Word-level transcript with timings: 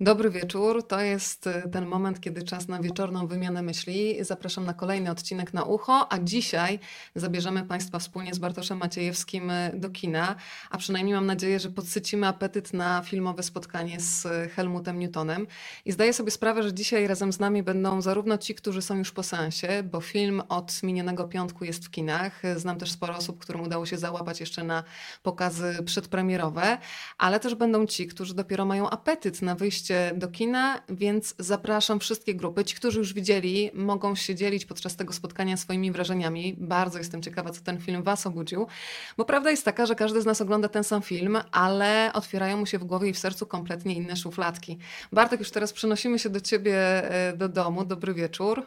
Dobry 0.00 0.30
wieczór. 0.30 0.86
To 0.86 1.00
jest 1.00 1.46
y, 1.46 1.62
ten 1.72 1.86
moment, 1.86 2.20
kiedy 2.20 2.42
czas 2.42 2.68
na 2.68 2.80
wieczorną 2.80 3.26
wymianę 3.26 3.62
myśli. 3.62 4.16
Zapraszam 4.20 4.64
na 4.64 4.74
kolejny 4.74 5.10
odcinek 5.10 5.54
na 5.54 5.62
ucho, 5.62 6.12
a 6.12 6.18
dzisiaj 6.18 6.78
zabierzemy 7.14 7.62
Państwa 7.62 7.98
wspólnie 7.98 8.34
z 8.34 8.38
Bartoszem 8.38 8.78
Maciejewskim 8.78 9.50
y, 9.50 9.72
do 9.74 9.90
kina, 9.90 10.36
a 10.70 10.78
przynajmniej 10.78 11.14
mam 11.14 11.26
nadzieję, 11.26 11.60
że 11.60 11.70
podsycimy 11.70 12.26
apetyt 12.26 12.72
na 12.72 13.02
filmowe 13.02 13.42
spotkanie 13.42 14.00
z 14.00 14.26
y, 14.26 14.48
Helmutem 14.48 14.98
Newtonem. 14.98 15.46
I 15.84 15.92
zdaję 15.92 16.12
sobie 16.12 16.30
sprawę, 16.30 16.62
że 16.62 16.74
dzisiaj 16.74 17.06
razem 17.06 17.32
z 17.32 17.38
nami 17.38 17.62
będą 17.62 18.02
zarówno 18.02 18.38
ci, 18.38 18.54
którzy 18.54 18.82
są 18.82 18.96
już 18.96 19.12
po 19.12 19.22
seansie, 19.22 19.82
bo 19.82 20.00
film 20.00 20.42
od 20.48 20.82
minionego 20.82 21.28
piątku 21.28 21.64
jest 21.64 21.84
w 21.84 21.90
kinach. 21.90 22.42
Znam 22.56 22.78
też 22.78 22.90
sporo 22.90 23.16
osób, 23.16 23.38
którym 23.38 23.60
udało 23.60 23.86
się 23.86 23.98
załapać 23.98 24.40
jeszcze 24.40 24.64
na 24.64 24.84
pokazy 25.22 25.78
przedpremierowe, 25.84 26.78
ale 27.18 27.40
też 27.40 27.54
będą 27.54 27.86
ci, 27.86 28.06
którzy 28.06 28.34
dopiero 28.34 28.64
mają 28.64 28.90
apetyt 28.90 29.42
na 29.42 29.54
wyjście 29.54 29.85
do 30.14 30.28
kina, 30.28 30.82
więc 30.88 31.34
zapraszam 31.38 32.00
wszystkie 32.00 32.34
grupy. 32.34 32.64
Ci, 32.64 32.76
którzy 32.76 32.98
już 32.98 33.14
widzieli, 33.14 33.70
mogą 33.74 34.14
się 34.14 34.34
dzielić 34.34 34.64
podczas 34.64 34.96
tego 34.96 35.12
spotkania 35.12 35.56
swoimi 35.56 35.92
wrażeniami. 35.92 36.56
Bardzo 36.58 36.98
jestem 36.98 37.22
ciekawa, 37.22 37.50
co 37.50 37.60
ten 37.60 37.80
film 37.80 38.02
Was 38.02 38.26
obudził, 38.26 38.66
bo 39.16 39.24
prawda 39.24 39.50
jest 39.50 39.64
taka, 39.64 39.86
że 39.86 39.94
każdy 39.94 40.22
z 40.22 40.26
nas 40.26 40.40
ogląda 40.40 40.68
ten 40.68 40.84
sam 40.84 41.02
film, 41.02 41.38
ale 41.52 42.10
otwierają 42.12 42.56
mu 42.56 42.66
się 42.66 42.78
w 42.78 42.84
głowie 42.84 43.08
i 43.08 43.12
w 43.12 43.18
sercu 43.18 43.46
kompletnie 43.46 43.94
inne 43.94 44.16
szufladki. 44.16 44.78
Bartek, 45.12 45.40
już 45.40 45.50
teraz 45.50 45.72
przenosimy 45.72 46.18
się 46.18 46.30
do 46.30 46.40
Ciebie 46.40 46.76
e, 47.10 47.36
do 47.36 47.48
domu. 47.48 47.84
Dobry 47.84 48.14
wieczór. 48.14 48.66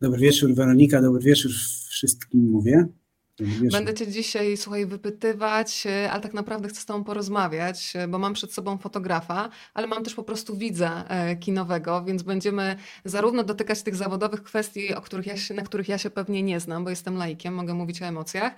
Dobry 0.00 0.20
wieczór, 0.20 0.54
Weronika. 0.54 1.02
Dobry 1.02 1.22
wieczór 1.22 1.50
wszystkim 1.88 2.50
mówię. 2.50 2.88
Będę 3.72 3.94
cię 3.94 4.06
dzisiaj, 4.06 4.56
słuchaj, 4.56 4.86
wypytywać, 4.86 5.86
e, 5.86 6.10
ale 6.10 6.20
tak 6.20 6.34
naprawdę 6.34 6.68
chcę 6.68 6.80
z 6.80 6.84
tobą 6.84 7.04
porozmawiać, 7.04 7.92
e, 7.96 8.08
bo 8.08 8.18
mam 8.18 8.34
przed 8.34 8.52
sobą 8.52 8.78
fotografa, 8.78 9.48
ale 9.74 9.86
mam 9.86 10.04
też 10.04 10.14
po 10.14 10.22
prostu 10.22 10.56
widza 10.56 11.04
e, 11.08 11.36
kinowego, 11.36 12.04
więc 12.04 12.22
będziemy 12.22 12.76
zarówno 13.04 13.44
dotykać 13.44 13.82
tych 13.82 13.96
zawodowych 13.96 14.42
kwestii, 14.42 14.94
o 14.94 15.00
których 15.00 15.26
ja 15.26 15.36
się, 15.36 15.54
na 15.54 15.62
których 15.62 15.88
ja 15.88 15.98
się 15.98 16.10
pewnie 16.10 16.42
nie 16.42 16.60
znam, 16.60 16.84
bo 16.84 16.90
jestem 16.90 17.16
laikiem, 17.16 17.54
mogę 17.54 17.74
mówić 17.74 18.02
o 18.02 18.04
emocjach, 18.04 18.52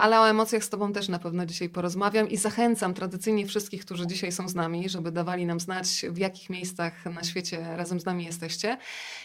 ale 0.00 0.20
o 0.20 0.28
emocjach 0.28 0.64
z 0.64 0.68
tobą 0.68 0.92
też 0.92 1.08
na 1.08 1.18
pewno 1.18 1.46
dzisiaj 1.46 1.68
porozmawiam 1.68 2.30
i 2.30 2.36
zachęcam 2.36 2.94
tradycyjnie 2.94 3.46
wszystkich, 3.46 3.84
którzy 3.84 4.06
dzisiaj 4.06 4.32
są 4.32 4.48
z 4.48 4.54
nami, 4.54 4.88
żeby 4.88 5.12
dawali 5.12 5.46
nam 5.46 5.60
znać, 5.60 6.06
w 6.10 6.18
jakich 6.18 6.50
miejscach 6.50 7.04
na 7.04 7.22
świecie 7.22 7.76
razem 7.76 8.00
z 8.00 8.04
nami 8.04 8.24
jesteście. 8.24 8.78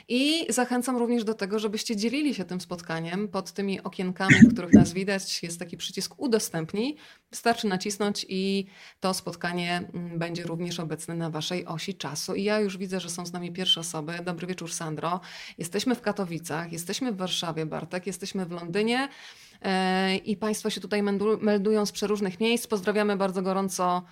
I 0.08 0.46
zachęcam 0.50 0.98
również 0.98 1.24
do 1.24 1.34
tego, 1.34 1.60
żebyście 1.60 1.96
dzielili 1.96 2.34
się 2.34 2.46
tym 2.46 2.62
spotkaniem 2.62 3.28
pod 3.28 3.52
tymi 3.52 3.84
okienkami, 3.84 4.36
których 4.52 4.74
nas 4.82 4.87
widać, 4.94 5.44
jest 5.44 5.60
taki 5.60 5.78
przycisk 5.78 6.14
udostępnij. 6.18 6.98
Wystarczy 7.32 7.68
nacisnąć 7.68 8.26
i 8.30 8.66
to 9.00 9.14
spotkanie 9.14 9.90
mm, 9.94 10.20
będzie 10.20 10.44
również 10.44 10.80
obecne 10.80 11.16
na 11.16 11.30
Waszej 11.30 11.66
osi 11.66 11.96
czasu. 11.96 12.36
I 12.36 12.44
ja 12.44 12.60
już 12.60 12.78
widzę, 12.78 13.00
że 13.00 13.10
są 13.10 13.26
z 13.26 13.34
nami 13.34 13.52
pierwsze 13.52 13.80
osoby. 13.80 14.20
Dobry 14.24 14.48
wieczór, 14.48 14.74
Sandro. 14.74 15.20
Jesteśmy 15.58 15.96
w 15.96 16.02
Katowicach, 16.02 16.72
jesteśmy 16.72 17.12
w 17.12 17.18
Warszawie, 17.18 17.66
Bartek, 17.66 18.08
jesteśmy 18.08 18.46
w 18.46 18.52
Londynie 18.52 19.10
e, 19.62 20.16
i 20.16 20.38
Państwo 20.38 20.70
się 20.70 20.82
tutaj 20.82 21.04
meldują 21.42 21.86
z 21.86 21.92
przeróżnych 21.92 22.40
miejsc. 22.40 22.68
Pozdrawiamy 22.68 23.18
bardzo 23.18 23.42
gorąco 23.42 24.04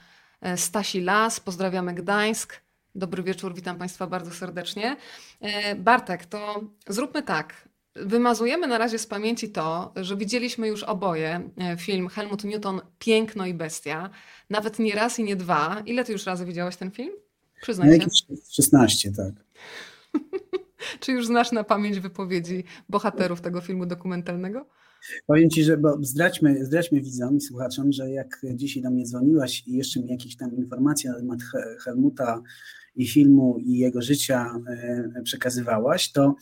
e, 0.42 0.58
Stasi 0.58 1.02
Las, 1.02 1.40
pozdrawiamy 1.40 1.94
Gdańsk. 1.94 2.66
Dobry 2.96 3.24
wieczór, 3.24 3.56
witam 3.56 3.78
Państwa 3.78 4.08
bardzo 4.08 4.32
serdecznie. 4.32 4.98
E, 5.42 5.76
Bartek, 5.76 6.26
to 6.26 6.64
zróbmy 6.88 7.24
tak. 7.24 7.65
Wymazujemy 7.96 8.68
na 8.68 8.78
razie 8.78 9.00
z 9.00 9.08
pamięci 9.08 9.50
to, 9.50 9.94
że 9.96 10.18
widzieliśmy 10.18 10.68
już 10.68 10.84
oboje 10.84 11.50
e, 11.58 11.78
film 11.78 12.08
Helmut 12.08 12.44
Newton 12.44 12.82
Piękno 13.00 13.46
i 13.46 13.54
Bestia. 13.54 14.10
Nawet 14.50 14.80
nie 14.80 14.96
raz 14.96 15.20
i 15.20 15.24
nie 15.24 15.36
dwa. 15.36 15.84
Ile 15.86 16.04
ty 16.04 16.12
już 16.12 16.26
razy 16.26 16.46
widziałeś 16.46 16.76
ten 16.76 16.92
film? 16.92 17.14
Przyznaj 17.62 18.02
się. 18.02 18.08
16, 18.52 19.12
tak. 19.12 19.34
Czy 21.00 21.12
już 21.12 21.28
znasz 21.28 21.52
na 21.52 21.64
pamięć 21.64 22.00
wypowiedzi 22.00 22.64
bohaterów 22.90 23.42
tego 23.42 23.62
filmu 23.62 23.86
dokumentalnego? 23.86 24.66
Powiem 25.28 25.50
Ci, 25.50 25.64
że 25.64 25.78
bo 25.78 25.98
zdradźmy, 26.02 26.66
zdradźmy 26.66 27.02
widzom 27.02 27.38
i 27.38 27.42
słuchaczom, 27.42 27.92
że 27.92 28.10
jak 28.10 28.42
dzisiaj 28.54 28.84
do 28.84 28.90
mnie 28.90 29.06
dzwoniłaś 29.06 29.64
i 29.68 29.74
jeszcze 29.74 30.00
mi 30.00 30.08
jakieś 30.08 30.36
tam 30.36 30.56
informacje 30.56 31.12
na 31.12 31.18
temat 31.18 31.40
Helmuta 31.84 32.42
i 32.96 33.08
filmu 33.08 33.58
i 33.60 33.78
jego 33.78 34.02
życia 34.02 34.62
e, 34.68 35.22
przekazywałaś, 35.24 36.12
to 36.12 36.36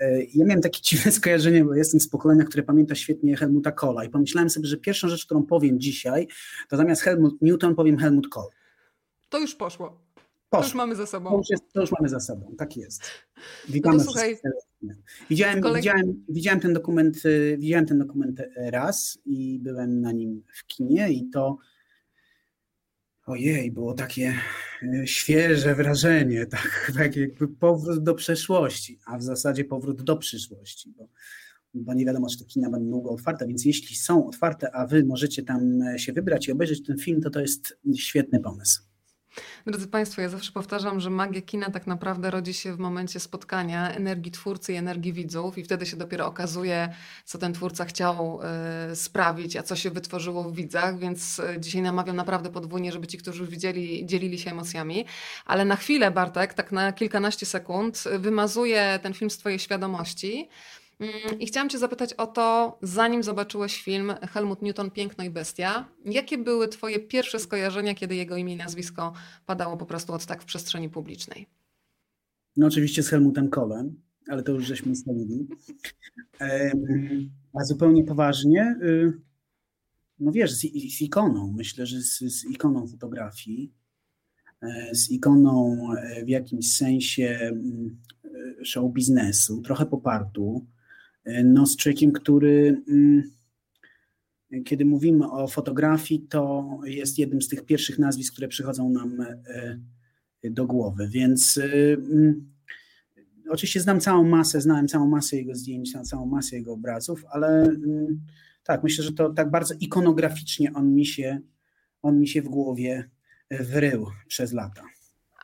e, 0.00 0.22
ja 0.22 0.44
miałem 0.44 0.62
takie 0.62 0.80
dziwne 0.88 1.12
skojarzenie, 1.12 1.64
bo 1.64 1.74
jestem 1.74 2.00
z 2.00 2.08
pokolenia, 2.08 2.44
które 2.44 2.62
pamięta 2.62 2.94
świetnie 2.94 3.36
Helmuta 3.36 3.72
Kohla 3.72 4.04
i 4.04 4.08
pomyślałem 4.08 4.50
sobie, 4.50 4.66
że 4.66 4.76
pierwszą 4.76 5.08
rzecz, 5.08 5.24
którą 5.24 5.42
powiem 5.42 5.80
dzisiaj, 5.80 6.28
to 6.68 6.76
zamiast 6.76 7.02
Helmut 7.02 7.42
Newton 7.42 7.74
powiem 7.74 7.98
Helmut 7.98 8.28
Kohl. 8.28 8.48
To 9.28 9.38
już 9.38 9.54
poszło. 9.54 10.08
Poszło. 10.50 10.62
To 10.62 10.66
już 10.66 10.74
mamy 10.74 10.96
za 10.96 11.06
sobą. 11.06 11.30
To 11.30 11.36
już, 11.36 11.50
jest, 11.50 11.72
to 11.72 11.80
już 11.80 11.92
mamy 11.92 12.08
za 12.08 12.20
sobą, 12.20 12.54
tak 12.58 12.76
jest. 12.76 13.02
Witamy 13.68 13.96
no 13.96 14.04
słuchaj, 14.04 14.36
widziałem, 15.30 15.74
widziałem, 15.74 16.24
widziałem, 16.28 16.60
ten 16.60 16.72
dokument, 16.72 17.16
e, 17.24 17.56
widziałem 17.56 17.86
ten 17.86 17.98
dokument 17.98 18.42
raz 18.56 19.18
i 19.24 19.58
byłem 19.62 20.00
na 20.00 20.12
nim 20.12 20.42
w 20.54 20.66
kinie 20.66 21.12
i 21.12 21.30
to 21.30 21.58
ojej, 23.30 23.72
było 23.72 23.94
takie 23.94 24.34
e, 24.82 25.06
świeże 25.06 25.74
wrażenie, 25.74 26.46
tak, 26.56 26.92
tak 26.96 27.16
jakby 27.16 27.48
powrót 27.48 28.02
do 28.02 28.14
przeszłości, 28.14 28.98
a 29.06 29.18
w 29.18 29.22
zasadzie 29.22 29.64
powrót 29.64 30.02
do 30.02 30.16
przyszłości, 30.16 30.94
bo, 30.96 31.08
bo 31.74 31.94
nie 31.94 32.04
wiadomo, 32.04 32.28
czy 32.28 32.38
te 32.38 32.44
kina 32.44 32.70
będą 32.70 32.90
długo 32.90 33.10
otwarte, 33.10 33.46
więc 33.46 33.64
jeśli 33.64 33.96
są 33.96 34.26
otwarte, 34.26 34.74
a 34.74 34.86
wy 34.86 35.04
możecie 35.04 35.42
tam 35.42 35.82
e, 35.82 35.98
się 35.98 36.12
wybrać 36.12 36.48
i 36.48 36.52
obejrzeć 36.52 36.86
ten 36.86 36.98
film, 36.98 37.20
to 37.20 37.30
to 37.30 37.40
jest 37.40 37.78
świetny 37.96 38.40
pomysł. 38.40 38.87
Drodzy 39.66 39.88
Państwo, 39.88 40.22
ja 40.22 40.28
zawsze 40.28 40.52
powtarzam, 40.52 41.00
że 41.00 41.10
magia 41.10 41.42
kina 41.42 41.70
tak 41.70 41.86
naprawdę 41.86 42.30
rodzi 42.30 42.54
się 42.54 42.72
w 42.72 42.78
momencie 42.78 43.20
spotkania 43.20 43.90
energii 43.90 44.32
twórcy 44.32 44.72
i 44.72 44.76
energii 44.76 45.12
widzów, 45.12 45.58
i 45.58 45.64
wtedy 45.64 45.86
się 45.86 45.96
dopiero 45.96 46.26
okazuje, 46.26 46.94
co 47.24 47.38
ten 47.38 47.52
twórca 47.52 47.84
chciał 47.84 48.40
y, 48.92 48.96
sprawić, 48.96 49.56
a 49.56 49.62
co 49.62 49.76
się 49.76 49.90
wytworzyło 49.90 50.44
w 50.44 50.54
widzach. 50.54 50.98
Więc 50.98 51.38
y, 51.38 51.56
dzisiaj 51.60 51.82
namawiam 51.82 52.16
naprawdę 52.16 52.50
podwójnie, 52.50 52.92
żeby 52.92 53.06
ci, 53.06 53.18
którzy 53.18 53.40
już 53.40 53.50
widzieli, 53.50 54.06
dzielili 54.06 54.38
się 54.38 54.50
emocjami. 54.50 55.04
Ale 55.46 55.64
na 55.64 55.76
chwilę, 55.76 56.10
Bartek, 56.10 56.54
tak 56.54 56.72
na 56.72 56.92
kilkanaście 56.92 57.46
sekund, 57.46 58.04
wymazuję 58.18 58.98
ten 59.02 59.14
film 59.14 59.30
z 59.30 59.38
Twojej 59.38 59.58
świadomości. 59.58 60.48
Mm, 61.00 61.40
I 61.40 61.46
chciałam 61.46 61.68
Cię 61.68 61.78
zapytać 61.78 62.12
o 62.12 62.26
to, 62.26 62.78
zanim 62.82 63.22
zobaczyłeś 63.22 63.82
film 63.82 64.12
Helmut 64.22 64.62
Newton 64.62 64.90
Piękno 64.90 65.24
i 65.24 65.30
Bestia, 65.30 65.88
jakie 66.04 66.38
były 66.38 66.68
Twoje 66.68 66.98
pierwsze 66.98 67.38
skojarzenia, 67.38 67.94
kiedy 67.94 68.14
jego 68.14 68.36
imię 68.36 68.52
i 68.52 68.56
nazwisko 68.56 69.12
padało 69.46 69.76
po 69.76 69.86
prostu 69.86 70.12
od 70.12 70.26
tak 70.26 70.42
w 70.42 70.44
przestrzeni 70.44 70.88
publicznej? 70.88 71.46
No 72.56 72.66
oczywiście 72.66 73.02
z 73.02 73.08
Helmutem 73.08 73.48
Kohlem, 73.48 74.00
ale 74.28 74.42
to 74.42 74.52
już 74.52 74.64
żeśmy 74.64 74.92
ustalili. 74.92 75.48
A 77.60 77.64
zupełnie 77.64 78.04
poważnie, 78.04 78.76
y, 78.82 79.12
no 80.20 80.32
wiesz, 80.32 80.52
z, 80.52 80.60
z 80.96 81.02
ikoną, 81.02 81.52
myślę, 81.56 81.86
że 81.86 82.00
z, 82.00 82.18
z 82.18 82.44
ikoną 82.44 82.86
fotografii, 82.86 83.72
e, 84.62 84.94
z 84.94 85.10
ikoną 85.10 85.86
e, 85.96 86.24
w 86.24 86.28
jakimś 86.28 86.76
sensie 86.76 87.38
mm, 87.42 87.98
e, 88.24 88.64
show 88.64 88.92
biznesu, 88.92 89.62
trochę 89.62 89.86
popartu, 89.86 90.66
no, 91.44 91.66
z 91.66 91.76
człowiekiem, 91.76 92.12
który 92.12 92.82
mm, 92.88 93.38
kiedy 94.64 94.84
mówimy 94.84 95.30
o 95.30 95.48
fotografii, 95.48 96.20
to 96.20 96.68
jest 96.84 97.18
jednym 97.18 97.42
z 97.42 97.48
tych 97.48 97.64
pierwszych 97.64 97.98
nazwisk, 97.98 98.32
które 98.32 98.48
przychodzą 98.48 98.90
nam 98.90 99.20
e, 99.20 100.50
do 100.50 100.66
głowy. 100.66 101.08
Więc 101.08 101.58
e, 101.58 101.92
mm, 101.92 102.52
oczywiście 103.48 103.80
znam 103.80 104.00
całą 104.00 104.24
masę, 104.24 104.60
znałem 104.60 104.88
całą 104.88 105.06
masę 105.06 105.36
jego 105.36 105.54
zdjęć, 105.54 105.92
całą 106.02 106.26
masę 106.26 106.56
jego 106.56 106.72
obrazów, 106.72 107.24
ale 107.30 107.62
mm, 107.62 108.20
tak, 108.62 108.82
myślę, 108.82 109.04
że 109.04 109.12
to 109.12 109.32
tak 109.32 109.50
bardzo 109.50 109.74
ikonograficznie 109.80 110.72
on 110.74 110.94
mi 110.94 111.06
się, 111.06 111.40
on 112.02 112.20
mi 112.20 112.28
się 112.28 112.42
w 112.42 112.48
głowie 112.48 113.10
wrył 113.50 114.06
przez 114.28 114.52
lata. 114.52 114.82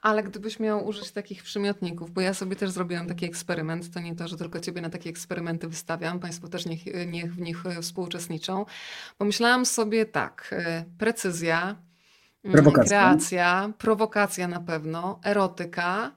Ale 0.05 0.23
gdybyś 0.23 0.61
miał 0.61 0.87
użyć 0.87 1.11
takich 1.11 1.43
przymiotników, 1.43 2.11
bo 2.11 2.21
ja 2.21 2.35
sobie 2.35 2.57
też 2.57 2.71
zrobiłam 2.71 3.07
taki 3.07 3.27
eksperyment, 3.27 3.91
to 3.91 4.01
nie 4.01 4.15
to, 4.15 4.29
że 4.29 4.37
tylko 4.37 4.61
ciebie 4.61 4.81
na 4.81 4.91
takie 4.91 5.11
eksperymenty 5.11 5.69
wystawiam, 5.69 6.21
państwo 6.21 6.49
też 6.49 6.67
niech, 6.67 6.81
niech 7.07 7.35
w 7.35 7.41
nich 7.41 7.65
współuczestniczą. 7.83 8.67
Pomyślałam 9.19 9.67
sobie 9.67 10.07
tak, 10.07 10.49
e, 10.53 10.85
precyzja, 10.99 11.77
mm, 12.45 12.53
prowokacja. 12.53 13.01
kreacja, 13.01 13.73
prowokacja 13.79 14.49
na 14.49 14.61
pewno, 14.61 15.21
erotyka, 15.23 16.13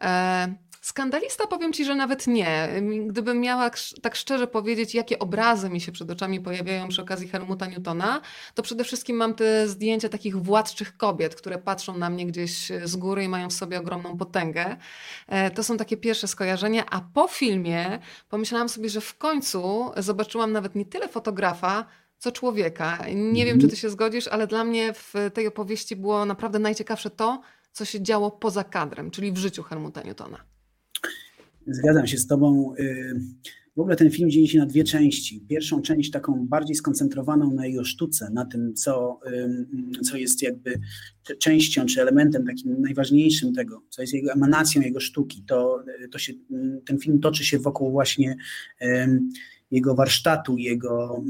e, 0.00 0.54
Skandalista 0.80 1.46
powiem 1.46 1.72
Ci, 1.72 1.84
że 1.84 1.94
nawet 1.94 2.26
nie. 2.26 2.68
Gdybym 3.06 3.40
miała 3.40 3.70
tak 4.02 4.16
szczerze 4.16 4.46
powiedzieć, 4.46 4.94
jakie 4.94 5.18
obrazy 5.18 5.70
mi 5.70 5.80
się 5.80 5.92
przed 5.92 6.10
oczami 6.10 6.40
pojawiają 6.40 6.88
przy 6.88 7.02
okazji 7.02 7.28
Helmuta 7.28 7.66
Newtona, 7.66 8.20
to 8.54 8.62
przede 8.62 8.84
wszystkim 8.84 9.16
mam 9.16 9.34
te 9.34 9.68
zdjęcia 9.68 10.08
takich 10.08 10.36
władczych 10.36 10.96
kobiet, 10.96 11.34
które 11.34 11.58
patrzą 11.58 11.98
na 11.98 12.10
mnie 12.10 12.26
gdzieś 12.26 12.72
z 12.84 12.96
góry 12.96 13.24
i 13.24 13.28
mają 13.28 13.48
w 13.48 13.52
sobie 13.52 13.78
ogromną 13.78 14.16
potęgę. 14.16 14.76
E, 15.26 15.50
to 15.50 15.62
są 15.62 15.76
takie 15.76 15.96
pierwsze 15.96 16.28
skojarzenia, 16.28 16.86
a 16.90 17.00
po 17.14 17.28
filmie 17.28 17.98
pomyślałam 18.28 18.68
sobie, 18.68 18.88
że 18.88 19.00
w 19.00 19.18
końcu 19.18 19.90
zobaczyłam 19.96 20.52
nawet 20.52 20.74
nie 20.74 20.84
tyle 20.84 21.08
fotografa, 21.08 21.84
co 22.18 22.32
człowieka. 22.32 22.98
Nie 23.14 23.44
wiem, 23.44 23.60
czy 23.60 23.68
ty 23.68 23.76
się 23.76 23.90
zgodzisz, 23.90 24.28
ale 24.28 24.46
dla 24.46 24.64
mnie 24.64 24.92
w 24.92 25.14
tej 25.34 25.46
opowieści 25.46 25.96
było 25.96 26.24
naprawdę 26.24 26.58
najciekawsze 26.58 27.10
to, 27.10 27.40
co 27.72 27.84
się 27.84 28.02
działo 28.02 28.30
poza 28.30 28.64
kadrem, 28.64 29.10
czyli 29.10 29.32
w 29.32 29.38
życiu 29.38 29.62
Helmuta 29.62 30.02
Newtona. 30.02 30.49
Zgadzam 31.66 32.06
się 32.06 32.18
z 32.18 32.26
Tobą. 32.26 32.74
Y, 32.78 33.20
w 33.76 33.80
ogóle 33.80 33.96
ten 33.96 34.10
film 34.10 34.30
dzieje 34.30 34.48
się 34.48 34.58
na 34.58 34.66
dwie 34.66 34.84
części. 34.84 35.40
Pierwszą 35.48 35.82
część 35.82 36.10
taką 36.10 36.46
bardziej 36.46 36.76
skoncentrowaną 36.76 37.54
na 37.54 37.66
jego 37.66 37.84
sztuce, 37.84 38.30
na 38.30 38.44
tym, 38.44 38.74
co, 38.74 39.20
co 40.02 40.16
jest 40.16 40.42
jakby 40.42 40.80
częścią 41.38 41.86
czy 41.86 42.00
elementem 42.00 42.46
takim 42.46 42.80
najważniejszym 42.80 43.54
tego, 43.54 43.82
co 43.90 44.02
jest 44.02 44.14
jego 44.14 44.32
emanacją 44.32 44.82
jego 44.82 45.00
sztuki. 45.00 45.44
To, 45.46 45.84
to 46.10 46.18
się, 46.18 46.32
ten 46.84 46.98
film 46.98 47.20
toczy 47.20 47.44
się 47.44 47.58
wokół 47.58 47.90
właśnie 47.90 48.36
jego 49.70 49.94
warsztatu, 49.94 50.58
jego 50.58 51.24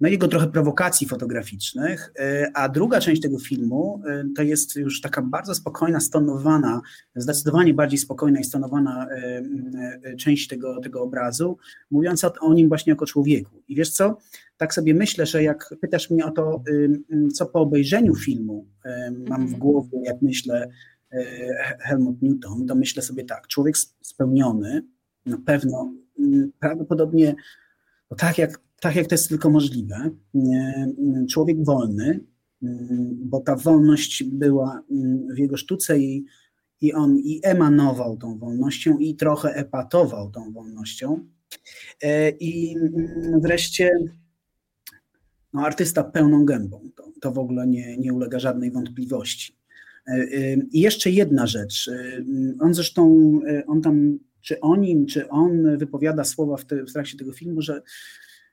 no 0.00 0.08
jego 0.08 0.28
trochę 0.28 0.48
prowokacji 0.48 1.06
fotograficznych, 1.06 2.12
e, 2.18 2.50
a 2.54 2.68
druga 2.68 3.00
część 3.00 3.22
tego 3.22 3.38
filmu 3.38 4.02
e, 4.06 4.24
to 4.36 4.42
jest 4.42 4.76
już 4.76 5.00
taka 5.00 5.22
bardzo 5.22 5.54
spokojna, 5.54 6.00
stonowana, 6.00 6.80
zdecydowanie 7.16 7.74
bardziej 7.74 7.98
spokojna 7.98 8.40
i 8.40 8.44
stonowana 8.44 9.08
e, 9.10 10.16
część 10.16 10.48
tego, 10.48 10.80
tego 10.80 11.02
obrazu, 11.02 11.58
mówiąca 11.90 12.32
o 12.40 12.54
nim 12.54 12.68
właśnie 12.68 12.90
jako 12.90 13.06
człowieku. 13.06 13.62
I 13.68 13.74
wiesz 13.74 13.90
co, 13.90 14.18
tak 14.56 14.74
sobie 14.74 14.94
myślę, 14.94 15.26
że 15.26 15.42
jak 15.42 15.74
pytasz 15.80 16.10
mnie 16.10 16.26
o 16.26 16.30
to, 16.30 16.62
co 17.34 17.46
po 17.46 17.60
obejrzeniu 17.60 18.14
filmu 18.14 18.66
mam 19.28 19.40
w 19.40 19.42
mhm. 19.42 19.58
głowie, 19.58 19.98
jak 20.04 20.22
myślę 20.22 20.68
Helmut 21.80 22.22
Newton, 22.22 22.66
to 22.66 22.74
myślę 22.74 23.02
sobie 23.02 23.24
tak, 23.24 23.46
człowiek 23.46 23.76
spełniony, 24.00 24.82
na 25.26 25.38
pewno 25.46 25.92
prawdopodobnie 26.60 27.34
tak 28.16 28.38
jak 28.38 28.60
tak 28.80 28.96
jak 28.96 29.06
to 29.06 29.14
jest 29.14 29.28
tylko 29.28 29.50
możliwe. 29.50 30.10
Człowiek 31.30 31.64
wolny, 31.64 32.20
bo 33.14 33.40
ta 33.40 33.56
wolność 33.56 34.24
była 34.24 34.82
w 35.34 35.38
jego 35.38 35.56
sztuce 35.56 35.98
i, 35.98 36.24
i 36.80 36.92
on 36.92 37.18
i 37.18 37.40
emanował 37.42 38.16
tą 38.16 38.38
wolnością 38.38 38.98
i 38.98 39.14
trochę 39.14 39.54
epatował 39.54 40.30
tą 40.30 40.52
wolnością. 40.52 41.26
E, 42.02 42.30
I 42.30 42.76
wreszcie 43.42 43.90
no, 45.52 45.62
artysta 45.62 46.04
pełną 46.04 46.44
gębą, 46.44 46.90
to, 46.96 47.12
to 47.20 47.32
w 47.32 47.38
ogóle 47.38 47.66
nie, 47.66 47.98
nie 47.98 48.12
ulega 48.12 48.38
żadnej 48.38 48.70
wątpliwości. 48.70 49.56
E, 50.06 50.12
e, 50.12 50.26
I 50.72 50.80
jeszcze 50.80 51.10
jedna 51.10 51.46
rzecz. 51.46 51.90
On 52.60 52.74
zresztą, 52.74 53.32
on 53.66 53.82
tam, 53.82 54.18
czy 54.40 54.60
o 54.60 54.76
nim, 54.76 55.06
czy 55.06 55.28
on 55.28 55.78
wypowiada 55.78 56.24
słowa 56.24 56.56
w, 56.56 56.64
te, 56.64 56.84
w 56.84 56.92
trakcie 56.92 57.18
tego 57.18 57.32
filmu, 57.32 57.62
że 57.62 57.82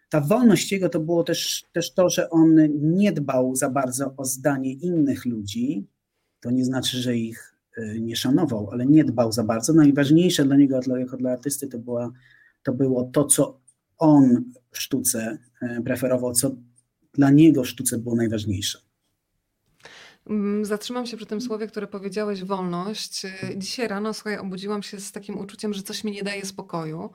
ta 0.10 0.22
wolność 0.22 0.72
jego 0.72 0.90
to 0.90 1.00
było 1.00 1.24
też, 1.24 1.66
też 1.74 1.94
to, 1.94 2.10
że 2.10 2.30
on 2.30 2.56
nie 2.80 3.12
dbał 3.12 3.56
za 3.56 3.70
bardzo 3.70 4.14
o 4.18 4.26
zdanie 4.26 4.74
innych 4.74 5.26
ludzi. 5.26 5.88
To 6.40 6.52
nie 6.52 6.66
znaczy, 6.66 6.98
że 6.98 7.18
ich 7.18 7.56
e, 7.78 8.00
nie 8.00 8.16
szanował, 8.16 8.70
ale 8.72 8.86
nie 8.86 9.04
dbał 9.04 9.32
za 9.32 9.44
bardzo. 9.44 9.74
Najważniejsze 9.74 10.46
dla 10.46 10.56
niego, 10.56 10.80
jako 10.98 11.18
dla 11.18 11.32
artysty, 11.32 11.68
to, 11.68 11.80
była, 11.80 12.12
to 12.64 12.74
było 12.74 13.04
to, 13.04 13.26
co 13.26 13.60
on 13.98 14.44
w 14.72 14.80
sztuce 14.80 15.38
e, 15.62 15.82
preferował, 15.82 16.34
co 16.34 16.56
dla 17.14 17.30
niego 17.30 17.64
w 17.64 17.68
sztuce 17.68 17.98
było 17.98 18.16
najważniejsze. 18.16 18.80
Mm, 20.30 20.66
zatrzymam 20.66 21.06
się 21.06 21.18
przy 21.18 21.26
tym 21.26 21.42
słowie, 21.42 21.68
które 21.68 21.88
powiedziałeś, 21.88 22.44
wolność. 22.44 23.26
Y, 23.26 23.32
dzisiaj 23.58 23.88
rano, 23.88 24.14
słuchaj, 24.14 24.38
obudziłam 24.38 24.84
się 24.84 25.00
z 25.00 25.12
takim 25.12 25.38
uczuciem, 25.38 25.74
że 25.74 25.84
coś 25.84 26.04
mi 26.04 26.12
nie 26.12 26.24
daje 26.24 26.46
spokoju. 26.46 27.10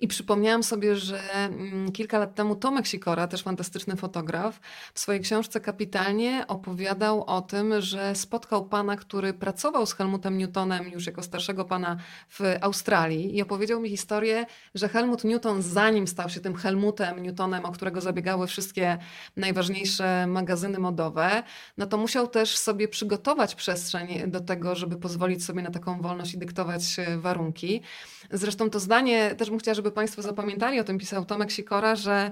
I 0.00 0.08
przypomniałam 0.08 0.62
sobie, 0.62 0.96
że 0.96 1.20
mm, 1.34 1.92
kilka 1.92 2.18
lat 2.18 2.34
temu 2.34 2.56
Tomek 2.56 2.86
Sikora, 2.86 3.26
też 3.28 3.42
fantastyczny 3.42 3.96
fotograf, 3.96 4.60
w 4.94 5.00
swojej 5.00 5.20
książce 5.20 5.60
kapitalnie 5.60 6.44
opowiadał 6.48 7.24
o 7.24 7.42
tym, 7.42 7.80
że 7.80 8.14
spotkał 8.14 8.64
pana, 8.64 8.96
który 8.96 9.34
pracował 9.34 9.86
z 9.86 9.94
Helmutem 9.94 10.38
Newtonem 10.38 10.88
już 10.88 11.06
jako 11.06 11.22
starszego 11.22 11.64
pana 11.64 11.96
w 12.28 12.40
Australii 12.60 13.36
i 13.36 13.42
opowiedział 13.42 13.80
mi 13.80 13.88
historię, 13.88 14.46
że 14.74 14.88
Helmut 14.88 15.24
Newton, 15.24 15.62
zanim 15.62 16.06
stał 16.06 16.28
się 16.28 16.40
tym 16.40 16.56
Helmutem 16.56 17.22
Newtonem, 17.22 17.64
o 17.64 17.72
którego 17.72 18.00
zabiegały 18.00 18.46
wszystkie 18.46 18.98
najważniejsze 19.36 20.26
magazyny 20.26 20.78
modowe, 20.78 21.42
no 21.78 21.86
to 21.86 21.96
musiał 21.96 22.28
też 22.28 22.49
też 22.50 22.58
sobie 22.58 22.88
przygotować 22.88 23.54
przestrzeń 23.54 24.30
do 24.30 24.40
tego, 24.40 24.74
żeby 24.74 24.96
pozwolić 24.96 25.44
sobie 25.44 25.62
na 25.62 25.70
taką 25.70 26.00
wolność 26.02 26.34
i 26.34 26.38
dyktować 26.38 26.98
e, 26.98 27.18
warunki. 27.18 27.82
Zresztą 28.30 28.70
to 28.70 28.80
zdanie 28.80 29.34
też 29.34 29.50
bym 29.50 29.58
chciała, 29.58 29.74
żeby 29.74 29.90
Państwo 29.90 30.22
zapamiętali, 30.22 30.80
o 30.80 30.84
tym 30.84 30.98
pisał 30.98 31.24
Tomek 31.24 31.50
Sikora, 31.50 31.96
że 31.96 32.30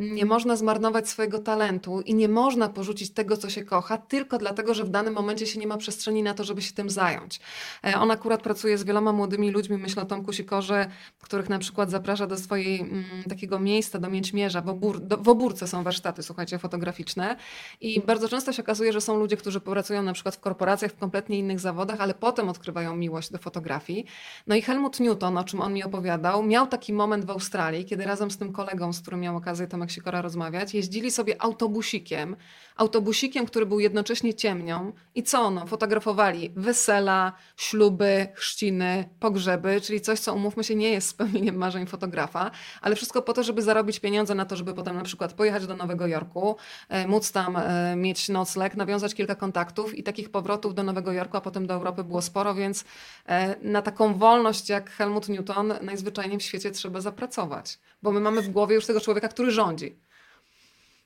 nie 0.00 0.24
można 0.24 0.56
zmarnować 0.56 1.08
swojego 1.08 1.38
talentu 1.38 2.00
i 2.00 2.14
nie 2.14 2.28
można 2.28 2.68
porzucić 2.68 3.10
tego, 3.10 3.36
co 3.36 3.50
się 3.50 3.64
kocha, 3.64 3.98
tylko 3.98 4.38
dlatego, 4.38 4.74
że 4.74 4.84
w 4.84 4.90
danym 4.90 5.14
momencie 5.14 5.46
się 5.46 5.60
nie 5.60 5.66
ma 5.66 5.76
przestrzeni 5.76 6.22
na 6.22 6.34
to, 6.34 6.44
żeby 6.44 6.62
się 6.62 6.72
tym 6.72 6.90
zająć. 6.90 7.40
E, 7.84 7.96
on 7.98 8.10
akurat 8.10 8.42
pracuje 8.42 8.78
z 8.78 8.84
wieloma 8.84 9.12
młodymi 9.12 9.50
ludźmi, 9.50 9.76
myślę 9.76 10.02
o 10.02 10.06
Tomku 10.06 10.32
Sikorze, 10.32 10.90
których 11.20 11.48
na 11.48 11.58
przykład 11.58 11.90
zaprasza 11.90 12.26
do 12.26 12.36
swojej 12.36 12.80
mm, 12.80 13.04
takiego 13.28 13.58
miejsca, 13.58 13.98
do 13.98 14.10
Mięćmierza, 14.10 14.60
w, 14.60 14.68
Obór, 14.68 15.00
do, 15.00 15.16
w 15.16 15.28
Obórce 15.28 15.66
są 15.66 15.82
warsztaty, 15.82 16.22
słuchajcie, 16.22 16.58
fotograficzne 16.58 17.36
i 17.80 18.00
bardzo 18.00 18.28
często 18.28 18.52
się 18.52 18.62
okazuje, 18.62 18.92
że 18.92 19.00
są 19.00 19.18
ludzie, 19.18 19.36
którzy 19.36 19.60
pracują 19.60 20.02
na 20.02 20.12
przykład 20.12 20.36
w 20.36 20.40
korporacjach, 20.40 20.92
w 20.92 20.96
kompletnie 20.96 21.38
innych 21.38 21.60
zawodach, 21.60 22.00
ale 22.00 22.14
potem 22.14 22.48
odkrywają 22.48 22.96
miłość 22.96 23.32
do 23.32 23.38
fotografii. 23.38 24.06
No 24.46 24.54
i 24.54 24.62
Helmut 24.62 25.00
Newton, 25.00 25.38
o 25.38 25.44
czym 25.44 25.60
on 25.60 25.72
mi 25.72 25.84
opowiadał, 25.84 26.42
miał 26.42 26.66
taki 26.66 26.92
moment 26.92 27.24
w 27.24 27.30
Australii, 27.30 27.84
kiedy 27.84 28.04
razem 28.04 28.30
z 28.30 28.38
tym 28.38 28.52
kolegą, 28.52 28.92
z 28.92 29.00
którym 29.00 29.20
miał 29.20 29.36
okazję 29.36 29.66
tam 29.90 29.94
Tomek 29.94 30.00
Sikora 30.00 30.22
rozmawiać, 30.22 30.74
jeździli 30.74 31.10
sobie 31.10 31.42
autobusikiem, 31.42 32.36
autobusikiem, 32.76 33.46
który 33.46 33.66
był 33.66 33.80
jednocześnie 33.80 34.34
ciemnią. 34.34 34.92
I 35.14 35.22
co 35.22 35.50
no, 35.50 35.66
fotografowali 35.66 36.50
wesela, 36.56 37.32
śluby, 37.56 38.28
chrzciny, 38.34 39.08
pogrzeby, 39.20 39.80
czyli 39.80 40.00
coś, 40.00 40.20
co 40.20 40.34
umówmy 40.34 40.64
się, 40.64 40.74
nie 40.74 40.90
jest 40.90 41.08
spełnieniem 41.08 41.56
marzeń 41.56 41.86
fotografa, 41.86 42.50
ale 42.80 42.96
wszystko 42.96 43.22
po 43.22 43.32
to, 43.32 43.42
żeby 43.42 43.62
zarobić 43.62 44.00
pieniądze 44.00 44.34
na 44.34 44.44
to, 44.44 44.56
żeby 44.56 44.74
potem 44.74 44.96
na 44.96 45.02
przykład 45.02 45.32
pojechać 45.32 45.66
do 45.66 45.76
Nowego 45.76 46.06
Jorku, 46.06 46.56
e, 46.88 47.08
móc 47.08 47.32
tam 47.32 47.56
e, 47.56 47.96
mieć 47.96 48.28
nocleg, 48.28 48.76
nawiązać 48.76 49.14
kilka 49.14 49.34
kontaktów 49.34 49.94
i 49.94 50.02
takich 50.02 50.30
powrotów 50.30 50.74
do 50.74 50.82
Nowego 50.82 51.12
Jorku, 51.12 51.36
a 51.36 51.40
potem 51.40 51.66
do 51.66 51.74
Europy 51.74 52.04
było 52.04 52.22
sporo, 52.22 52.54
więc 52.54 52.84
e, 53.26 53.56
na 53.62 53.82
taką 53.82 54.14
wolność 54.14 54.68
jak 54.68 54.90
Helmut 54.90 55.28
Newton 55.28 55.72
najzwyczajniej 55.82 56.38
w 56.38 56.42
świecie 56.42 56.70
trzeba 56.70 57.00
zapracować, 57.00 57.78
bo 58.02 58.12
my 58.12 58.20
mamy 58.20 58.42
w 58.42 58.50
głowie 58.50 58.74
już 58.74 58.86
tego 58.86 59.00
człowieka, 59.00 59.28
który 59.28 59.50
rządzi. 59.50 59.96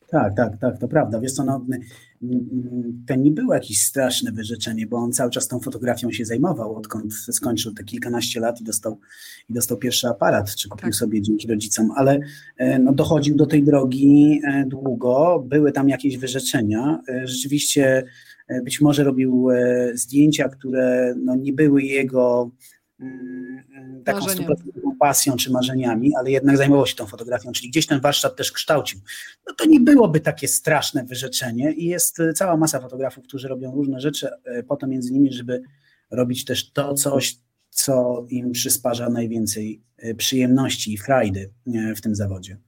Tak, 0.08 0.36
tak, 0.36 0.58
tak, 0.60 0.78
to 0.78 0.88
prawda. 0.88 1.20
Wiesz 1.20 1.32
co, 1.32 1.44
no, 1.44 1.66
to 3.06 3.14
nie 3.14 3.30
było 3.30 3.54
jakieś 3.54 3.78
straszne 3.78 4.32
wyrzeczenie, 4.32 4.86
bo 4.86 4.96
on 4.96 5.12
cały 5.12 5.30
czas 5.30 5.48
tą 5.48 5.60
fotografią 5.60 6.10
się 6.10 6.24
zajmował, 6.24 6.76
odkąd 6.76 7.14
skończył 7.14 7.74
te 7.74 7.84
kilkanaście 7.84 8.40
lat 8.40 8.60
i 8.60 8.64
dostał, 8.64 8.98
i 9.50 9.52
dostał 9.52 9.78
pierwszy 9.78 10.08
aparat, 10.08 10.54
czy 10.54 10.68
kupił 10.68 10.86
tak. 10.86 10.94
sobie 10.94 11.22
dzięki 11.22 11.48
rodzicom, 11.48 11.90
ale 11.96 12.20
e, 12.56 12.78
no, 12.78 12.92
dochodził 12.92 13.36
do 13.36 13.46
tej 13.46 13.62
drogi 13.62 14.40
e, 14.44 14.64
długo, 14.66 15.44
były 15.46 15.72
tam 15.72 15.88
jakieś 15.88 16.18
wyrzeczenia. 16.18 17.00
E, 17.08 17.26
rzeczywiście 17.26 18.04
być 18.64 18.80
może 18.80 19.04
robił 19.04 19.48
zdjęcia, 19.94 20.48
które 20.48 21.14
no, 21.24 21.36
nie 21.36 21.52
były 21.52 21.82
jego 21.82 22.50
taką 24.04 24.28
stuprocentową 24.28 24.96
pasją 24.96 25.36
czy 25.36 25.50
marzeniami, 25.50 26.14
ale 26.16 26.30
jednak 26.30 26.56
zajmował 26.56 26.86
się 26.86 26.94
tą 26.94 27.06
fotografią, 27.06 27.52
czyli 27.52 27.68
gdzieś 27.68 27.86
ten 27.86 28.00
warsztat 28.00 28.36
też 28.36 28.52
kształcił. 28.52 29.00
No 29.48 29.54
to 29.54 29.64
nie 29.64 29.80
byłoby 29.80 30.20
takie 30.20 30.48
straszne 30.48 31.04
wyrzeczenie 31.04 31.72
i 31.72 31.84
jest 31.84 32.20
e, 32.20 32.32
cała 32.32 32.56
masa 32.56 32.80
fotografów, 32.80 33.24
którzy 33.24 33.48
robią 33.48 33.74
różne 33.74 34.00
rzeczy 34.00 34.28
e, 34.44 34.62
po 34.62 34.76
to 34.76 34.86
między 34.86 35.10
innymi, 35.10 35.32
żeby 35.32 35.62
robić 36.10 36.44
też 36.44 36.72
to 36.72 36.94
coś, 36.94 37.36
co 37.70 38.26
im 38.28 38.52
przysparza 38.52 39.08
najwięcej 39.08 39.82
e, 39.96 40.14
przyjemności 40.14 40.92
i 40.92 40.98
frajdy 40.98 41.50
w 41.96 42.00
tym 42.00 42.14
zawodzie. 42.14 42.58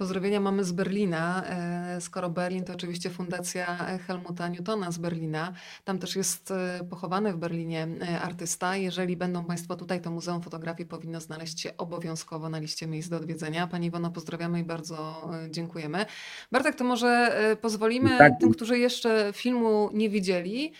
Pozdrowienia 0.00 0.40
mamy 0.40 0.64
z 0.64 0.72
Berlina. 0.72 1.44
E, 1.46 2.00
skoro 2.00 2.30
Berlin, 2.30 2.64
to 2.64 2.72
oczywiście 2.72 3.10
Fundacja 3.10 3.66
Helmuta 4.06 4.48
Newtona 4.48 4.90
z 4.90 4.98
Berlina. 4.98 5.52
Tam 5.84 5.98
też 5.98 6.16
jest 6.16 6.50
e, 6.50 6.84
pochowany 6.90 7.32
w 7.32 7.36
Berlinie 7.36 7.88
e, 8.02 8.20
artysta. 8.20 8.76
Jeżeli 8.76 9.16
będą 9.16 9.44
Państwo 9.44 9.76
tutaj, 9.76 10.00
to 10.00 10.10
Muzeum 10.10 10.42
Fotografii 10.42 10.88
powinno 10.88 11.20
znaleźć 11.20 11.60
się 11.60 11.76
obowiązkowo 11.76 12.48
na 12.48 12.58
liście 12.58 12.86
miejsc 12.86 13.08
do 13.08 13.16
odwiedzenia. 13.16 13.66
Pani 13.66 13.86
Iwono, 13.86 14.10
pozdrawiamy 14.10 14.60
i 14.60 14.64
bardzo 14.64 15.30
dziękujemy. 15.50 16.06
Bartek, 16.52 16.74
to 16.74 16.84
może 16.84 17.38
pozwolimy 17.60 18.18
tak. 18.18 18.32
tym, 18.40 18.52
którzy 18.52 18.78
jeszcze 18.78 19.32
filmu 19.34 19.90
nie 19.92 20.10
widzieli, 20.10 20.72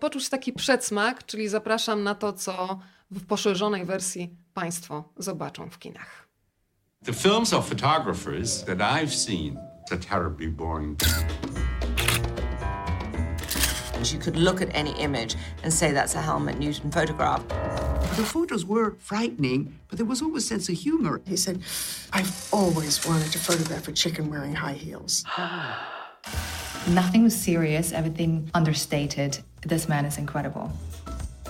poczuć 0.00 0.28
taki 0.28 0.52
przedsmak, 0.52 1.26
czyli 1.26 1.48
zapraszam 1.48 2.02
na 2.02 2.14
to, 2.14 2.32
co 2.32 2.78
w 3.10 3.26
poszerzonej 3.26 3.84
wersji 3.84 4.36
Państwo 4.54 5.04
zobaczą 5.16 5.70
w 5.70 5.78
kinach. 5.78 6.27
The 7.02 7.12
films 7.14 7.52
of 7.54 7.66
photographers 7.66 8.64
that 8.64 8.82
I've 8.82 9.14
seen 9.14 9.58
are 9.90 9.96
terribly 9.96 10.48
boring. 10.48 10.98
You 14.04 14.18
could 14.18 14.36
look 14.36 14.60
at 14.60 14.68
any 14.74 14.90
image 15.00 15.36
and 15.62 15.72
say 15.72 15.92
that's 15.92 16.16
a 16.16 16.20
Helmut 16.20 16.58
Newton 16.58 16.90
photograph. 16.90 17.46
The 18.16 18.24
photos 18.24 18.66
were 18.66 18.96
frightening, 18.98 19.78
but 19.88 19.96
there 19.96 20.04
was 20.04 20.20
always 20.20 20.44
a 20.44 20.48
sense 20.48 20.68
of 20.68 20.74
humor. 20.74 21.22
He 21.26 21.36
said, 21.36 21.62
I've 22.12 22.48
always 22.52 23.06
wanted 23.06 23.32
to 23.32 23.38
photograph 23.38 23.88
a 23.88 23.92
chicken 23.92 24.28
wearing 24.28 24.54
high 24.54 24.74
heels. 24.74 25.24
Nothing 26.88 27.22
was 27.22 27.34
serious, 27.34 27.92
everything 27.92 28.50
understated. 28.52 29.38
This 29.62 29.88
man 29.88 30.04
is 30.04 30.18
incredible. 30.18 30.70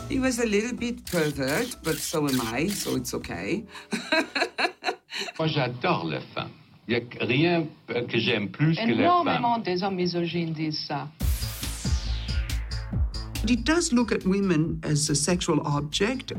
He 0.08 0.20
was 0.20 0.38
a 0.38 0.46
little 0.46 0.76
bit 0.76 1.04
pervert, 1.06 1.74
but 1.82 1.96
so 1.96 2.28
am 2.28 2.40
I, 2.42 2.68
so 2.68 2.94
it's 2.94 3.12
okay. 3.12 3.64
Moi, 5.38 5.46
j'adore 5.48 6.04
les 6.06 6.20
femmes. 6.34 6.50
Il 6.88 6.96
n'y 6.96 7.00
a 7.00 7.24
rien 7.24 7.66
que 8.08 8.18
j'aime 8.18 8.48
plus 8.48 8.74
que 8.76 8.86
les 8.86 8.94
Énormément 8.94 9.54
femmes. 9.54 9.62
des 9.62 9.82
hommes 9.82 9.94
misogynes 9.94 10.52
disent 10.52 10.84
ça. 10.88 11.08
But 13.40 13.50
he 13.50 13.56
does 13.56 13.92
look 13.92 14.10
at 14.10 14.24
women 14.24 14.80
as 14.82 15.08
a 15.10 15.14
sexual 15.14 15.60
object. 15.60 16.32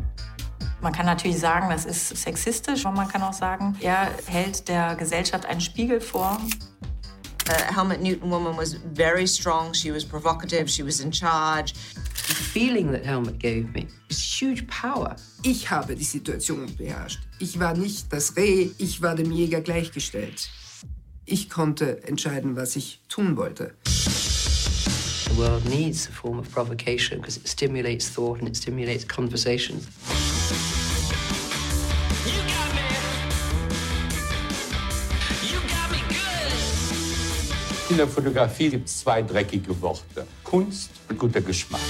Man 0.81 0.91
kann 0.91 1.05
natürlich 1.05 1.39
sagen, 1.39 1.69
das 1.69 1.85
ist 1.85 2.17
sexistisch, 2.17 2.85
aber 2.85 2.95
man 2.95 3.07
kann 3.07 3.21
auch 3.21 3.33
sagen, 3.33 3.75
er 3.81 4.09
hält 4.27 4.67
der 4.67 4.95
Gesellschaft 4.95 5.45
einen 5.45 5.61
Spiegel 5.61 6.01
vor. 6.01 6.37
The 7.45 7.73
Helmut 7.75 8.01
Newton 8.01 8.29
woman 8.29 8.57
was 8.57 8.75
very 8.95 9.25
strong. 9.27 9.73
She 9.73 9.91
was 9.93 10.03
provocative. 10.05 10.69
She 10.69 10.83
was 10.83 10.99
in 10.99 11.11
charge. 11.11 11.73
The 12.39 12.45
feeling 12.45 12.91
that 12.93 13.05
Helmut 13.05 13.37
gave 13.37 13.73
me 13.73 13.87
was 14.07 14.21
huge 14.21 14.65
power. 14.67 15.17
Ich 15.43 15.69
habe 15.69 15.93
die 15.93 16.05
Situation 16.05 16.73
beherrscht. 16.77 17.19
Ich 17.39 17.59
war 17.59 17.73
nicht 17.75 18.13
das 18.13 18.37
Reh, 18.37 18.69
ich 18.77 19.01
war 19.01 19.15
dem 19.15 19.29
Jäger 19.29 19.59
gleichgestellt. 19.59 20.49
Ich 21.25 21.49
konnte 21.49 22.01
entscheiden, 22.07 22.55
was 22.55 22.77
ich 22.77 23.01
tun 23.09 23.35
wollte. 23.35 23.75
The 23.83 25.35
world 25.35 25.65
needs 25.65 26.07
a 26.07 26.11
form 26.13 26.39
of 26.39 26.49
provocation 26.49 27.19
because 27.19 27.35
it 27.35 27.47
stimulates 27.47 28.09
thought 28.09 28.39
and 28.39 28.47
it 28.47 28.55
stimulates 28.55 29.05
conversation. 29.05 29.81
In 37.89 37.97
der 37.97 38.07
Fotografie 38.07 38.69
gibt 38.69 38.87
es 38.87 38.99
zwei 38.99 39.23
dreckige 39.23 39.81
Worte. 39.81 40.27
Kunst 40.43 40.91
und 41.09 41.17
guter 41.17 41.41
Geschmack. 41.41 41.81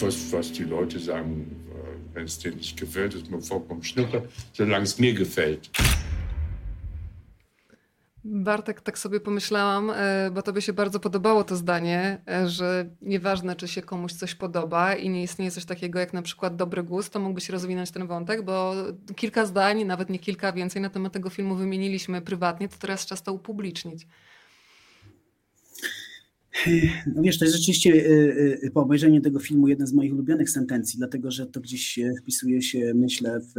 was, 0.00 0.32
was 0.32 0.52
die 0.52 0.64
Leute 0.64 0.98
sagen, 0.98 1.56
äh, 1.70 2.14
wenn 2.14 2.24
es 2.24 2.38
denen 2.38 2.56
nicht 2.56 2.78
gefällt, 2.78 3.14
ist 3.14 3.30
mir 3.30 3.40
vollkommen 3.40 3.82
schnuppe, 3.82 4.28
solange 4.52 4.84
es 4.84 4.98
mir 4.98 5.14
gefällt. 5.14 5.70
Bartek, 8.24 8.80
tak 8.80 8.98
sobie 8.98 9.20
pomyślałam, 9.20 9.90
e, 9.90 10.30
bo 10.34 10.42
tobie 10.42 10.62
się 10.62 10.72
bardzo 10.72 11.00
podobało 11.00 11.44
to 11.44 11.56
zdanie, 11.56 12.18
e, 12.28 12.48
że 12.48 12.90
nieważne, 13.02 13.56
czy 13.56 13.68
się 13.68 13.82
komuś 13.82 14.12
coś 14.12 14.34
podoba 14.34 14.94
i 14.94 15.10
nie 15.10 15.22
istnieje 15.22 15.50
coś 15.50 15.64
takiego 15.64 15.98
jak 15.98 16.12
na 16.12 16.22
przykład 16.22 16.56
dobry 16.56 16.82
gust, 16.82 17.12
to 17.12 17.20
mógłbyś 17.20 17.48
rozwinąć 17.48 17.90
ten 17.90 18.06
wątek, 18.06 18.42
bo 18.44 18.74
kilka 19.16 19.46
zdań, 19.46 19.84
nawet 19.84 20.10
nie 20.10 20.18
kilka, 20.18 20.52
więcej 20.52 20.82
na 20.82 20.90
temat 20.90 21.12
tego 21.12 21.30
filmu 21.30 21.54
wymieniliśmy 21.54 22.22
prywatnie, 22.22 22.68
to 22.68 22.76
teraz 22.78 23.06
czas 23.06 23.22
to 23.22 23.32
upublicznić. 23.32 24.06
No 27.14 27.22
wiesz, 27.22 27.38
to 27.38 27.44
jest 27.44 27.56
rzeczywiście 27.56 27.92
y, 27.92 28.70
po 28.74 28.80
obejrzeniu 28.80 29.20
tego 29.20 29.38
filmu 29.38 29.68
jedna 29.68 29.86
z 29.86 29.92
moich 29.92 30.12
ulubionych 30.12 30.50
sentencji, 30.50 30.98
dlatego 30.98 31.30
że 31.30 31.46
to 31.46 31.60
gdzieś 31.60 31.98
e, 31.98 32.14
wpisuje 32.22 32.62
się, 32.62 32.92
myślę, 32.94 33.40
w 33.40 33.54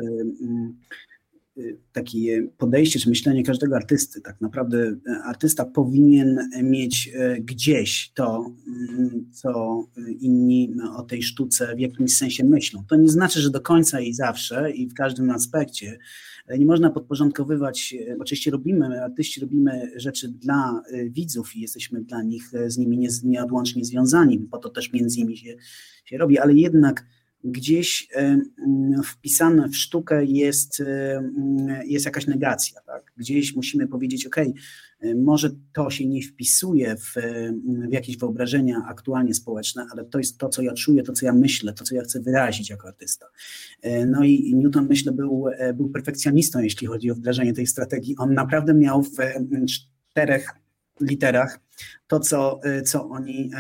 takie 1.92 2.48
podejście 2.58 3.00
czy 3.00 3.10
myślenie 3.10 3.44
każdego 3.44 3.76
artysty. 3.76 4.22
Tak 4.22 4.42
naprawdę 4.42 4.96
e, 5.08 5.24
artysta 5.24 5.66
powinien 5.66 6.50
mieć 6.64 7.12
e, 7.14 7.42
gdzieś 7.42 8.12
to, 8.14 8.54
mm, 8.68 9.30
co 9.32 9.84
inni 10.20 10.74
o 10.96 11.04
tej 11.04 11.24
sztuce 11.24 11.76
w 11.76 11.80
jakimś 11.80 12.18
sensie 12.18 12.44
myślą. 12.44 12.84
To 12.90 12.96
nie 12.96 13.10
znaczy, 13.10 13.42
że 13.42 13.50
do 13.50 13.62
końca 13.62 14.00
i 14.00 14.14
zawsze 14.14 14.72
i 14.72 14.88
w 14.88 14.94
każdym 14.94 15.30
aspekcie. 15.30 16.00
Nie 16.60 16.66
można 16.66 16.90
podporządkowywać, 16.90 17.96
oczywiście 18.20 18.52
robimy, 18.52 19.04
artyści 19.04 19.42
robimy 19.42 19.92
rzeczy 19.96 20.28
dla 20.28 20.82
widzów 21.10 21.56
i 21.56 21.62
jesteśmy 21.62 22.02
dla 22.02 22.24
nich 22.24 22.44
z 22.68 22.78
nimi 22.78 22.98
nie, 22.98 23.10
nieodłącznie 23.24 23.86
związani, 23.86 24.40
po 24.40 24.58
to 24.58 24.70
też 24.70 24.94
między 24.94 25.20
innymi 25.20 25.38
się, 25.38 25.56
się 26.06 26.18
robi, 26.18 26.40
ale 26.40 26.54
jednak 26.54 27.06
gdzieś 27.46 28.08
wpisane 29.06 29.70
w 29.70 29.78
sztukę 29.78 30.26
jest, 30.26 30.84
jest 31.86 32.06
jakaś 32.06 32.28
negacja. 32.28 32.82
Tak? 32.82 33.12
Gdzieś 33.18 33.56
musimy 33.56 33.88
powiedzieć, 33.88 34.26
ok, 34.26 34.36
może 35.16 35.50
to 35.74 35.90
się 35.90 36.08
nie 36.08 36.22
wpisuje 36.22 36.96
w, 36.96 37.14
w 37.90 37.94
jakieś 37.94 38.18
wyobrażenia 38.18 38.86
aktualnie 38.88 39.34
społeczne, 39.34 39.88
ale 39.92 40.06
to 40.06 40.18
jest 40.18 40.38
to, 40.38 40.50
co 40.50 40.62
ja 40.62 40.74
czuję, 40.74 41.04
to, 41.04 41.14
co 41.14 41.26
ja 41.26 41.34
myślę, 41.34 41.74
to, 41.74 41.84
co 41.84 41.96
ja 41.96 42.02
chcę 42.02 42.20
wyrazić 42.20 42.70
jako 42.70 42.88
artysta. 42.88 43.26
No 44.08 44.24
i 44.24 44.56
Newton, 44.56 44.88
myślę, 44.90 45.12
był, 45.12 45.46
był 45.76 45.90
perfekcjonistą, 45.90 46.60
jeśli 46.60 46.88
chodzi 46.88 47.12
o 47.12 47.16
wdrażanie 47.16 47.54
tej 47.54 47.68
strategii. 47.68 48.16
On 48.18 48.34
naprawdę 48.34 48.74
miał 48.74 49.04
w 49.04 49.16
czterech 49.70 50.50
literach 51.02 51.60
to, 52.08 52.20
co, 52.20 52.60
co 52.86 53.10
oni, 53.10 53.52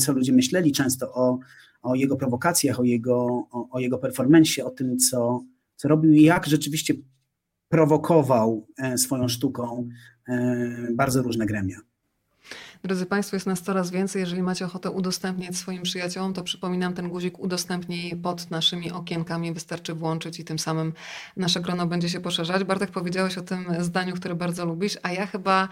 co 0.00 0.12
ludzie 0.12 0.32
myśleli 0.32 0.72
często 0.72 1.14
o, 1.14 1.38
o 1.82 1.94
jego 1.94 2.16
prowokacjach, 2.16 2.80
o 2.80 2.84
jego, 2.84 3.26
o, 3.50 3.68
o 3.70 3.80
jego 3.80 3.98
performensie, 3.98 4.64
o 4.64 4.70
tym, 4.70 4.98
co, 4.98 5.44
co 5.76 5.88
robił 5.88 6.12
i 6.12 6.22
jak 6.22 6.46
rzeczywiście 6.46 6.94
prowokował 7.68 8.66
swoją 8.96 9.28
sztuką 9.28 9.88
bardzo 10.94 11.22
różne 11.22 11.46
gremia. 11.46 11.76
Drodzy 12.84 13.06
Państwo, 13.06 13.36
jest 13.36 13.46
nas 13.46 13.62
coraz 13.62 13.90
więcej. 13.90 14.20
Jeżeli 14.20 14.42
macie 14.42 14.64
ochotę 14.64 14.90
udostępniać 14.90 15.56
swoim 15.56 15.82
przyjaciołom, 15.82 16.34
to 16.34 16.42
przypominam 16.42 16.94
ten 16.94 17.08
guzik 17.08 17.38
udostępnij 17.38 18.16
pod 18.16 18.50
naszymi 18.50 18.92
okienkami. 18.92 19.52
Wystarczy 19.52 19.94
włączyć 19.94 20.40
i 20.40 20.44
tym 20.44 20.58
samym 20.58 20.92
nasze 21.36 21.60
grono 21.60 21.86
będzie 21.86 22.08
się 22.08 22.20
poszerzać. 22.20 22.64
Bartek, 22.64 22.90
powiedziałeś 22.90 23.38
o 23.38 23.42
tym 23.42 23.66
zdaniu, 23.80 24.14
które 24.14 24.34
bardzo 24.34 24.64
lubisz, 24.64 24.98
a 25.02 25.12
ja 25.12 25.26
chyba 25.26 25.68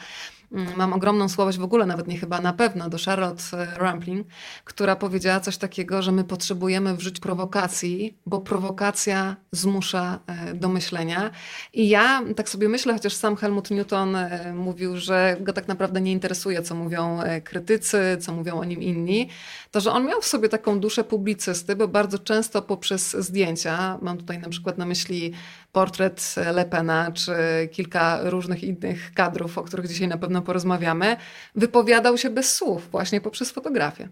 mam 0.76 0.92
ogromną 0.92 1.28
słabość 1.28 1.58
w 1.58 1.62
ogóle, 1.62 1.86
nawet 1.86 2.06
nie 2.06 2.18
chyba, 2.18 2.40
na 2.40 2.52
pewno, 2.52 2.88
do 2.88 2.98
Charlotte 3.04 3.42
Rampling, 3.76 4.26
która 4.64 4.96
powiedziała 4.96 5.40
coś 5.40 5.56
takiego, 5.56 6.02
że 6.02 6.12
my 6.12 6.24
potrzebujemy 6.24 6.96
w 6.96 7.00
życiu 7.00 7.22
prowokacji, 7.22 8.18
bo 8.26 8.40
prowokacja 8.40 9.36
zmusza 9.52 10.20
do 10.54 10.68
myślenia. 10.68 11.30
I 11.72 11.88
ja 11.88 12.22
tak 12.36 12.48
sobie 12.48 12.68
myślę, 12.68 12.92
chociaż 12.92 13.12
sam 13.12 13.36
Helmut 13.36 13.70
Newton 13.70 14.16
mówił, 14.54 14.96
że 14.96 15.36
go 15.40 15.52
tak 15.52 15.68
naprawdę 15.68 16.00
nie 16.00 16.12
interesuje, 16.12 16.62
co 16.62 16.74
mówią 16.74 16.95
krytycy, 17.44 17.98
co 18.20 18.32
mówią 18.32 18.54
o 18.60 18.64
nim 18.64 18.82
inni, 18.82 19.28
to 19.70 19.80
że 19.80 19.92
on 19.92 20.06
miał 20.06 20.20
w 20.20 20.26
sobie 20.26 20.48
taką 20.48 20.80
duszę 20.80 21.04
publicysty, 21.04 21.76
bo 21.76 21.88
bardzo 21.88 22.18
często 22.18 22.62
poprzez 22.62 23.16
zdjęcia, 23.16 23.98
mam 24.02 24.18
tutaj 24.18 24.38
na 24.38 24.48
przykład 24.48 24.78
na 24.78 24.86
myśli 24.86 25.32
portret 25.72 26.34
Le 26.54 26.64
Pena, 26.64 27.12
czy 27.12 27.32
kilka 27.72 28.30
różnych 28.30 28.64
innych 28.64 29.12
kadrów, 29.14 29.58
o 29.58 29.62
których 29.62 29.88
dzisiaj 29.88 30.08
na 30.08 30.18
pewno 30.18 30.42
porozmawiamy, 30.42 31.16
wypowiadał 31.54 32.18
się 32.18 32.30
bez 32.30 32.54
słów, 32.54 32.88
właśnie 32.90 33.20
poprzez 33.20 33.50
fotografię. 33.50 34.08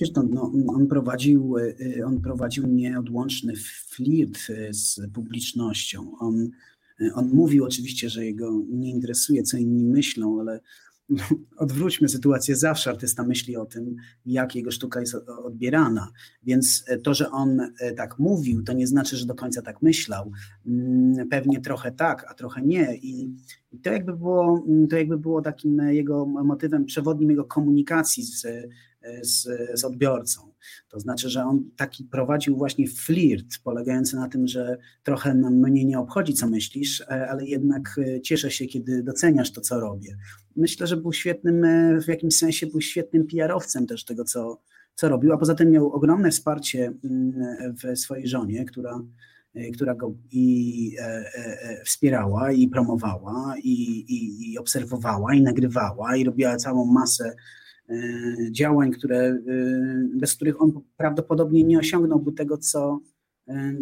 Wiesz, 0.00 0.10
no, 0.16 0.22
no, 0.22 0.52
on, 0.68 0.86
prowadził, 0.86 1.56
on 2.06 2.20
prowadził 2.20 2.66
nieodłączny 2.66 3.52
flirt 3.90 4.38
z 4.70 5.00
publicznością. 5.14 6.18
On, 6.18 6.50
on 7.14 7.28
mówił 7.28 7.64
oczywiście, 7.64 8.10
że 8.10 8.24
jego 8.24 8.62
nie 8.68 8.90
interesuje, 8.90 9.42
co 9.42 9.56
inni 9.56 9.84
myślą, 9.84 10.40
ale 10.40 10.60
odwróćmy 11.56 12.08
sytuację, 12.08 12.56
zawsze 12.56 12.90
artysta 12.90 13.24
myśli 13.24 13.56
o 13.56 13.66
tym, 13.66 13.96
jak 14.26 14.54
jego 14.54 14.70
sztuka 14.70 15.00
jest 15.00 15.14
odbierana. 15.44 16.08
Więc 16.42 16.84
to, 17.02 17.14
że 17.14 17.30
on 17.30 17.60
tak 17.96 18.18
mówił, 18.18 18.62
to 18.62 18.72
nie 18.72 18.86
znaczy, 18.86 19.16
że 19.16 19.26
do 19.26 19.34
końca 19.34 19.62
tak 19.62 19.82
myślał. 19.82 20.32
Pewnie 21.30 21.60
trochę 21.60 21.92
tak, 21.92 22.26
a 22.30 22.34
trochę 22.34 22.62
nie. 22.62 22.96
I 22.96 23.34
to 23.82 23.92
jakby 23.92 24.16
było, 24.16 24.64
to 24.90 24.96
jakby 24.96 25.18
było 25.18 25.42
takim 25.42 25.78
jego 25.78 26.26
motywem 26.26 26.84
przewodnim 26.84 27.30
jego 27.30 27.44
komunikacji 27.44 28.22
z, 28.22 28.46
z, 29.22 29.48
z 29.74 29.84
odbiorcą. 29.84 30.53
To 30.88 31.00
znaczy, 31.00 31.30
że 31.30 31.44
on 31.44 31.70
taki 31.76 32.04
prowadził 32.04 32.56
właśnie 32.56 32.88
flirt, 32.88 33.46
polegający 33.64 34.16
na 34.16 34.28
tym, 34.28 34.48
że 34.48 34.78
trochę 35.02 35.34
mnie 35.34 35.84
nie 35.84 35.98
obchodzi, 35.98 36.34
co 36.34 36.48
myślisz, 36.48 37.00
ale 37.08 37.46
jednak 37.46 38.00
cieszę 38.22 38.50
się, 38.50 38.66
kiedy 38.66 39.02
doceniasz 39.02 39.52
to, 39.52 39.60
co 39.60 39.80
robię. 39.80 40.16
Myślę, 40.56 40.86
że 40.86 40.96
był 40.96 41.12
świetnym, 41.12 41.66
w 42.00 42.08
jakimś 42.08 42.36
sensie 42.36 42.66
był 42.66 42.80
świetnym 42.80 43.26
PR-owcem 43.26 43.86
też 43.86 44.04
tego, 44.04 44.24
co, 44.24 44.60
co 44.94 45.08
robił, 45.08 45.32
a 45.32 45.38
poza 45.38 45.54
tym 45.54 45.70
miał 45.70 45.92
ogromne 45.92 46.30
wsparcie 46.30 46.92
w 47.82 47.98
swojej 47.98 48.28
żonie, 48.28 48.64
która, 48.64 49.00
która 49.74 49.94
go 49.94 50.14
i 50.30 50.96
e, 50.98 51.04
e, 51.04 51.84
wspierała, 51.84 52.52
i 52.52 52.68
promowała, 52.68 53.54
i, 53.62 53.70
i, 54.08 54.52
i 54.52 54.58
obserwowała, 54.58 55.34
i 55.34 55.42
nagrywała, 55.42 56.16
i 56.16 56.24
robiła 56.24 56.56
całą 56.56 56.84
masę 56.84 57.34
działań, 58.50 58.90
które, 58.90 59.38
bez 60.14 60.34
których 60.34 60.62
on 60.62 60.80
prawdopodobnie 60.96 61.64
nie 61.64 61.78
osiągnąłby 61.78 62.32
tego, 62.32 62.58
co, 62.58 63.00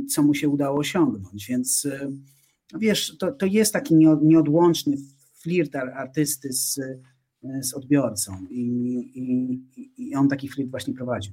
co 0.08 0.22
mu 0.22 0.34
się 0.34 0.48
udało 0.48 0.78
osiągnąć. 0.78 1.46
Więc 1.48 1.88
wiesz, 2.78 3.16
to, 3.18 3.32
to 3.32 3.46
jest 3.46 3.72
taki 3.72 3.94
nieodłączny 4.22 4.96
flirt 5.34 5.76
artysty 5.76 6.52
z, 6.52 6.80
z 7.60 7.74
odbiorcą 7.74 8.32
i, 8.50 8.62
i, 9.14 10.08
i 10.08 10.14
on 10.14 10.28
taki 10.28 10.48
flirt 10.48 10.70
właśnie 10.70 10.94
prowadził. 10.94 11.32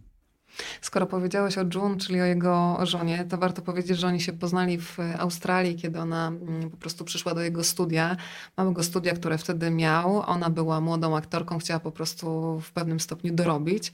Skoro 0.81 1.05
powiedziałeś 1.05 1.57
o 1.57 1.61
June, 1.73 1.97
czyli 1.97 2.21
o 2.21 2.25
jego 2.25 2.79
żonie, 2.83 3.25
to 3.29 3.37
warto 3.37 3.61
powiedzieć, 3.61 3.97
że 3.97 4.07
oni 4.07 4.21
się 4.21 4.33
poznali 4.33 4.77
w 4.77 4.97
Australii, 5.17 5.75
kiedy 5.75 5.99
ona 5.99 6.27
mm, 6.27 6.69
po 6.69 6.77
prostu 6.77 7.05
przyszła 7.05 7.33
do 7.33 7.41
jego 7.41 7.63
studia, 7.63 8.17
małego 8.57 8.83
studia, 8.83 9.13
które 9.13 9.37
wtedy 9.37 9.71
miał. 9.71 10.23
Ona 10.27 10.49
była 10.49 10.81
młodą 10.81 11.17
aktorką, 11.17 11.59
chciała 11.59 11.79
po 11.79 11.91
prostu 11.91 12.59
w 12.59 12.71
pewnym 12.71 12.99
stopniu 12.99 13.33
dorobić. 13.33 13.91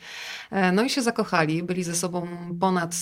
E, 0.52 0.72
no 0.72 0.84
i 0.84 0.90
się 0.90 1.02
zakochali, 1.02 1.64
byli 1.64 1.84
ze 1.84 1.96
sobą 1.96 2.28
ponad 2.60 2.96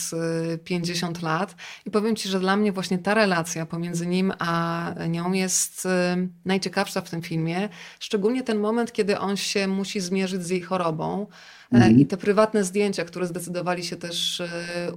50 0.63 1.17
e, 1.17 1.21
lat 1.21 1.55
i 1.85 1.91
powiem 1.91 2.15
Ci, 2.15 2.29
że 2.29 2.39
dla 2.39 2.57
mnie 2.57 2.71
właśnie 2.71 2.97
ta 2.97 3.13
relacja 3.13 3.65
pomiędzy 3.65 4.07
nim 4.07 4.33
a 4.39 4.83
nią 5.09 5.31
jest 5.31 5.85
e, 5.85 6.17
najciekawsza 6.45 7.01
w 7.01 7.09
tym 7.09 7.21
filmie, 7.21 7.69
szczególnie 7.99 8.43
ten 8.43 8.59
moment, 8.59 8.91
kiedy 8.91 9.19
on 9.19 9.37
się 9.37 9.67
musi 9.67 9.99
zmierzyć 9.99 10.43
z 10.43 10.49
jej 10.49 10.61
chorobą. 10.61 11.27
E, 11.73 11.75
mhm. 11.75 11.99
I 11.99 12.05
te 12.05 12.17
prywatne 12.17 12.63
zdjęcia, 12.63 13.05
które 13.05 13.27
zdecydowali 13.27 13.83
się 13.83 13.95
też 13.95 14.41
e, 14.41 14.47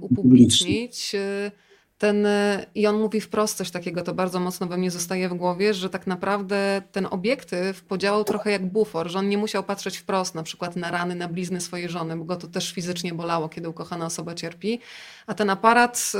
upublicznić, 0.01 1.15
e, 1.15 1.51
ten, 1.97 2.27
i 2.75 2.87
on 2.87 2.99
mówi 2.99 3.21
wprost 3.21 3.57
coś 3.57 3.71
takiego, 3.71 4.01
to 4.01 4.13
bardzo 4.13 4.39
mocno 4.39 4.67
we 4.67 4.77
mnie 4.77 4.91
zostaje 4.91 5.29
w 5.29 5.33
głowie, 5.33 5.73
że 5.73 5.89
tak 5.89 6.07
naprawdę 6.07 6.81
ten 6.91 7.07
obiektyw 7.11 7.83
podziałał 7.83 8.23
trochę 8.23 8.51
jak 8.51 8.65
bufor, 8.65 9.09
że 9.09 9.19
on 9.19 9.29
nie 9.29 9.37
musiał 9.37 9.63
patrzeć 9.63 9.97
wprost 9.97 10.35
na 10.35 10.43
przykład 10.43 10.75
na 10.75 10.91
rany, 10.91 11.15
na 11.15 11.27
blizny 11.27 11.61
swojej 11.61 11.89
żony, 11.89 12.17
bo 12.17 12.23
go 12.23 12.35
to 12.35 12.47
też 12.47 12.71
fizycznie 12.71 13.13
bolało, 13.13 13.49
kiedy 13.49 13.69
ukochana 13.69 14.05
osoba 14.05 14.35
cierpi, 14.35 14.79
a 15.27 15.33
ten 15.33 15.49
aparat 15.49 16.11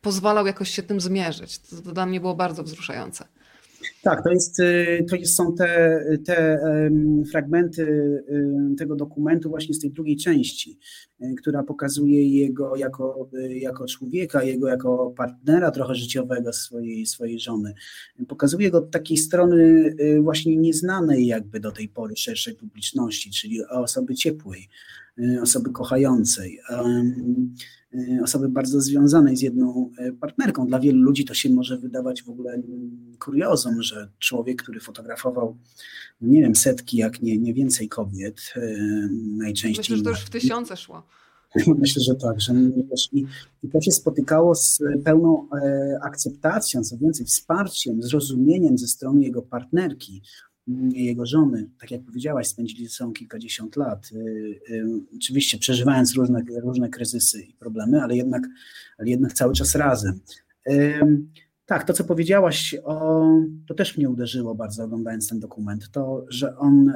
pozwalał 0.00 0.46
jakoś 0.46 0.70
się 0.70 0.82
tym 0.82 1.00
zmierzyć. 1.00 1.58
To, 1.58 1.76
to 1.76 1.92
dla 1.92 2.06
mnie 2.06 2.20
było 2.20 2.34
bardzo 2.34 2.62
wzruszające. 2.62 3.24
Tak, 4.02 4.24
to, 4.24 4.30
jest, 4.30 4.60
y, 4.60 5.06
to 5.10 5.16
jest, 5.16 5.34
są 5.34 5.54
te, 5.54 6.00
te 6.26 6.60
fragmenty 7.30 7.82
y, 7.82 8.76
tego 8.78 8.96
dokumentu 8.96 9.48
właśnie 9.48 9.74
z 9.74 9.80
tej 9.80 9.90
drugiej 9.90 10.16
części, 10.16 10.78
y, 11.22 11.34
która 11.34 11.62
pokazuje 11.62 12.28
jego 12.28 12.76
jako, 12.76 13.28
jako 13.48 13.86
człowieka, 13.86 14.42
jego 14.42 14.68
jako 14.68 15.12
partnera 15.16 15.70
trochę 15.70 15.94
życiowego 15.94 16.52
swojej, 16.52 17.06
swojej 17.06 17.40
żony. 17.40 17.74
Pokazuje 18.28 18.70
go 18.70 18.78
od 18.78 18.90
takiej 18.90 19.16
strony 19.16 19.94
właśnie 20.20 20.56
nieznanej 20.56 21.26
jakby 21.26 21.60
do 21.60 21.72
tej 21.72 21.88
pory 21.88 22.16
szerszej 22.16 22.54
publiczności, 22.54 23.30
czyli 23.30 23.64
osoby 23.64 24.14
ciepłej, 24.14 24.68
osoby 25.42 25.70
kochającej. 25.70 26.58
Y, 26.58 26.62
osoby 28.22 28.48
bardzo 28.48 28.80
związanej 28.80 29.36
z 29.36 29.40
jedną 29.40 29.90
y, 30.00 30.12
partnerką. 30.12 30.66
Dla 30.66 30.80
wielu 30.80 31.02
ludzi 31.02 31.24
to 31.24 31.34
się 31.34 31.50
może 31.50 31.78
wydawać 31.78 32.22
w 32.22 32.28
ogóle 32.28 32.52
mm, 32.52 33.16
kuriozum, 33.18 33.82
że 33.82 34.08
człowiek, 34.18 34.62
który 34.62 34.80
fotografował, 34.80 35.56
no 36.20 36.28
nie 36.28 36.40
wiem, 36.40 36.56
setki, 36.56 36.96
jak 36.96 37.22
nie, 37.22 37.38
nie 37.38 37.54
więcej 37.54 37.88
kobiet, 37.88 38.52
y, 38.56 39.08
najczęściej. 39.12 39.80
Myślę, 39.80 39.96
że 39.96 40.02
to 40.02 40.10
już 40.10 40.20
w 40.20 40.30
tysiące 40.30 40.76
szło. 40.76 41.02
Myślę, 41.80 42.02
że 42.02 42.14
tak, 42.14 42.40
że 42.40 42.54
i, 43.12 43.26
i 43.62 43.68
to 43.68 43.80
się 43.80 43.92
spotykało 43.92 44.54
z 44.54 44.82
pełną 45.04 45.48
e, 45.52 45.98
akceptacją, 46.02 46.84
co 46.84 46.98
więcej, 46.98 47.26
wsparciem, 47.26 48.02
zrozumieniem 48.02 48.78
ze 48.78 48.88
strony 48.88 49.22
jego 49.22 49.42
partnerki, 49.42 50.22
jego 50.92 51.26
żony, 51.26 51.68
tak 51.80 51.90
jak 51.90 52.02
powiedziałaś, 52.02 52.46
spędzili 52.46 52.86
ze 52.86 52.94
sobą 52.94 53.12
kilkadziesiąt 53.12 53.76
lat. 53.76 54.10
Y, 54.12 54.16
y, 54.70 54.84
oczywiście 55.16 55.58
przeżywając 55.58 56.14
różne, 56.14 56.42
różne 56.62 56.88
kryzysy 56.88 57.42
i 57.42 57.54
problemy, 57.54 58.02
ale 58.02 58.16
jednak, 58.16 58.42
ale 58.98 59.08
jednak 59.10 59.32
cały 59.32 59.54
czas 59.54 59.74
razem. 59.74 60.20
Tak, 61.66 61.84
to 61.84 61.92
co 61.92 62.04
powiedziałaś, 62.04 62.76
o, 62.84 63.26
to 63.66 63.74
też 63.74 63.96
mnie 63.96 64.10
uderzyło 64.10 64.54
bardzo 64.54 64.84
oglądając 64.84 65.28
ten 65.28 65.40
dokument, 65.40 65.90
to, 65.90 66.26
że 66.28 66.56
on 66.58 66.92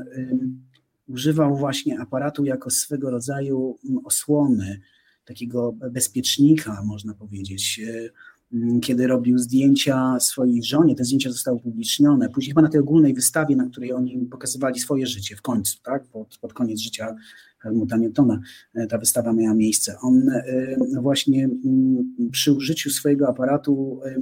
używał 1.09 1.57
właśnie 1.57 2.00
aparatu 2.00 2.45
jako 2.45 2.71
swego 2.71 3.11
rodzaju 3.11 3.78
osłony, 4.04 4.81
takiego 5.25 5.73
bezpiecznika, 5.73 6.83
można 6.85 7.14
powiedzieć. 7.14 7.81
Mm, 8.55 8.81
kiedy 8.81 9.07
robił 9.07 9.39
zdjęcia 9.39 10.21
swojej 10.21 10.63
żonie, 10.63 10.95
te 10.95 11.05
zdjęcia 11.05 11.31
zostały 11.31 11.57
upublicznione. 11.57 12.29
Później 12.29 12.51
chyba 12.51 12.63
na 12.63 12.69
tej 12.69 12.81
ogólnej 12.81 13.15
wystawie, 13.15 13.57
na 13.57 13.69
której 13.69 13.93
oni 13.93 14.27
pokazywali 14.27 14.81
swoje 14.81 15.07
życie 15.07 15.37
w 15.37 15.43
końcu, 15.43 15.79
tak? 15.83 16.05
pod, 16.07 16.39
pod 16.39 16.53
koniec 16.53 16.81
życia 16.81 17.15
Helmuta 17.59 17.97
Newtona 17.97 18.40
e, 18.75 18.87
ta 18.87 18.99
wystawa 18.99 19.33
miała 19.33 19.55
miejsce. 19.55 19.97
On 20.03 20.29
e, 20.29 20.77
właśnie 21.01 21.45
mm, 21.45 22.31
przy 22.33 22.53
użyciu 22.53 22.90
swojego 22.90 23.29
aparatu 23.29 24.01
e, 24.05 24.21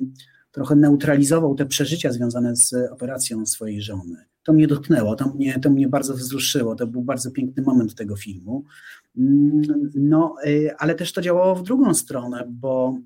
trochę 0.53 0.77
neutralizował 0.77 1.55
te 1.55 1.67
przeżycia 1.67 2.13
związane 2.13 2.57
z 2.57 2.75
operacją 2.93 3.47
swojej 3.47 3.83
żony. 3.83 4.17
To 4.43 4.53
mnie 4.53 4.67
dotknęło, 4.67 5.17
to 5.17 5.35
mnie, 5.35 5.59
to 5.63 5.71
mnie 5.71 5.89
bardzo 5.89 6.15
wzruszyło, 6.15 6.75
to 6.75 6.87
był 6.87 7.03
bardzo 7.03 7.31
piękny 7.31 7.63
moment 7.63 7.95
tego 7.95 8.17
filmu. 8.17 8.65
Mm, 9.19 9.63
no, 9.95 10.35
ale 10.79 10.95
też 10.95 11.13
to 11.13 11.21
działało 11.21 11.55
w 11.55 11.63
drugą 11.63 11.95
stronę, 11.95 12.45
bo 12.49 12.99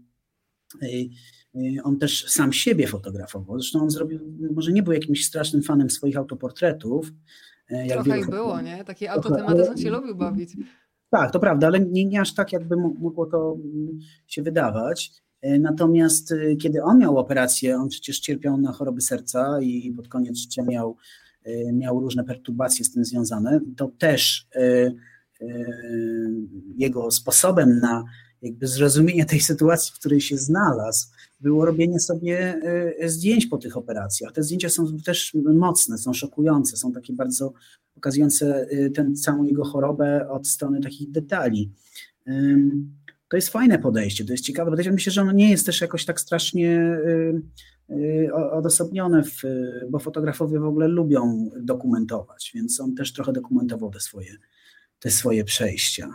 on 1.85 1.99
też 1.99 2.29
sam 2.29 2.53
siebie 2.53 2.87
fotografował. 2.87 3.59
Zresztą 3.59 3.83
on 3.83 3.91
zrobił, 3.91 4.21
może 4.55 4.73
nie 4.73 4.83
był 4.83 4.93
jakimś 4.93 5.25
strasznym 5.25 5.63
fanem 5.63 5.91
swoich 5.91 6.17
autoportretów. 6.17 7.13
Y, 7.71 7.87
jak 7.87 8.05
Trochę 8.05 8.21
i 8.21 8.25
było, 8.27 8.61
nie? 8.61 8.85
Takie 8.85 9.11
autotematy 9.11 9.71
on 9.71 9.77
się 9.77 9.91
lubił 9.91 10.15
bawić. 10.15 10.57
Tak, 11.11 11.33
to 11.33 11.41
prawda, 11.41 11.67
ale 11.67 11.81
nie, 11.81 12.05
nie 12.05 12.21
aż 12.21 12.35
tak, 12.35 12.53
jakby 12.53 12.77
mogło 12.77 13.27
to 13.27 13.57
mm, 13.65 13.99
się 14.27 14.43
wydawać. 14.43 15.13
Natomiast 15.61 16.35
kiedy 16.61 16.83
on 16.83 16.99
miał 16.99 17.19
operację, 17.19 17.77
on 17.77 17.89
przecież 17.89 18.21
cierpiał 18.21 18.59
na 18.59 18.73
choroby 18.73 19.01
serca 19.01 19.61
i 19.61 19.93
pod 19.97 20.09
koniec 20.09 20.37
życia 20.37 20.63
miał, 20.63 20.97
miał 21.73 22.01
różne 22.01 22.25
perturbacje 22.25 22.85
z 22.85 22.93
tym 22.93 23.05
związane, 23.05 23.61
to 23.77 23.91
też 23.99 24.49
jego 26.77 27.11
sposobem 27.11 27.79
na 27.79 28.05
jakby 28.43 28.67
zrozumienie 28.67 29.25
tej 29.25 29.41
sytuacji, 29.41 29.93
w 29.95 29.99
której 29.99 30.21
się 30.21 30.39
znalazł, 30.39 31.07
było 31.41 31.65
robienie 31.65 32.01
sobie 32.01 32.61
e, 32.99 33.09
zdjęć 33.09 33.47
po 33.47 33.59
tych 33.59 33.77
operacjach. 33.77 34.33
Te 34.33 34.43
zdjęcia 34.43 34.69
są 34.69 34.99
też 34.99 35.37
mocne, 35.55 35.99
są 35.99 36.13
szokujące, 36.13 36.77
są 36.77 36.93
takie 36.93 37.13
bardzo 37.13 37.53
pokazujące 37.95 38.67
e, 38.71 38.91
tę 38.91 39.13
całą 39.13 39.45
jego 39.45 39.65
chorobę 39.65 40.29
od 40.29 40.49
strony 40.49 40.81
takich 40.81 41.11
detali. 41.11 41.71
To 43.29 43.37
jest 43.37 43.49
fajne 43.49 43.79
podejście, 43.79 44.25
to 44.25 44.33
jest 44.33 44.45
ciekawe 44.45 44.71
podejście. 44.71 44.93
Myślę, 44.93 45.13
że 45.13 45.23
ono 45.23 45.33
nie 45.33 45.51
jest 45.51 45.67
też 45.67 45.81
jakoś 45.81 46.05
tak 46.05 46.21
strasznie 46.21 46.99
e, 47.91 48.35
odosobnione, 48.53 49.23
w, 49.23 49.43
bo 49.91 49.99
fotografowie 49.99 50.59
w 50.59 50.65
ogóle 50.65 50.89
lubią 50.89 51.51
dokumentować, 51.61 52.53
więc 52.55 52.81
on 52.81 52.95
też 52.95 53.13
trochę 53.13 53.33
dokumentował 53.33 53.91
te 53.91 54.01
swoje, 54.01 54.37
te 54.99 55.11
swoje 55.11 55.45
przejścia. 55.45 56.15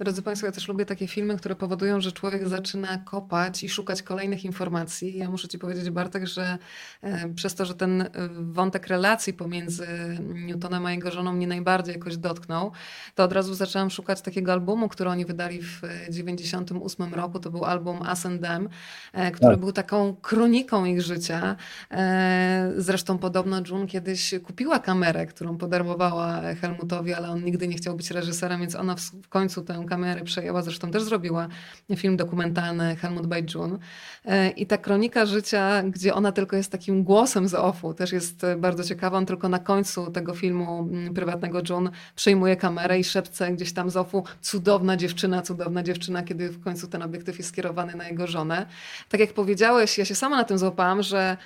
Drodzy 0.00 0.22
Państwo, 0.22 0.46
ja 0.46 0.52
też 0.52 0.68
lubię 0.68 0.86
takie 0.86 1.08
filmy, 1.08 1.36
które 1.36 1.56
powodują, 1.56 2.00
że 2.00 2.12
człowiek 2.12 2.48
zaczyna 2.48 2.98
kopać 2.98 3.64
i 3.64 3.68
szukać 3.68 4.02
kolejnych 4.02 4.44
informacji. 4.44 5.18
Ja 5.18 5.30
muszę 5.30 5.48
Ci 5.48 5.58
powiedzieć, 5.58 5.90
Bartek, 5.90 6.26
że 6.26 6.58
e, 7.02 7.28
przez 7.28 7.54
to, 7.54 7.64
że 7.64 7.74
ten 7.74 8.02
e, 8.02 8.08
wątek 8.32 8.86
relacji 8.86 9.32
pomiędzy 9.32 9.86
Newtonem 10.34 10.86
a 10.86 10.92
jego 10.92 11.10
żoną 11.10 11.32
mnie 11.32 11.46
najbardziej 11.46 11.94
jakoś 11.94 12.16
dotknął, 12.16 12.72
to 13.14 13.24
od 13.24 13.32
razu 13.32 13.54
zaczęłam 13.54 13.90
szukać 13.90 14.20
takiego 14.20 14.52
albumu, 14.52 14.88
który 14.88 15.10
oni 15.10 15.24
wydali 15.24 15.62
w 15.62 15.80
1998 15.80 17.14
roku. 17.14 17.38
To 17.38 17.50
był 17.50 17.64
album 17.64 18.00
Us 18.00 18.26
and 18.26 18.42
Them, 18.42 18.68
e, 19.12 19.30
który 19.30 19.50
tak. 19.50 19.60
był 19.60 19.72
taką 19.72 20.16
kroniką 20.16 20.84
ich 20.84 21.02
życia. 21.02 21.56
Zresztą 22.76 23.18
podobno 23.18 23.62
June 23.68 23.86
kiedyś 23.86 24.34
kupiła 24.44 24.78
kamerę, 24.78 25.26
którą 25.26 25.58
podarmowała 25.58 26.40
Helmutowi, 26.60 27.14
ale 27.14 27.28
on 27.28 27.44
nigdy 27.44 27.68
nie 27.68 27.76
chciał 27.76 27.96
być 27.96 28.10
reżyserem, 28.10 28.60
więc 28.60 28.74
ona 28.74 28.96
w 28.96 29.28
końcu 29.28 29.62
tę 29.62 29.87
kamerę 29.88 30.24
przejęła, 30.24 30.62
zresztą 30.62 30.90
też 30.90 31.02
zrobiła 31.02 31.48
film 31.96 32.16
dokumentalny 32.16 32.96
Helmut 32.96 33.26
by 33.26 33.46
June. 33.54 33.78
E, 34.24 34.50
I 34.50 34.66
ta 34.66 34.78
kronika 34.78 35.26
życia, 35.26 35.82
gdzie 35.82 36.14
ona 36.14 36.32
tylko 36.32 36.56
jest 36.56 36.72
takim 36.72 37.04
głosem 37.04 37.48
z 37.48 37.54
offu, 37.54 37.94
też 37.94 38.12
jest 38.12 38.46
bardzo 38.58 38.84
ciekawa. 38.84 39.18
On 39.18 39.26
tylko 39.26 39.48
na 39.48 39.58
końcu 39.58 40.10
tego 40.10 40.34
filmu 40.34 40.78
mm, 40.80 41.14
prywatnego 41.14 41.60
June 41.68 41.90
przejmuje 42.16 42.56
kamerę 42.56 42.98
i 42.98 43.04
szepce 43.04 43.52
gdzieś 43.52 43.72
tam 43.72 43.90
z 43.90 43.96
offu 43.96 44.24
cudowna 44.40 44.96
dziewczyna, 44.96 45.42
cudowna 45.42 45.82
dziewczyna, 45.82 46.22
kiedy 46.22 46.48
w 46.48 46.60
końcu 46.60 46.86
ten 46.86 47.02
obiektyw 47.02 47.38
jest 47.38 47.50
skierowany 47.50 47.94
na 47.94 48.08
jego 48.08 48.26
żonę. 48.26 48.66
Tak 49.08 49.20
jak 49.20 49.32
powiedziałeś, 49.32 49.98
ja 49.98 50.04
się 50.04 50.14
sama 50.14 50.36
na 50.36 50.44
tym 50.44 50.58
złapałam, 50.58 51.02
że 51.02 51.36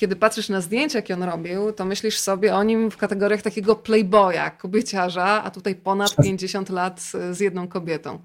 kiedy 0.00 0.16
patrzysz 0.16 0.48
na 0.48 0.60
zdjęcia, 0.60 0.98
jakie 0.98 1.14
on 1.14 1.22
robił, 1.22 1.72
to 1.72 1.84
myślisz 1.84 2.18
sobie 2.18 2.54
o 2.54 2.62
nim 2.62 2.90
w 2.90 2.96
kategoriach 2.96 3.42
takiego 3.42 3.76
playboya, 3.76 4.50
kobieciarza, 4.58 5.42
a 5.44 5.50
tutaj 5.50 5.74
ponad 5.74 6.16
50 6.16 6.70
lat 6.70 7.02
z 7.30 7.40
jedną 7.40 7.68
kobietą. 7.68 8.18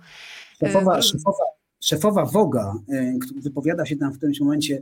Szefowa, 0.60 0.98
e, 0.98 1.02
szefowa, 1.02 1.44
szefowa 1.80 2.26
Woga 2.26 2.74
e, 2.94 3.14
wypowiada 3.36 3.86
się 3.86 3.96
tam 3.96 4.14
w 4.14 4.18
którymś 4.18 4.40
momencie 4.40 4.82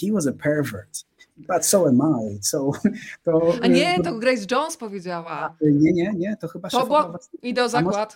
he 0.00 0.12
was 0.12 0.26
a 0.26 0.32
pervert. 0.32 1.04
But 1.36 1.66
so 1.66 1.86
am 1.88 2.00
I. 2.32 2.38
So, 2.42 2.70
to, 3.24 3.54
a 3.62 3.66
nie, 3.66 4.02
to 4.04 4.18
Grace 4.18 4.46
Jones 4.50 4.76
powiedziała. 4.76 5.56
Nie, 5.60 5.92
nie, 5.92 6.12
nie, 6.16 6.36
to 6.36 6.48
chyba 6.48 6.68
to 6.68 6.80
szefowa... 6.80 7.18
Idę 7.42 7.64
o 7.64 7.68
zakład. 7.68 8.14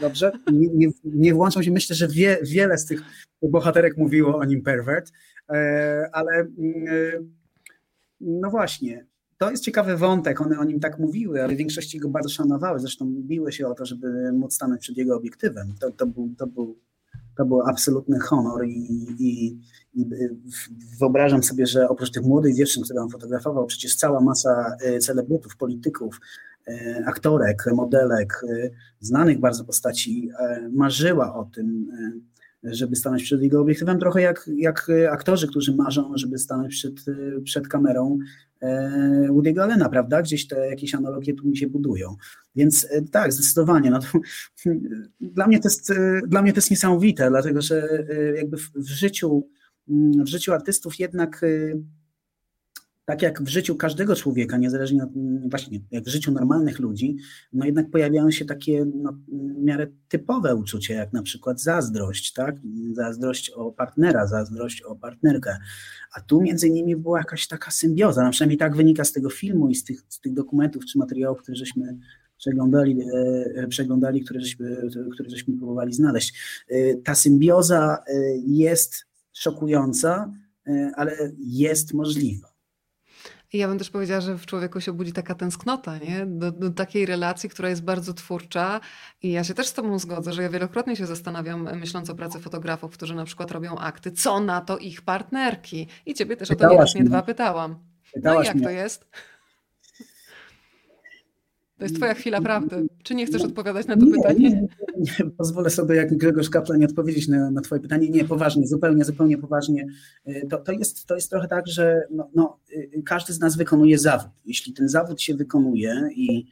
Dobrze, 0.00 0.32
nie, 0.52 0.68
nie, 0.68 0.88
nie 1.04 1.34
włączą 1.34 1.62
się. 1.62 1.70
Myślę, 1.70 1.96
że 1.96 2.08
wie, 2.08 2.38
wiele 2.42 2.78
z 2.78 2.86
tych 2.86 3.02
bohaterek 3.42 3.96
mówiło 3.96 4.36
o 4.36 4.44
nim 4.44 4.62
pervert, 4.62 5.12
ale 6.12 6.32
mm, 6.32 6.84
e, 6.88 6.92
no 8.20 8.50
właśnie, 8.50 9.06
to 9.38 9.50
jest 9.50 9.64
ciekawy 9.64 9.96
wątek, 9.96 10.40
one 10.40 10.58
o 10.58 10.64
nim 10.64 10.80
tak 10.80 10.98
mówiły, 10.98 11.42
ale 11.42 11.54
w 11.54 11.58
większości 11.58 11.98
go 11.98 12.08
bardzo 12.08 12.28
szanowały, 12.28 12.80
zresztą 12.80 13.06
biły 13.22 13.52
się 13.52 13.66
o 13.66 13.74
to, 13.74 13.86
żeby 13.86 14.32
móc 14.32 14.54
stanąć 14.54 14.80
przed 14.80 14.96
jego 14.96 15.16
obiektywem. 15.16 15.74
To, 15.80 15.90
to, 15.90 16.06
był, 16.06 16.34
to, 16.38 16.46
był, 16.46 16.78
to 17.36 17.44
był 17.44 17.60
absolutny 17.60 18.18
honor 18.18 18.66
i, 18.66 19.06
i, 19.18 19.58
i 19.94 20.06
wyobrażam 21.00 21.42
sobie, 21.42 21.66
że 21.66 21.88
oprócz 21.88 22.10
tych 22.10 22.22
młodych 22.22 22.56
dziewczyn, 22.56 22.82
które 22.82 23.00
on 23.00 23.10
fotografował, 23.10 23.66
przecież 23.66 23.96
cała 23.96 24.20
masa 24.20 24.76
y, 24.86 24.98
celebrytów, 24.98 25.56
polityków, 25.56 26.20
aktorek, 27.06 27.64
modelek, 27.74 28.44
znanych 29.00 29.40
bardzo 29.40 29.64
postaci 29.64 30.30
marzyła 30.72 31.34
o 31.34 31.44
tym, 31.44 31.88
żeby 32.62 32.96
stanąć 32.96 33.22
przed 33.22 33.42
jego 33.42 33.60
obiektywem, 33.60 33.98
trochę 33.98 34.20
jak, 34.20 34.50
jak 34.56 34.86
aktorzy, 35.10 35.48
którzy 35.48 35.76
marzą, 35.76 36.12
żeby 36.14 36.38
stanąć 36.38 36.74
przed, 36.74 36.94
przed 37.44 37.68
kamerą 37.68 38.18
e, 38.60 39.28
Woody'ego 39.30 39.60
Allena, 39.60 39.88
prawda? 39.88 40.22
Gdzieś 40.22 40.48
te 40.48 40.68
jakieś 40.68 40.94
analogie 40.94 41.34
tu 41.34 41.48
mi 41.48 41.56
się 41.56 41.66
budują. 41.66 42.16
Więc 42.56 42.86
e, 42.90 43.02
tak, 43.02 43.32
zdecydowanie. 43.32 43.90
No 43.90 43.98
to, 43.98 44.06
dla, 45.20 45.46
mnie 45.46 45.60
to 45.60 45.68
jest, 45.68 45.90
e, 45.90 46.20
dla 46.26 46.42
mnie 46.42 46.52
to 46.52 46.58
jest 46.58 46.70
niesamowite, 46.70 47.30
dlatego 47.30 47.62
że 47.62 47.88
jakby 48.36 48.56
w, 48.56 48.70
w 48.74 48.88
życiu, 48.88 49.48
w 50.24 50.26
życiu 50.26 50.52
artystów 50.52 50.98
jednak 50.98 51.44
tak 53.10 53.22
jak 53.22 53.42
w 53.42 53.48
życiu 53.48 53.76
każdego 53.76 54.16
człowieka, 54.16 54.56
niezależnie 54.56 55.02
od, 55.02 55.10
właśnie 55.50 55.80
jak 55.90 56.04
w 56.04 56.08
życiu 56.08 56.32
normalnych 56.32 56.78
ludzi, 56.78 57.16
no 57.52 57.66
jednak 57.66 57.90
pojawiają 57.90 58.30
się 58.30 58.44
takie 58.44 58.84
no, 58.94 59.12
w 59.12 59.62
miarę 59.62 59.86
typowe 60.08 60.56
uczucia, 60.56 60.94
jak 60.94 61.12
na 61.12 61.22
przykład 61.22 61.60
zazdrość, 61.60 62.32
tak? 62.32 62.56
Zazdrość 62.92 63.50
o 63.50 63.72
partnera, 63.72 64.26
zazdrość 64.26 64.82
o 64.82 64.96
partnerkę. 64.96 65.56
A 66.14 66.20
tu 66.20 66.40
między 66.40 66.70
nimi 66.70 66.96
była 66.96 67.18
jakaś 67.18 67.46
taka 67.46 67.70
symbioza, 67.70 68.24
no 68.24 68.30
przynajmniej 68.30 68.58
tak 68.58 68.76
wynika 68.76 69.04
z 69.04 69.12
tego 69.12 69.30
filmu 69.30 69.68
i 69.68 69.74
z 69.74 69.84
tych, 69.84 70.02
z 70.08 70.20
tych 70.20 70.34
dokumentów 70.34 70.86
czy 70.86 70.98
materiałów, 70.98 71.42
które 71.42 71.56
żeśmy 71.56 71.98
przeglądali, 72.38 73.00
e, 73.56 73.68
przeglądali 73.68 74.24
które, 74.24 74.40
żeśmy, 74.40 74.76
które 75.12 75.30
żeśmy 75.30 75.56
próbowali 75.56 75.92
znaleźć. 75.92 76.34
E, 76.68 76.94
ta 76.94 77.14
symbioza 77.14 77.98
e, 78.06 78.12
jest 78.46 79.06
szokująca, 79.32 80.32
ale 80.94 81.32
jest 81.38 81.94
możliwa. 81.94 82.49
I 83.52 83.58
ja 83.58 83.68
bym 83.68 83.78
też 83.78 83.90
powiedziała, 83.90 84.20
że 84.20 84.38
w 84.38 84.46
człowieku 84.46 84.80
się 84.80 84.92
budzi 84.92 85.12
taka 85.12 85.34
tęsknota, 85.34 85.98
nie? 85.98 86.26
Do, 86.26 86.52
do, 86.52 86.70
takiej 86.70 87.06
relacji, 87.06 87.48
która 87.48 87.68
jest 87.68 87.84
bardzo 87.84 88.14
twórcza. 88.14 88.80
I 89.22 89.30
ja 89.30 89.44
się 89.44 89.54
też 89.54 89.66
z 89.66 89.72
Tobą 89.72 89.98
zgodzę, 89.98 90.32
że 90.32 90.42
ja 90.42 90.48
wielokrotnie 90.48 90.96
się 90.96 91.06
zastanawiam, 91.06 91.68
myśląc 91.78 92.10
o 92.10 92.14
pracy 92.14 92.40
fotografów, 92.40 92.92
którzy 92.92 93.14
na 93.14 93.24
przykład 93.24 93.50
robią 93.50 93.78
akty, 93.78 94.12
co 94.12 94.40
na 94.40 94.60
to 94.60 94.78
ich 94.78 95.02
partnerki. 95.02 95.86
I 96.06 96.14
Ciebie 96.14 96.36
też 96.36 96.48
Pytałaś 96.48 96.90
o 96.90 96.92
to 96.92 96.98
nie 96.98 97.04
dwa 97.04 97.22
pytałam. 97.22 97.78
Pytałaś 98.14 98.36
no 98.36 98.42
i 98.42 98.46
jak 98.46 98.56
mnie. 98.56 98.64
to 98.64 98.70
jest? 98.70 99.08
To 101.80 101.84
jest 101.84 101.96
twoja 101.96 102.14
chwila 102.14 102.40
prawdy. 102.40 102.86
Czy 103.02 103.14
nie 103.14 103.26
chcesz 103.26 103.42
odpowiadać 103.42 103.86
na 103.86 103.96
to 103.96 104.04
nie, 104.04 104.12
pytanie? 104.12 104.50
Nie, 104.50 104.66
nie, 104.98 105.30
pozwolę 105.38 105.70
sobie 105.70 105.96
jak 105.96 106.16
Grzegorz 106.16 106.50
Kaplan 106.50 106.84
odpowiedzieć 106.84 107.28
na, 107.28 107.50
na 107.50 107.60
twoje 107.60 107.80
pytanie. 107.80 108.10
Nie, 108.10 108.24
poważnie, 108.24 108.66
zupełnie, 108.66 109.04
zupełnie 109.04 109.38
poważnie. 109.38 109.86
Y, 110.28 110.46
to, 110.50 110.58
to, 110.58 110.72
jest, 110.72 111.06
to 111.06 111.14
jest 111.14 111.30
trochę 111.30 111.48
tak, 111.48 111.66
że 111.66 112.02
no, 112.10 112.30
no, 112.34 112.58
y, 112.72 113.02
każdy 113.04 113.32
z 113.32 113.40
nas 113.40 113.56
wykonuje 113.56 113.98
zawód. 113.98 114.30
Jeśli 114.44 114.72
ten 114.72 114.88
zawód 114.88 115.22
się 115.22 115.34
wykonuje 115.34 116.08
i, 116.14 116.46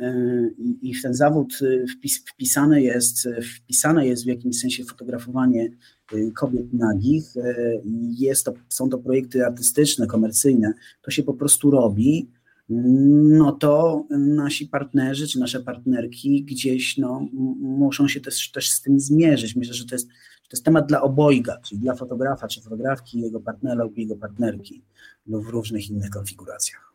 y, 0.00 0.54
i, 0.58 0.90
i 0.90 0.94
w 0.94 1.02
ten 1.02 1.14
zawód 1.14 1.58
wpis, 1.96 2.18
wpisane, 2.18 2.82
jest, 2.82 3.28
wpisane 3.56 4.06
jest 4.06 4.24
w 4.24 4.28
jakimś 4.28 4.60
sensie 4.60 4.84
fotografowanie 4.84 5.70
kobiet 6.34 6.72
nagich, 6.72 7.24
jest 8.18 8.44
to, 8.44 8.54
są 8.68 8.88
to 8.88 8.98
projekty 8.98 9.46
artystyczne, 9.46 10.06
komercyjne, 10.06 10.72
to 11.02 11.10
się 11.10 11.22
po 11.22 11.34
prostu 11.34 11.70
robi 11.70 12.28
no 12.68 13.52
to 13.52 14.04
nasi 14.10 14.66
partnerzy 14.66 15.28
czy 15.28 15.38
nasze 15.38 15.60
partnerki 15.60 16.44
gdzieś 16.44 16.98
no, 16.98 17.28
muszą 17.60 18.08
się 18.08 18.20
też, 18.20 18.50
też 18.50 18.70
z 18.70 18.82
tym 18.82 19.00
zmierzyć. 19.00 19.56
Myślę, 19.56 19.74
że 19.74 19.86
to 19.86 19.94
jest, 19.94 20.08
to 20.08 20.48
jest 20.52 20.64
temat 20.64 20.86
dla 20.86 21.02
obojga, 21.02 21.60
czyli 21.64 21.80
dla 21.80 21.94
fotografa 21.94 22.48
czy 22.48 22.62
fotografki, 22.62 23.20
jego 23.20 23.40
partnera 23.40 23.84
lub 23.84 23.98
jego 23.98 24.16
partnerki 24.16 24.82
lub 25.26 25.46
w 25.46 25.48
różnych 25.48 25.90
innych 25.90 26.10
konfiguracjach. 26.10 26.94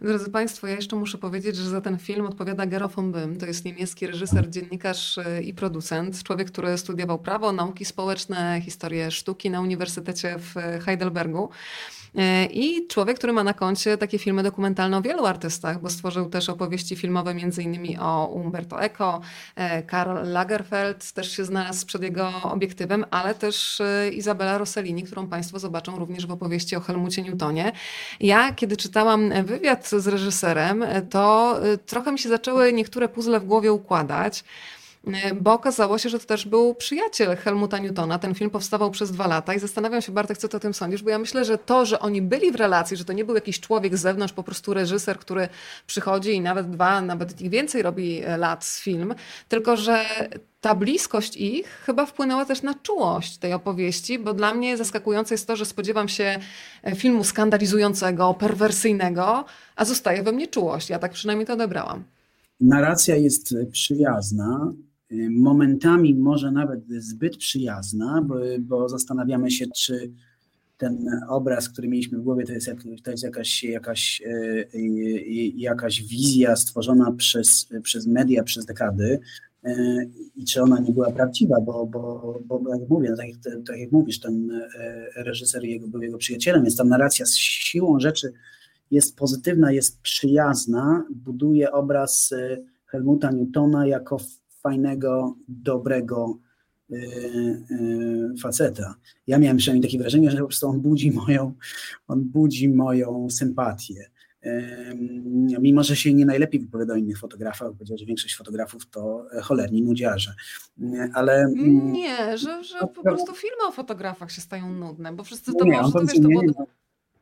Drodzy 0.00 0.30
Państwo, 0.30 0.66
ja 0.66 0.74
jeszcze 0.74 0.96
muszę 0.96 1.18
powiedzieć, 1.18 1.56
że 1.56 1.70
za 1.70 1.80
ten 1.80 1.98
film 1.98 2.26
odpowiada 2.26 2.66
Gero 2.66 2.88
von 2.88 3.12
Bym. 3.12 3.36
To 3.36 3.46
jest 3.46 3.64
niemiecki 3.64 4.06
reżyser, 4.06 4.50
dziennikarz 4.50 5.18
e, 5.18 5.42
i 5.42 5.54
producent. 5.54 6.22
Człowiek, 6.22 6.50
który 6.50 6.78
studiował 6.78 7.18
prawo, 7.18 7.52
nauki 7.52 7.84
społeczne, 7.84 8.60
historię 8.64 9.10
sztuki 9.10 9.50
na 9.50 9.60
Uniwersytecie 9.60 10.36
w 10.38 10.54
Heidelbergu. 10.84 11.48
E, 12.16 12.44
I 12.44 12.86
człowiek, 12.86 13.18
który 13.18 13.32
ma 13.32 13.44
na 13.44 13.54
koncie 13.54 13.98
takie 13.98 14.18
filmy 14.18 14.42
dokumentalne 14.42 14.96
o 14.96 15.02
wielu 15.02 15.26
artystach, 15.26 15.80
bo 15.80 15.90
stworzył 15.90 16.28
też 16.28 16.48
opowieści 16.48 16.96
filmowe 16.96 17.34
innymi 17.58 17.98
o 17.98 18.26
Umberto 18.26 18.82
Eco, 18.82 19.20
Karl 19.86 20.32
Lagerfeld 20.32 21.12
też 21.12 21.32
się 21.32 21.44
znalazł 21.44 21.86
przed 21.86 22.02
jego 22.02 22.32
obiektywem, 22.42 23.04
ale 23.10 23.34
też 23.34 23.82
Izabela 24.12 24.58
Rossellini, 24.58 25.02
którą 25.02 25.28
Państwo 25.28 25.58
zobaczą 25.58 25.98
również 25.98 26.26
w 26.26 26.30
opowieści 26.30 26.76
o 26.76 26.80
Helmucie 26.80 27.22
Newtonie. 27.22 27.72
Ja, 28.20 28.52
kiedy 28.52 28.76
czytałam 28.76 29.44
wywiad 29.44 29.83
z 29.88 30.06
reżyserem, 30.06 30.84
to 31.10 31.56
trochę 31.86 32.12
mi 32.12 32.18
się 32.18 32.28
zaczęły 32.28 32.72
niektóre 32.72 33.08
puzzle 33.08 33.40
w 33.40 33.44
głowie 33.44 33.72
układać. 33.72 34.44
E, 35.06 35.34
bo 35.34 35.52
okazało 35.52 35.98
się, 35.98 36.08
że 36.08 36.18
to 36.18 36.26
też 36.26 36.46
był 36.46 36.74
przyjaciel 36.74 37.36
Helmuta 37.36 37.78
Newtona. 37.78 38.18
Ten 38.18 38.34
film 38.34 38.50
powstawał 38.50 38.90
przez 38.90 39.12
dwa 39.12 39.26
lata 39.26 39.54
i 39.54 39.58
zastanawiam 39.58 40.02
się, 40.02 40.12
Bartek, 40.12 40.38
co 40.38 40.48
ty 40.48 40.56
o 40.56 40.60
tym 40.60 40.74
sądzisz, 40.74 41.02
bo 41.02 41.10
ja 41.10 41.18
myślę, 41.18 41.44
że 41.44 41.58
to, 41.58 41.86
że 41.86 42.00
oni 42.00 42.22
byli 42.22 42.52
w 42.52 42.54
relacji, 42.54 42.96
że 42.96 43.04
to 43.04 43.12
nie 43.12 43.24
był 43.24 43.34
jakiś 43.34 43.60
człowiek 43.60 43.96
z 43.96 44.00
zewnątrz, 44.00 44.34
po 44.34 44.42
prostu 44.42 44.74
reżyser, 44.74 45.18
który 45.18 45.48
przychodzi 45.86 46.30
i 46.30 46.40
nawet 46.40 46.70
dwa, 46.70 47.00
nawet 47.00 47.40
ich 47.40 47.50
więcej 47.50 47.82
robi 47.82 48.22
e, 48.24 48.36
lat 48.36 48.64
z 48.64 48.80
film, 48.80 49.14
tylko 49.48 49.76
że 49.76 50.04
ta 50.60 50.74
bliskość 50.74 51.36
ich 51.36 51.68
chyba 51.68 52.06
wpłynęła 52.06 52.44
też 52.44 52.62
na 52.62 52.74
czułość 52.74 53.38
tej 53.38 53.52
opowieści, 53.52 54.18
bo 54.18 54.34
dla 54.34 54.54
mnie 54.54 54.76
zaskakujące 54.76 55.34
jest 55.34 55.46
to, 55.46 55.56
że 55.56 55.64
spodziewam 55.64 56.08
się 56.08 56.38
e, 56.82 56.96
filmu 56.96 57.24
skandalizującego, 57.24 58.34
perwersyjnego, 58.34 59.44
a 59.76 59.84
zostaje 59.84 60.22
we 60.22 60.32
mnie 60.32 60.46
czułość. 60.46 60.90
Ja 60.90 60.98
tak 60.98 61.12
przynajmniej 61.12 61.46
to 61.46 61.52
odebrałam. 61.52 62.04
Narracja 62.60 63.16
jest 63.16 63.54
przyjazna, 63.72 64.72
momentami 65.30 66.14
może 66.14 66.52
nawet 66.52 66.80
zbyt 66.98 67.36
przyjazna, 67.36 68.22
bo, 68.22 68.34
bo 68.60 68.88
zastanawiamy 68.88 69.50
się, 69.50 69.66
czy 69.76 70.12
ten 70.76 71.10
obraz, 71.28 71.68
który 71.68 71.88
mieliśmy 71.88 72.18
w 72.18 72.22
głowie, 72.22 72.44
to 72.46 72.52
jest, 72.52 72.70
to 73.04 73.10
jest 73.10 73.22
jakaś, 73.22 73.64
jakaś, 73.64 74.22
e, 74.26 74.30
e, 74.74 74.80
jakaś 75.56 76.02
wizja 76.02 76.56
stworzona 76.56 77.12
przez, 77.12 77.68
przez 77.82 78.06
media 78.06 78.42
przez 78.42 78.66
dekady 78.66 79.20
i 80.36 80.44
czy 80.44 80.62
ona 80.62 80.80
nie 80.80 80.92
była 80.92 81.10
prawdziwa, 81.10 81.60
bo, 81.60 81.86
bo, 81.86 82.40
bo 82.44 82.60
jak 82.68 82.88
mówię, 82.88 83.10
no 83.10 83.16
tak, 83.16 83.26
tak 83.66 83.78
jak 83.78 83.92
mówisz, 83.92 84.20
ten 84.20 84.62
reżyser 85.16 85.64
jego, 85.64 85.88
był 85.88 86.02
jego 86.02 86.18
przyjacielem, 86.18 86.62
więc 86.62 86.76
ta 86.76 86.84
narracja 86.84 87.26
z 87.26 87.36
siłą 87.36 88.00
rzeczy 88.00 88.32
jest 88.90 89.16
pozytywna, 89.16 89.72
jest 89.72 90.00
przyjazna, 90.00 91.04
buduje 91.10 91.72
obraz 91.72 92.34
Helmuta 92.86 93.30
Newtona 93.30 93.86
jako 93.86 94.18
fajnego, 94.64 95.36
dobrego 95.48 96.38
y, 96.90 96.96
y, 96.96 98.40
faceta. 98.42 98.94
Ja 99.26 99.38
miałem 99.38 99.56
przynajmniej 99.56 99.90
takie 99.90 99.98
wrażenie, 99.98 100.30
że 100.30 100.38
po 100.38 100.46
prostu 100.46 100.68
on 100.68 100.80
budzi 100.80 101.12
moją, 101.12 101.52
on 102.08 102.24
budzi 102.24 102.68
moją 102.68 103.30
sympatię. 103.30 104.10
Mimo, 105.60 105.82
że 105.82 105.96
się 105.96 106.14
nie 106.14 106.26
najlepiej 106.26 106.60
wypowiada 106.60 106.94
o 106.94 106.96
innych 106.96 107.18
fotografach, 107.18 107.72
powiedział, 107.72 107.98
że 107.98 108.06
większość 108.06 108.36
fotografów 108.36 108.90
to 108.90 109.26
e, 109.32 109.40
cholerni 109.40 109.82
nudziarze. 109.82 110.34
Ale... 111.14 111.32
Mm, 111.34 111.92
nie, 111.92 112.38
że, 112.38 112.64
że 112.64 112.78
po 112.78 113.02
prostu 113.02 113.34
filmy 113.34 113.66
o 113.68 113.72
fotografach 113.72 114.32
się 114.32 114.40
stają 114.40 114.72
nudne, 114.72 115.12
bo 115.12 115.24
wszyscy 115.24 115.52
to 115.52 115.64
nie, 115.64 115.82
może, 115.82 115.92
to 115.92 116.00
wiesz, 116.00 116.14
to 116.14 116.28
było... 116.28 116.42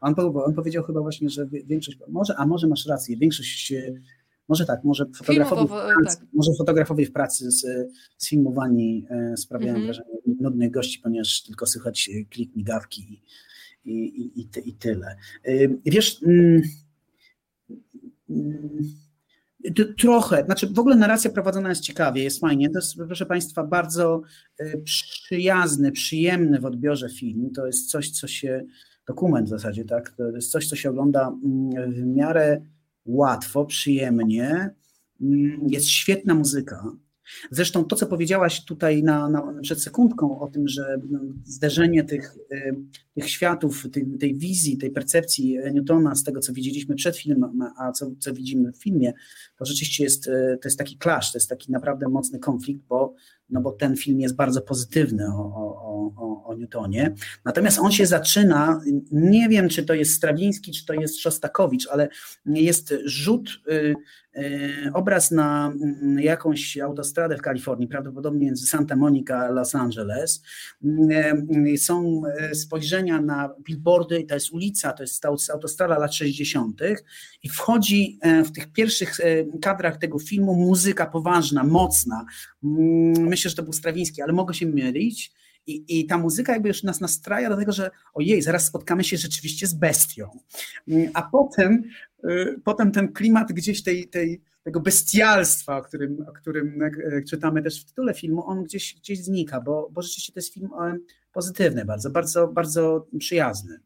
On, 0.00 0.14
on 0.18 0.54
powiedział 0.54 0.84
chyba 0.84 1.00
właśnie, 1.00 1.30
że 1.30 1.46
większość, 1.46 1.98
może, 2.08 2.36
a 2.36 2.46
może 2.46 2.66
masz 2.66 2.86
rację, 2.86 3.16
większość 3.16 3.72
może 4.48 4.66
tak, 4.66 4.84
może 4.84 5.06
fotografowie, 5.16 5.64
w 5.64 5.68
pracy, 5.68 6.18
tak. 6.18 6.26
może 6.32 6.50
fotografowie 6.58 7.06
w 7.06 7.12
pracy 7.12 7.50
z, 7.50 7.66
sfilmowani 8.18 9.06
e, 9.10 9.36
sprawiają 9.36 9.74
-hmm. 9.74 9.84
wrażenie 9.84 10.08
nudnych 10.40 10.70
gości, 10.70 10.98
ponieważ 10.98 11.42
tylko 11.42 11.66
słychać 11.66 12.10
e, 12.14 12.24
klik 12.24 12.56
migawki 12.56 13.22
i, 13.84 13.92
i, 13.92 14.40
i, 14.40 14.48
i 14.64 14.74
tyle. 14.74 15.16
E, 15.44 15.52
wiesz, 15.84 16.22
mm, 16.22 16.62
mm, 18.30 19.02
Trochę, 19.98 20.44
znaczy 20.44 20.66
w 20.66 20.78
ogóle 20.78 20.96
narracja 20.96 21.30
prowadzona 21.30 21.68
jest 21.68 21.82
ciekawie, 21.82 22.22
jest 22.22 22.40
fajnie. 22.40 22.70
To 22.70 22.78
jest, 22.78 22.96
proszę 22.96 23.26
Państwa, 23.26 23.64
bardzo 23.64 24.22
przyjazny, 24.84 25.92
przyjemny 25.92 26.60
w 26.60 26.64
odbiorze 26.64 27.10
film. 27.10 27.50
To 27.54 27.66
jest 27.66 27.90
coś, 27.90 28.10
co 28.10 28.26
się, 28.28 28.64
dokument 29.06 29.46
w 29.46 29.50
zasadzie, 29.50 29.84
tak? 29.84 30.10
To 30.10 30.30
jest 30.30 30.50
coś, 30.50 30.68
co 30.68 30.76
się 30.76 30.90
ogląda 30.90 31.28
mm, 31.44 31.92
w 31.92 32.06
miarę 32.06 32.60
łatwo, 33.04 33.64
przyjemnie. 33.64 34.70
Mm, 35.20 35.60
jest 35.68 35.86
świetna 35.86 36.34
muzyka. 36.34 36.92
Zresztą 37.50 37.84
to, 37.84 37.96
co 37.96 38.06
powiedziałaś 38.06 38.64
tutaj 38.64 39.02
na, 39.02 39.28
na, 39.28 39.60
przed 39.62 39.82
sekundką 39.82 40.40
o 40.40 40.48
tym, 40.48 40.68
że 40.68 41.00
no, 41.10 41.20
zderzenie 41.44 42.04
tych, 42.04 42.36
y, 42.52 42.74
tych 43.14 43.30
światów, 43.30 43.86
tej, 43.92 44.06
tej 44.20 44.36
wizji, 44.36 44.78
tej 44.78 44.90
percepcji 44.90 45.58
Newtona 45.72 46.14
z 46.14 46.24
tego, 46.24 46.40
co 46.40 46.52
widzieliśmy 46.52 46.94
przed 46.94 47.16
filmem, 47.16 47.62
a 47.78 47.92
co, 47.92 48.10
co 48.18 48.34
widzimy 48.34 48.72
w 48.72 48.82
filmie, 48.82 49.12
to 49.56 49.64
rzeczywiście 49.64 50.04
jest, 50.04 50.26
y, 50.26 50.58
to 50.62 50.68
jest 50.68 50.78
taki 50.78 50.98
clash, 50.98 51.32
to 51.32 51.38
jest 51.38 51.48
taki 51.48 51.72
naprawdę 51.72 52.08
mocny 52.08 52.38
konflikt, 52.38 52.82
bo, 52.88 53.14
no 53.52 53.60
bo 53.60 53.72
ten 53.72 53.96
film 53.96 54.20
jest 54.20 54.36
bardzo 54.36 54.62
pozytywny 54.62 55.26
o, 55.26 55.38
o, 55.38 56.12
o, 56.16 56.44
o 56.44 56.54
Newtonie. 56.54 57.14
Natomiast 57.44 57.78
on 57.78 57.92
się 57.92 58.06
zaczyna, 58.06 58.80
nie 59.12 59.48
wiem, 59.48 59.68
czy 59.68 59.84
to 59.84 59.94
jest 59.94 60.14
Strawiński, 60.14 60.72
czy 60.72 60.86
to 60.86 60.94
jest 60.94 61.20
Szostakowicz, 61.20 61.88
ale 61.88 62.08
jest 62.46 62.94
rzut 63.04 63.48
y, 63.68 63.94
E, 64.34 64.92
obraz 64.92 65.30
na 65.30 65.72
mm, 65.82 66.18
jakąś 66.18 66.78
autostradę 66.78 67.36
w 67.36 67.42
Kalifornii, 67.42 67.88
prawdopodobnie 67.88 68.46
między 68.46 68.66
Santa 68.66 68.96
Monica 68.96 69.38
a 69.38 69.50
Los 69.50 69.74
Angeles. 69.74 70.42
E, 71.10 71.78
są 71.78 72.22
e, 72.38 72.54
spojrzenia 72.54 73.20
na 73.20 73.54
billboardy, 73.64 74.24
to 74.24 74.34
jest 74.34 74.52
ulica, 74.52 74.92
to 74.92 75.02
jest 75.02 75.24
autostrada 75.52 75.98
lat 75.98 76.14
60. 76.14 76.80
i 77.42 77.48
wchodzi 77.48 78.18
w 78.44 78.52
tych 78.52 78.72
pierwszych 78.72 79.16
kadrach 79.62 79.96
tego 79.96 80.18
filmu 80.18 80.54
muzyka 80.54 81.06
poważna, 81.06 81.64
mocna. 81.64 82.24
Mm, 82.64 83.28
myślę, 83.42 83.50
że 83.50 83.56
to 83.56 83.62
był 83.62 83.72
Strawiński, 83.72 84.22
ale 84.22 84.32
mogę 84.32 84.54
się 84.54 84.66
mylić. 84.66 85.32
I, 85.66 86.00
I 86.00 86.06
ta 86.06 86.18
muzyka 86.18 86.52
jakby 86.52 86.68
już 86.68 86.82
nas 86.82 87.00
nastraja 87.00 87.50
do 87.50 87.56
tego, 87.56 87.72
że 87.72 87.90
ojej, 88.14 88.42
zaraz 88.42 88.66
spotkamy 88.66 89.04
się 89.04 89.16
rzeczywiście 89.16 89.66
z 89.66 89.74
bestią. 89.74 90.38
A 91.14 91.22
potem 91.22 91.82
Y, 92.24 92.60
potem 92.64 92.92
ten 92.92 93.12
klimat 93.12 93.52
gdzieś 93.52 93.82
tej, 93.82 94.08
tej, 94.08 94.42
tego 94.62 94.80
bestialstwa, 94.80 95.76
o 95.76 95.82
którym, 95.82 96.26
o 96.28 96.32
którym 96.32 96.82
e, 96.82 97.22
czytamy 97.22 97.62
też 97.62 97.82
w 97.82 97.84
tytule 97.84 98.14
filmu, 98.14 98.46
on 98.46 98.64
gdzieś, 98.64 98.94
gdzieś 98.94 99.24
znika, 99.24 99.60
bo, 99.60 99.90
bo 99.92 100.02
rzeczywiście 100.02 100.32
to 100.32 100.38
jest 100.38 100.54
film 100.54 100.70
e, 100.80 100.98
pozytywny 101.32 101.84
bardzo, 101.84 102.10
bardzo, 102.10 102.48
bardzo 102.48 103.06
przyjazny. 103.18 103.80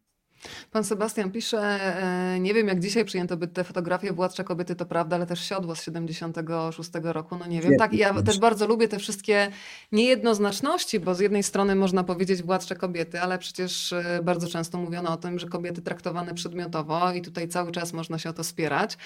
Pan 0.73 0.85
Sebastian 0.85 1.31
pisze, 1.31 1.59
e, 1.63 2.41
nie 2.41 2.55
wiem 2.55 2.69
jak 2.69 2.81
dzisiaj 2.81 3.05
przyjęto 3.05 3.37
by 3.37 3.49
te 3.49 3.65
fotografie 3.65 4.13
Władcze 4.13 4.45
Kobiety, 4.45 4.77
to 4.77 4.87
prawda, 4.87 5.17
ale 5.17 5.27
też 5.27 5.49
Siodło 5.49 5.75
z 5.75 5.83
76 5.83 6.91
roku, 7.03 7.37
no 7.37 7.47
nie 7.47 7.61
wiem. 7.61 7.77
Tak, 7.79 7.93
ja 7.93 8.23
też 8.23 8.39
bardzo 8.39 8.67
lubię 8.67 8.89
te 8.89 8.99
wszystkie 8.99 9.51
niejednoznaczności, 9.93 11.01
bo 11.01 11.15
z 11.15 11.21
jednej 11.21 11.43
strony 11.43 11.75
można 11.75 12.05
powiedzieć 12.05 12.43
Władcze 12.43 12.77
Kobiety, 12.77 13.21
ale 13.21 13.39
przecież 13.39 13.93
e, 13.93 14.21
bardzo 14.25 14.49
często 14.49 14.79
mówiono 14.79 15.13
o 15.13 15.17
tym, 15.17 15.39
że 15.39 15.47
kobiety 15.47 15.83
traktowane 15.83 16.35
przedmiotowo 16.35 17.13
i 17.13 17.23
tutaj 17.23 17.49
cały 17.49 17.73
czas 17.73 17.93
można 17.93 18.19
się 18.19 18.31
o 18.31 18.33
to 18.33 18.45
spierać. 18.45 18.97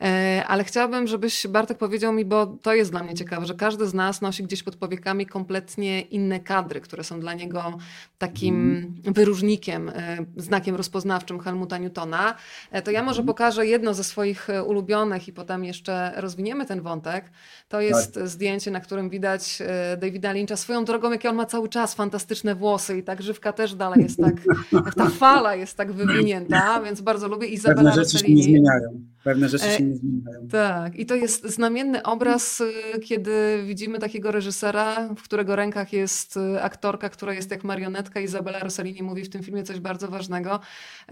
E, 0.00 0.44
ale 0.48 0.64
chciałabym, 0.64 1.06
żebyś 1.06 1.46
Bartek 1.46 1.78
powiedział 1.78 2.12
mi, 2.12 2.24
bo 2.24 2.46
to 2.46 2.74
jest 2.74 2.90
dla 2.90 3.02
mnie 3.02 3.14
ciekawe, 3.14 3.46
że 3.46 3.54
każdy 3.54 3.86
z 3.86 3.94
nas 3.94 4.20
nosi 4.20 4.44
gdzieś 4.44 4.62
pod 4.62 4.76
powiekami 4.76 5.26
kompletnie 5.26 6.00
inne 6.00 6.40
kadry, 6.40 6.80
które 6.80 7.04
są 7.04 7.20
dla 7.20 7.34
niego 7.34 7.78
takim 8.18 8.54
mm. 8.54 9.14
wyróżnikiem, 9.14 9.92
znakiem 10.36 10.73
rozpoznawczym 10.76 11.40
Helmuta 11.40 11.78
Newtona, 11.78 12.34
e, 12.70 12.82
to 12.82 12.90
ja 12.90 13.02
może 13.02 13.20
mhm. 13.20 13.26
pokażę 13.26 13.66
jedno 13.66 13.94
ze 13.94 14.04
swoich 14.04 14.50
e, 14.50 14.64
ulubionych 14.64 15.28
i 15.28 15.32
potem 15.32 15.64
jeszcze 15.64 16.12
rozwiniemy 16.16 16.66
ten 16.66 16.80
wątek. 16.80 17.24
To 17.68 17.80
jest 17.80 18.14
tak. 18.14 18.28
zdjęcie, 18.28 18.70
na 18.70 18.80
którym 18.80 19.10
widać 19.10 19.62
e, 19.66 19.96
Davida 19.96 20.32
Lyncha 20.32 20.56
swoją 20.56 20.84
drogą, 20.84 21.10
jakie 21.10 21.30
on 21.30 21.36
ma 21.36 21.46
cały 21.46 21.68
czas 21.68 21.94
fantastyczne 21.94 22.54
włosy 22.54 22.98
i 22.98 23.02
tak 23.02 23.22
żywka 23.22 23.52
też 23.52 23.74
dalej 23.74 24.02
jest 24.02 24.18
tak, 24.20 24.34
ta 24.96 25.08
fala 25.08 25.54
jest 25.54 25.76
tak 25.76 25.92
wywinięta, 25.92 26.80
więc 26.82 27.00
bardzo 27.00 27.28
lubię 27.28 27.46
Izabela 27.46 27.90
Pewne 27.90 28.04
rzeczy 28.04 28.18
się 28.18 28.34
nie 28.34 28.42
zmieniają. 28.42 29.13
Pewne 29.24 29.48
rzeczy 29.48 29.70
się 29.70 29.84
nie 29.84 29.96
zmieniają. 29.96 30.48
Tak, 30.48 30.96
i 30.96 31.06
to 31.06 31.14
jest 31.14 31.46
znamienny 31.46 32.02
obraz, 32.02 32.62
kiedy 33.02 33.62
widzimy 33.66 33.98
takiego 33.98 34.32
reżysera, 34.32 35.08
w 35.14 35.22
którego 35.22 35.56
rękach 35.56 35.92
jest 35.92 36.38
aktorka, 36.62 37.08
która 37.08 37.34
jest 37.34 37.50
jak 37.50 37.64
marionetka. 37.64 38.20
Izabela 38.20 38.58
Rossellini 38.58 39.02
mówi 39.02 39.24
w 39.24 39.28
tym 39.28 39.42
filmie 39.42 39.62
coś 39.62 39.80
bardzo 39.80 40.08
ważnego, 40.08 40.60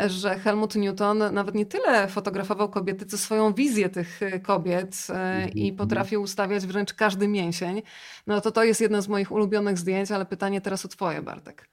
że 0.07 0.39
Helmut 0.39 0.75
Newton 0.75 1.19
nawet 1.33 1.55
nie 1.55 1.67
tyle 1.67 2.09
fotografował 2.09 2.69
kobiety, 2.69 3.07
co 3.07 3.19
swoją 3.19 3.55
wizję 3.55 3.89
tych 3.89 4.21
kobiet 4.43 5.07
mm 5.11 5.49
-hmm. 5.49 5.57
i 5.57 5.71
mhm. 5.71 5.77
potrafił 5.77 6.23
ustawiać 6.23 6.67
wręcz 6.67 6.95
każdy 6.95 7.29
mięsień. 7.29 7.83
No 8.27 8.41
to 8.41 8.51
to 8.51 8.65
jest 8.65 8.81
jedno 8.81 9.03
z 9.03 9.09
moich 9.09 9.33
ulubionych 9.33 9.79
zdjęć, 9.79 10.11
ale 10.11 10.27
pytanie 10.27 10.61
teraz 10.61 10.85
o 10.85 10.89
twoje, 10.89 11.23
Bartek. 11.23 11.72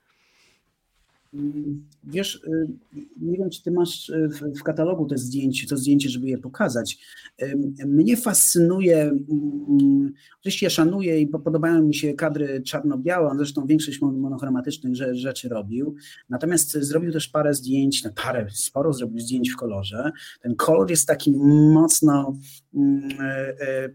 Wiesz, 2.04 2.36
y, 2.36 2.68
nie 3.22 3.38
wiem, 3.38 3.50
czy 3.50 3.64
ty 3.64 3.72
masz 3.72 4.10
y, 4.10 4.30
w 4.60 4.64
katalogu 4.64 5.06
te 5.06 5.18
zdjęcie, 5.18 5.68
to 5.68 5.78
zdjęcie, 5.78 6.10
żeby 6.10 6.28
je 6.28 6.38
pokazać. 6.38 6.98
Mnie 7.86 8.18
fascynuje, 8.18 9.02
mm, 9.02 10.14
oczywiście 10.40 10.66
ja 10.66 10.70
szanuję 10.70 11.22
i 11.22 11.28
podobają 11.28 11.82
mi 11.84 11.96
się 11.96 12.14
kadry 12.14 12.62
czarno-białe, 12.62 13.30
on 13.30 13.38
zresztą 13.38 13.66
większość 13.66 14.02
monochromatycznych 14.02 14.96
rzeczy 15.12 15.50
robił, 15.50 15.96
natomiast 16.30 16.72
zrobił 16.72 17.12
też 17.12 17.28
parę 17.28 17.54
zdjęć, 17.54 18.04
no 18.04 18.12
parę, 18.16 18.48
sporo 18.54 18.94
zrobił 18.94 19.20
zdjęć 19.20 19.50
w 19.50 19.56
kolorze. 19.56 20.12
Ten 20.42 20.56
kolor 20.56 20.90
jest 20.90 21.08
taki 21.08 21.32
mocno 21.74 22.28
mm, 22.30 22.40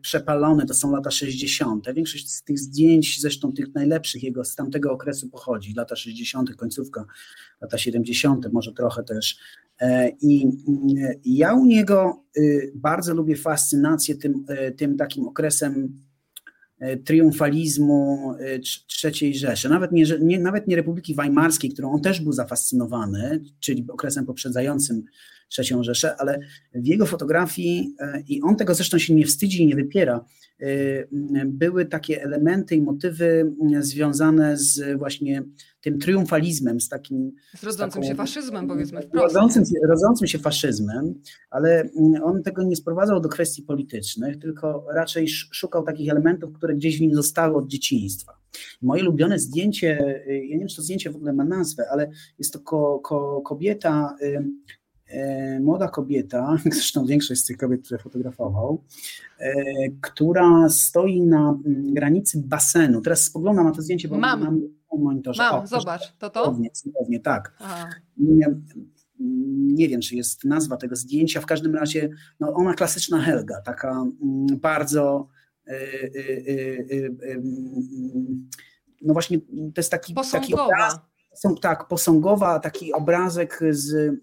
przepalony, 0.01 0.67
to 0.67 0.75
są 0.75 0.93
lata 0.93 1.11
60. 1.11 1.93
Większość 1.95 2.31
z 2.31 2.43
tych 2.43 2.59
zdjęć, 2.59 3.21
zresztą 3.21 3.53
tych 3.53 3.75
najlepszych 3.75 4.23
jego 4.23 4.45
z 4.45 4.55
tamtego 4.55 4.93
okresu 4.93 5.29
pochodzi, 5.29 5.75
lata 5.77 5.97
60., 5.97 6.57
końcówka 6.57 7.05
lata 7.61 7.79
70., 7.79 8.53
może 8.53 8.73
trochę 8.73 9.05
też. 9.05 9.39
E, 9.81 10.11
I 10.21 10.47
ja 11.25 11.55
u 11.55 11.65
niego 11.65 12.25
y, 12.37 12.73
bardzo 12.75 13.15
lubię 13.15 13.37
fascynację 13.37 14.15
tym, 14.15 14.45
e, 14.49 14.73
tym 14.73 14.97
takim 14.97 15.27
okresem 15.27 16.03
e, 16.79 16.97
triumfalizmu 16.97 18.35
III 19.05 19.35
Rzeszy, 19.35 19.69
nawet 19.69 19.93
nie, 19.93 20.05
nie, 20.21 20.39
nawet 20.39 20.69
nie 20.69 20.77
Republiki 20.77 21.15
Weimarskiej, 21.15 21.71
którą 21.71 21.93
on 21.93 22.01
też 22.01 22.21
był 22.21 22.33
zafascynowany, 22.33 23.41
czyli 23.61 23.87
okresem 23.89 24.27
poprzedzającym 24.27 25.05
III 25.59 25.85
Rzeszę, 25.85 26.17
ale 26.17 26.41
w 26.75 26.87
jego 26.87 27.07
fotografii, 27.07 27.95
i 28.29 28.43
on 28.43 28.57
tego 28.57 28.75
zresztą 28.75 28.99
się 28.99 29.15
nie 29.15 29.27
wstydzi 29.27 29.63
i 29.63 29.67
nie 29.67 29.75
wypiera, 29.75 30.25
były 31.47 31.87
takie 31.87 32.23
elementy 32.23 32.75
i 32.77 32.83
motywy 32.83 33.55
związane 33.81 34.57
z 34.57 34.99
właśnie 34.99 35.43
tym 35.81 35.99
triumfalizmem, 35.99 36.81
z 36.81 36.89
takim... 36.89 37.33
Z 37.57 37.65
rodzącym 37.65 38.03
taką, 38.03 38.13
się 38.13 38.15
faszyzmem, 38.15 38.69
powiedzmy 38.69 39.03
wprost. 39.03 39.35
Rodzącym, 39.35 39.65
rodzącym 39.89 40.27
się 40.27 40.39
faszyzmem, 40.39 41.15
ale 41.51 41.89
on 42.23 42.43
tego 42.43 42.63
nie 42.63 42.77
sprowadzał 42.77 43.21
do 43.21 43.29
kwestii 43.29 43.63
politycznych, 43.63 44.39
tylko 44.39 44.87
raczej 44.95 45.29
szukał 45.29 45.83
takich 45.83 46.11
elementów, 46.11 46.53
które 46.53 46.75
gdzieś 46.75 46.99
w 46.99 47.01
nim 47.01 47.15
zostały 47.15 47.57
od 47.57 47.69
dzieciństwa. 47.69 48.33
Moje 48.83 49.03
ulubione 49.03 49.39
zdjęcie, 49.39 49.99
y, 50.29 50.47
ja 50.47 50.55
nie 50.55 50.59
wiem, 50.59 50.69
czy 50.69 50.77
to 50.77 50.83
zdjęcie 50.83 51.11
w 51.11 51.17
ogóle 51.17 51.33
ma 51.33 51.45
nazwę, 51.45 51.85
ale 51.91 52.11
jest 52.39 52.53
to 52.53 52.61
ko, 52.61 53.01
ko, 53.05 53.41
kobieta, 53.41 54.17
y, 54.23 54.45
młoda 55.61 55.89
kobieta, 55.89 56.57
zresztą 56.73 57.07
większość 57.07 57.41
z 57.41 57.45
tych 57.45 57.57
kobiet, 57.57 57.83
które 57.83 57.99
fotografował, 57.99 58.85
która 60.01 60.69
stoi 60.69 61.23
na 61.23 61.59
mm, 61.67 61.95
granicy 61.95 62.43
basenu. 62.47 63.01
Teraz 63.01 63.25
spoglądam 63.25 63.65
na 63.65 63.73
to 63.73 63.83
zdjęcie, 63.83 64.09
bo 64.09 64.19
mam, 64.19 64.41
mam 64.41 64.61
monitorze. 64.99 65.43
Mam, 65.43 65.65
o, 65.65 65.67
zobacz, 65.67 66.17
to 66.19 66.31
to? 66.31 66.45
Cudownie, 66.45 66.71
cudownie 66.71 67.21
tak. 67.21 67.53
Nie, 68.17 68.47
nie, 69.75 69.89
wiem, 69.89 70.01
czy 70.01 70.17
jest 70.17 70.45
nazwa 70.45 70.77
tego 70.77 70.97
zdjęcia, 70.97 71.41
w 71.41 71.47
każdym 71.47 71.75
razie 71.75 72.11
no, 72.41 72.55
ona 72.55 72.75
klasyczna 72.75 73.23
Helga, 73.23 73.61
taka 73.61 73.91
mm, 73.91 74.47
bardzo 74.61 75.29
y, 75.69 75.73
y, 75.73 77.17
y, 77.25 77.43
no 79.03 79.13
właśnie 79.13 79.39
to 79.41 79.77
jest 79.77 79.91
taki, 79.91 80.15
taki 80.33 80.55
obraz, 80.55 80.99
tak, 81.61 81.89
posągowa, 81.89 82.61
taki 82.61 82.93
obrazek 82.93 83.61
z 83.71 84.15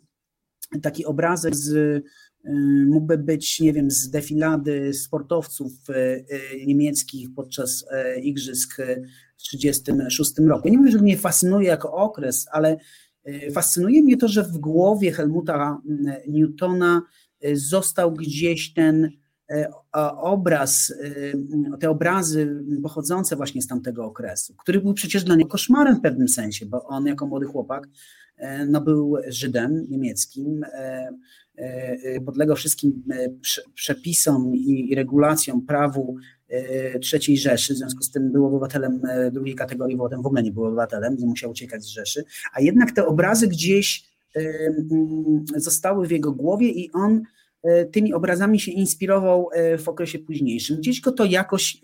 taki 0.82 1.06
obrazek 1.06 1.56
z 1.56 2.04
mógłby 2.86 3.18
być, 3.18 3.60
nie 3.60 3.74
wiem, 3.74 3.92
z 3.92 4.10
defilady 4.10 4.94
sportowców 4.94 5.72
niemieckich 6.66 7.30
podczas 7.36 7.86
igrzysk 8.24 8.78
1936 9.42 10.34
roku. 10.48 10.70
Nie 10.70 10.78
mówię, 10.78 10.92
że 10.92 10.98
mnie 10.98 11.18
fascynuje 11.18 11.68
jako 11.68 11.94
okres, 11.94 12.48
ale 12.52 12.78
e, 13.24 13.52
fascynuje 13.52 14.04
mnie 14.04 14.18
to, 14.18 14.28
że 14.28 14.44
w 14.44 14.58
głowie 14.58 15.12
Helmuta 15.12 15.82
Newtona 16.28 17.02
e, 17.42 17.56
został 17.56 18.14
gdzieś 18.14 18.74
ten 18.74 19.10
e, 19.50 19.72
obraz, 20.18 20.94
te 21.80 21.90
obrazy 21.90 22.64
pochodzące 22.84 23.36
właśnie 23.36 23.62
z 23.62 23.68
tamtego 23.68 24.06
okresu, 24.06 24.56
który 24.58 24.82
był 24.82 24.94
przecież 24.94 25.24
dla 25.24 25.36
niego 25.36 25.50
koszmarem 25.50 25.96
w 25.96 26.02
pewnym 26.02 26.28
sensie, 26.28 26.66
bo 26.66 26.84
on 26.84 27.06
jako 27.06 27.28
młody 27.28 27.46
chłopak 27.46 27.88
no, 28.68 28.82
był 28.82 29.16
Żydem 29.28 29.86
niemieckim, 29.90 30.66
podlegał 32.26 32.56
wszystkim 32.56 33.04
przepisom 33.74 34.56
i 34.56 34.96
regulacjom, 34.96 35.66
prawu 35.66 36.18
III 37.14 37.38
Rzeszy, 37.38 37.74
w 37.74 37.78
związku 37.78 38.04
z 38.04 38.12
tym 38.12 38.32
był 38.32 38.46
obywatelem 38.46 39.02
e, 39.10 39.32
drugiej 39.32 39.56
kategorii, 39.56 39.98
bo 39.98 40.04
potem 40.04 40.22
w 40.22 40.26
ogóle 40.26 40.44
nie 40.44 40.52
był 40.52 40.66
obywatelem, 40.66 41.16
nie 41.20 41.26
musiał 41.26 41.52
uciekać 41.52 41.84
z 41.84 41.88
Rzeszy, 41.88 42.24
a 42.54 42.62
jednak 42.62 42.92
te 42.92 43.06
obrazy 43.06 43.48
gdzieś 43.48 44.04
e, 44.36 44.40
mm, 44.40 45.46
zostały 45.56 46.08
w 46.08 46.12
jego 46.12 46.32
głowie 46.32 46.70
i 46.70 46.92
on 46.92 47.22
tymi 47.92 48.14
obrazami 48.14 48.60
się 48.60 48.72
inspirował 48.72 49.50
w 49.80 49.90
okresie 49.90 50.20
późniejszym. 50.20 50.78
Gdzieś 50.78 51.02
go 51.02 51.12
to 51.12 51.26
jakoś, 51.26 51.82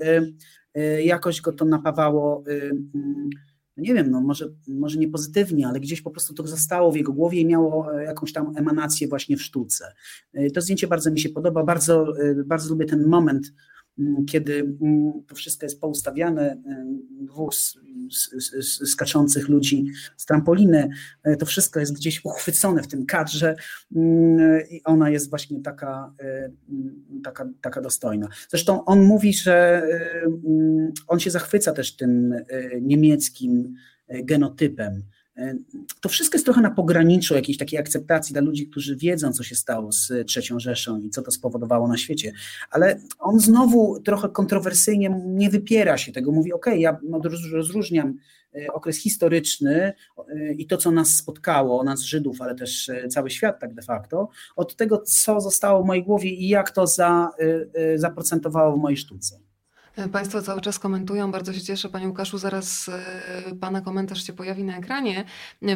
jakoś 1.04 1.41
go 1.41 1.52
to 1.52 1.65
napawało 1.65 2.43
mm, 2.48 3.30
nie 3.77 3.93
wiem, 3.93 4.11
no 4.11 4.21
może, 4.21 4.49
może 4.67 4.97
nie 4.97 5.07
pozytywnie, 5.07 5.67
ale 5.67 5.79
gdzieś 5.79 6.01
po 6.01 6.11
prostu 6.11 6.33
to 6.33 6.47
zostało 6.47 6.91
w 6.91 6.95
jego 6.95 7.13
głowie 7.13 7.41
i 7.41 7.45
miało 7.45 7.91
jakąś 7.91 8.33
tam 8.33 8.57
emanację 8.57 9.07
właśnie 9.07 9.37
w 9.37 9.41
sztuce. 9.41 9.93
To 10.53 10.61
zdjęcie 10.61 10.87
bardzo 10.87 11.11
mi 11.11 11.19
się 11.19 11.29
podoba, 11.29 11.63
bardzo, 11.63 12.13
bardzo 12.45 12.69
lubię 12.69 12.85
ten 12.85 13.07
moment, 13.07 13.51
Mm, 13.99 14.25
kiedy 14.25 14.77
mm, 14.81 15.23
to 15.27 15.35
wszystko 15.35 15.65
jest 15.65 15.81
poustawiane, 15.81 16.61
wóz 17.35 17.79
skaczących 18.86 19.50
ludzi 19.50 19.86
z 20.17 20.26
trampoliny, 20.26 20.89
e, 21.24 21.36
to 21.36 21.46
wszystko 21.46 21.80
jest 21.80 21.96
gdzieś 21.96 22.26
uchwycone 22.26 22.84
w 22.84 22.88
tym 22.88 23.06
kadrze 23.06 23.56
mm, 23.96 24.62
i 24.70 24.84
ona 24.84 25.10
jest 25.10 25.30
właśnie 25.30 25.62
taka, 25.62 26.13
e, 26.20 26.52
taka, 27.24 27.50
taka 27.62 27.82
dostojna. 27.82 28.28
Zresztą 28.50 28.86
on 28.86 29.04
mówi, 29.04 29.34
że 29.34 29.84
e, 29.84 30.22
on 31.08 31.20
się 31.20 31.32
zachwyca 31.32 31.72
też 31.72 31.96
tym 31.96 32.34
niemieckim 32.82 33.76
genotypem, 34.10 35.04
to 36.02 36.10
wszystko 36.10 36.36
jest 36.36 36.45
trochę 36.45 36.62
na 36.62 36.71
pograniczu 36.71 37.36
jakiejś 37.36 37.58
takiej 37.58 37.80
akceptacji 37.80 38.34
dla 38.34 38.41
ludzi, 38.41 38.67
którzy 38.67 38.95
wiedzą, 38.95 39.34
co 39.34 39.43
się 39.43 39.56
stało 39.56 39.91
z 39.91 40.12
trzecią 40.28 40.60
Rzeszą 40.60 41.00
i 41.00 41.10
co 41.10 41.21
to 41.21 41.32
spowodowało 41.32 41.88
na 41.88 41.97
świecie. 41.97 42.32
Ale 42.71 43.00
on 43.19 43.39
znowu 43.39 44.00
trochę 44.00 44.30
kontrowersyjnie 44.30 45.21
nie 45.26 45.50
wypiera 45.50 45.97
się 45.97 46.12
tego. 46.12 46.32
Mówi: 46.32 46.54
OK, 46.54 46.65
ja 46.78 47.00
rozróżniam 47.54 48.17
e, 48.56 48.67
okres 48.73 48.97
historyczny 48.97 49.93
e, 50.30 50.54
i 50.54 50.67
to, 50.67 50.78
co 50.78 50.91
nas 50.91 51.15
spotkało, 51.15 51.84
nas 51.84 52.02
Żydów, 52.02 52.41
ale 52.41 52.56
też 52.56 52.89
e, 52.89 53.08
cały 53.08 53.30
świat, 53.30 53.60
tak 53.60 53.73
de 53.73 53.82
facto, 53.82 54.30
od 54.56 54.76
tego, 54.76 54.97
co 54.97 55.41
zostało 55.41 55.84
w 55.84 55.88
mojej 55.88 56.04
głowie 56.04 56.30
i 56.30 56.47
jak 56.47 56.71
to 56.71 56.88
za, 56.88 57.32
zaprocentowało 57.95 58.78
w 58.78 58.80
mojej 58.80 58.97
sztuce. 58.97 59.39
Państwo 60.12 60.41
cały 60.41 60.62
czas 60.62 60.79
komentują, 60.79 61.31
bardzo 61.31 61.53
się 61.53 61.62
cieszę. 61.62 61.89
Panie 61.89 62.07
Łukaszu, 62.07 62.38
zaraz 62.38 62.89
e, 62.89 63.55
Pana 63.55 63.81
komentarz 63.81 64.23
się 64.23 64.33
pojawi 64.33 64.63
na 64.63 64.77
ekranie, 64.77 65.25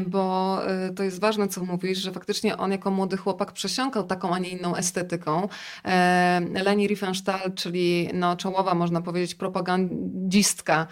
bo 0.07 0.57
e, 0.67 0.89
to 0.89 1.03
jest 1.03 1.19
ważne, 1.19 1.47
co 1.47 1.65
mówisz, 1.65 1.97
że 1.97 2.11
faktycznie 2.11 2.57
on 2.57 2.71
jako 2.71 2.91
młody 2.91 3.17
chłopak 3.17 3.51
przesiąkał 3.51 4.03
taką, 4.03 4.33
a 4.33 4.39
nie 4.39 4.49
inną 4.49 4.75
estetyką. 4.75 5.47
E, 5.85 6.41
Leni 6.63 6.87
Riefenstahl, 6.87 7.53
czyli 7.55 8.09
no, 8.13 8.35
czołowa, 8.35 8.73
można 8.73 9.01
powiedzieć, 9.01 9.35
propagandistka 9.35 10.87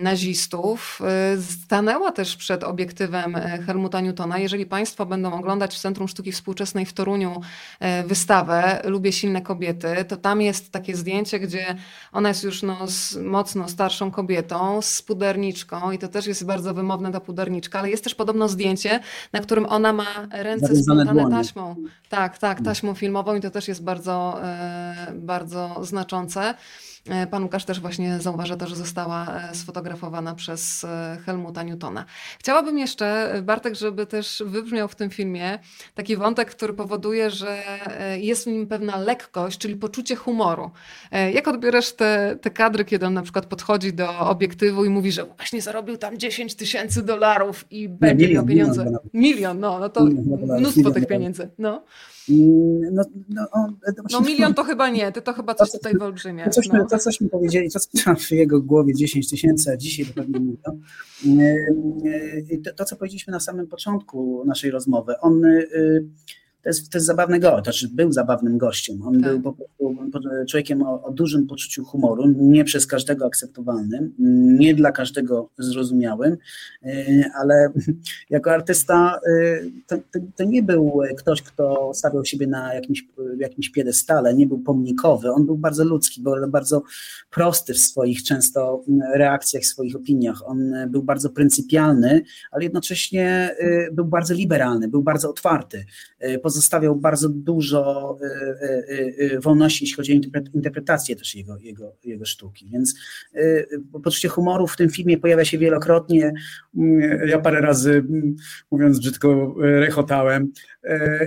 nazistów, 0.00 1.02
stanęła 1.50 2.12
też 2.12 2.36
przed 2.36 2.64
obiektywem 2.64 3.34
Helmuta 3.66 4.00
Newtona. 4.00 4.38
Jeżeli 4.38 4.66
Państwo 4.66 5.06
będą 5.06 5.32
oglądać 5.32 5.74
w 5.74 5.78
Centrum 5.78 6.08
Sztuki 6.08 6.32
Współczesnej 6.32 6.86
w 6.86 6.92
Toruniu 6.92 7.40
wystawę 8.06 8.82
Lubię 8.84 9.12
silne 9.12 9.42
kobiety, 9.42 10.04
to 10.08 10.16
tam 10.16 10.40
jest 10.40 10.72
takie 10.72 10.96
zdjęcie, 10.96 11.40
gdzie 11.48 11.76
ona 12.12 12.28
jest 12.28 12.44
już 12.44 12.62
no, 12.62 12.78
mocno 13.24 13.68
starszą 13.68 14.10
kobietą, 14.10 14.82
z 14.82 15.02
puderniczką 15.02 15.92
i 15.92 15.98
to 15.98 16.08
też 16.08 16.26
jest 16.26 16.44
bardzo 16.44 16.74
wymowne 16.74 17.12
ta 17.12 17.20
puderniczka, 17.20 17.78
ale 17.78 17.90
jest 17.90 18.04
też 18.04 18.14
podobno 18.14 18.48
zdjęcie, 18.48 19.00
na 19.32 19.40
którym 19.40 19.66
ona 19.66 19.92
ma 19.92 20.28
ręce 20.32 20.76
splątane 20.76 21.30
taśmą. 21.30 21.76
Tak, 22.08 22.38
tak, 22.38 22.60
taśmą 22.64 22.94
filmową 22.94 23.34
i 23.34 23.40
to 23.40 23.50
też 23.50 23.68
jest 23.68 23.84
bardzo, 23.84 24.40
e, 24.42 25.12
bardzo 25.14 25.76
znaczące. 25.82 26.54
E, 27.08 27.26
pan 27.26 27.42
Łukasz 27.42 27.64
też 27.64 27.80
właśnie 27.80 28.18
zauważa 28.20 28.56
to, 28.56 28.66
że 28.66 28.76
została 28.76 29.26
e, 29.26 29.54
sfotografowana 29.54 30.34
przez 30.34 30.84
e, 30.84 31.18
Helmuta 31.26 31.62
Newtona. 31.62 32.04
Chciałabym 32.38 32.78
jeszcze, 32.78 33.34
Bartek, 33.42 33.74
żeby 33.74 34.06
też 34.06 34.42
wybrzmiał 34.46 34.88
w 34.88 34.94
tym 34.94 35.10
filmie 35.10 35.58
taki 35.94 36.16
wątek, 36.16 36.50
który 36.50 36.74
powoduje, 36.74 37.30
że 37.30 37.58
jest 38.20 38.44
w 38.44 38.46
nim 38.46 38.66
pewna 38.66 38.96
lekkość, 38.96 39.58
czyli 39.58 39.76
poczucie 39.76 40.16
humoru. 40.16 40.70
Jak 41.34 41.48
odbierasz 41.48 41.92
te, 41.92 42.38
te 42.40 42.50
kadry, 42.50 42.84
kiedy 42.84 43.06
on 43.06 43.14
na 43.14 43.22
przykład 43.22 43.46
podchodzi 43.46 43.92
do 43.92 44.18
obiektywu 44.18 44.84
i 44.84 44.88
mówi, 44.88 45.12
że 45.12 45.24
właśnie 45.24 45.62
zarobił 45.62 45.96
tam 45.96 46.18
10 46.18 46.54
tysięcy 46.54 47.02
dolarów 47.02 47.64
i 47.70 47.88
będzie 47.88 48.34
miał 48.34 48.46
pieniądze. 48.46 48.84
Milion, 48.84 49.00
milion, 49.14 49.60
no, 49.60 49.78
no 49.78 49.88
to 49.88 50.04
mnóstwo 50.58 50.90
tych 50.90 51.06
pieniędzy. 51.06 51.50
No. 51.58 51.82
Mm, 52.30 52.94
no, 52.94 53.04
no, 53.28 53.46
no 54.10 54.20
milion 54.20 54.54
to 54.54 54.64
chyba 54.64 54.90
nie, 54.90 55.12
ty 55.12 55.22
to 55.22 55.32
chyba 55.32 55.54
coś 55.54 55.72
tutaj 55.72 55.92
wyolbrzymia. 55.92 56.44
To, 56.44 56.50
coś, 56.50 56.68
no. 56.68 56.86
to 56.86 56.98
coś 56.98 57.20
mi 57.20 57.28
powiedzieli, 57.28 57.70
to 57.70 57.80
co 57.80 58.14
w 58.14 58.30
jego 58.30 58.60
głowie 58.60 58.94
10 58.94 59.30
tysięcy, 59.30 59.70
a 59.70 59.76
dzisiaj 59.76 60.06
to 60.06 60.14
pewnie 60.14 60.40
milion. 60.40 60.80
Mm, 61.26 62.62
to, 62.64 62.74
to, 62.74 62.84
co 62.84 62.96
powiedzieliśmy 62.96 63.30
na 63.32 63.40
samym 63.40 63.66
początku 63.66 64.44
naszej 64.46 64.70
rozmowy, 64.70 65.14
on 65.20 65.44
y, 65.44 66.04
to 66.62 66.68
jest, 66.68 66.90
to 66.90 66.98
jest 66.98 67.06
zabawny 67.06 67.40
gość, 67.40 67.64
znaczy 67.64 67.88
był 67.88 68.12
zabawnym 68.12 68.58
gościem. 68.58 69.02
On 69.02 69.20
tak. 69.20 69.22
był 69.22 69.40
po 69.40 69.52
prostu 69.52 69.94
człowiekiem 70.48 70.82
o, 70.82 71.02
o, 71.02 71.10
dużym 71.10 71.46
poczuciu 71.46 71.84
humoru, 71.84 72.24
nie 72.36 72.64
przez 72.64 72.86
każdego 72.86 73.26
akceptowalnym, 73.26 74.14
nie 74.58 74.74
dla 74.74 74.92
każdego 74.92 75.50
zrozumiałym, 75.58 76.36
e, 76.82 77.04
ale 77.40 77.72
jako 78.30 78.50
artysta 78.50 79.20
e, 79.26 79.60
to, 79.86 79.96
to, 79.96 80.20
to 80.36 80.44
nie 80.44 80.62
był 80.62 81.00
ktoś, 81.18 81.42
kto 81.42 81.90
stawiał 81.94 82.24
siebie 82.24 82.46
na 82.46 82.74
jakimś, 82.74 83.06
jakimś 83.38 83.70
piedestale, 83.70 84.34
nie 84.34 84.46
był 84.46 84.58
pomnikowy, 84.58 85.32
on 85.32 85.46
był 85.46 85.56
bardzo 85.56 85.84
ludzki, 85.84 86.22
był 86.22 86.48
bardzo 86.48 86.82
prosty 87.30 87.74
w 87.74 87.78
swoich 87.78 88.22
często 88.22 88.84
reakcjach, 89.14 89.62
w 89.62 89.66
swoich 89.66 89.96
opiniach. 89.96 90.48
On 90.48 90.74
był 90.88 91.02
bardzo 91.02 91.30
pryncypialny, 91.30 92.22
ale 92.50 92.64
jednocześnie 92.64 93.56
e, 93.58 93.92
był 93.92 94.04
bardzo 94.04 94.34
liberalny, 94.34 94.88
był 94.88 95.02
bardzo 95.02 95.30
otwarty 95.30 95.84
pozostawiał 96.48 96.96
bardzo 96.96 97.28
dużo 97.28 98.16
y, 98.22 98.94
y, 98.94 99.32
y, 99.34 99.40
wolności, 99.40 99.84
jeśli 99.84 99.96
chodzi 99.96 100.12
o 100.12 100.38
interpretację 100.54 101.16
też 101.16 101.34
jego, 101.34 101.58
jego, 101.58 101.96
jego 102.04 102.24
sztuki. 102.24 102.68
Więc 102.72 102.94
poczucie 104.04 104.28
humoru 104.28 104.66
w 104.66 104.76
tym 104.76 104.90
filmie 104.90 105.18
pojawia 105.18 105.44
się 105.44 105.58
wielokrotnie. 105.58 106.32
Mm, 106.76 107.28
ja 107.28 107.38
parę 107.38 107.60
razy, 107.60 107.90
mm, 107.90 108.36
mówiąc 108.70 108.98
brzydko, 108.98 109.54
rechotałem 109.58 110.52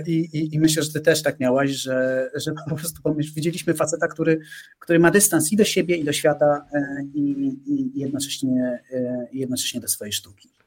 i, 0.06 0.28
i, 0.32 0.54
i 0.54 0.60
myślę, 0.60 0.82
że 0.82 0.92
ty 0.92 1.00
też 1.00 1.22
tak 1.22 1.40
miałaś, 1.40 1.70
że, 1.70 2.30
że 2.34 2.52
po 2.68 2.76
prostu 2.76 3.02
widzieliśmy 3.34 3.74
faceta, 3.74 4.08
który, 4.08 4.40
który 4.78 4.98
ma 4.98 5.10
dystans 5.10 5.52
i 5.52 5.56
do 5.56 5.64
siebie, 5.64 5.96
i 5.96 6.04
do 6.04 6.12
świata, 6.12 6.66
i, 7.14 7.20
i 7.66 8.00
jednocześnie, 8.00 8.80
jednocześnie 9.32 9.80
do 9.80 9.88
swojej 9.88 10.12
sztuki. 10.12 10.61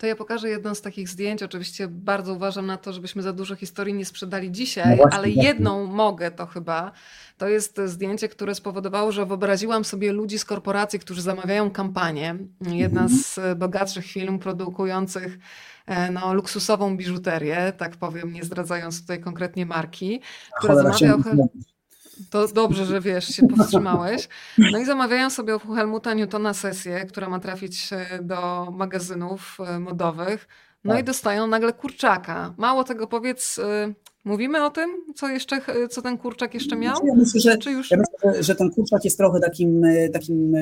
To 0.00 0.06
ja 0.06 0.16
pokażę 0.16 0.48
jedno 0.48 0.74
z 0.74 0.82
takich 0.82 1.08
zdjęć. 1.08 1.42
Oczywiście 1.42 1.88
bardzo 1.88 2.34
uważam 2.34 2.66
na 2.66 2.76
to, 2.76 2.92
żebyśmy 2.92 3.22
za 3.22 3.32
dużo 3.32 3.56
historii 3.56 3.94
nie 3.94 4.04
sprzedali 4.04 4.52
dzisiaj, 4.52 4.96
no 4.96 5.04
ale 5.12 5.30
jedną 5.30 5.86
mogę 5.86 6.30
to 6.30 6.46
chyba. 6.46 6.92
To 7.38 7.48
jest 7.48 7.80
zdjęcie, 7.84 8.28
które 8.28 8.54
spowodowało, 8.54 9.12
że 9.12 9.26
wyobraziłam 9.26 9.84
sobie 9.84 10.12
ludzi 10.12 10.38
z 10.38 10.44
korporacji, 10.44 10.98
którzy 10.98 11.22
zamawiają 11.22 11.70
kampanię. 11.70 12.36
Jedna 12.60 13.02
mhm. 13.02 13.20
z 13.20 13.58
bogatszych 13.58 14.06
firm 14.06 14.38
produkujących 14.38 15.38
e, 15.86 16.10
no, 16.10 16.34
luksusową 16.34 16.96
biżuterię, 16.96 17.72
tak 17.76 17.96
powiem, 17.96 18.32
nie 18.32 18.44
zdradzając 18.44 19.00
tutaj 19.00 19.20
konkretnie 19.20 19.66
marki, 19.66 20.20
która 20.58 20.74
zamawia 20.74 21.16
to 22.30 22.48
dobrze, 22.48 22.86
że 22.86 23.00
wiesz, 23.00 23.28
się 23.28 23.48
powstrzymałeś. 23.48 24.28
No 24.72 24.78
i 24.78 24.84
zamawiają 24.84 25.30
sobie 25.30 25.56
u 25.56 25.58
Helmuta 25.58 26.14
Newtona 26.14 26.54
sesję, 26.54 27.04
która 27.04 27.28
ma 27.28 27.40
trafić 27.40 27.90
e, 27.92 28.22
do 28.22 28.70
magazynów 28.70 29.58
e, 29.60 29.78
modowych. 29.78 30.48
No 30.84 30.92
tak. 30.92 31.02
i 31.02 31.04
dostają 31.04 31.46
nagle 31.46 31.72
kurczaka. 31.72 32.54
Mało 32.58 32.84
tego 32.84 33.06
powiedz, 33.06 33.58
e, 33.58 33.94
mówimy 34.24 34.64
o 34.64 34.70
tym, 34.70 34.90
co 35.14 35.28
jeszcze, 35.28 35.60
co 35.90 36.02
ten 36.02 36.18
kurczak 36.18 36.54
jeszcze 36.54 36.76
miał? 36.76 37.06
Ja 37.06 37.14
myślę, 37.14 37.40
że, 37.40 37.58
Czy 37.58 37.70
już... 37.70 37.90
ja 37.90 37.96
myślę, 37.96 38.42
że 38.42 38.54
ten 38.54 38.70
kurczak 38.70 39.04
jest 39.04 39.18
trochę 39.18 39.40
takim, 39.40 39.82
takim 40.12 40.54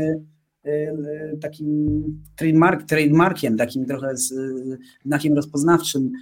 takim 1.41 2.03
trademark, 2.37 2.83
trademarkiem, 2.83 3.57
takim 3.57 3.87
trochę 3.87 4.15
znakiem 5.05 5.35
rozpoznawczym 5.35 6.13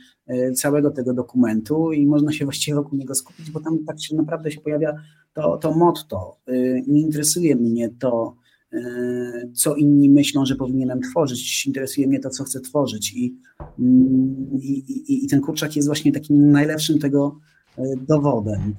całego 0.54 0.90
tego 0.90 1.14
dokumentu 1.14 1.92
i 1.92 2.06
można 2.06 2.32
się 2.32 2.44
właściwie 2.44 2.74
wokół 2.74 2.98
niego 2.98 3.14
skupić, 3.14 3.50
bo 3.50 3.60
tam 3.60 3.84
tak 3.86 4.02
się 4.02 4.16
naprawdę 4.16 4.50
się 4.50 4.60
pojawia 4.60 4.94
to, 5.36 5.56
to 5.56 5.74
motto. 5.74 6.36
Y, 6.48 6.82
nie 6.86 7.00
interesuje 7.00 7.56
mnie 7.56 7.88
to, 7.88 8.36
y, 8.74 9.50
co 9.54 9.74
inni 9.74 10.10
myślą, 10.10 10.46
że 10.46 10.56
powinienem 10.56 11.00
tworzyć. 11.00 11.66
Interesuje 11.66 12.06
mnie 12.06 12.20
to, 12.20 12.30
co 12.30 12.44
chcę 12.44 12.60
tworzyć. 12.60 13.12
I, 13.12 13.36
mm, 13.78 14.46
i, 14.60 14.68
i, 14.68 15.24
i 15.24 15.28
ten 15.28 15.40
kurczak 15.40 15.76
jest 15.76 15.88
właśnie 15.88 16.12
takim 16.12 16.50
najlepszym 16.50 16.98
tego 16.98 17.38
y, 17.78 17.82
dowodem. 18.08 18.74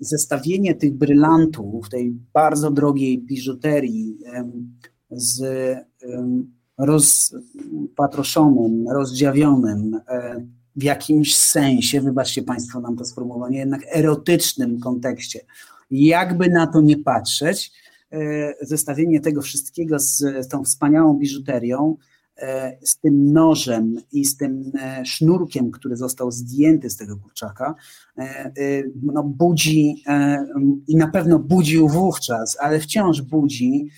Zestawienie 0.00 0.74
tych 0.74 0.94
brylantów, 0.94 1.88
tej 1.88 2.16
bardzo 2.32 2.70
drogiej 2.70 3.18
biżuterii 3.18 4.18
z 5.10 5.44
rozpatroszonym, 6.78 8.88
rozdziawionym, 8.88 10.00
w 10.76 10.82
jakimś 10.82 11.36
sensie, 11.36 12.00
wybaczcie 12.00 12.42
Państwo 12.42 12.80
nam 12.80 12.96
to 12.96 13.04
sformułowanie, 13.04 13.58
jednak 13.58 13.80
erotycznym 13.92 14.80
kontekście. 14.80 15.40
Jakby 15.90 16.48
na 16.48 16.66
to 16.66 16.80
nie 16.80 16.98
patrzeć, 16.98 17.72
e, 18.12 18.54
zestawienie 18.60 19.20
tego 19.20 19.42
wszystkiego 19.42 19.98
z 19.98 20.48
tą 20.48 20.64
wspaniałą 20.64 21.14
biżuterią 21.14 21.96
e, 22.36 22.78
z 22.82 22.98
tym 22.98 23.32
nożem 23.32 23.96
i 24.12 24.24
z 24.24 24.36
tym 24.36 24.72
e, 24.80 25.04
sznurkiem, 25.06 25.70
który 25.70 25.96
został 25.96 26.30
zdjęty 26.30 26.90
z 26.90 26.96
tego 26.96 27.16
kurczaka, 27.16 27.74
no 29.02 29.22
budzi 29.22 30.04
i 30.88 30.96
na 30.96 31.08
pewno 31.08 31.38
budził 31.38 31.88
wówczas, 31.88 32.56
ale 32.60 32.80
wciąż 32.80 33.22
budzi 33.22 33.88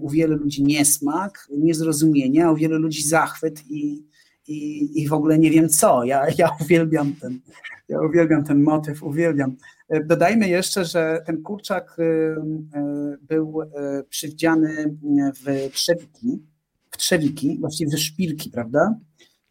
u 0.00 0.08
wielu 0.10 0.36
ludzi 0.36 0.62
niesmak, 0.62 1.48
niezrozumienie, 1.58 2.46
a 2.46 2.52
u 2.52 2.56
wielu 2.56 2.78
ludzi 2.78 3.02
zachwyt 3.02 3.70
i, 3.70 4.04
i, 4.48 4.90
i 5.02 5.08
w 5.08 5.12
ogóle 5.12 5.38
nie 5.38 5.50
wiem 5.50 5.68
co. 5.68 6.04
Ja, 6.04 6.26
ja 6.38 6.50
uwielbiam 6.60 7.14
ten, 7.14 7.40
ja 7.88 8.00
uwielbiam 8.00 8.44
ten 8.44 8.62
motyw, 8.62 9.02
uwielbiam. 9.02 9.56
E, 9.88 10.04
dodajmy 10.04 10.48
jeszcze, 10.48 10.84
że 10.84 11.22
ten 11.26 11.42
kurczak 11.42 11.96
e, 11.98 12.02
e, 12.02 13.16
był 13.20 13.60
przywdziany 14.08 14.96
w 15.44 15.72
trzewiki, 15.72 16.42
w 16.90 16.96
trzewiki, 16.96 17.58
właściwie 17.60 17.90
ze 17.90 17.98
szpilki, 17.98 18.50
prawda? 18.50 18.94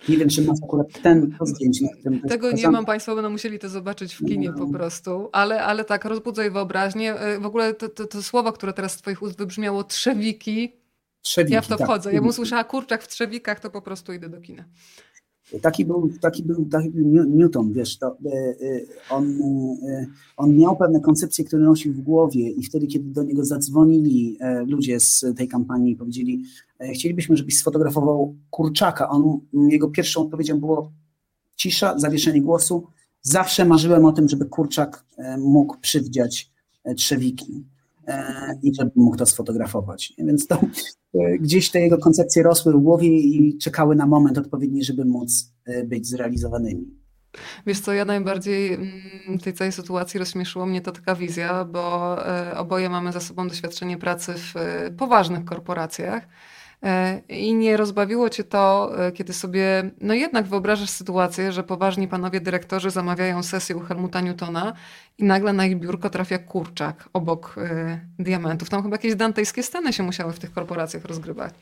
Nie 0.09 0.17
wiem, 0.17 0.29
czy 0.29 0.41
masz 0.41 0.57
akurat 0.63 1.01
ten 1.01 1.37
zdjęcie. 1.41 1.87
Tego 2.27 2.51
nie 2.51 2.69
mam, 2.69 2.85
Państwo 2.85 3.15
będą 3.15 3.29
musieli 3.29 3.59
to 3.59 3.69
zobaczyć 3.69 4.13
w 4.13 4.25
kinie 4.25 4.51
no. 4.51 4.57
po 4.57 4.71
prostu, 4.71 5.29
ale, 5.31 5.63
ale 5.63 5.85
tak, 5.85 6.05
rozbudzaj 6.05 6.51
wyobraźnię. 6.51 7.15
W 7.39 7.45
ogóle 7.45 7.73
to, 7.73 7.89
to, 7.89 8.07
to 8.07 8.23
słowo, 8.23 8.53
które 8.53 8.73
teraz 8.73 8.91
z 8.91 8.97
Twoich 8.97 9.21
ust 9.21 9.37
wybrzmiało, 9.37 9.83
trzewiki, 9.83 10.82
Trzewiki, 11.23 11.53
ja 11.53 11.61
w 11.61 11.67
to 11.67 11.77
tak. 11.77 11.87
wchodzę. 11.87 12.13
Ja 12.13 12.19
bym 12.19 12.29
usłyszała 12.29 12.63
kurczak 12.63 13.03
w 13.03 13.07
trzewikach, 13.07 13.59
to 13.59 13.69
po 13.69 13.81
prostu 13.81 14.13
idę 14.13 14.29
do 14.29 14.41
kina. 14.41 14.65
Taki 15.61 15.85
był, 15.85 16.09
taki 16.21 16.43
był, 16.43 16.65
taki 16.65 16.89
był 16.89 17.25
Newton, 17.25 17.73
wiesz, 17.73 17.97
to, 17.97 18.07
e, 18.25 18.31
e, 18.31 18.81
on, 19.09 19.41
e, 19.89 20.05
on 20.37 20.57
miał 20.57 20.77
pewne 20.77 20.99
koncepcje, 20.99 21.45
które 21.45 21.63
nosił 21.63 21.93
w 21.93 22.01
głowie 22.01 22.49
i 22.49 22.63
wtedy, 22.63 22.87
kiedy 22.87 23.09
do 23.09 23.23
niego 23.23 23.45
zadzwonili 23.45 24.37
ludzie 24.67 24.99
z 24.99 25.25
tej 25.37 25.47
kampanii 25.47 25.93
i 25.93 25.95
powiedzieli, 25.95 26.43
chcielibyśmy, 26.93 27.37
żebyś 27.37 27.57
sfotografował 27.57 28.35
kurczaka, 28.49 29.09
on, 29.09 29.39
jego 29.53 29.89
pierwszą 29.89 30.21
odpowiedzią 30.21 30.59
było 30.59 30.91
cisza, 31.55 31.99
zawieszenie 31.99 32.41
głosu, 32.41 32.87
zawsze 33.21 33.65
marzyłem 33.65 34.05
o 34.05 34.11
tym, 34.11 34.29
żeby 34.29 34.45
kurczak 34.45 35.05
mógł 35.37 35.77
przywdziać 35.77 36.51
trzewiki 36.97 37.65
i 38.63 38.75
żeby 38.75 38.91
mógł 38.95 39.17
to 39.17 39.25
sfotografować. 39.25 40.13
Więc 40.17 40.47
to, 40.47 40.59
E, 41.19 41.37
gdzieś 41.37 41.71
te 41.71 41.79
jego 41.79 41.97
koncepcje 41.97 42.43
rosły 42.43 42.73
w 42.73 42.77
głowie 42.77 43.07
i 43.07 43.57
czekały 43.57 43.95
na 43.95 44.05
moment 44.05 44.37
odpowiedni, 44.37 44.83
żeby 44.83 45.05
móc 45.05 45.53
e, 45.65 45.83
być 45.83 46.07
zrealizowanymi. 46.07 47.03
Wiesz 47.65 47.79
co, 47.79 47.93
ja 47.93 48.05
najbardziej 48.05 48.73
mm, 48.73 49.39
w 49.39 49.43
tej 49.43 49.53
całej 49.53 49.71
sytuacji 49.71 50.19
rozśmieszyło 50.19 50.65
mnie 50.65 50.81
to 50.81 50.91
taka 50.91 51.15
wizja, 51.15 51.65
bo 51.65 52.17
e, 52.27 52.57
oboje 52.57 52.89
mamy 52.89 53.11
za 53.11 53.19
sobą 53.19 53.47
doświadczenie 53.47 53.97
pracy 53.97 54.33
w 54.37 54.53
poważnych 54.97 55.45
korporacjach. 55.45 56.27
E, 56.83 57.21
I 57.29 57.53
nie 57.53 57.77
rozbawiło 57.77 58.29
cię 58.29 58.43
to, 58.43 58.91
e, 59.07 59.11
kiedy 59.11 59.33
sobie, 59.33 59.91
no 60.01 60.13
jednak 60.13 60.45
wyobrażasz 60.45 60.89
sytuację, 60.89 61.51
że 61.51 61.63
poważni 61.63 62.07
panowie 62.07 62.41
dyrektorzy 62.41 62.89
zamawiają 62.89 63.43
sesję 63.43 63.75
u 63.75 63.79
Helmuta 63.79 64.21
Newtona 64.21 64.73
i 65.17 65.23
nagle 65.23 65.53
na 65.53 65.65
ich 65.65 65.79
biurko 65.79 66.09
trafia 66.09 66.37
kurczak 66.37 67.09
obok 67.13 67.55
y, 67.57 67.99
diamentów. 68.19 68.69
Tam 68.69 68.83
chyba 68.83 68.95
jakieś 68.95 69.15
dantejskie 69.15 69.63
sceny 69.63 69.93
się 69.93 70.03
musiały 70.03 70.33
w 70.33 70.39
tych 70.39 70.53
korporacjach 70.53 71.05
rozgrywać. 71.05 71.53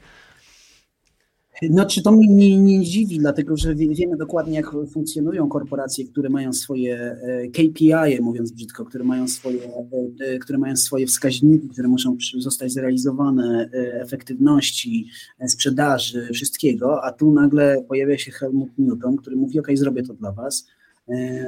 No, 1.69 1.85
czy 1.85 2.03
to 2.03 2.11
mnie 2.11 2.27
nie, 2.27 2.57
nie 2.57 2.81
dziwi, 2.81 3.17
dlatego 3.17 3.57
że 3.57 3.75
wiemy 3.75 4.17
dokładnie, 4.17 4.53
jak 4.55 4.71
funkcjonują 4.93 5.49
korporacje, 5.49 6.05
które 6.05 6.29
mają 6.29 6.53
swoje 6.53 6.97
e, 6.97 7.47
KPI, 7.47 8.21
mówiąc 8.21 8.51
brzydko, 8.51 8.85
które 8.85 9.03
mają 9.03 9.27
swoje, 9.27 9.59
e, 9.63 9.87
e, 10.25 10.39
które 10.39 10.57
mają 10.57 10.75
swoje 10.75 11.07
wskaźniki, 11.07 11.69
które 11.69 11.87
muszą 11.87 12.17
zostać 12.37 12.71
zrealizowane, 12.71 13.69
efektywności, 13.93 15.07
sprzedaży, 15.47 16.29
wszystkiego, 16.33 17.03
a 17.03 17.11
tu 17.11 17.31
nagle 17.31 17.83
pojawia 17.87 18.17
się 18.17 18.31
Helmut 18.31 18.69
Newton, 18.77 19.17
który 19.17 19.35
mówi, 19.35 19.59
ok, 19.59 19.67
zrobię 19.73 20.03
to 20.03 20.13
dla 20.13 20.31
was, 20.31 20.65
E, 20.65 20.80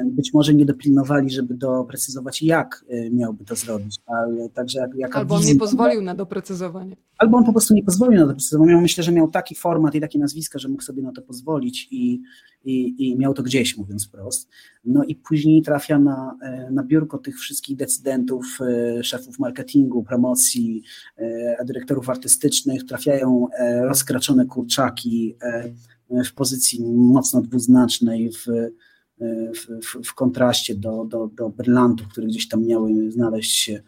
być 0.05 0.33
może 0.33 0.53
nie 0.53 0.65
dopilnowali, 0.65 1.29
żeby 1.29 1.53
doprecyzować, 1.53 2.41
jak 2.41 2.85
e, 2.89 3.09
miałby 3.09 3.45
to 3.45 3.55
zrobić, 3.55 3.95
ale 4.05 4.49
także 4.49 4.79
jak, 4.79 4.95
jaka 4.95 5.19
Albo 5.19 5.35
on 5.35 5.45
nie 5.45 5.55
pozwolił 5.55 6.01
na 6.01 6.15
doprecyzowanie. 6.15 6.95
Albo 7.17 7.37
on 7.37 7.45
po 7.45 7.51
prostu 7.51 7.73
nie 7.73 7.83
pozwolił 7.83 8.19
na 8.19 8.25
doprecyzowanie. 8.25 8.77
Myślę, 8.77 9.03
że 9.03 9.11
miał 9.11 9.27
taki 9.27 9.55
format 9.55 9.95
i 9.95 10.01
takie 10.01 10.19
nazwiska, 10.19 10.59
że 10.59 10.69
mógł 10.69 10.83
sobie 10.83 11.03
na 11.03 11.11
to 11.11 11.21
pozwolić 11.21 11.87
i, 11.91 12.21
i, 12.63 13.07
i 13.07 13.17
miał 13.17 13.33
to 13.33 13.43
gdzieś, 13.43 13.77
mówiąc 13.77 14.07
wprost. 14.07 14.49
No 14.85 15.03
i 15.03 15.15
później 15.15 15.61
trafia 15.61 15.99
na, 15.99 16.37
e, 16.41 16.71
na 16.71 16.83
biurko 16.83 17.17
tych 17.17 17.39
wszystkich 17.39 17.77
decydentów, 17.77 18.59
szefów 19.01 19.39
marketingu, 19.39 20.03
promocji, 20.03 20.83
dyrektorów 21.65 22.09
artystycznych, 22.09 22.83
trafiają 22.83 23.47
rozkraczone 23.83 24.45
kurczaki 24.45 25.35
w 26.09 26.33
pozycji 26.33 26.83
mocno 26.95 27.41
dwuznacznej, 27.41 28.31
w 28.31 28.45
w, 29.19 29.85
w, 29.85 30.07
w 30.07 30.13
kontraście 30.13 30.75
do, 30.75 31.05
do, 31.05 31.27
do 31.27 31.49
brylantów, 31.49 32.07
które 32.07 32.27
gdzieś 32.27 32.47
tam 32.47 32.65
miały 32.65 33.11
znaleźć 33.11 33.55
się, 33.55 33.81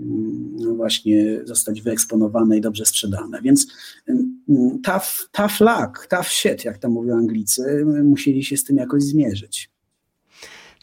mm, 0.00 0.76
właśnie 0.76 1.40
zostać 1.44 1.82
wyeksponowane 1.82 2.58
i 2.58 2.60
dobrze 2.60 2.86
sprzedane. 2.86 3.42
Więc 3.42 3.66
mm, 4.08 4.80
tough, 4.82 5.28
tough 5.32 5.60
luck, 5.60 6.06
tough 6.06 6.28
shit, 6.28 6.64
jak 6.64 6.78
to 6.78 6.88
mówią 6.88 7.16
Anglicy, 7.16 7.84
musieli 8.04 8.44
się 8.44 8.56
z 8.56 8.64
tym 8.64 8.76
jakoś 8.76 9.02
zmierzyć. 9.02 9.70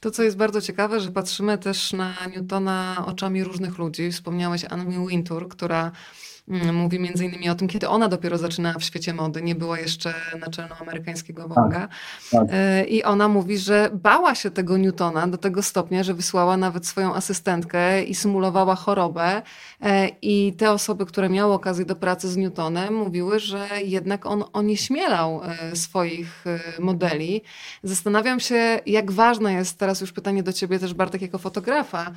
To, 0.02 0.12
co 0.12 0.24
jest 0.24 0.38
bardzo 0.38 0.62
ciekawe, 0.62 1.00
że 1.00 1.12
patrzymy 1.12 1.58
też 1.58 1.94
na 1.94 2.14
Newtona 2.36 3.04
oczami 3.08 3.44
różnych 3.44 3.78
ludzi. 3.78 4.12
Wspomniałeś 4.12 4.66
Anne 4.70 5.08
Wintour, 5.08 5.50
która 5.50 5.92
mówi 6.48 7.00
między 7.00 7.26
innymi 7.26 7.50
o 7.50 7.56
tym, 7.56 7.68
kiedy 7.68 7.90
ona 7.90 8.08
dopiero 8.08 8.38
zaczynała 8.38 8.80
w 8.80 8.84
świecie 8.84 9.14
mody, 9.14 9.42
nie 9.42 9.56
była 9.56 9.80
jeszcze 9.80 10.14
naczelną 10.40 10.76
amerykańskiego 10.76 11.44
Vogue'a. 11.44 11.72
Tak, 11.72 11.90
tak. 12.32 12.48
E, 12.52 12.86
I 12.86 13.04
ona 13.04 13.28
mówi, 13.28 13.58
że 13.58 13.90
bała 13.94 14.36
się 14.36 14.52
tego 14.52 14.78
Newtona 14.78 15.28
do 15.28 15.38
tego 15.38 15.64
stopnia, 15.64 16.04
że 16.04 16.14
wysłała 16.14 16.58
nawet 16.58 16.88
swoją 16.88 17.16
asystentkę 17.16 18.04
i 18.04 18.16
symulowała 18.16 18.76
chorobę. 18.76 19.42
E, 19.82 20.08
I 20.22 20.54
te 20.54 20.72
osoby, 20.72 21.06
które 21.06 21.30
miały 21.30 21.54
okazję 21.54 21.86
do 21.86 21.96
pracy 21.96 22.30
z 22.30 22.38
Newtonem, 22.38 22.96
mówiły, 22.96 23.40
że 23.40 23.68
jednak 23.86 24.26
on 24.26 24.44
onieśmielał 24.54 25.42
e, 25.44 25.76
swoich 25.76 26.46
modeli. 26.80 27.42
Zastanawiam 27.84 28.40
się, 28.40 28.80
jak 28.86 29.12
ważne 29.12 29.54
jest 29.54 29.78
teraz 29.78 30.02
już 30.02 30.12
pytanie 30.12 30.44
do 30.44 30.54
ciebie 30.54 30.80
też, 30.80 30.94
Bartek, 30.94 31.22
jako 31.22 31.38
fotografa, 31.38 32.12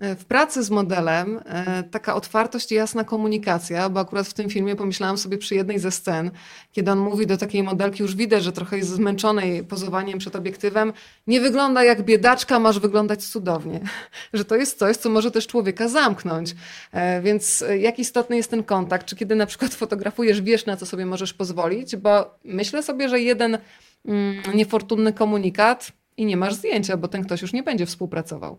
w 0.00 0.24
pracy 0.24 0.62
z 0.62 0.70
modelem 0.70 1.40
e, 1.44 1.82
taka 1.82 2.14
otwartość 2.14 2.72
i 2.72 2.74
jasna 2.74 3.04
komunikacja, 3.04 3.88
bo 3.88 4.00
akurat 4.00 4.26
w 4.26 4.34
tym 4.34 4.50
filmie 4.50 4.76
pomyślałam 4.76 5.18
sobie 5.18 5.38
przy 5.38 5.54
jednej 5.54 5.78
ze 5.78 5.90
scen, 5.90 6.30
kiedy 6.72 6.90
on 6.90 6.98
mówi 6.98 7.26
do 7.26 7.36
takiej 7.36 7.62
modelki, 7.62 8.02
już 8.02 8.16
widać, 8.16 8.42
że 8.42 8.52
trochę 8.52 8.76
jest 8.76 8.88
zmęczonej 8.88 9.64
pozowaniem 9.64 10.18
przed 10.18 10.36
obiektywem, 10.36 10.92
nie 11.26 11.40
wygląda 11.40 11.84
jak 11.84 12.02
biedaczka, 12.02 12.58
masz 12.58 12.78
wyglądać 12.78 13.24
cudownie. 13.24 13.80
Że 14.32 14.44
to 14.44 14.56
jest 14.56 14.78
coś, 14.78 14.96
co 14.96 15.10
może 15.10 15.30
też 15.30 15.46
człowieka 15.46 15.88
zamknąć. 15.88 16.54
E, 16.92 17.22
więc 17.22 17.64
jak 17.78 17.98
istotny 17.98 18.36
jest 18.36 18.50
ten 18.50 18.62
kontakt? 18.62 19.06
Czy 19.06 19.16
kiedy 19.16 19.34
na 19.34 19.46
przykład 19.46 19.74
fotografujesz, 19.84 20.40
wiesz 20.40 20.66
na 20.66 20.76
co 20.76 20.86
sobie 20.86 21.06
możesz 21.06 21.34
pozwolić? 21.34 21.96
Bo 21.96 22.38
myślę 22.44 22.82
sobie, 22.82 23.08
że 23.08 23.20
jeden 23.20 23.58
mm, 24.04 24.42
niefortunny 24.54 25.12
komunikat 25.12 25.92
i 26.16 26.24
nie 26.26 26.36
masz 26.36 26.54
zdjęcia, 26.54 26.96
bo 26.96 27.08
ten 27.08 27.24
ktoś 27.24 27.42
już 27.42 27.52
nie 27.52 27.62
będzie 27.62 27.86
współpracował. 27.86 28.58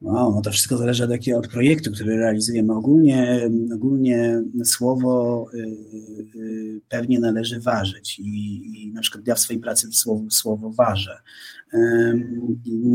No, 0.00 0.32
no 0.34 0.42
to 0.42 0.50
wszystko 0.50 0.76
zależy 0.76 1.04
od, 1.04 1.10
jakiego, 1.10 1.38
od 1.38 1.48
projektu, 1.48 1.92
który 1.92 2.16
realizujemy. 2.16 2.72
Ogólnie, 2.72 3.50
ogólnie 3.74 4.42
słowo 4.64 5.46
y, 5.54 5.58
y, 6.36 6.80
pewnie 6.88 7.20
należy 7.20 7.60
ważyć 7.60 8.18
i, 8.18 8.62
i, 8.82 8.92
na 8.92 9.00
przykład 9.00 9.26
ja 9.26 9.34
w 9.34 9.38
swojej 9.38 9.62
pracy 9.62 9.92
słowo, 9.92 10.30
słowo 10.30 10.70
ważę. 10.70 11.18
Y, 11.74 11.78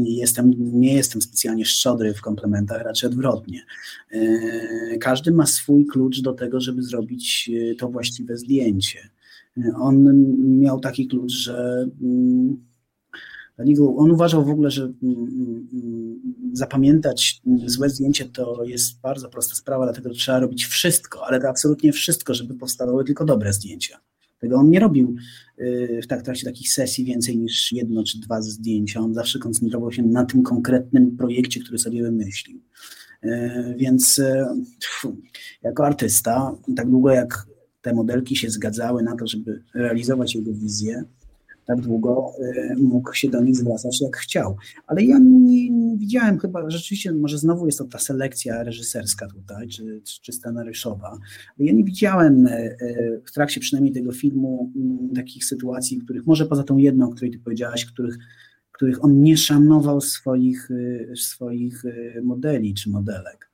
jestem, 0.06 0.52
nie 0.58 0.94
jestem 0.94 1.22
specjalnie 1.22 1.66
szczodry 1.66 2.14
w 2.14 2.22
komplementach, 2.22 2.84
raczej 2.84 3.10
odwrotnie. 3.10 3.66
Y, 4.14 4.98
każdy 5.02 5.32
ma 5.32 5.46
swój 5.46 5.86
klucz 5.86 6.22
do 6.22 6.34
tego, 6.34 6.62
żeby 6.62 6.84
zrobić 6.84 7.50
y, 7.54 7.76
to 7.76 7.90
właściwe 7.90 8.38
zdjęcie. 8.38 9.10
On 9.76 10.26
miał 10.60 10.80
taki 10.80 11.08
klucz, 11.08 11.32
że 11.32 11.88
mm, 13.58 13.98
on 13.98 14.12
uważał 14.12 14.46
w 14.46 14.50
ogóle, 14.50 14.72
że 14.72 14.84
mm, 14.84 15.18
mm, 15.74 16.20
zapamiętać 16.54 17.42
złe 17.66 17.90
zdjęcie 17.90 18.26
to 18.26 18.64
jest 18.64 19.02
bardzo 19.02 19.30
prosta 19.30 19.56
sprawa, 19.56 19.86
dlatego 19.86 20.10
trzeba 20.10 20.40
robić 20.40 20.66
wszystko, 20.66 21.26
ale 21.28 21.40
to 21.40 21.50
absolutnie 21.50 21.92
wszystko, 21.92 22.34
żeby 22.34 22.56
powstawały 22.56 23.06
tylko 23.06 23.26
dobre 23.26 23.54
zdjęcia. 23.54 24.00
Tego 24.44 24.58
on 24.58 24.70
nie 24.70 24.80
robił 24.80 25.16
y, 25.60 26.00
w 26.04 26.08
trakcie 26.08 26.46
takich 26.46 26.74
sesji 26.74 27.06
więcej 27.06 27.38
niż 27.38 27.72
jedno 27.72 28.04
czy 28.04 28.20
dwa 28.20 28.42
zdjęcia. 28.42 29.00
On 29.00 29.14
zawsze 29.14 29.40
koncentrował 29.40 29.92
się 29.92 30.04
na 30.04 30.26
tym 30.26 30.44
konkretnym 30.44 31.18
projekcie, 31.18 31.60
który 31.60 31.78
sobie 31.78 32.04
wymyślił. 32.04 32.60
Y, 33.24 33.30
więc 33.78 34.20
y, 34.20 34.46
jako 35.62 35.86
artysta, 35.86 36.56
tak 36.76 36.90
długo 36.90 37.10
jak 37.10 37.48
te 37.82 37.94
modelki 37.94 38.36
się 38.36 38.50
zgadzały 38.50 39.04
na 39.04 39.16
to, 39.16 39.28
żeby 39.28 39.64
realizować 39.74 40.36
jego 40.36 40.54
wizję, 40.54 41.04
tak 41.66 41.82
długo 41.82 42.32
mógł 42.78 43.14
się 43.14 43.30
do 43.30 43.42
nich 43.42 43.56
zwracać 43.56 44.02
jak 44.02 44.18
chciał. 44.18 44.56
Ale 44.88 45.04
ja 45.04 45.20
nie, 45.20 45.70
nie 45.70 45.98
widziałem 45.98 46.40
chyba, 46.40 46.70
rzeczywiście, 46.70 47.12
może 47.12 47.38
znowu 47.38 47.66
jest 47.66 47.78
to 47.78 47.86
ta 47.86 48.00
selekcja 48.00 48.64
reżyserska 48.64 49.28
tutaj, 49.28 49.68
czy, 49.68 50.02
czy 50.22 50.32
scenariuszowa. 50.32 51.18
Ja 51.58 51.74
nie 51.74 51.84
widziałem 51.84 52.48
w 53.26 53.32
trakcie 53.32 53.62
przynajmniej 53.62 53.94
tego 53.94 54.12
filmu 54.12 54.72
takich 55.16 55.46
sytuacji, 55.46 55.98
których 55.98 56.26
może 56.26 56.46
poza 56.46 56.64
tą 56.64 56.78
jedną, 56.78 57.06
o 57.06 57.12
której 57.12 57.32
ty 57.32 57.40
powiedziałaś, 57.40 57.86
których 57.86 58.18
których 58.72 59.04
on 59.04 59.22
nie 59.22 59.38
szanował 59.38 60.02
swoich, 60.02 60.70
swoich 61.16 61.84
modeli 62.24 62.74
czy 62.74 62.90
modelek. 62.90 63.53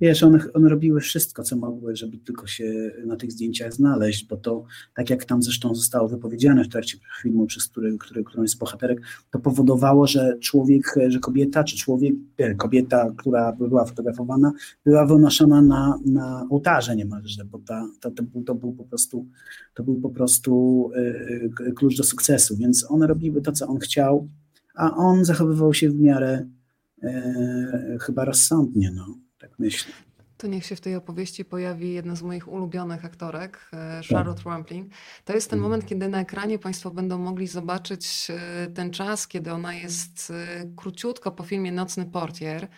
Wiesz, 0.00 0.22
one, 0.22 0.38
one 0.54 0.68
robiły 0.68 1.00
wszystko, 1.00 1.42
co 1.42 1.56
mogły, 1.56 1.96
żeby 1.96 2.18
tylko 2.18 2.46
się 2.46 2.90
na 3.06 3.16
tych 3.16 3.32
zdjęciach 3.32 3.72
znaleźć, 3.72 4.26
bo 4.26 4.36
to, 4.36 4.64
tak 4.94 5.10
jak 5.10 5.24
tam 5.24 5.42
zresztą 5.42 5.74
zostało 5.74 6.08
wypowiedziane 6.08 6.64
w 6.64 6.68
trakcie 6.68 6.98
filmu, 7.22 7.46
przez 7.46 7.68
który, 7.68 7.98
który 7.98 8.24
którąś 8.24 8.50
z 8.50 8.54
bohaterek, 8.54 9.00
to 9.30 9.38
powodowało, 9.38 10.06
że 10.06 10.38
człowiek, 10.40 10.94
że 11.08 11.18
kobieta, 11.18 11.64
czy 11.64 11.76
człowiek, 11.76 12.14
e, 12.38 12.54
kobieta, 12.54 13.12
która 13.16 13.52
była 13.52 13.84
fotografowana, 13.84 14.52
była 14.84 15.06
wynoszona 15.06 15.62
na, 15.62 15.98
na 16.06 16.46
ołtarze 16.50 16.96
niemalże, 16.96 17.44
bo 17.44 17.58
ta, 17.58 17.88
to, 18.00 18.10
był, 18.22 18.44
to 18.44 18.54
był 18.54 18.72
po 18.72 18.84
prostu, 18.84 19.26
to 19.74 19.82
był 19.82 20.00
po 20.00 20.10
prostu 20.10 20.90
yy, 21.60 21.72
klucz 21.72 21.96
do 21.96 22.04
sukcesu, 22.04 22.56
więc 22.56 22.90
one 22.90 23.06
robiły 23.06 23.42
to, 23.42 23.52
co 23.52 23.66
on 23.66 23.78
chciał, 23.78 24.28
a 24.74 24.96
on 24.96 25.24
zachowywał 25.24 25.74
się 25.74 25.90
w 25.90 26.00
miarę 26.00 26.46
yy, 27.02 27.10
chyba 28.00 28.24
rozsądnie, 28.24 28.90
no 28.94 29.25
tak 29.56 29.60
myślę. 29.60 30.05
To 30.38 30.46
niech 30.46 30.66
się 30.66 30.76
w 30.76 30.80
tej 30.80 30.96
opowieści 30.96 31.44
pojawi 31.44 31.92
jedna 31.92 32.16
z 32.16 32.22
moich 32.22 32.48
ulubionych 32.48 33.04
aktorek, 33.04 33.60
e, 33.72 34.00
Charlotte 34.10 34.42
tak. 34.42 34.52
Rampling. 34.52 34.92
To 35.24 35.32
jest 35.32 35.50
ten 35.50 35.58
mhm. 35.58 35.70
moment, 35.70 35.88
kiedy 35.88 36.08
na 36.08 36.20
ekranie 36.20 36.58
Państwo 36.58 36.90
będą 36.90 37.18
mogli 37.18 37.46
zobaczyć 37.46 38.28
e, 38.30 38.66
ten 38.66 38.90
czas, 38.90 39.28
kiedy 39.28 39.52
ona 39.52 39.74
jest 39.74 40.30
e, 40.30 40.66
króciutko 40.76 41.30
po 41.30 41.42
filmie 41.42 41.72
Nocny 41.72 42.06
Portier 42.06 42.68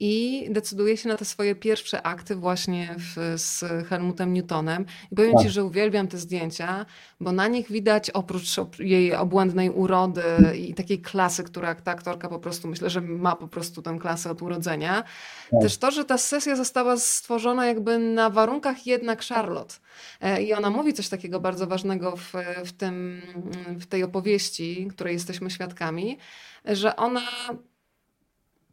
i 0.00 0.46
decyduje 0.50 0.96
się 0.96 1.08
na 1.08 1.16
te 1.16 1.24
swoje 1.24 1.54
pierwsze 1.54 2.02
akty 2.02 2.36
właśnie 2.36 2.94
w, 2.98 3.34
z 3.40 3.64
Helmutem 3.88 4.34
Newtonem. 4.34 4.86
I 5.12 5.16
powiem 5.16 5.32
tak. 5.32 5.42
Ci, 5.42 5.50
że 5.50 5.64
uwielbiam 5.64 6.08
te 6.08 6.18
zdjęcia, 6.18 6.86
bo 7.20 7.32
na 7.32 7.48
nich 7.48 7.70
widać 7.70 8.10
oprócz 8.10 8.56
jej 8.78 9.14
obłędnej 9.14 9.70
urody 9.70 10.22
i 10.58 10.74
takiej 10.74 11.00
klasy, 11.00 11.44
która 11.44 11.74
ta 11.74 11.90
aktorka 11.90 12.28
po 12.28 12.38
prostu, 12.38 12.68
myślę, 12.68 12.90
że 12.90 13.00
ma 13.00 13.36
po 13.36 13.48
prostu 13.48 13.82
tę 13.82 13.98
klasę 14.00 14.30
od 14.30 14.42
urodzenia, 14.42 15.04
tak. 15.50 15.60
też 15.62 15.78
to, 15.78 15.90
że 15.90 16.04
ta 16.04 16.18
sesja 16.18 16.49
została 16.56 16.96
stworzona 16.96 17.66
jakby 17.66 17.98
na 17.98 18.30
warunkach 18.30 18.86
jednak 18.86 19.22
Charlotte. 19.22 19.74
E, 20.20 20.42
I 20.42 20.52
ona 20.52 20.70
mówi 20.70 20.92
coś 20.92 21.08
takiego 21.08 21.40
bardzo 21.40 21.66
ważnego 21.66 22.16
w, 22.16 22.32
w, 22.64 22.72
tym, 22.72 23.22
w 23.66 23.86
tej 23.86 24.02
opowieści, 24.02 24.88
której 24.90 25.14
jesteśmy 25.14 25.50
świadkami, 25.50 26.18
że 26.64 26.96
ona 26.96 27.22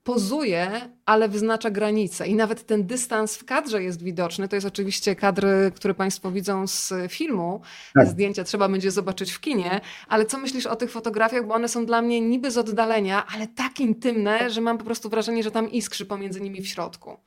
pozuje, 0.08 0.90
ale 1.06 1.30
wyznacza 1.30 1.70
granice. 1.70 2.28
I 2.28 2.36
nawet 2.36 2.66
ten 2.66 2.88
dystans 2.88 3.38
w 3.38 3.46
kadrze 3.46 3.84
jest 3.84 4.04
widoczny. 4.04 4.48
To 4.48 4.56
jest 4.56 4.68
oczywiście 4.68 5.16
kadr, 5.16 5.46
który 5.76 5.94
Państwo 5.94 6.32
widzą 6.32 6.68
z 6.68 6.94
filmu. 7.10 7.62
Tak. 7.94 8.08
Zdjęcia 8.08 8.44
trzeba 8.44 8.70
będzie 8.70 8.92
zobaczyć 8.92 9.32
w 9.32 9.40
kinie. 9.40 9.82
Ale 10.08 10.26
co 10.26 10.38
myślisz 10.38 10.66
o 10.66 10.76
tych 10.76 10.92
fotografiach? 10.92 11.48
Bo 11.48 11.54
one 11.54 11.68
są 11.68 11.86
dla 11.86 12.02
mnie 12.02 12.22
niby 12.22 12.52
z 12.52 12.58
oddalenia, 12.58 13.26
ale 13.36 13.48
tak 13.48 13.80
intymne, 13.80 14.50
że 14.50 14.62
mam 14.62 14.78
po 14.78 14.86
prostu 14.86 15.10
wrażenie, 15.10 15.44
że 15.44 15.52
tam 15.52 15.72
iskrzy 15.72 16.06
pomiędzy 16.06 16.42
nimi 16.42 16.62
w 16.62 16.68
środku. 16.68 17.18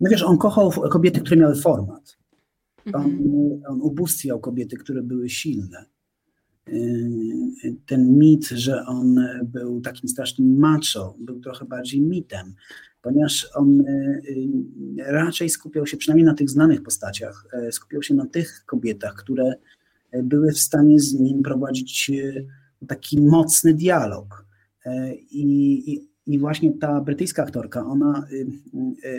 No 0.00 0.10
wiesz, 0.10 0.22
on 0.22 0.38
kochał 0.38 0.70
kobiety, 0.70 1.20
które 1.20 1.36
miały 1.40 1.56
format. 1.56 2.16
On, 2.92 3.04
mhm. 3.04 3.62
on 3.68 3.80
ubóstwiał 3.82 4.40
kobiety, 4.40 4.76
które 4.76 5.02
były 5.02 5.28
silne. 5.28 5.84
Yy, 6.66 7.76
ten 7.86 8.18
mit, 8.18 8.48
że 8.48 8.86
on 8.86 9.26
był 9.44 9.80
takim 9.80 10.08
strasznym 10.08 10.58
macho, 10.58 11.16
był 11.18 11.40
trochę 11.40 11.64
bardziej 11.64 12.00
mitem, 12.00 12.54
ponieważ 13.02 13.48
on 13.54 13.78
yy, 14.96 15.04
raczej 15.12 15.48
skupiał 15.48 15.86
się, 15.86 15.96
przynajmniej 15.96 16.26
na 16.26 16.34
tych 16.34 16.50
znanych 16.50 16.82
postaciach, 16.82 17.46
yy, 17.52 17.72
skupiał 17.72 18.02
się 18.02 18.14
na 18.14 18.26
tych 18.26 18.64
kobietach, 18.66 19.14
które 19.14 19.54
były 20.22 20.52
w 20.52 20.58
stanie 20.58 21.00
z 21.00 21.14
nim 21.14 21.42
prowadzić 21.42 22.10
taki 22.88 23.20
mocny 23.20 23.74
dialog. 23.74 24.46
I, 25.30 25.92
i 25.92 26.08
właśnie 26.26 26.72
ta 26.78 27.00
brytyjska 27.00 27.42
aktorka, 27.42 27.86
ona, 27.86 28.26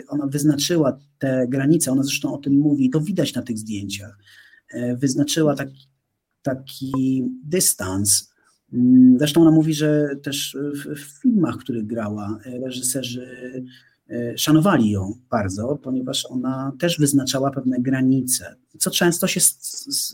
ona 0.08 0.26
wyznaczyła 0.26 0.98
te 1.18 1.46
granice, 1.48 1.92
ona 1.92 2.02
zresztą 2.02 2.34
o 2.34 2.38
tym 2.38 2.58
mówi, 2.58 2.90
to 2.90 3.00
widać 3.00 3.34
na 3.34 3.42
tych 3.42 3.58
zdjęciach. 3.58 4.18
Wyznaczyła 4.96 5.54
taki, 5.54 5.88
taki 6.42 7.24
dystans. 7.44 8.32
Mm, 8.72 9.18
zresztą 9.18 9.42
ona 9.42 9.50
mówi, 9.50 9.74
że 9.74 10.08
też 10.22 10.56
w, 10.74 11.00
w 11.00 11.22
filmach, 11.22 11.54
w 11.54 11.58
których 11.58 11.86
grała, 11.86 12.38
reżyserzy 12.64 13.28
e, 14.10 14.38
szanowali 14.38 14.90
ją 14.90 15.14
bardzo, 15.30 15.78
ponieważ 15.82 16.26
ona 16.26 16.72
też 16.78 16.98
wyznaczała 16.98 17.50
pewne 17.50 17.80
granice, 17.80 18.56
co 18.78 18.90
często 18.90 19.26
się 19.26 19.40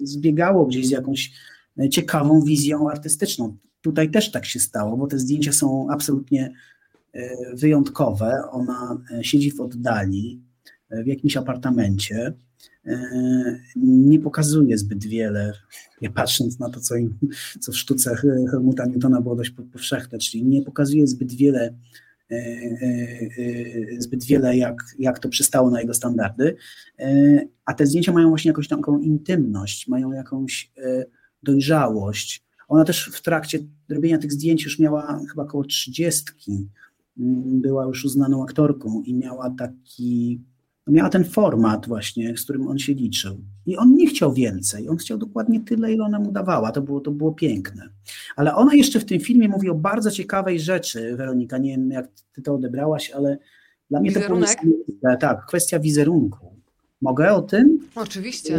zbiegało 0.05 0.67
gdzieś 0.67 0.87
z 0.87 0.91
jakąś 0.91 1.33
ciekawą 1.91 2.43
wizją 2.43 2.91
artystyczną. 2.91 3.57
Tutaj 3.81 4.11
też 4.11 4.31
tak 4.31 4.47
się 4.47 4.61
stało, 4.61 4.97
bo 4.97 5.07
te 5.07 5.19
zdjęcia 5.19 5.53
są 5.53 5.87
absolutnie 5.91 6.45
e, 6.47 6.55
wyjątkowe. 7.55 8.43
Ona 8.51 8.99
e, 9.11 9.25
siedzi 9.25 9.51
w 9.51 9.61
oddali, 9.61 10.43
w 10.91 11.07
jakimś 11.07 11.37
apartamencie 11.37 12.35
E, 12.87 13.61
nie 13.77 14.21
pokazuje 14.21 14.79
zbyt 14.79 15.05
wiele, 15.05 15.53
ja 16.01 16.11
patrząc 16.11 16.59
na 16.59 16.71
to, 16.71 16.81
co, 16.81 16.97
im, 16.97 17.19
co 17.61 17.73
w 17.73 17.77
sztuce 17.77 18.17
Helmuta 18.51 18.87
Newtona 18.87 19.21
było 19.21 19.37
dość 19.37 19.51
powszechne, 19.73 20.19
czyli 20.19 20.45
nie 20.45 20.63
pokazuje 20.63 21.07
zbyt 21.07 21.33
wiele, 21.33 21.75
e, 22.31 22.35
e, 22.35 24.01
zbyt 24.01 24.25
wiele 24.25 24.57
jak, 24.57 24.83
jak 24.99 25.19
to 25.19 25.29
przystało 25.29 25.71
na 25.71 25.81
jego 25.81 25.95
standardy, 25.95 26.57
a 27.65 27.75
te 27.75 27.87
zdjęcia 27.87 28.13
mają 28.13 28.29
właśnie 28.29 28.49
jakąś 28.49 28.69
taką 28.69 29.01
intymność, 29.01 29.89
mają 29.89 30.13
jakąś 30.13 30.73
dojrzałość. 31.43 32.45
Ona 32.69 32.85
też 32.85 33.11
w 33.15 33.23
trakcie 33.23 33.59
robienia 33.89 34.19
tych 34.19 34.33
zdjęć 34.33 34.65
już 34.65 34.79
miała 34.79 35.21
chyba 35.31 35.43
około 35.43 35.65
trzydziestki, 35.65 36.69
była 37.17 37.85
już 37.85 38.05
uznaną 38.05 38.45
aktorką 38.45 39.03
i 39.07 39.15
miała 39.15 39.51
taki 39.51 40.41
miała 40.87 41.09
ten 41.09 41.25
format 41.25 41.89
właśnie, 41.89 42.37
z 42.37 42.45
którym 42.45 42.69
on 42.69 42.79
się 42.79 42.95
liczył. 42.95 43.41
I 43.67 43.77
on 43.77 43.95
nie 43.95 44.07
chciał 44.07 44.33
więcej, 44.33 44.89
on 44.89 44.97
chciał 44.97 45.19
dokładnie 45.19 45.61
tyle, 45.61 45.93
ile 45.93 46.05
ona 46.05 46.19
mu 46.19 46.33
dawała, 46.33 46.73
to 46.73 46.83
było, 46.83 47.01
to 47.01 47.11
było 47.11 47.33
piękne. 47.33 47.89
Ale 48.37 48.55
ona 48.55 48.75
jeszcze 48.75 49.01
w 49.01 49.05
tym 49.05 49.21
filmie 49.21 49.49
mówi 49.49 49.71
o 49.71 49.75
bardzo 49.75 50.11
ciekawej 50.11 50.61
rzeczy, 50.61 51.17
Weronika, 51.17 51.59
nie 51.59 51.71
wiem 51.71 51.91
jak 51.91 52.09
ty 52.33 52.43
to 52.43 52.55
odebrałaś, 52.55 53.11
ale 53.11 53.39
dla 53.91 54.01
mnie 54.01 54.11
Wizerunek? 54.11 54.57
to 54.61 54.67
było 55.03 55.17
tak, 55.17 55.47
kwestia 55.47 55.79
wizerunku. 55.79 56.55
Mogę 57.01 57.33
o 57.33 57.43
tym? 57.43 57.79
Oczywiście. 57.95 58.59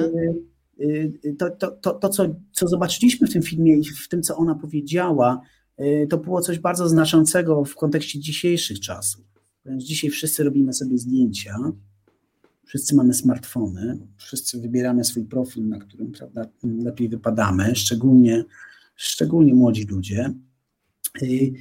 Y, 0.80 1.14
y, 1.26 1.36
to, 1.38 1.50
to, 1.50 1.72
to, 1.72 1.94
to 1.94 2.10
co, 2.10 2.36
co 2.52 2.68
zobaczyliśmy 2.68 3.28
w 3.28 3.34
tym 3.34 3.42
filmie 3.42 3.78
i 3.78 3.84
w 3.84 4.08
tym, 4.08 4.22
co 4.22 4.38
ona 4.38 4.56
powiedziała, 4.56 5.42
to 6.10 6.18
było 6.18 6.42
coś 6.42 6.60
bardzo 6.60 6.90
znaczącego 6.90 7.66
w 7.66 7.76
kontekście 7.76 8.20
dzisiejszych 8.20 8.80
czasów. 8.80 9.26
Więc 9.66 9.84
dzisiaj 9.84 10.10
wszyscy 10.10 10.44
robimy 10.44 10.74
sobie 10.74 10.98
zdjęcia, 10.98 11.56
Wszyscy 12.66 12.96
mamy 12.96 13.14
smartfony, 13.14 13.98
wszyscy 14.18 14.62
wybieramy 14.62 15.04
swój 15.04 15.24
profil, 15.24 15.68
na 15.68 15.80
którym 15.80 16.12
prawda, 16.12 16.46
lepiej 16.64 17.10
wypadamy, 17.10 17.76
szczególnie, 17.76 18.44
szczególnie 18.96 19.54
młodzi 19.54 19.86
ludzie. 19.86 20.34
Y, 21.22 21.54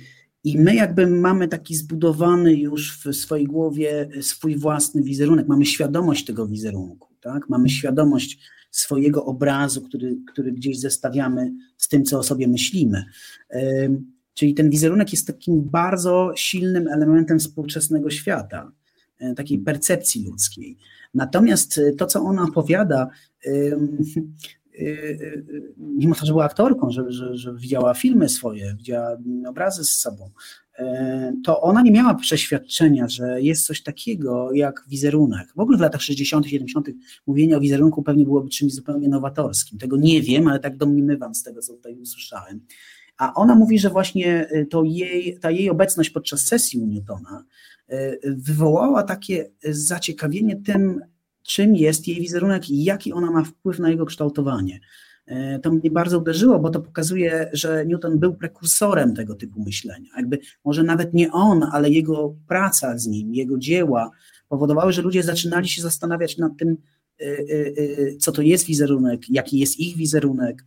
I 0.44 0.58
my 0.58 0.74
jakby 0.74 1.06
mamy 1.06 1.48
taki 1.48 1.74
zbudowany 1.74 2.54
już 2.54 2.98
w 2.98 3.14
swojej 3.14 3.46
głowie 3.46 4.08
swój 4.20 4.56
własny 4.56 5.02
wizerunek, 5.02 5.48
mamy 5.48 5.66
świadomość 5.66 6.24
tego 6.24 6.46
wizerunku, 6.46 7.14
tak? 7.20 7.48
mamy 7.48 7.68
świadomość 7.70 8.38
swojego 8.77 9.25
obrazu, 9.25 9.83
który, 9.83 10.16
który 10.33 10.53
gdzieś 10.53 10.81
zestawiamy 10.81 11.53
z 11.79 11.89
tym, 11.89 12.05
co 12.05 12.18
o 12.18 12.22
sobie 12.22 12.49
myślimy. 12.49 13.05
Czyli 14.35 14.55
ten 14.55 14.70
wizerunek 14.70 15.12
jest 15.12 15.27
takim 15.27 15.64
bardzo 15.64 16.33
silnym 16.37 16.89
elementem 16.89 17.39
współczesnego 17.39 18.11
świata. 18.11 18.72
E, 19.18 19.35
takiej 19.35 19.59
percepcji 19.59 20.25
ludzkiej. 20.25 20.79
Natomiast 21.14 21.79
e, 21.79 21.93
to, 21.93 22.07
co 22.07 22.20
ona 22.20 22.43
opowiada, 22.43 23.09
mimo 25.77 26.14
to, 26.14 26.27
że 26.27 26.33
była 26.33 26.45
aktorką, 26.45 26.91
że, 26.91 27.12
że, 27.12 27.37
że 27.37 27.55
widziała 27.55 27.95
filmy 27.95 28.29
swoje, 28.29 28.75
widziała 28.77 29.16
obrazy 29.49 29.85
z 29.85 29.99
sobą, 29.99 30.31
e, 30.79 31.33
to 31.45 31.61
ona 31.61 31.83
nie 31.83 31.91
miała 31.91 32.14
przeświadczenia, 32.14 33.09
że 33.09 33.43
jest 33.43 33.66
coś 33.66 33.83
takiego 33.83 34.53
jak 34.53 34.85
wizerunek. 34.89 35.49
W 35.57 35.61
ogóle 35.61 35.79
w 35.79 35.81
latach 35.81 36.03
60., 36.03 36.47
70. 36.47 36.89
mówienie 37.27 37.57
o 37.57 37.61
wizerunku 37.61 38.03
pewnie 38.03 38.25
byłoby 38.25 38.49
czymś 38.49 38.72
zupełnie 38.72 39.09
nowatorskim. 39.09 39.79
Tego 39.79 39.97
nie 39.97 40.22
wiem, 40.22 40.49
ale 40.49 40.59
tak 40.59 40.77
domniemywam 40.77 41.35
z 41.35 41.43
tego, 41.43 41.61
co 41.61 41.75
tutaj 41.75 41.95
usłyszałem. 41.95 42.61
A 43.18 43.35
ona 43.35 43.55
mówi, 43.55 43.79
że 43.79 43.91
właśnie 43.91 44.49
to 44.70 44.83
jej, 44.85 45.39
ta 45.41 45.51
jej 45.51 45.70
obecność 45.70 46.11
podczas 46.11 46.41
sesji 46.41 46.81
u 46.81 46.87
Newtona 46.87 47.45
E, 47.89 48.16
wywołała 48.37 49.03
takie 49.03 49.51
zaciekawienie 49.64 50.57
tym, 50.57 51.01
czym 51.45 51.76
jest 51.76 52.09
jej 52.09 52.20
wizerunek 52.20 52.70
i 52.70 52.84
jaki 52.84 53.12
ona 53.12 53.30
ma 53.30 53.45
wpływ 53.45 53.78
na 53.78 53.90
jego 53.90 54.07
kształtowanie. 54.07 54.80
E, 55.26 55.59
to 55.59 55.72
mnie 55.72 55.90
bardzo 55.90 56.18
uderzyło, 56.18 56.59
bo 56.59 56.70
to 56.70 56.80
pokazuje, 56.80 57.51
że 57.53 57.86
Newton 57.86 58.18
był 58.18 58.34
prekursorem 58.34 59.14
tego 59.14 59.34
typu 59.34 59.62
myślenia. 59.62 60.11
Jakby 60.16 60.38
może 60.64 60.82
nawet 60.82 61.14
nie 61.14 61.32
on, 61.32 61.62
ale 61.72 61.90
jego 61.90 62.34
praca 62.49 62.99
z 62.99 63.07
nim, 63.07 63.34
jego 63.34 63.59
dzieła 63.59 64.11
powodowały, 64.49 64.92
że 64.92 65.03
ludzie 65.03 65.22
zaczynali 65.22 65.68
się 65.68 65.82
zastanawiać 65.82 66.38
nad 66.38 66.53
tym, 66.59 66.76
e, 67.20 67.24
e, 67.24 68.16
co 68.18 68.32
to 68.32 68.42
jest 68.42 68.66
wizerunek, 68.66 69.20
jaki 69.30 69.59
jest 69.59 69.80
ich 69.80 69.97
wizerunek 69.97 70.64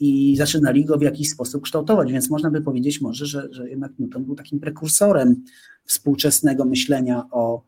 i 0.00 0.36
zaczynali 0.36 0.84
go 0.84 0.98
w 0.98 1.02
jakiś 1.02 1.30
sposób 1.30 1.62
kształtować. 1.62 2.12
Więc 2.12 2.30
można 2.30 2.50
by 2.50 2.62
powiedzieć 2.62 3.00
może, 3.00 3.26
że, 3.26 3.48
że 3.50 3.70
jednak 3.70 3.98
Newton 3.98 4.24
był 4.24 4.34
takim 4.34 4.60
prekursorem 4.60 5.44
współczesnego 5.84 6.64
myślenia 6.64 7.24
o, 7.30 7.62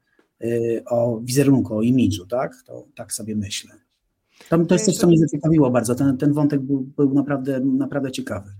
o 0.87 1.21
wizerunku, 1.21 1.77
o 1.77 1.83
imidżu, 1.83 2.27
tak? 2.27 2.63
To, 2.67 2.87
tak 2.95 3.13
sobie 3.13 3.37
myślę. 3.37 3.71
To, 4.49 4.65
to 4.65 4.75
jest 4.75 4.87
coś, 4.87 4.97
co 4.97 5.07
mnie 5.07 5.19
zaciekawiło 5.19 5.71
bardzo. 5.71 5.95
Ten, 5.95 6.19
ten 6.19 6.33
wątek 6.33 6.61
był, 6.61 6.81
był 6.81 7.15
naprawdę, 7.15 7.61
naprawdę 7.61 8.13
ciekawy. 8.13 8.51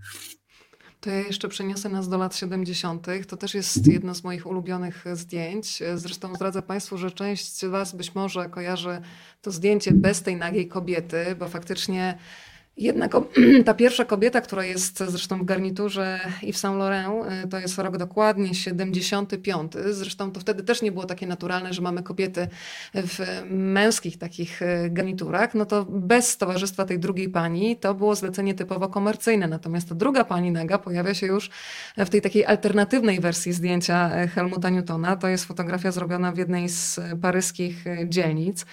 To 1.01 1.11
ja 1.11 1.19
jeszcze 1.19 1.49
przeniosę 1.49 1.89
nas 1.89 2.09
do 2.09 2.19
lat 2.19 2.37
70. 2.37 3.07
To 3.29 3.37
też 3.37 3.55
jest 3.55 3.77
mhm. 3.77 3.95
jedno 3.95 4.15
z 4.15 4.25
moich 4.25 4.47
ulubionych 4.47 5.05
zdjęć. 5.13 5.83
Zresztą 5.95 6.35
zdradzę 6.35 6.63
Państwu, 6.63 6.99
że 6.99 7.11
część 7.11 7.53
z 7.53 7.65
Was 7.65 7.95
być 7.95 8.15
może 8.15 8.49
kojarzy 8.49 9.01
to 9.43 9.51
zdjęcie 9.51 9.93
bez 9.93 10.23
tej 10.23 10.37
nagiej 10.37 10.69
kobiety, 10.69 11.37
bo 11.39 11.49
faktycznie 11.49 12.19
Jednak 12.77 13.13
ta 13.67 13.75
pierwsza 13.75 14.05
kobieta, 14.05 14.41
która 14.41 14.65
jest 14.65 14.99
zresztą 14.99 15.39
w 15.39 15.45
garniturze 15.45 16.21
Yves 16.43 16.57
Saint 16.57 16.79
Laurent, 16.79 17.25
y, 17.45 17.49
to 17.49 17.59
jest 17.59 17.79
rok 17.79 17.97
dokładnie 17.97 18.55
75. 18.55 19.73
Zresztą 19.91 20.33
to 20.33 20.41
wtedy 20.41 20.63
też 20.63 20.83
nie 20.83 20.93
było 20.93 21.05
takie 21.05 21.27
naturalne, 21.27 21.73
że 21.73 21.83
mamy 21.83 22.03
kobiety 22.03 22.49
w 22.95 23.43
męskich 23.51 24.19
takich 24.19 24.63
y, 24.63 24.91
garniturach. 24.91 25.55
No 25.55 25.67
to 25.67 25.85
bez 25.85 26.37
towarzystwa 26.37 26.85
tej 26.85 26.99
drugiej 26.99 27.29
pani 27.29 27.77
to 27.77 27.95
było 27.95 28.15
zlecenie 28.15 28.55
typowo 28.55 28.89
komercyjne. 28.89 29.49
Natomiast 29.49 29.89
ta 29.89 29.95
druga 29.95 30.25
pani 30.25 30.51
naga 30.51 30.79
pojawia 30.79 31.15
się 31.15 31.27
już 31.27 31.51
w 31.97 32.09
tej 32.09 32.23
takiej 32.23 32.47
alternatywnej 32.47 33.21
wersji 33.21 33.53
zdjęcia 33.53 34.23
y, 34.25 34.29
Helmuta 34.29 34.71
Newtona. 34.71 35.17
To 35.17 35.29
jest 35.29 35.45
fotografia 35.45 35.93
zrobiona 35.93 36.33
w 36.33 36.39
jednej 36.39 36.69
z 36.69 37.01
paryskich 37.23 37.85
dzielnic. 38.05 38.67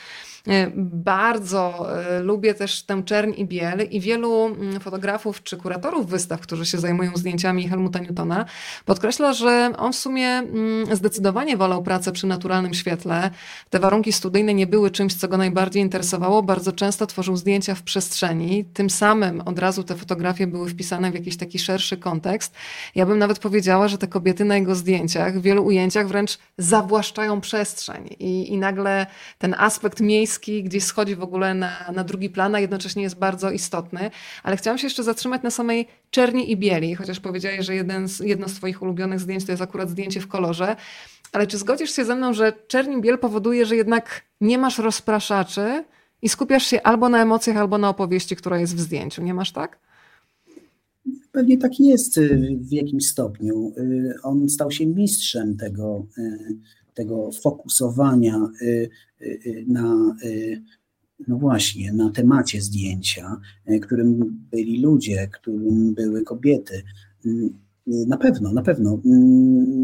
E, 0.47 0.71
bardzo 0.75 1.87
e, 2.01 2.19
lubię 2.19 2.53
też 2.53 2.83
tę 2.83 3.03
czerń 3.03 3.33
i 3.37 3.45
biel 3.45 3.87
i 3.91 3.99
wielu 3.99 4.45
mm, 4.45 4.79
fotografów 4.79 5.43
czy 5.43 5.57
kuratorów 5.57 6.07
wystaw, 6.07 6.41
którzy 6.41 6.65
się 6.65 6.77
zajmują 6.77 7.11
zdjęciami 7.15 7.69
Helmuta 7.69 7.99
Newtona, 7.99 8.45
podkreśla, 8.85 9.33
że 9.33 9.71
on 9.77 9.93
w 9.93 9.95
sumie 9.95 10.27
mm, 10.27 10.95
zdecydowanie 10.95 11.57
wolał 11.57 11.83
pracę 11.83 12.11
przy 12.11 12.27
naturalnym 12.27 12.73
świetle. 12.73 13.29
Te 13.69 13.79
warunki 13.79 14.13
studyjne 14.13 14.53
nie 14.53 14.67
były 14.67 14.91
czymś, 14.91 15.15
co 15.15 15.27
go 15.27 15.37
najbardziej 15.37 15.83
interesowało. 15.83 16.43
Bardzo 16.43 16.71
często 16.71 17.07
tworzył 17.07 17.37
zdjęcia 17.37 17.75
w 17.75 17.83
przestrzeni. 17.83 18.65
Tym 18.65 18.89
samym 18.89 19.41
od 19.41 19.59
razu 19.59 19.83
te 19.83 19.95
fotografie 19.95 20.47
były 20.47 20.69
wpisane 20.69 21.11
w 21.11 21.13
jakiś 21.13 21.37
taki 21.37 21.59
szerszy 21.59 21.97
kontekst. 21.97 22.55
Ja 22.95 23.05
bym 23.05 23.19
nawet 23.19 23.39
powiedziała, 23.39 23.87
że 23.87 23.97
te 23.97 24.07
kobiety 24.07 24.45
na 24.45 24.55
jego 24.55 24.75
zdjęciach 24.75 25.39
w 25.39 25.41
wielu 25.41 25.65
ujęciach 25.65 26.07
wręcz 26.07 26.37
zawłaszczają 26.57 27.41
przestrzeń 27.41 28.09
i, 28.19 28.53
i 28.53 28.57
nagle 28.57 29.05
ten 29.37 29.55
aspekt 29.57 29.99
miejsca 30.01 30.32
gdzieś 30.39 30.83
schodzi 30.83 31.15
w 31.15 31.23
ogóle 31.23 31.53
na, 31.53 31.91
na 31.95 32.03
drugi 32.03 32.29
plan, 32.29 32.55
a 32.55 32.59
jednocześnie 32.59 33.03
jest 33.03 33.17
bardzo 33.17 33.51
istotny. 33.51 34.11
Ale 34.43 34.57
chciałam 34.57 34.77
się 34.77 34.87
jeszcze 34.87 35.03
zatrzymać 35.03 35.43
na 35.43 35.51
samej 35.51 35.87
czerni 36.09 36.51
i 36.51 36.57
bieli, 36.57 36.95
chociaż 36.95 37.19
powiedziałeś, 37.19 37.65
że 37.65 37.75
jeden 37.75 38.07
z, 38.07 38.19
jedno 38.19 38.49
z 38.49 38.53
Twoich 38.53 38.81
ulubionych 38.81 39.19
zdjęć 39.19 39.45
to 39.45 39.51
jest 39.51 39.61
akurat 39.61 39.89
zdjęcie 39.89 40.19
w 40.19 40.27
kolorze. 40.27 40.75
Ale 41.31 41.47
czy 41.47 41.57
zgodzisz 41.57 41.95
się 41.95 42.05
ze 42.05 42.15
mną, 42.15 42.33
że 42.33 42.53
czerni 42.67 43.01
biel 43.01 43.19
powoduje, 43.19 43.65
że 43.65 43.75
jednak 43.75 44.23
nie 44.41 44.57
masz 44.57 44.77
rozpraszaczy 44.77 45.83
i 46.21 46.29
skupiasz 46.29 46.63
się 46.63 46.81
albo 46.81 47.09
na 47.09 47.21
emocjach, 47.21 47.57
albo 47.57 47.77
na 47.77 47.89
opowieści, 47.89 48.35
która 48.35 48.59
jest 48.59 48.75
w 48.75 48.79
zdjęciu? 48.79 49.23
Nie 49.23 49.33
masz 49.33 49.51
tak? 49.51 49.79
Pewnie 51.31 51.57
tak 51.57 51.79
jest 51.79 52.17
y, 52.17 52.57
w 52.61 52.71
jakimś 52.71 53.07
stopniu. 53.07 53.73
Y, 53.77 54.13
on 54.23 54.49
stał 54.49 54.71
się 54.71 54.85
mistrzem 54.85 55.57
tego, 55.57 56.05
y, 56.17 56.55
tego 56.93 57.29
fokusowania 57.43 58.47
na, 59.67 60.15
no 61.27 61.37
właśnie, 61.37 61.93
na 61.93 62.09
temacie 62.09 62.61
zdjęcia, 62.61 63.37
którym 63.81 64.39
byli 64.51 64.81
ludzie, 64.81 65.29
którym 65.33 65.93
były 65.93 66.23
kobiety. 66.23 66.83
Na 67.85 68.17
pewno, 68.17 68.53
na 68.53 68.61
pewno, 68.61 69.01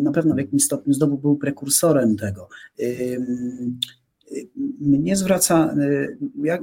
na 0.04 0.12
pewno 0.12 0.36
w 0.36 0.38
jakimś 0.38 0.64
stopniu 0.64 0.94
znowu 0.94 1.18
był 1.18 1.38
prekursorem 1.38 2.16
tego. 2.18 2.50
Mnie 4.80 5.16
zwraca, 5.16 5.76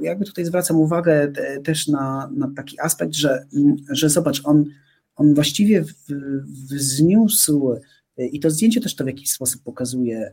jakby 0.01 0.25
tutaj 0.25 0.45
zwracam 0.45 0.77
uwagę 0.77 1.31
też 1.63 1.87
na, 1.87 2.31
na 2.35 2.51
taki 2.55 2.79
aspekt, 2.79 3.15
że, 3.15 3.45
że 3.89 4.09
zobacz, 4.09 4.41
on, 4.43 4.65
on 5.15 5.33
właściwie 5.33 5.83
wzniósł 6.69 7.75
i 8.17 8.39
to 8.39 8.49
zdjęcie 8.49 8.81
też 8.81 8.95
to 8.95 9.03
w 9.03 9.07
jakiś 9.07 9.31
sposób 9.31 9.63
pokazuje 9.63 10.31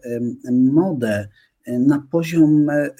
modę 0.52 1.28
na 1.66 2.06
poziom 2.10 2.70
e, 2.70 2.90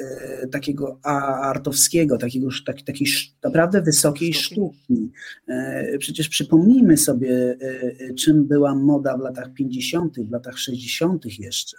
takiego 0.53 0.99
artowskiego, 1.43 2.19
takiego, 2.19 2.49
tak, 2.67 2.83
takiej 2.83 3.07
naprawdę 3.43 3.83
wysokiej 3.83 4.35
sztuki. 4.35 5.11
E, 5.49 5.99
przecież 5.99 6.29
przypomnijmy 6.29 6.97
sobie, 6.97 7.57
e, 7.61 8.15
czym 8.15 8.45
była 8.45 8.75
moda 8.75 9.17
w 9.17 9.21
latach 9.21 9.53
50., 9.53 10.17
w 10.21 10.31
latach 10.31 10.59
60. 10.59 11.39
jeszcze. 11.39 11.77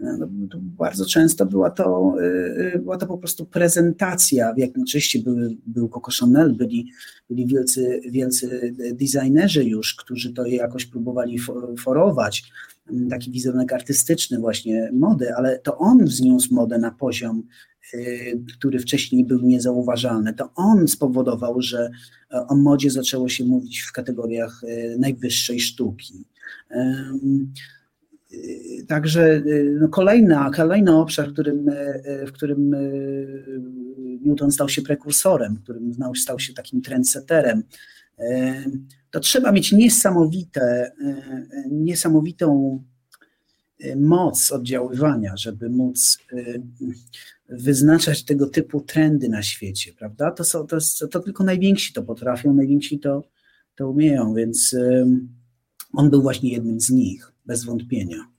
No, 0.00 0.26
bardzo 0.60 1.06
często 1.06 1.46
była 1.46 1.70
to, 1.70 2.14
była 2.78 2.96
to 2.96 3.06
po 3.06 3.18
prostu 3.18 3.46
prezentacja, 3.46 4.54
w 4.54 4.58
jakim 4.58 4.82
oczywiście 4.82 5.18
były, 5.18 5.56
był 5.66 5.88
Coco 5.88 6.10
Chanel, 6.20 6.54
byli, 6.54 6.92
byli 7.30 7.46
wielcy, 7.46 8.00
wielcy 8.10 8.74
designerzy 8.92 9.64
już, 9.64 9.94
którzy 9.94 10.34
to 10.34 10.46
jakoś 10.46 10.86
próbowali 10.86 11.38
forować, 11.78 12.52
taki 13.10 13.30
wizerunek 13.30 13.72
artystyczny 13.72 14.38
właśnie 14.38 14.90
mody, 14.92 15.34
ale 15.34 15.58
to 15.58 15.78
on 15.78 16.04
wzniósł 16.04 16.54
modę 16.54 16.78
na 16.78 16.90
poziom, 16.90 17.42
który 18.56 18.78
wcześniej 18.78 19.24
był 19.24 19.40
niezauważalny. 19.42 20.34
To 20.34 20.50
on 20.54 20.88
spowodował, 20.88 21.62
że 21.62 21.90
o 22.48 22.56
modzie 22.56 22.90
zaczęło 22.90 23.28
się 23.28 23.44
mówić 23.44 23.80
w 23.80 23.92
kategoriach 23.92 24.62
najwyższej 24.98 25.60
sztuki. 25.60 26.24
Także 28.88 29.42
y, 29.46 29.76
no 29.80 29.88
kolejna, 29.88 30.50
kolejny 30.50 30.96
obszar, 30.96 31.28
w 31.28 31.32
którym, 31.32 31.68
y, 31.68 32.26
w 32.26 32.32
którym 32.32 32.74
y, 32.74 33.60
Newton 34.24 34.52
stał 34.52 34.68
się 34.68 34.82
prekursorem, 34.82 35.56
w 35.56 35.62
którym 35.62 35.92
stał 36.16 36.38
się 36.38 36.54
takim 36.54 36.82
trendsetterem, 36.82 37.62
to 39.10 39.20
trzeba 39.20 39.52
mieć 39.52 39.72
niesamowite, 39.72 40.92
niesamowitą 41.70 42.78
moc 43.96 44.52
oddziaływania, 44.52 45.36
żeby 45.36 45.70
móc 45.70 46.18
wyznaczać 47.48 48.24
tego 48.24 48.46
typu 48.46 48.80
trendy 48.80 49.28
na 49.28 49.42
świecie, 49.42 49.92
prawda? 49.92 50.30
To, 50.30 50.44
są, 50.44 50.66
to, 50.66 50.76
jest, 50.76 51.04
to 51.10 51.20
tylko 51.20 51.44
najwięksi 51.44 51.92
to 51.92 52.02
potrafią, 52.02 52.54
najwięksi 52.54 52.98
to, 52.98 53.28
to 53.74 53.90
umieją, 53.90 54.34
więc 54.34 54.76
on 55.92 56.10
był 56.10 56.22
właśnie 56.22 56.52
jednym 56.52 56.80
z 56.80 56.90
nich 56.90 57.32
bez 57.46 57.64
wątpienia. 57.64 58.37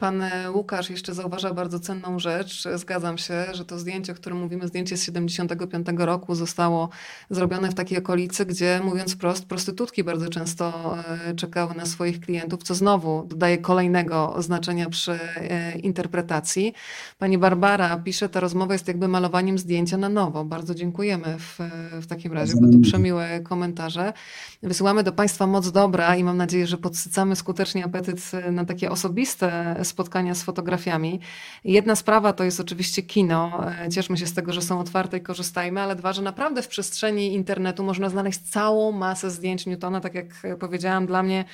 Pan 0.00 0.22
e, 0.22 0.50
Łukasz 0.50 0.90
jeszcze 0.90 1.14
zauważa 1.14 1.54
bardzo 1.54 1.80
cenną 1.80 2.18
rzecz. 2.18 2.68
Zgadzam 2.74 3.18
się, 3.18 3.44
że 3.52 3.64
to 3.64 3.78
zdjęcie, 3.78 4.12
o 4.12 4.14
którym 4.14 4.38
mówimy, 4.38 4.68
zdjęcie 4.68 4.96
z 4.96 5.04
75 5.04 5.86
roku 5.96 6.34
zostało 6.34 6.88
zrobione 7.30 7.68
w 7.68 7.74
takiej 7.74 7.98
okolicy, 7.98 8.46
gdzie 8.46 8.80
mówiąc 8.84 9.16
prost, 9.16 9.46
prostytutki 9.46 10.04
bardzo 10.04 10.28
często 10.28 10.96
e, 11.28 11.34
czekały 11.34 11.74
na 11.74 11.86
swoich 11.86 12.20
klientów, 12.20 12.62
co 12.62 12.74
znowu 12.74 13.26
dodaje 13.26 13.58
kolejnego 13.58 14.34
znaczenia 14.38 14.90
przy 14.90 15.12
e, 15.36 15.78
interpretacji. 15.78 16.74
Pani 17.18 17.38
Barbara 17.38 17.96
pisze, 17.96 18.28
ta 18.28 18.40
rozmowa 18.40 18.72
jest 18.72 18.88
jakby 18.88 19.08
malowaniem 19.08 19.58
zdjęcia 19.58 19.96
na 19.96 20.08
nowo. 20.08 20.44
Bardzo 20.44 20.74
dziękujemy 20.74 21.36
w, 21.38 21.58
w 21.92 22.06
takim 22.06 22.32
razie, 22.32 22.54
bo 22.60 22.68
to 22.68 22.78
przemiłe 22.82 23.40
komentarze. 23.40 24.12
Wysyłamy 24.62 25.02
do 25.02 25.12
Państwa 25.12 25.46
moc 25.46 25.70
dobra 25.72 26.16
i 26.16 26.24
mam 26.24 26.36
nadzieję, 26.36 26.66
że 26.66 26.78
podsycamy 26.78 27.36
skutecznie 27.36 27.84
apetyt 27.84 28.30
na 28.52 28.64
takie 28.64 28.90
osobiste 28.90 29.76
spotkania 29.90 30.34
z 30.34 30.42
fotografiami. 30.42 31.20
Jedna 31.64 31.96
sprawa 31.96 32.32
to 32.32 32.44
jest 32.44 32.60
oczywiście 32.60 33.02
kino. 33.02 33.64
E, 33.84 33.88
cieszmy 33.88 34.16
się 34.16 34.26
z 34.26 34.34
tego, 34.34 34.52
że 34.52 34.62
są 34.62 34.80
otwarte 34.80 35.18
i 35.18 35.20
korzystajmy, 35.20 35.80
ale 35.80 35.96
dwa, 35.96 36.12
że 36.12 36.22
naprawdę 36.22 36.62
w 36.62 36.68
przestrzeni 36.68 37.34
internetu 37.34 37.84
można 37.84 38.08
znaleźć 38.08 38.40
całą 38.40 38.92
masę 38.92 39.30
zdjęć 39.30 39.66
Newtona, 39.66 40.00
tak 40.00 40.14
jak 40.14 40.26
powiedziałam, 40.58 41.06
dla 41.06 41.22
mnie 41.22 41.44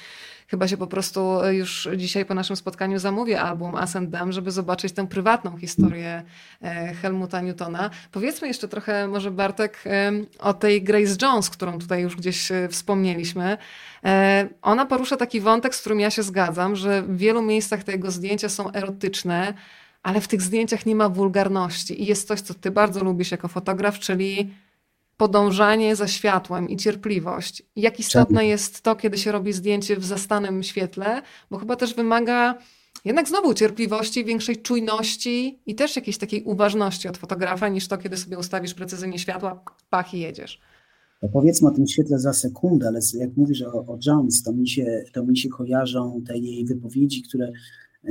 chyba 0.49 0.68
się 0.68 0.76
po 0.76 0.86
prostu 0.86 1.38
już 1.51 1.88
dzisiaj 1.97 2.24
po 2.24 2.34
naszym 2.34 2.57
spotkaniu 2.57 2.99
zamówię 2.99 3.40
album 3.40 3.74
Ascent 3.74 4.11
Dam, 4.11 4.32
żeby 4.32 4.51
zobaczyć 4.51 4.92
tę 4.92 5.07
prywatną 5.07 5.57
historię 5.57 6.22
e, 6.62 6.94
Helmuta 6.94 7.40
Newtona. 7.40 7.90
Powiedzmy 8.12 8.49
jeszcze 8.49 8.68
trochę 8.68 9.09
może 9.09 9.30
Bartek 9.30 9.84
o 10.38 10.55
tej 10.55 10.82
Grace 10.82 11.16
Jones, 11.22 11.51
którą 11.51 11.78
tutaj 11.78 12.03
już 12.03 12.16
gdzieś 12.16 12.53
e, 12.53 12.68
wspomnieliśmy. 12.68 13.59
E, 14.05 14.49
ona 14.62 14.86
porusza 14.86 15.16
taki 15.16 15.40
wątek, 15.40 15.74
z 15.74 15.80
którym 15.80 16.01
ja 16.01 16.11
się 16.11 16.22
zgadzam, 16.22 16.76
że 16.76 17.03
w 17.03 17.16
wielu 17.16 17.42
miejscach 17.42 17.84
tego 17.84 18.11
zdjęcia 18.11 18.49
są 18.49 18.72
erotyczne, 18.72 19.55
ale 20.03 20.20
w 20.20 20.28
tych 20.28 20.42
zdjęciach 20.42 20.86
nie 20.86 20.94
ma 20.94 21.09
wulgarności. 21.09 22.03
I 22.03 22.07
jest 22.07 22.28
coś, 22.28 22.40
co 22.40 22.55
ty 22.55 22.70
bardzo 22.70 23.05
lubisz 23.05 23.30
jako 23.30 23.49
fotograf, 23.49 23.99
czyli 23.99 24.55
podążanie 25.17 25.97
za 25.97 26.09
światłem 26.09 26.69
i 26.69 26.77
cierpliwość. 26.77 27.62
Jak 27.77 28.01
istotne 28.01 28.47
jest 28.47 28.83
to, 28.83 28.97
kiedy 28.97 29.19
się 29.19 29.33
robi 29.33 29.53
zdjęcie 29.53 29.97
w 29.97 30.05
zastanym 30.05 30.62
świetle, 30.62 31.23
bo 31.51 31.59
chyba 31.59 31.77
też 31.77 31.95
wymaga 31.95 32.59
jednak 33.05 33.29
znowu 33.29 33.55
cierpliwości, 33.55 34.25
większej 34.25 34.57
czujności 34.57 35.62
i 35.67 35.75
też 35.75 35.97
jakiejś 35.97 36.19
takiej 36.19 36.43
uważności 36.43 37.09
od 37.09 37.17
fotografa, 37.17 37.69
niż 37.69 37.89
to, 37.89 37.99
kiedy 37.99 38.17
sobie 38.17 38.39
ustawisz 38.39 38.75
precyzyjnie 38.75 39.19
światła, 39.19 39.64
pach 39.91 40.14
i 40.14 40.21
jedziesz. 40.21 40.61
No 41.23 41.29
powiedzmy 41.29 41.69
o 41.69 41.71
tym 41.71 41.87
świetle 41.87 42.19
za 42.19 42.33
sekundę, 42.33 42.89
ale 42.89 43.01
jak 43.14 43.37
mówisz 43.37 43.62
o, 43.62 43.73
o 43.73 43.99
Jones, 44.07 44.43
to 44.43 44.53
mi, 44.53 44.69
się, 44.69 45.05
to 45.12 45.25
mi 45.25 45.39
się 45.39 45.49
kojarzą 45.49 46.23
te 46.27 46.39
jej 46.39 46.64
wypowiedzi, 46.64 47.23
które, 47.23 47.53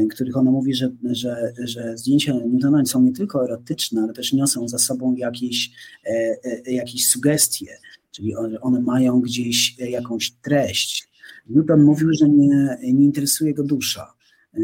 których 0.10 0.38
ona 0.38 0.52
mówi, 0.52 0.74
że, 0.74 0.92
że, 1.04 1.54
że 1.64 1.98
zdjęcia 1.98 2.34
Newtona 2.34 2.86
są 2.86 3.02
nie 3.02 3.14
tylko 3.14 3.46
erotyczne, 3.46 4.02
ale 4.02 4.14
też 4.14 4.34
niosą 4.34 4.68
za 4.68 4.78
sobą 4.78 5.16
jakieś, 5.16 5.72
e, 6.06 6.36
e, 6.68 6.72
jakieś 6.72 7.08
sugestie, 7.08 7.78
czyli 8.12 8.36
one, 8.62 8.82
mają 8.82 9.22
gdzieś 9.22 9.80
jakąś 9.80 10.32
treść. 10.32 11.10
Newton 11.50 11.84
mówił, 11.84 12.10
że 12.20 12.30
nie, 12.30 12.78
nie 12.84 13.06
interesuje 13.06 13.54
go 13.54 13.64
dusza. 13.64 14.16
E, 14.56 14.60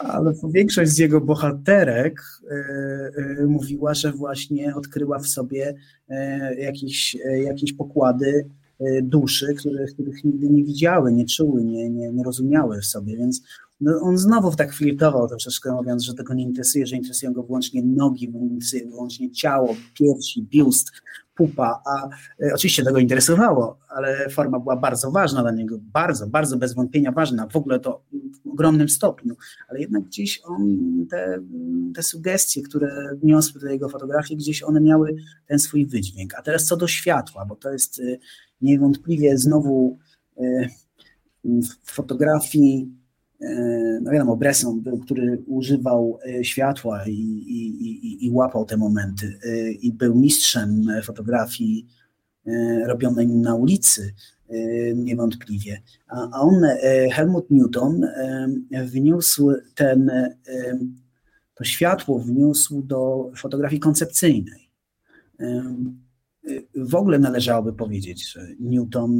ale 0.14 0.34
większość 0.50 0.90
z 0.90 0.98
jego 0.98 1.20
bohaterek 1.20 2.22
e, 2.50 2.54
e, 3.42 3.46
mówiła, 3.46 3.94
że 3.94 4.12
właśnie 4.12 4.74
odkryła 4.74 5.18
w 5.18 5.26
sobie 5.26 5.74
jakieś, 6.58 7.16
jakieś 7.44 7.72
pokłady 7.72 8.46
duszy, 9.02 9.54
których, 9.54 9.92
których 9.94 10.24
nigdy 10.24 10.48
nie 10.48 10.64
widziały, 10.64 11.12
nie 11.12 11.26
czuły, 11.26 11.64
nie, 11.64 11.90
nie, 11.90 12.12
nie 12.12 12.24
rozumiały 12.24 12.80
w 12.80 12.84
sobie, 12.84 13.16
więc 13.16 13.42
no 13.80 14.00
on 14.00 14.18
znowu 14.18 14.56
tak 14.56 14.74
flirtował 14.74 15.28
troszeczkę, 15.28 15.72
mówiąc, 15.72 16.02
że 16.02 16.14
tego 16.14 16.34
nie 16.34 16.42
interesuje, 16.42 16.86
że 16.86 16.96
interesują 16.96 17.32
go 17.32 17.42
wyłącznie 17.42 17.82
nogi, 17.82 18.32
wyłącznie 18.90 19.30
ciało, 19.30 19.76
piersi, 19.94 20.42
biust, 20.42 20.90
pupa, 21.34 21.82
a 21.86 22.08
e, 22.44 22.54
oczywiście 22.54 22.84
tego 22.84 22.98
interesowało, 22.98 23.78
ale 23.88 24.30
forma 24.30 24.60
była 24.60 24.76
bardzo 24.76 25.10
ważna 25.10 25.42
dla 25.42 25.50
niego, 25.50 25.78
bardzo, 25.80 26.26
bardzo 26.26 26.56
bez 26.56 26.74
wątpienia 26.74 27.12
ważna, 27.12 27.46
w 27.46 27.56
ogóle 27.56 27.80
to 27.80 28.02
w 28.44 28.48
ogromnym 28.48 28.88
stopniu, 28.88 29.36
ale 29.68 29.80
jednak 29.80 30.02
gdzieś 30.02 30.40
on, 30.44 30.76
te, 31.10 31.38
te 31.94 32.02
sugestie, 32.02 32.62
które 32.62 33.16
niosły 33.22 33.60
do 33.60 33.66
jego 33.66 33.88
fotografii, 33.88 34.38
gdzieś 34.38 34.62
one 34.62 34.80
miały 34.80 35.16
ten 35.46 35.58
swój 35.58 35.86
wydźwięk. 35.86 36.34
A 36.34 36.42
teraz 36.42 36.64
co 36.64 36.76
do 36.76 36.88
światła, 36.88 37.44
bo 37.44 37.56
to 37.56 37.72
jest 37.72 38.00
e, 38.00 38.02
niewątpliwie 38.60 39.38
znowu 39.38 39.98
e, 40.38 40.68
w 41.44 41.92
fotografii 41.92 43.05
no 44.02 44.10
wiadomo, 44.10 44.36
Bresson 44.36 44.80
był, 44.80 44.98
który 44.98 45.42
używał 45.46 46.18
e, 46.26 46.44
światła 46.44 47.04
i, 47.06 47.10
i, 47.10 47.86
i, 47.86 48.26
i 48.26 48.30
łapał 48.30 48.64
te 48.64 48.76
momenty 48.76 49.38
e, 49.44 49.70
i 49.70 49.92
był 49.92 50.14
mistrzem 50.14 50.86
fotografii 51.02 51.86
robionej 52.86 53.28
na 53.28 53.54
ulicy, 53.54 54.14
niewątpliwie. 54.94 55.82
A 56.08 56.40
on, 56.40 56.54
Helmut 57.12 57.50
Newton, 57.50 58.06
wniósł 58.70 59.52
ten, 59.74 60.10
to 61.54 61.64
światło 61.64 62.18
wniósł 62.18 62.82
do 62.82 63.30
fotografii 63.36 63.80
koncepcyjnej. 63.80 64.70
W 66.74 66.94
ogóle 66.94 67.18
należałoby 67.18 67.72
powiedzieć, 67.72 68.32
że 68.32 68.46
Newton 68.60 69.18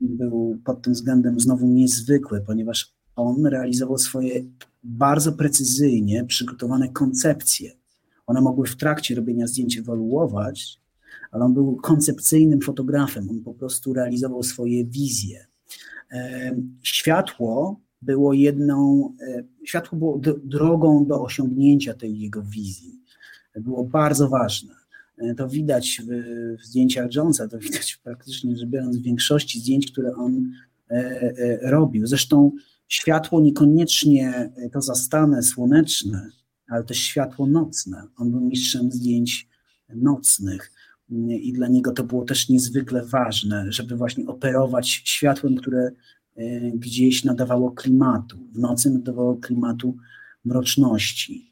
był 0.00 0.58
pod 0.64 0.82
tym 0.82 0.92
względem 0.92 1.40
znowu 1.40 1.66
niezwykły, 1.66 2.40
ponieważ 2.40 2.99
on 3.22 3.46
realizował 3.46 3.98
swoje 3.98 4.44
bardzo 4.82 5.32
precyzyjnie 5.32 6.24
przygotowane 6.24 6.88
koncepcje. 6.88 7.72
One 8.26 8.40
mogły 8.40 8.66
w 8.66 8.76
trakcie 8.76 9.14
robienia 9.14 9.46
zdjęć 9.46 9.78
ewoluować, 9.78 10.80
ale 11.30 11.44
on 11.44 11.54
był 11.54 11.76
koncepcyjnym 11.76 12.60
fotografem, 12.60 13.30
on 13.30 13.40
po 13.40 13.54
prostu 13.54 13.92
realizował 13.92 14.42
swoje 14.42 14.84
wizje. 14.84 15.46
Światło 16.82 17.80
było 18.02 18.32
jedną, 18.32 19.12
e, 19.20 19.44
światło 19.64 19.98
było 19.98 20.20
drogą 20.44 21.06
do 21.06 21.22
osiągnięcia 21.22 21.94
tej 21.94 22.18
jego 22.18 22.42
wizji. 22.42 23.00
Było 23.56 23.84
bardzo 23.84 24.28
ważne. 24.28 24.74
E, 25.18 25.34
to 25.34 25.48
widać 25.48 26.02
w, 26.58 26.64
zdjęciach 26.66 27.14
Jonesa, 27.14 27.48
to 27.48 27.58
widać 27.58 28.00
praktycznie 28.04 28.56
rzecz 28.56 28.68
biorąc 28.68 28.96
w 28.96 29.02
większości 29.02 29.60
zdjęć, 29.60 29.92
które 29.92 30.14
on 30.14 30.50
e, 30.90 31.70
robił. 31.70 32.06
Zresztą 32.06 32.52
światło 32.90 33.40
niekoniecznie 33.40 34.50
e, 34.56 34.70
to 34.70 34.82
zastane 34.82 35.42
słoneczne, 35.42 36.30
ale 36.68 36.84
też 36.84 36.98
światło 36.98 37.46
nocne. 37.46 38.06
On 38.16 38.30
był 38.30 38.40
mistrzem 38.40 38.92
zdjęć 38.92 39.48
nocnych 39.88 40.72
i 41.28 41.52
dla 41.52 41.68
niego 41.68 41.92
to 41.92 42.04
było 42.04 42.24
też 42.24 42.48
niezwykle 42.48 43.04
ważne, 43.04 43.72
żeby 43.72 43.96
właśnie 43.96 44.26
operować 44.26 45.02
światłem, 45.04 45.56
które 45.56 45.90
e, 46.36 46.70
gdzieś 46.70 47.24
nadawało 47.24 47.70
klimatu. 47.70 48.38
W 48.52 48.58
nocy 48.58 48.90
nadawało 48.90 49.36
klimatu 49.36 49.96
mroczności, 50.44 51.50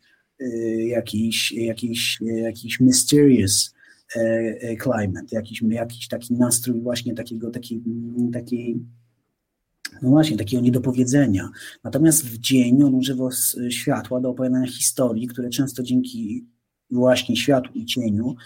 jakiś, 0.79 1.53
jakiś, 1.53 2.19
jakiś 2.21 2.81
mysterious 2.81 3.75
climate, 4.83 5.27
jakiś, 5.33 5.63
jakiś 5.63 6.09
taki 6.09 6.35
nastrój 6.35 6.81
właśnie 6.81 7.15
takiego, 7.15 7.51
takiej, 7.51 7.83
takiej 8.33 8.81
no 10.03 10.09
właśnie, 10.09 10.37
takiego 10.37 10.63
niedopowiedzenia. 10.63 11.49
Natomiast 11.85 12.27
w 12.27 12.39
dzień 12.39 12.83
on 12.83 12.95
używał 12.95 13.31
światła 13.71 14.21
do 14.21 14.31
opowiadania 14.31 14.67
historii, 14.67 15.27
które 15.27 15.51
często 15.51 15.83
dzięki 15.83 16.47
właśnie 16.91 17.37
światłu 17.37 17.75
i 17.75 17.87
cieniu 17.87 18.37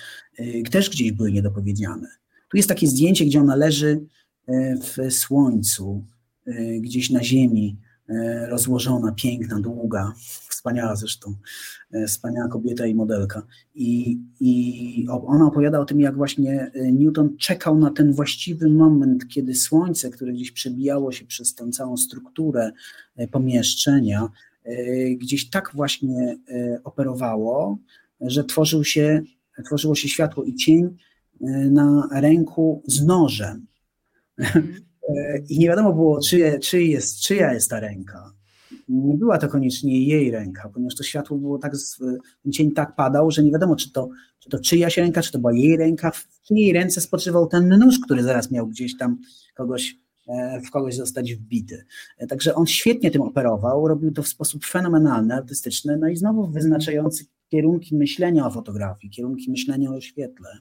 y, 0.41 0.63
też 0.71 0.91
gdzieś 0.91 1.13
były 1.13 1.33
niedopowiedziane. 1.33 2.09
Tu 2.51 2.57
jest 2.57 2.69
takie 2.69 2.87
zdjęcie, 2.87 3.25
gdzie 3.25 3.41
ona 3.41 3.57
leży 3.57 4.07
y, 4.49 4.79
w 4.81 5.13
słońcu, 5.15 6.05
y, 6.49 6.81
gdzieś 6.81 7.11
na 7.11 7.25
ziemi, 7.25 7.77
rozłożona, 8.49 9.13
piękna, 9.13 9.61
długa, 9.61 10.13
wspaniała 10.63 10.97
zresztą, 10.97 11.35
e, 11.93 12.07
wspaniała 12.07 12.49
kobieta 12.49 12.87
i 12.87 12.95
modelka. 12.95 13.47
I, 13.75 14.21
I 14.41 15.07
ona 15.09 15.47
opowiada 15.47 15.81
o 15.81 15.85
tym, 15.85 16.01
jak 16.01 16.17
właśnie 16.17 16.71
e, 16.75 16.93
Newton 16.93 17.37
czekał 17.37 17.79
na 17.79 17.91
ten 17.91 18.13
właściwy 18.13 18.71
moment, 18.71 19.29
kiedy 19.29 19.55
słońce, 19.55 20.11
które 20.11 20.33
gdzieś 20.33 20.51
przebijało 20.51 21.13
się 21.13 21.27
przez 21.27 21.55
tę 21.55 21.71
całą 21.71 21.97
strukturę 21.97 22.73
e, 23.17 23.29
pomieszczenia, 23.29 24.29
gdzieś 25.17 25.51
tak 25.51 25.71
właśnie 25.75 26.39
operowało, 26.85 27.79
że 28.21 28.45
tworzył 28.45 28.85
się, 28.85 29.23
tworzyło 29.65 29.95
się 29.95 30.09
światło 30.09 30.45
i 30.45 30.55
cień 30.55 30.97
na 31.71 32.09
ręku 32.13 32.83
z 32.87 33.05
nożem. 33.05 33.67
Mhm. 34.39 34.75
I 35.51 35.59
nie 35.59 35.69
wiadomo 35.69 35.93
było, 35.93 36.21
czyje, 36.21 36.59
czy 36.59 36.83
jest, 36.83 37.21
czyja 37.21 37.55
jest 37.55 37.71
ta 37.71 37.81
ręka 37.81 38.33
nie 38.89 39.17
była 39.17 39.39
to 39.39 39.49
koniecznie 39.49 40.07
jej 40.07 40.31
ręka, 40.31 40.71
ponieważ 40.75 40.95
to 40.95 41.03
światło 41.03 41.39
było 41.39 41.59
tak, 41.59 41.73
cień 42.53 42.73
tak 42.73 42.97
padał, 42.97 43.31
że 43.31 43.43
nie 43.43 43.53
wiadomo, 43.53 43.77
czy 43.77 43.93
to, 43.93 44.09
czy 44.39 44.51
to 44.51 44.59
czyjaś 44.59 44.97
ręka, 44.97 45.23
czy 45.23 45.33
to 45.33 45.39
była 45.39 45.53
jej 45.53 45.77
ręka, 45.77 46.11
w 46.11 46.29
czyjej 46.43 46.73
ręce 46.73 47.01
spoczywał 47.01 47.47
ten 47.47 47.69
nóż, 47.69 48.01
który 48.05 48.23
zaraz 48.23 48.51
miał 48.51 48.67
gdzieś 48.67 48.97
tam 48.97 49.19
kogoś, 49.55 49.97
e, 50.29 50.61
w 50.61 50.71
kogoś 50.71 50.97
zostać 50.97 51.35
wbity. 51.35 51.85
E, 52.19 52.27
także 52.27 52.55
on 52.55 52.67
świetnie 52.67 53.11
tym 53.11 53.23
operował, 53.23 53.89
robił 53.89 54.13
to 54.13 54.23
w 54.23 54.29
sposób 54.29 54.65
fenomenalny, 54.65 55.35
artystyczny, 55.35 55.97
no 55.97 56.09
i 56.09 56.17
znowu 56.17 56.47
wyznaczający 56.47 57.25
kierunki 57.49 57.97
myślenia 57.97 58.47
o 58.47 58.51
fotografii, 58.51 59.11
kierunki 59.11 59.51
myślenia 59.51 59.91
o 59.91 60.01
świetle. 60.01 60.59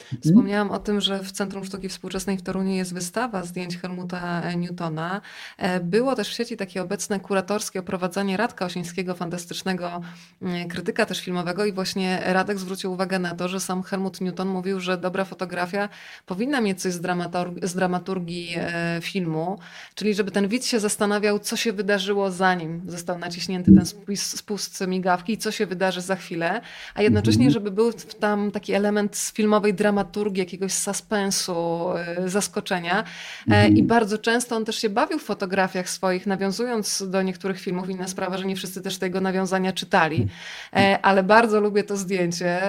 Mhm. 0.00 0.22
Wspomniałam 0.22 0.70
o 0.70 0.78
tym, 0.78 1.00
że 1.00 1.18
w 1.18 1.32
Centrum 1.32 1.64
Sztuki 1.64 1.88
Współczesnej 1.88 2.38
w 2.38 2.42
Toruniu 2.42 2.74
jest 2.74 2.94
wystawa 2.94 3.44
zdjęć 3.44 3.76
Helmuta 3.76 4.52
Newtona. 4.54 5.20
E, 5.58 5.80
było 5.80 6.14
też 6.14 6.28
w 6.28 6.32
sieci 6.32 6.56
takie 6.56 6.82
obecne 6.82 7.20
kuratorskie 7.20 7.80
oprowadzanie 7.80 8.36
Radka 8.36 8.64
Osińskiego, 8.64 9.14
fantastycznego 9.14 10.00
mm, 10.42 10.68
krytyka 10.68 11.06
też 11.06 11.20
filmowego 11.20 11.64
i 11.64 11.72
właśnie 11.72 12.22
Radek 12.26 12.58
zwrócił 12.58 12.92
uwagę 12.92 13.18
na 13.18 13.34
to, 13.34 13.48
że 13.48 13.60
sam 13.60 13.82
Helmut 13.82 14.20
Newton 14.20 14.48
mówił, 14.48 14.80
że 14.80 14.98
dobra 14.98 15.24
fotografia 15.24 15.88
powinna 16.26 16.60
mieć 16.60 16.82
coś 16.82 16.92
z, 16.92 17.00
dramaturgii, 17.00 17.68
z 17.68 17.74
dramaturgii 17.74 18.54
e, 18.56 18.98
filmu, 19.02 19.58
czyli 19.94 20.14
żeby 20.14 20.30
ten 20.30 20.48
widz 20.48 20.66
się 20.66 20.80
zastanawiał, 20.80 21.38
co 21.38 21.56
się 21.56 21.72
wydarzyło 21.72 22.30
zanim 22.30 22.82
został 22.86 23.18
naciśnięty 23.18 23.72
ten 23.72 23.86
spust 24.14 24.86
migawki 24.86 25.32
i 25.32 25.38
co 25.38 25.52
się 25.52 25.66
wydarzy 25.66 26.00
za 26.00 26.16
chwilę, 26.16 26.60
a 26.94 27.02
jednocześnie, 27.02 27.46
mhm. 27.46 27.52
żeby 27.52 27.70
był 27.70 27.92
tam 28.20 28.50
taki 28.50 28.72
element 28.72 29.16
z 29.16 29.32
filmowej 29.32 29.74
dramaturgii, 29.74 29.85
dramaturgii, 29.86 30.40
jakiegoś 30.40 30.72
suspensu, 30.72 31.88
e, 31.90 32.28
zaskoczenia. 32.28 33.00
E, 33.00 33.04
mhm. 33.44 33.76
I 33.76 33.82
bardzo 33.82 34.18
często 34.18 34.56
on 34.56 34.64
też 34.64 34.76
się 34.76 34.88
bawił 34.88 35.18
w 35.18 35.22
fotografiach 35.22 35.88
swoich, 35.88 36.26
nawiązując 36.26 37.04
do 37.08 37.22
niektórych 37.22 37.60
filmów. 37.60 37.90
Inna 37.90 38.08
sprawa, 38.08 38.38
że 38.38 38.44
nie 38.44 38.56
wszyscy 38.56 38.82
też 38.82 38.98
tego 38.98 39.20
nawiązania 39.20 39.72
czytali, 39.72 40.28
e, 40.72 40.98
ale 41.02 41.22
bardzo 41.22 41.60
lubię 41.60 41.84
to 41.84 41.96
zdjęcie. 41.96 42.60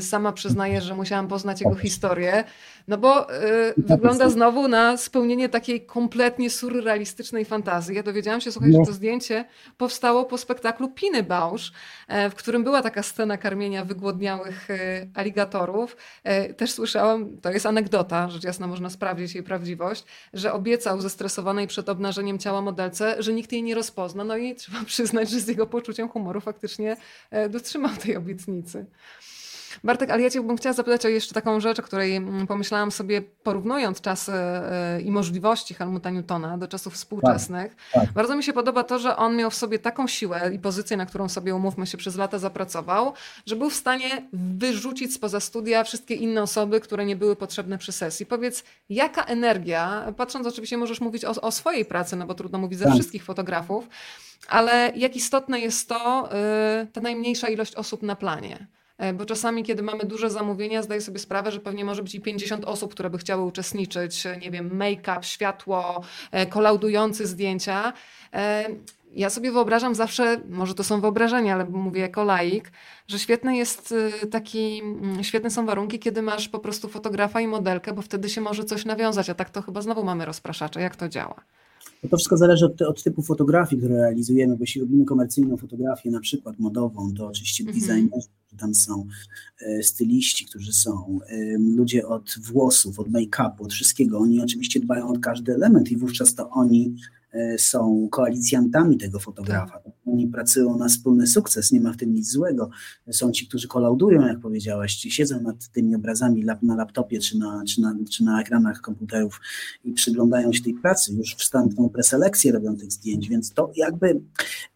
Sama 0.00 0.32
przyznaję, 0.32 0.80
że 0.80 0.94
musiałam 0.94 1.28
poznać 1.28 1.60
jego 1.60 1.76
historię. 1.76 2.44
No 2.88 2.98
bo 2.98 3.34
y, 3.34 3.74
wygląda 3.76 4.28
znowu 4.28 4.68
na 4.68 4.96
spełnienie 4.96 5.48
takiej 5.48 5.86
kompletnie 5.86 6.50
surrealistycznej 6.50 7.44
fantazji. 7.44 7.96
Ja 7.96 8.02
dowiedziałam 8.02 8.40
się, 8.40 8.52
słuchaj, 8.52 8.70
no. 8.70 8.78
że 8.78 8.86
to 8.86 8.92
zdjęcie 8.92 9.44
powstało 9.76 10.24
po 10.24 10.38
spektaklu 10.38 10.88
Piny 10.88 11.22
Bausch, 11.22 11.72
e, 12.08 12.30
w 12.30 12.34
którym 12.34 12.64
była 12.64 12.82
taka 12.82 13.02
scena 13.02 13.36
karmienia 13.36 13.84
wygłodniałych 13.84 14.70
e, 14.70 15.06
aligatorów. 15.14 15.96
E, 16.24 16.54
też 16.54 16.70
słyszałam, 16.70 17.36
to 17.40 17.50
jest 17.50 17.66
anegdota, 17.66 18.30
rzecz 18.30 18.44
jasna 18.44 18.66
można 18.66 18.90
sprawdzić 18.90 19.34
jej 19.34 19.44
prawdziwość, 19.44 20.04
że 20.32 20.52
obiecał 20.52 21.00
zestresowanej 21.00 21.66
przed 21.66 21.88
obnażeniem 21.88 22.38
ciała 22.38 22.62
modelce, 22.62 23.16
że 23.18 23.32
nikt 23.32 23.52
jej 23.52 23.62
nie 23.62 23.74
rozpozna. 23.74 24.24
No 24.24 24.36
i 24.36 24.54
trzeba 24.54 24.84
przyznać, 24.92 25.30
że 25.30 25.40
z 25.40 25.48
jego 25.48 25.66
poczuciem 25.66 26.08
humoru 26.08 26.40
faktycznie 26.40 26.96
dotrzymał 27.50 27.96
tej 27.96 28.16
obietnicy. 28.16 28.86
Bartek, 29.84 30.10
ale 30.10 30.22
ja 30.22 30.30
Cię 30.30 30.40
bym 30.40 30.56
chciała 30.56 30.72
zapytać 30.72 31.06
o 31.06 31.08
jeszcze 31.08 31.34
taką 31.34 31.60
rzecz, 31.60 31.78
o 31.78 31.82
której 31.82 32.16
mm, 32.16 32.46
pomyślałam 32.46 32.92
sobie, 32.92 33.22
porównując 33.22 34.00
czasy 34.00 34.32
e, 34.32 35.00
i 35.00 35.10
możliwości 35.10 35.74
Helmuta 35.74 36.10
Newtona 36.10 36.58
do 36.58 36.68
czasów 36.68 36.94
współczesnych. 36.94 37.76
Tak, 37.92 38.04
tak. 38.04 38.12
Bardzo 38.12 38.36
mi 38.36 38.42
się 38.42 38.52
podoba 38.52 38.84
to, 38.84 38.98
że 38.98 39.16
on 39.16 39.36
miał 39.36 39.50
w 39.50 39.54
sobie 39.54 39.78
taką 39.78 40.06
siłę 40.06 40.50
i 40.54 40.58
pozycję, 40.58 40.96
na 40.96 41.06
którą 41.06 41.28
sobie, 41.28 41.54
umówmy 41.54 41.86
się, 41.86 41.98
przez 41.98 42.16
lata 42.16 42.38
zapracował, 42.38 43.12
że 43.46 43.56
był 43.56 43.70
w 43.70 43.74
stanie 43.74 44.28
wyrzucić 44.32 45.14
spoza 45.14 45.40
studia 45.40 45.84
wszystkie 45.84 46.14
inne 46.14 46.42
osoby, 46.42 46.80
które 46.80 47.06
nie 47.06 47.16
były 47.16 47.36
potrzebne 47.36 47.78
przy 47.78 47.92
sesji. 47.92 48.26
Powiedz, 48.26 48.64
jaka 48.88 49.24
energia, 49.24 50.12
patrząc 50.16 50.46
oczywiście 50.46 50.76
możesz 50.76 51.00
mówić 51.00 51.24
o, 51.24 51.30
o 51.30 51.52
swojej 51.52 51.84
pracy, 51.84 52.16
no 52.16 52.26
bo 52.26 52.34
trudno 52.34 52.58
mówić 52.58 52.78
ze 52.78 52.84
tak. 52.84 52.94
wszystkich 52.94 53.24
fotografów, 53.24 53.88
ale 54.48 54.92
jak 54.96 55.16
istotne 55.16 55.60
jest 55.60 55.88
to, 55.88 56.28
y, 56.82 56.86
ta 56.86 57.00
najmniejsza 57.00 57.48
ilość 57.48 57.74
osób 57.74 58.02
na 58.02 58.16
planie. 58.16 58.66
E, 59.00 59.12
bo 59.12 59.24
czasami, 59.24 59.62
kiedy 59.62 59.82
mamy 59.82 60.04
duże 60.04 60.30
zamówienia, 60.30 60.82
zdaję 60.82 61.00
sobie 61.00 61.18
sprawę, 61.18 61.52
że 61.52 61.60
pewnie 61.60 61.84
może 61.84 62.02
być 62.02 62.14
i 62.14 62.20
50 62.20 62.64
osób, 62.64 62.92
które 62.92 63.10
by 63.10 63.18
chciały 63.18 63.42
uczestniczyć, 63.42 64.24
nie 64.40 64.50
wiem, 64.50 64.78
make-up, 64.78 65.18
światło, 65.22 66.02
e, 66.30 66.46
kolaudujący 66.46 67.26
zdjęcia. 67.26 67.92
E, 68.34 68.66
ja 69.12 69.30
sobie 69.30 69.52
wyobrażam 69.52 69.94
zawsze, 69.94 70.40
może 70.48 70.74
to 70.74 70.84
są 70.84 71.00
wyobrażenia, 71.00 71.54
ale 71.54 71.64
mówię 71.64 72.00
jako 72.00 72.24
laik, 72.24 72.72
że 73.08 73.18
świetny 73.18 73.56
jest 73.56 73.94
taki, 74.30 74.80
mm, 74.82 75.24
świetne 75.24 75.50
są 75.50 75.66
warunki, 75.66 75.98
kiedy 75.98 76.22
masz 76.22 76.48
po 76.48 76.58
prostu 76.58 76.88
fotografa 76.88 77.40
i 77.40 77.46
modelkę, 77.46 77.92
bo 77.92 78.02
wtedy 78.02 78.28
się 78.28 78.40
może 78.40 78.64
coś 78.64 78.84
nawiązać, 78.84 79.30
a 79.30 79.34
tak 79.34 79.50
to 79.50 79.62
chyba 79.62 79.82
znowu 79.82 80.04
mamy 80.04 80.24
rozpraszacze. 80.24 80.80
Jak 80.80 80.96
to 80.96 81.08
działa? 81.08 81.34
No 82.02 82.08
to 82.08 82.16
wszystko 82.16 82.36
zależy 82.36 82.66
od, 82.66 82.82
od, 82.82 83.02
typu 83.02 83.22
fotografii, 83.22 83.82
które 83.82 83.94
realizujemy, 83.94 84.56
bo 84.56 84.62
jeśli 84.62 84.80
robimy 84.80 85.04
komercyjną 85.04 85.56
fotografię, 85.56 86.10
na 86.10 86.20
przykład 86.20 86.58
modową, 86.58 87.14
to 87.14 87.26
oczywiście 87.26 87.64
mm 87.64 87.74
-hmm. 87.74 87.80
designerzy, 87.80 88.28
tam 88.58 88.74
są 88.74 89.06
e, 89.60 89.82
styliści, 89.82 90.46
którzy 90.46 90.72
są, 90.72 91.18
ludzie 91.76 92.06
od 92.06 92.34
włosów, 92.42 93.00
od 93.00 93.08
make-upu, 93.08 93.64
od 93.64 93.72
wszystkiego, 93.72 94.18
oni 94.18 94.40
oczywiście 94.40 94.80
dbają 94.80 95.08
o 95.08 95.18
każdy 95.18 95.54
element 95.54 95.90
i 95.90 95.96
wówczas 95.96 96.34
to 96.34 96.50
oni 96.50 96.94
są 97.58 98.08
koalicjantami 98.10 98.98
tego 98.98 99.18
fotografa. 99.18 99.78
Tak. 99.78 99.92
Oni 100.06 100.26
pracują 100.26 100.78
na 100.78 100.88
wspólny 100.88 101.26
sukces, 101.26 101.72
nie 101.72 101.80
ma 101.80 101.92
w 101.92 101.96
tym 101.96 102.14
nic 102.14 102.30
złego. 102.30 102.70
Są 103.10 103.32
ci, 103.32 103.46
którzy 103.46 103.68
kolaudują, 103.68 104.26
jak 104.26 104.40
powiedziałaś, 104.40 104.94
ci 104.94 105.10
siedzą 105.10 105.40
nad 105.40 105.68
tymi 105.68 105.94
obrazami 105.94 106.44
na 106.62 106.76
laptopie 106.76 107.18
czy 107.18 107.38
na, 107.38 107.64
czy 107.68 107.80
na, 107.80 107.96
czy 108.10 108.24
na 108.24 108.40
ekranach 108.40 108.80
komputerów 108.80 109.40
i 109.84 109.92
przyglądają 109.92 110.52
się 110.52 110.62
tej 110.62 110.74
pracy. 110.74 111.12
Już 111.12 111.34
wstępną 111.34 111.88
preselekcję 111.88 112.52
robią 112.52 112.76
tych 112.76 112.92
zdjęć, 112.92 113.28
więc 113.28 113.52
to 113.52 113.72
jakby 113.76 114.20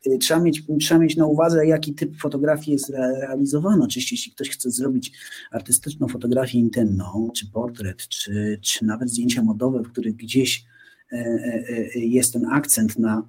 y, 0.06 0.18
trzeba 0.18 0.40
mieć, 0.40 0.62
trzeba 0.80 1.00
mieć 1.00 1.16
na 1.16 1.26
uwadze, 1.26 1.66
jaki 1.66 1.94
typ 1.94 2.16
fotografii 2.16 2.72
jest 2.72 2.90
realizowany. 2.90 3.84
Oczywiście, 3.84 4.16
jeśli 4.16 4.32
ktoś 4.32 4.50
chce 4.50 4.70
zrobić 4.70 5.12
artystyczną 5.50 6.08
fotografię 6.08 6.58
intymną, 6.58 7.30
czy 7.34 7.50
portret, 7.50 8.08
czy, 8.08 8.58
czy 8.62 8.84
nawet 8.84 9.10
zdjęcia 9.10 9.42
modowe, 9.42 9.82
w 9.82 9.92
których 9.92 10.16
gdzieś 10.16 10.64
E, 10.64 10.66
e, 10.66 10.70
e, 10.70 10.73
jest 11.94 12.32
ten 12.32 12.46
akcent 12.46 12.98
na, 12.98 13.26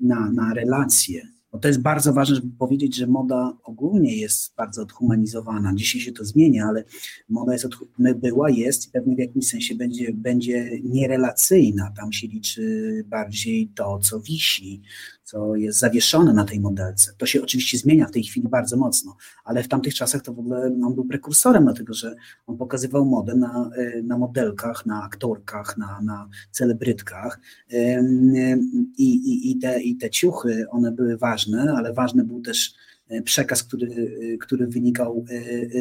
na, 0.00 0.30
na 0.30 0.54
relacje. 0.54 1.34
Bo 1.54 1.60
to 1.60 1.68
jest 1.68 1.80
bardzo 1.80 2.12
ważne, 2.12 2.36
żeby 2.36 2.56
powiedzieć, 2.58 2.96
że 2.96 3.06
moda 3.06 3.56
ogólnie 3.64 4.16
jest 4.16 4.54
bardzo 4.56 4.82
odhumanizowana. 4.82 5.74
Dzisiaj 5.74 6.00
się 6.00 6.12
to 6.12 6.24
zmienia, 6.24 6.66
ale 6.66 6.84
moda 7.28 7.52
jest 7.52 7.64
od, 7.64 7.74
była, 8.16 8.50
jest 8.50 8.86
i 8.86 8.90
pewnie 8.90 9.16
w 9.16 9.18
jakimś 9.18 9.48
sensie 9.48 9.74
będzie, 9.74 10.12
będzie 10.12 10.70
nierelacyjna. 10.84 11.92
Tam 11.96 12.12
się 12.12 12.26
liczy 12.26 13.04
bardziej 13.06 13.68
to, 13.74 13.98
co 13.98 14.20
wisi, 14.20 14.82
co 15.24 15.56
jest 15.56 15.78
zawieszone 15.78 16.32
na 16.32 16.44
tej 16.44 16.60
modelce. 16.60 17.12
To 17.18 17.26
się 17.26 17.42
oczywiście 17.42 17.78
zmienia 17.78 18.06
w 18.06 18.10
tej 18.10 18.22
chwili 18.22 18.48
bardzo 18.48 18.76
mocno, 18.76 19.16
ale 19.44 19.62
w 19.62 19.68
tamtych 19.68 19.94
czasach 19.94 20.22
to 20.22 20.32
w 20.32 20.38
ogóle 20.38 20.76
on 20.84 20.94
był 20.94 21.04
prekursorem, 21.04 21.64
dlatego 21.64 21.94
że 21.94 22.14
on 22.46 22.56
pokazywał 22.56 23.04
modę 23.04 23.34
na, 23.34 23.70
e, 23.76 24.02
na 24.02 24.18
modelkach, 24.18 24.86
na 24.86 25.02
aktorkach, 25.02 25.76
na, 25.76 26.00
na 26.00 26.28
celebrytkach 26.50 27.40
I, 28.98 29.14
i, 29.14 29.50
i, 29.50 29.58
te, 29.58 29.82
i 29.82 29.96
te 29.96 30.10
ciuchy, 30.10 30.66
one 30.70 30.92
były 30.92 31.16
ważne, 31.16 31.74
ale 31.76 31.92
ważny 31.92 32.24
był 32.24 32.40
też 32.40 32.74
e, 33.08 33.22
przekaz, 33.22 33.62
który, 33.62 33.86
e, 34.34 34.38
który 34.38 34.66
wynikał 34.66 35.24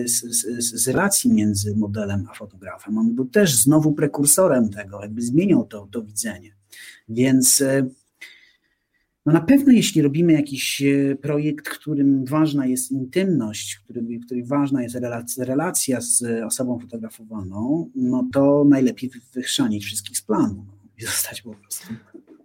z, 0.05 0.21
z, 0.21 0.81
z, 0.81 0.87
relacji 0.87 1.33
między 1.33 1.75
modelem 1.75 2.27
a 2.31 2.33
fotografem. 2.33 2.97
On 2.97 3.15
był 3.15 3.25
też 3.25 3.55
znowu 3.55 3.93
prekursorem 3.93 4.69
tego, 4.69 5.01
jakby 5.01 5.21
zmieniał 5.21 5.65
to, 5.65 5.87
to 5.91 6.01
widzenie. 6.01 6.55
Więc 7.09 7.63
no 9.26 9.34
na 9.34 9.41
pewno 9.41 9.71
jeśli 9.71 10.01
robimy 10.01 10.34
jakiś 10.34 10.82
e, 10.82 11.15
projekt, 11.15 11.69
którym 11.69 12.26
ważna 12.26 12.65
jest 12.65 12.91
intymność, 12.91 13.74
w 13.74 13.84
którym, 13.84 14.19
którym 14.19 14.45
ważna 14.45 14.84
jest 14.84 14.95
relacja, 14.95 15.45
relacja 15.45 16.01
z 16.01 16.24
osobą 16.45 16.80
fotografowaną, 16.80 17.89
no 17.95 18.30
to 18.34 18.65
najlepiej 18.69 19.11
wychrzanić 19.34 19.86
wszystkich 19.86 20.17
z 20.17 20.21
planu 20.21 20.65
no, 20.67 20.74
i 20.97 21.05
zostać 21.05 21.41
po 21.41 21.53
prostu 21.53 21.88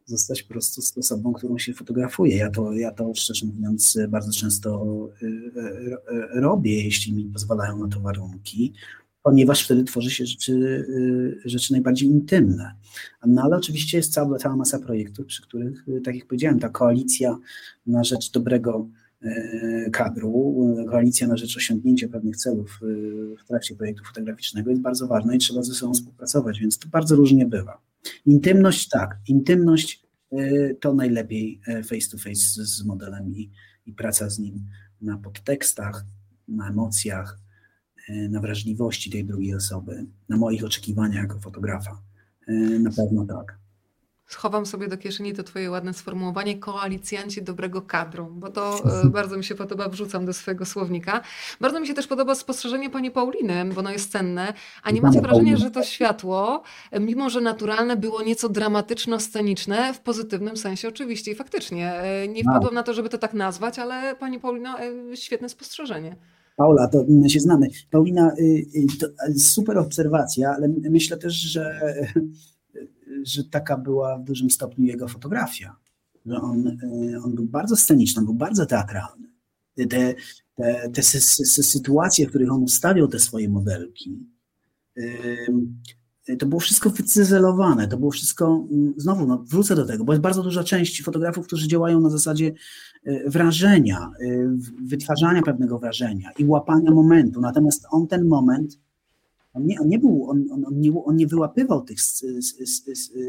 zostać 0.08 0.42
po 0.42 0.48
prostu 0.48 0.82
z 0.82 0.98
osobą, 0.98 1.32
którą 1.32 1.58
się 1.58 1.74
fotografuje. 1.74 2.36
Ja 2.36 2.50
to, 2.50 2.72
ja 2.72 2.90
to 2.90 3.14
szczerze 3.14 3.46
mówiąc 3.46 3.98
bardzo 4.08 4.32
często 4.32 4.82
e, 5.22 5.26
e, 6.36 6.40
robię, 6.40 6.84
jeśli 6.84 7.12
mi 7.12 7.24
pozwalają 7.24 7.78
na 7.78 7.88
to 7.88 8.00
warunki 8.00 8.72
ponieważ 9.28 9.64
wtedy 9.64 9.84
tworzy 9.84 10.10
się 10.10 10.26
rzeczy, 10.26 10.52
y, 10.52 11.40
rzeczy 11.44 11.72
najbardziej 11.72 12.08
intymne. 12.08 12.72
No 13.26 13.42
ale 13.42 13.56
oczywiście 13.56 13.96
jest 13.96 14.12
cała, 14.12 14.38
cała 14.38 14.56
masa 14.56 14.78
projektów, 14.78 15.26
przy 15.26 15.42
których, 15.42 15.88
y, 15.88 16.00
tak 16.00 16.14
jak 16.14 16.26
powiedziałem, 16.26 16.58
ta 16.58 16.68
koalicja 16.68 17.38
na 17.86 18.04
rzecz 18.04 18.30
dobrego 18.30 18.88
y, 19.22 19.90
kadru, 19.92 20.56
koalicja 20.90 21.26
na 21.26 21.36
rzecz 21.36 21.56
osiągnięcia 21.56 22.08
pewnych 22.08 22.36
celów 22.36 22.80
w 23.40 23.44
trakcie 23.48 23.74
projektu 23.74 24.04
fotograficznego 24.04 24.70
jest 24.70 24.82
bardzo 24.82 25.06
ważna 25.06 25.34
i 25.34 25.38
trzeba 25.38 25.62
ze 25.62 25.74
sobą 25.74 25.94
współpracować, 25.94 26.60
więc 26.60 26.78
to 26.78 26.88
bardzo 26.88 27.16
różnie 27.16 27.46
bywa. 27.46 27.80
Intymność 28.26 28.88
tak, 28.88 29.16
intymność 29.28 30.02
to 30.80 30.94
najlepiej 30.94 31.60
face 31.84 32.10
to 32.10 32.18
face 32.18 32.64
z 32.64 32.84
modelem 32.84 33.36
i, 33.36 33.50
i 33.86 33.92
praca 33.92 34.30
z 34.30 34.38
nim 34.38 34.64
na 35.00 35.18
podtekstach, 35.18 36.04
na 36.48 36.68
emocjach, 36.68 37.47
na 38.08 38.40
wrażliwości 38.40 39.10
tej 39.10 39.24
drugiej 39.24 39.54
osoby, 39.54 40.06
na 40.28 40.36
moich 40.36 40.64
oczekiwaniach 40.64 41.22
jako 41.22 41.38
fotografa. 41.38 42.00
E, 42.48 42.52
na 42.78 42.90
pewno 42.90 43.26
tak. 43.26 43.58
Schowam 44.26 44.66
sobie 44.66 44.88
do 44.88 44.98
kieszeni 44.98 45.34
to 45.34 45.42
Twoje 45.42 45.70
ładne 45.70 45.94
sformułowanie 45.94 46.58
koalicjanci 46.58 47.42
dobrego 47.42 47.82
kadru, 47.82 48.26
bo 48.26 48.50
to 48.50 48.80
e, 49.04 49.08
bardzo 49.18 49.36
mi 49.36 49.44
się 49.44 49.54
podoba, 49.54 49.88
wrzucam 49.88 50.26
do 50.26 50.32
swojego 50.32 50.66
słownika. 50.66 51.20
Bardzo 51.60 51.80
mi 51.80 51.86
się 51.86 51.94
też 51.94 52.06
podoba 52.06 52.34
spostrzeżenie 52.34 52.90
Pani 52.90 53.10
Pauliny, 53.10 53.64
bo 53.64 53.80
ono 53.80 53.90
jest 53.90 54.12
cenne. 54.12 54.52
A 54.82 54.90
nie 54.90 55.02
macie 55.02 55.20
wrażenia, 55.20 55.56
że 55.56 55.70
to 55.70 55.82
światło, 55.82 56.62
mimo 57.00 57.30
że 57.30 57.40
naturalne, 57.40 57.96
było 57.96 58.22
nieco 58.22 58.48
dramatyczno-sceniczne, 58.48 59.94
w 59.94 60.00
pozytywnym 60.00 60.56
sensie 60.56 60.88
oczywiście 60.88 61.32
i 61.32 61.34
faktycznie. 61.34 62.02
Nie 62.28 62.42
wpadłam 62.42 62.74
na 62.74 62.82
to, 62.82 62.94
żeby 62.94 63.08
to 63.08 63.18
tak 63.18 63.34
nazwać, 63.34 63.78
ale 63.78 64.16
Pani 64.16 64.40
Paulino, 64.40 64.76
świetne 65.14 65.48
spostrzeżenie. 65.48 66.16
Paula, 66.58 66.88
to 66.88 67.04
my 67.08 67.30
się 67.30 67.40
znamy. 67.40 67.68
Paulina, 67.90 68.32
y, 68.38 68.66
y, 69.28 69.38
super 69.38 69.78
obserwacja, 69.78 70.50
ale 70.50 70.68
myślę 70.68 71.16
też, 71.16 71.34
że, 71.34 71.80
że 73.32 73.44
taka 73.44 73.76
była 73.76 74.18
w 74.18 74.24
dużym 74.24 74.50
stopniu 74.50 74.86
jego 74.86 75.08
fotografia. 75.08 75.76
Że 76.26 76.36
on, 76.36 76.66
y, 76.66 77.20
on 77.24 77.34
był 77.34 77.46
bardzo 77.46 77.76
sceniczny, 77.76 78.24
był 78.24 78.34
bardzo 78.34 78.66
teatralny. 78.66 79.28
Te, 79.74 79.86
te, 79.86 80.14
te 80.92 81.02
sytuacje, 81.62 82.26
w 82.26 82.28
których 82.28 82.52
on 82.52 82.62
ustawiał 82.62 83.08
te 83.08 83.18
swoje 83.18 83.48
modelki, 83.48 84.26
to 86.36 86.46
było 86.46 86.60
wszystko 86.60 86.90
wycyzelowane, 86.90 87.88
to 87.88 87.96
było 87.96 88.10
wszystko, 88.10 88.66
mm, 88.70 88.94
znowu 88.96 89.26
no, 89.26 89.44
wrócę 89.46 89.76
do 89.76 89.86
tego, 89.86 90.04
bo 90.04 90.12
jest 90.12 90.22
bardzo 90.22 90.42
duża 90.42 90.64
część 90.64 91.02
fotografów, 91.02 91.46
którzy 91.46 91.68
działają 91.68 92.00
na 92.00 92.10
zasadzie 92.10 92.52
e, 93.04 93.30
wrażenia, 93.30 94.10
e, 94.20 94.56
wytwarzania 94.82 95.42
pewnego 95.42 95.78
wrażenia 95.78 96.30
i 96.38 96.44
łapania 96.44 96.90
momentu, 96.90 97.40
natomiast 97.40 97.86
on 97.90 98.06
ten 98.06 98.24
moment, 98.24 98.78
on 99.54 99.66
nie, 99.66 99.80
on 99.80 99.88
nie 99.88 99.98
był, 99.98 100.30
on, 100.30 100.44
on, 100.52 100.64
on, 100.64 100.80
nie, 100.80 101.04
on 101.04 101.16
nie 101.16 101.26
wyłapywał 101.26 101.84
tych 101.84 101.98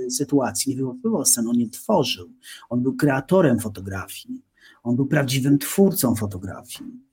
sytuacji, 0.09 0.71
nie 0.71 0.77
wyłapywał 0.77 1.25
scen, 1.25 1.47
on 1.47 1.57
nie 1.57 1.69
tworzył, 1.69 2.29
on 2.69 2.81
był 2.81 2.93
kreatorem 2.93 3.59
fotografii, 3.59 4.41
on 4.83 4.95
był 4.95 5.05
prawdziwym 5.05 5.57
twórcą 5.57 6.15
fotografii 6.15 7.08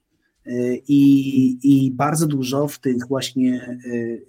I, 0.89 1.59
I 1.63 1.91
bardzo 1.91 2.27
dużo 2.27 2.69
w 2.69 2.79
tych 2.79 3.09
właśnie 3.09 3.79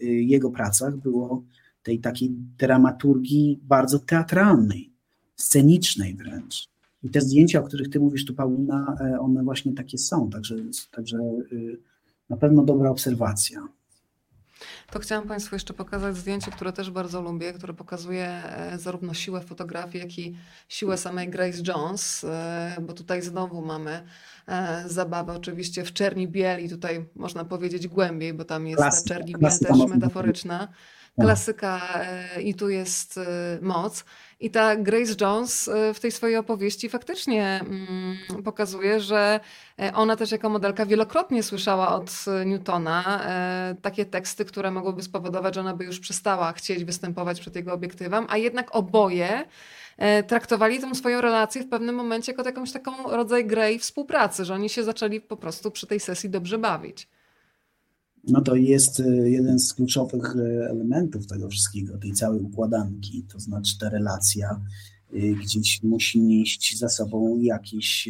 jego 0.02 0.52
pracach 0.52 0.98
było 0.98 1.44
tej 1.84 2.00
takiej 2.00 2.30
dramaturgii 2.58 3.60
bardzo 3.64 4.00
teatralnej, 4.00 4.92
scenicznej 5.36 6.16
wręcz. 6.16 6.70
I 7.04 7.10
te 7.10 7.22
zdjęcia, 7.22 7.60
o 7.60 7.64
których 7.64 7.90
ty 7.90 8.00
mówisz 8.00 8.26
tu, 8.26 8.34
Paulina, 8.34 8.98
one 9.20 9.44
właśnie 9.44 9.74
takie 9.74 9.98
są, 9.98 10.30
także, 10.30 10.56
także 10.92 11.18
na 12.30 12.38
pewno 12.38 12.64
dobra 12.64 12.90
obserwacja. 12.90 13.68
To 14.92 15.00
chciałam 15.00 15.28
Państwu 15.28 15.56
jeszcze 15.56 15.74
pokazać 15.74 16.18
zdjęcie, 16.18 16.52
które 16.52 16.74
też 16.74 16.92
bardzo 16.92 17.22
lubię, 17.22 17.54
które 17.54 17.74
pokazuje 17.74 18.28
e, 18.28 18.80
zarówno 18.80 19.14
siłę 19.14 19.42
fotografii, 19.42 20.04
jak 20.04 20.20
i 20.20 20.38
siłę 20.70 20.98
samej 20.98 21.30
Grace 21.30 21.58
Jones, 21.68 22.24
e, 22.24 22.78
bo 22.82 22.94
tutaj 22.94 23.22
znowu 23.22 23.66
mamy 23.66 24.04
e, 24.48 24.84
zabawę 24.86 25.34
oczywiście 25.34 25.84
w 25.84 25.94
czerni 25.94 26.28
bieli, 26.28 26.70
tutaj 26.70 27.06
można 27.16 27.46
powiedzieć 27.46 27.88
głębiej, 27.88 28.34
bo 28.34 28.46
tam 28.46 28.68
jest 28.68 28.82
klasyka, 28.82 29.10
ta 29.10 29.16
czerni 29.16 29.36
biel 29.40 29.52
też 29.60 29.90
metaforyczna. 29.90 30.68
Klasyka 31.20 31.82
i 32.44 32.56
tu 32.56 32.70
jest 32.70 33.20
moc. 33.62 34.06
I 34.40 34.50
ta 34.52 34.76
Grace 34.76 35.14
Jones 35.22 35.68
e, 35.68 35.94
w 35.94 36.00
tej 36.00 36.12
swojej 36.12 36.38
opowieści 36.38 36.90
faktycznie 36.90 37.60
mm, 37.66 38.44
pokazuje, 38.44 39.00
że 39.00 39.40
e, 39.80 39.94
ona 39.94 40.16
też 40.16 40.32
jako 40.32 40.50
modelka 40.50 40.86
wielokrotnie 40.86 41.44
słyszała 41.44 41.96
od 41.96 42.12
e, 42.28 42.46
Newtona 42.46 43.22
takie 43.82 44.06
teksty, 44.06 44.46
które 44.46 44.72
mogłyby 44.72 45.04
spowodować, 45.04 45.56
że 45.56 45.62
ona 45.62 45.76
by 45.76 45.86
już 45.86 46.00
przestała 46.00 46.54
chcieć 46.54 46.84
występować 46.84 47.40
przed 47.40 47.56
jego 47.56 47.74
obiektywem, 47.74 48.26
a 48.30 48.38
jednak 48.38 48.76
oboje 48.76 49.46
traktowali 50.28 50.80
tę 50.80 50.96
swoją 50.96 51.22
relację 51.22 51.64
w 51.64 51.70
pewnym 51.70 51.96
momencie 51.96 52.32
jako 52.32 52.44
jakąś 52.44 52.72
taką 52.72 53.12
rodzaj 53.12 53.46
grej 53.46 53.80
współpracy, 53.80 54.46
że 54.46 54.54
oni 54.54 54.70
się 54.70 54.84
zaczęli 54.84 55.22
po 55.22 55.38
prostu 55.38 55.72
przy 55.72 55.88
tej 55.88 56.00
sesji 56.00 56.30
dobrze 56.30 56.58
bawić 56.58 57.08
no 58.28 58.42
to 58.42 58.56
jest 58.56 59.00
e, 59.00 59.30
jeden 59.30 59.60
z 59.60 59.74
kluczowych 59.74 60.36
e, 60.36 60.70
elementów 60.70 61.28
tego 61.28 61.50
wszystkiego, 61.50 61.98
tej 61.98 62.12
całej 62.12 62.42
układanki, 62.42 63.26
to 63.34 63.40
znaczy 63.40 63.80
ta 63.80 63.90
relacja 63.90 64.62
e, 65.14 65.20
gdzieś 65.20 65.84
musi 65.84 66.22
nieść 66.22 66.78
za 66.78 66.90
sobą 66.90 67.38
jakieś 67.40 68.10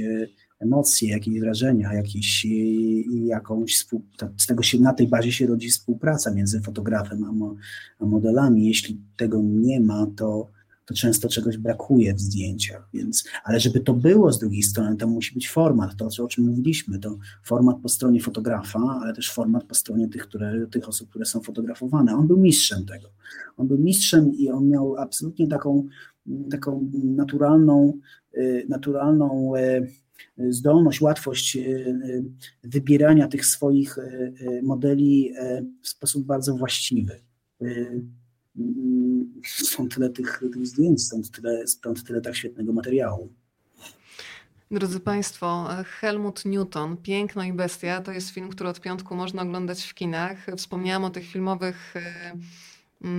emocje, 0.60 1.10
jakieś 1.10 1.40
wrażenia, 1.40 1.94
jakieś, 1.94 2.48
jakąś 3.26 3.78
z 4.38 4.48
tego 4.48 4.64
się, 4.64 4.80
na 4.80 4.94
tej 4.94 5.08
bazie 5.08 5.32
się 5.32 5.48
rodzi 5.48 5.70
współpraca 5.70 6.34
między 6.34 6.62
fotografem 6.62 7.24
a, 7.24 7.32
mo, 7.32 7.56
a 8.00 8.06
modelami. 8.06 8.68
Jeśli 8.68 9.02
tego 9.18 9.42
nie 9.44 9.80
ma, 9.80 10.08
to 10.16 10.50
to 10.88 10.94
często 10.94 11.30
czegoś 11.30 11.58
brakuje 11.58 12.14
w 12.14 12.20
zdjęciach, 12.20 12.90
więc, 12.94 13.24
ale 13.44 13.60
żeby 13.60 13.80
to 13.80 13.94
było 13.94 14.32
z 14.32 14.40
drugiej 14.40 14.64
strony, 14.64 14.98
to 14.98 15.08
musi 15.08 15.34
być 15.34 15.50
format, 15.50 15.96
to 15.96 16.24
o 16.24 16.28
czym 16.28 16.46
mówiliśmy, 16.46 17.00
to 17.00 17.18
format 17.44 17.78
po 17.82 17.90
stronie 17.90 18.22
fotografa, 18.22 19.00
ale 19.04 19.14
też 19.14 19.32
format 19.32 19.64
po 19.64 19.76
stronie 19.76 20.08
tych, 20.08 20.22
które, 20.22 20.68
tych 20.68 20.88
osób, 20.88 21.10
które 21.10 21.26
są 21.26 21.42
fotografowane. 21.42 22.16
On 22.16 22.28
był 22.28 22.38
mistrzem 22.38 22.86
tego. 22.86 23.10
On 23.58 23.68
był 23.68 23.78
mistrzem 23.78 24.34
i 24.34 24.50
on 24.50 24.70
miał 24.70 24.98
absolutnie 24.98 25.48
taką, 25.48 25.88
taką 26.52 26.92
naturalną, 26.94 28.00
y, 28.38 28.66
naturalną 28.70 29.56
y, 29.56 30.54
zdolność, 30.54 31.02
łatwość 31.02 31.56
y, 31.56 32.24
wybierania 32.64 33.28
tych 33.28 33.46
swoich 33.46 33.98
modeli 34.64 35.34
w 35.82 35.88
sposób 35.88 36.26
bardzo 36.26 36.56
właściwy 36.58 37.20
stąd 39.46 39.96
tyle 39.96 40.10
tych, 40.10 40.42
tych 40.54 40.68
zdjęć, 40.68 41.04
stąd 41.04 41.32
tyle, 41.32 41.68
stąd 41.68 42.04
tyle 42.04 42.22
tak 42.22 42.36
świetnego 42.36 42.74
materiału. 42.74 43.30
Drodzy 44.72 45.00
Państwo, 45.00 45.68
Helmut 46.00 46.46
Newton, 46.46 46.98
Piękno 46.98 47.44
i 47.44 47.54
Bestia 47.54 48.02
to 48.02 48.12
jest 48.12 48.30
film, 48.30 48.50
który 48.50 48.70
od 48.70 48.82
piątku 48.82 49.16
można 49.16 49.42
oglądać 49.42 49.84
w 49.84 49.94
kinach. 49.94 50.46
Wspomniałam 50.58 51.04
o 51.04 51.10
tych 51.10 51.26
filmowych 51.26 51.96
e, 51.96 52.34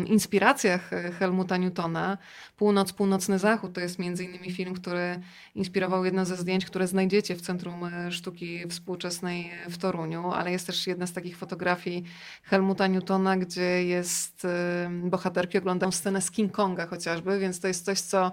inspiracjach 0.07 0.93
e, 0.93 1.13
Helmuta 1.13 1.57
Newtona. 1.57 2.19
Północ, 2.57 2.93
Północny 2.93 3.39
Zachód 3.39 3.73
to 3.73 3.81
jest 3.81 3.99
między 3.99 4.25
innymi 4.25 4.53
film, 4.53 4.75
który 4.75 5.21
inspirował 5.55 6.05
jedno 6.05 6.25
ze 6.25 6.37
zdjęć, 6.37 6.67
które 6.67 6.87
znajdziecie 6.87 7.37
w 7.37 7.41
Centrum 7.41 7.85
e, 7.85 8.13
Sztuki 8.13 8.69
Współczesnej 8.69 9.51
w 9.69 9.79
Toruniu, 9.79 10.31
ale 10.31 10.53
jest 10.53 10.67
też 10.67 10.87
jedna 10.87 11.07
z 11.07 11.13
takich 11.13 11.37
fotografii 11.37 12.05
Helmuta 12.43 12.87
Newtona, 12.87 13.37
gdzie 13.37 13.85
jest 13.85 14.45
e, 14.45 14.91
bohaterki 15.05 15.59
oglądają 15.59 15.93
scenę 15.93 16.21
z 16.23 16.31
King 16.31 16.53
Konga 16.53 16.87
chociażby, 16.87 17.39
więc 17.39 17.61
to 17.61 17.69
jest 17.69 17.85
coś, 17.85 18.01
co, 18.01 18.33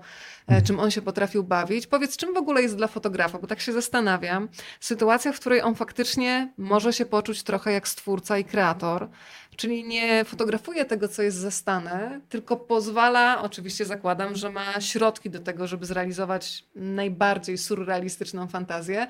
czym 0.66 0.80
on 0.80 0.92
się 0.92 1.02
potrafił 1.02 1.44
bawić. 1.44 1.88
Powiedz, 1.88 2.18
czym 2.18 2.34
w 2.34 2.38
ogóle 2.38 2.62
jest 2.62 2.78
dla 2.78 2.88
fotografa, 2.88 3.40
bo 3.40 3.48
tak 3.48 3.60
się 3.60 3.74
zastanawiam. 3.74 4.50
Sytuacja, 4.80 5.34
w 5.34 5.40
której 5.40 5.62
on 5.62 5.76
faktycznie 5.76 6.54
może 6.58 6.94
się 6.94 7.06
poczuć 7.06 7.44
trochę 7.44 7.72
jak 7.72 7.88
stwórca 7.88 8.38
i 8.38 8.46
kreator, 8.46 9.10
Czyli 9.56 9.84
nie 9.84 10.26
fotografuje 10.26 10.86
tego, 10.86 11.08
co 11.08 11.22
jest 11.22 11.38
zastane, 11.38 12.22
tylko 12.30 12.58
pozwala, 12.58 13.42
oczywiście 13.42 13.86
zakładam, 13.86 14.36
że 14.36 14.50
ma 14.50 14.82
środki 14.82 15.30
do 15.30 15.40
tego, 15.40 15.68
żeby 15.68 15.86
zrealizować 15.86 16.66
najbardziej 16.76 17.58
surrealistyczną 17.58 18.48
fantazję, 18.48 19.08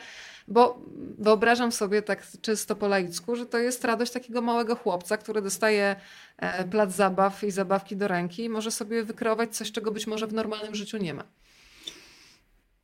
bo 0.48 0.82
wyobrażam 1.18 1.72
sobie 1.72 2.02
tak 2.02 2.28
czysto 2.42 2.76
po 2.76 2.88
laicku, 2.88 3.36
że 3.36 3.46
to 3.46 3.58
jest 3.58 3.86
radość 3.86 4.12
takiego 4.12 4.42
małego 4.42 4.76
chłopca, 4.76 5.18
który 5.18 5.42
dostaje 5.42 5.96
e, 6.38 6.64
plac 6.64 6.96
zabaw 6.96 7.44
i 7.44 7.52
zabawki 7.52 7.98
do 7.98 8.08
ręki 8.08 8.44
i 8.44 8.50
może 8.50 8.72
sobie 8.72 9.04
wykreować 9.04 9.56
coś, 9.56 9.72
czego 9.72 9.92
być 9.92 10.08
może 10.08 10.28
w 10.28 10.34
normalnym 10.34 10.76
życiu 10.76 10.98
nie 10.98 11.14
ma. 11.14 11.24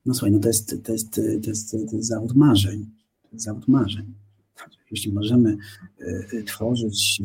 No 0.06 0.14
słuchaj, 0.14 0.32
no 0.32 0.40
to 0.40 0.48
jest, 0.48 0.76
to 0.84 0.92
jest, 0.92 1.16
to 1.16 1.50
jest, 1.50 1.72
to 1.72 1.78
jest 1.78 2.08
zawód 2.08 2.36
marzeń. 2.36 2.86
Zawód 3.34 3.68
marzeń 3.68 4.21
jeśli 4.92 5.14
możemy 5.14 5.58
e, 6.00 6.38
e, 6.40 6.44
tworzyć 6.44 7.22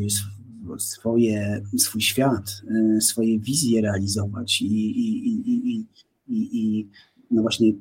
swoje, 0.79 1.63
swój 1.79 2.01
świat, 2.01 2.63
e, 2.97 3.01
swoje 3.01 3.39
wizje 3.39 3.81
realizować 3.81 4.63
i, 4.63 4.67
i, 4.67 5.29
i, 5.29 5.87
i, 6.29 6.61
i 6.61 6.89
no 7.31 7.43
właśnie 7.43 7.73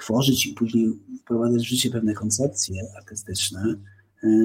tworzyć 0.00 0.46
i 0.46 0.54
później 0.54 0.92
wprowadzać 1.20 1.62
w 1.62 1.68
życie 1.68 1.90
pewne 1.90 2.14
koncepcje 2.14 2.82
artystyczne, 2.96 3.74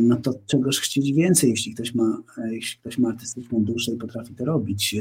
no 0.01 0.15
to 0.15 0.33
czegoś 0.45 0.79
chcieć 0.79 1.13
więcej, 1.13 1.49
jeśli 1.49 1.73
ktoś 1.73 1.95
ma, 1.95 2.23
jeśli 2.51 2.79
ktoś 2.79 2.97
ma 2.97 3.09
artystyczną 3.09 3.63
duszę 3.63 3.91
i 3.91 3.97
potrafi 3.97 4.35
to 4.35 4.45
robić. 4.45 4.95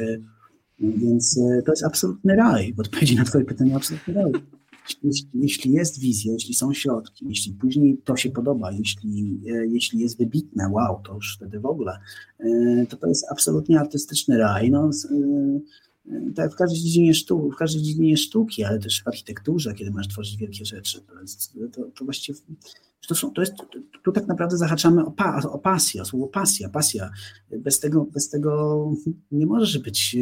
Więc 0.80 1.40
to 1.66 1.72
jest 1.72 1.84
absolutny 1.84 2.36
raj. 2.36 2.74
W 2.74 2.80
odpowiedzi 2.80 3.16
na 3.16 3.24
Twoje 3.24 3.44
pytanie, 3.44 3.76
absolutny 3.76 4.14
raj 4.14 4.32
jeśli, 5.02 5.28
jeśli 5.34 5.72
jest 5.72 6.00
wizja, 6.00 6.32
jeśli 6.32 6.54
są 6.54 6.72
środki, 6.72 7.26
jeśli 7.28 7.52
później 7.52 7.98
to 8.04 8.16
się 8.16 8.30
podoba, 8.30 8.72
jeśli, 8.72 9.40
e, 9.50 9.66
jeśli 9.66 10.00
jest 10.00 10.18
wybitne, 10.18 10.68
wow, 10.68 11.00
to 11.04 11.14
już 11.14 11.36
wtedy 11.36 11.60
w 11.60 11.66
ogóle, 11.66 11.98
e, 12.38 12.86
to 12.86 12.96
to 12.96 13.06
jest 13.06 13.26
absolutnie 13.30 13.80
artystyczny 13.80 14.38
raj. 14.38 14.70
No, 14.70 14.90
e, 15.10 16.32
tak 16.34 16.52
w 16.52 16.56
każdej 16.56 16.80
dziedzinie 16.80 17.14
sztuki, 17.14 17.50
w 17.54 17.56
każdej 17.56 17.82
dziedzinie 17.82 18.16
sztuki, 18.16 18.64
ale 18.64 18.78
też 18.78 19.02
w 19.02 19.08
architekturze, 19.08 19.74
kiedy 19.74 19.90
masz 19.90 20.08
tworzyć 20.08 20.36
wielkie 20.36 20.64
rzeczy, 20.64 21.00
to, 21.00 21.14
to, 21.72 21.90
to 21.90 22.04
właściwie 22.04 22.38
to, 23.08 23.14
są, 23.14 23.30
to 23.30 23.40
jest, 23.40 23.54
tu 24.04 24.12
tak 24.12 24.26
naprawdę 24.26 24.56
zahaczamy 24.56 25.04
o, 25.04 25.10
pa, 25.10 25.42
o 25.42 25.58
pasję, 25.58 26.02
o 26.02 26.04
słowo 26.04 26.28
pasja, 26.28 26.68
pasja. 26.68 27.10
Bez 27.58 27.80
tego, 27.80 28.04
bez 28.04 28.28
tego 28.28 28.92
nie 29.32 29.46
możesz 29.46 29.78
być 29.78 30.16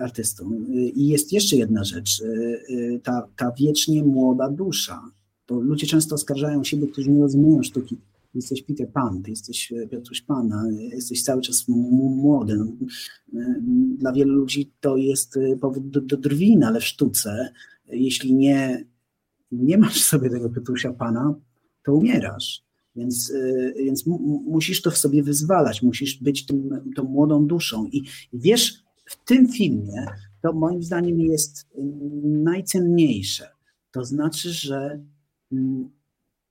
artystą. 0.00 0.50
I 0.94 1.06
jest 1.08 1.32
jeszcze 1.32 1.56
jedna 1.56 1.84
rzecz, 1.84 2.20
y, 2.20 3.00
ta, 3.02 3.28
ta 3.36 3.52
wiecznie 3.52 4.04
młoda 4.04 4.50
dusza. 4.50 5.02
To 5.46 5.60
ludzie 5.60 5.86
często 5.86 6.14
oskarżają 6.14 6.64
siebie, 6.64 6.86
którzy 6.86 7.10
nie 7.10 7.20
rozumieją 7.20 7.62
sztuki. 7.62 7.96
Jesteś 8.34 8.62
Peter 8.62 8.92
Pan, 8.92 9.22
ty 9.22 9.30
jesteś 9.30 9.72
Piotruś 9.90 10.20
Pana, 10.20 10.64
jesteś 10.92 11.22
cały 11.22 11.42
czas 11.42 11.68
młody. 11.68 12.58
Dla 13.98 14.12
wielu 14.12 14.34
ludzi 14.34 14.72
to 14.80 14.96
jest 14.96 15.38
powód 15.60 15.90
do, 15.90 16.00
do 16.00 16.16
drwin, 16.16 16.64
ale 16.64 16.80
w 16.80 16.84
sztuce, 16.84 17.48
jeśli 17.86 18.34
nie, 18.34 18.84
nie 19.52 19.78
masz 19.78 20.04
sobie 20.04 20.30
tego 20.30 20.50
Piotrusia 20.50 20.92
Pana, 20.92 21.34
to 21.84 21.94
umierasz. 21.94 22.66
Więc, 22.96 23.32
więc 23.76 24.06
musisz 24.46 24.82
to 24.82 24.90
w 24.90 24.98
sobie 24.98 25.22
wyzwalać, 25.22 25.82
musisz 25.82 26.22
być 26.22 26.46
tym, 26.46 26.70
tą 26.96 27.04
młodą 27.04 27.46
duszą. 27.46 27.86
I 27.86 28.02
wiesz, 28.32 28.85
w 29.06 29.16
tym 29.24 29.48
filmie 29.48 30.06
to 30.42 30.52
moim 30.52 30.82
zdaniem 30.82 31.20
jest 31.20 31.66
najcenniejsze. 32.22 33.48
To 33.90 34.04
znaczy, 34.04 34.52
że 34.52 35.00
mm, 35.52 35.90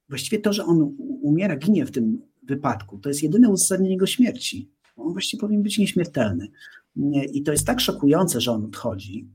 właściwie 0.10 0.42
to, 0.42 0.54
że 0.54 0.66
on 0.66 0.96
umiera, 1.22 1.56
ginie 1.56 1.86
w 1.86 1.92
tym 1.92 2.22
wypadku, 2.44 2.98
to 2.98 3.10
jest 3.10 3.24
jedyne 3.24 3.50
uzasadnienie 3.50 3.94
jego 3.94 4.06
śmierci. 4.06 4.70
On 4.96 5.14
właściwie 5.14 5.42
powinien 5.42 5.64
być 5.64 5.78
nieśmiertelny. 5.78 6.48
I 7.34 7.44
to 7.44 7.52
jest 7.52 7.66
tak 7.66 7.80
szokujące, 7.80 8.42
że 8.42 8.52
on 8.52 8.66
odchodzi. 8.66 9.28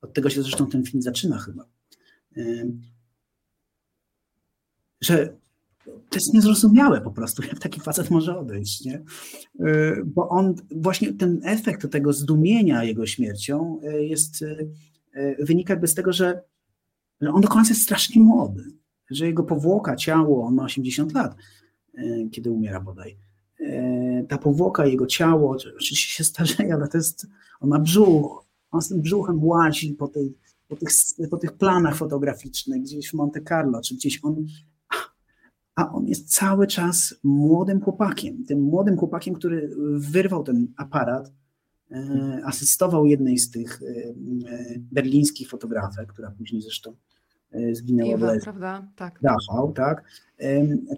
Od 0.00 0.12
tego 0.12 0.30
się 0.30 0.42
zresztą 0.42 0.66
ten 0.66 0.84
film 0.84 1.02
zaczyna 1.02 1.38
chyba. 1.38 1.68
Że 5.00 5.36
to 5.84 6.16
jest 6.16 6.34
niezrozumiałe 6.34 7.00
po 7.00 7.10
prostu, 7.10 7.42
jak 7.42 7.58
taki 7.58 7.80
facet 7.80 8.10
może 8.10 8.38
odejść, 8.38 8.84
nie? 8.84 9.02
Y, 9.60 10.02
bo 10.06 10.28
on, 10.28 10.54
właśnie 10.70 11.12
ten 11.12 11.40
efekt 11.44 11.90
tego 11.90 12.12
zdumienia 12.12 12.84
jego 12.84 13.06
śmiercią 13.06 13.80
y, 13.84 14.04
jest, 14.04 14.42
y, 14.42 14.66
wynika 15.38 15.72
jakby 15.72 15.88
z 15.88 15.94
tego, 15.94 16.12
że 16.12 16.42
on 17.32 17.40
do 17.40 17.48
końca 17.48 17.68
jest 17.68 17.82
strasznie 17.82 18.22
młody. 18.22 18.64
że 19.10 19.26
jego 19.26 19.42
powłoka, 19.42 19.96
ciało, 19.96 20.44
on 20.44 20.54
ma 20.54 20.64
80 20.64 21.12
lat, 21.12 21.36
kiedy 22.32 22.50
umiera 22.50 22.80
bodaj. 22.80 23.16
Ta 24.28 24.38
powłoka, 24.38 24.86
jego 24.86 25.06
ciało, 25.06 25.56
oczywiście 25.76 26.08
się 26.16 26.24
starzeje, 26.24 26.74
ale 26.74 26.88
to 26.88 26.98
jest, 26.98 27.26
on 27.60 27.68
ma 27.68 27.78
brzuch, 27.78 28.46
on 28.70 28.82
z 28.82 28.88
tym 28.88 29.00
brzuchem 29.00 29.44
łazi 29.44 29.94
po, 29.94 30.08
tej, 30.08 30.34
po, 30.68 30.76
tych, 30.76 30.88
po 31.30 31.36
tych 31.36 31.52
planach 31.52 31.96
fotograficznych, 31.96 32.82
gdzieś 32.82 33.10
w 33.10 33.14
Monte 33.14 33.40
Carlo, 33.40 33.80
czy 33.80 33.94
gdzieś 33.94 34.20
on 34.22 34.46
a 35.74 35.92
on 35.92 36.06
jest 36.06 36.34
cały 36.34 36.66
czas 36.66 37.14
młodym 37.22 37.80
chłopakiem. 37.80 38.44
Tym 38.44 38.62
młodym 38.62 38.96
chłopakiem, 38.96 39.34
który 39.34 39.70
wyrwał 39.94 40.42
ten 40.44 40.66
aparat, 40.76 41.32
e, 41.90 42.40
asystował 42.44 43.06
jednej 43.06 43.38
z 43.38 43.50
tych 43.50 43.82
e, 43.82 43.86
e, 43.86 44.14
berlińskich 44.78 45.48
fotografek, 45.48 46.12
która 46.12 46.30
później 46.30 46.62
zresztą 46.62 46.94
zginęła 47.72 48.14
Ewa, 48.14 48.32
prawda? 48.42 48.88
Tak. 48.96 49.18
Dachau, 49.22 49.72
tak. 49.72 50.04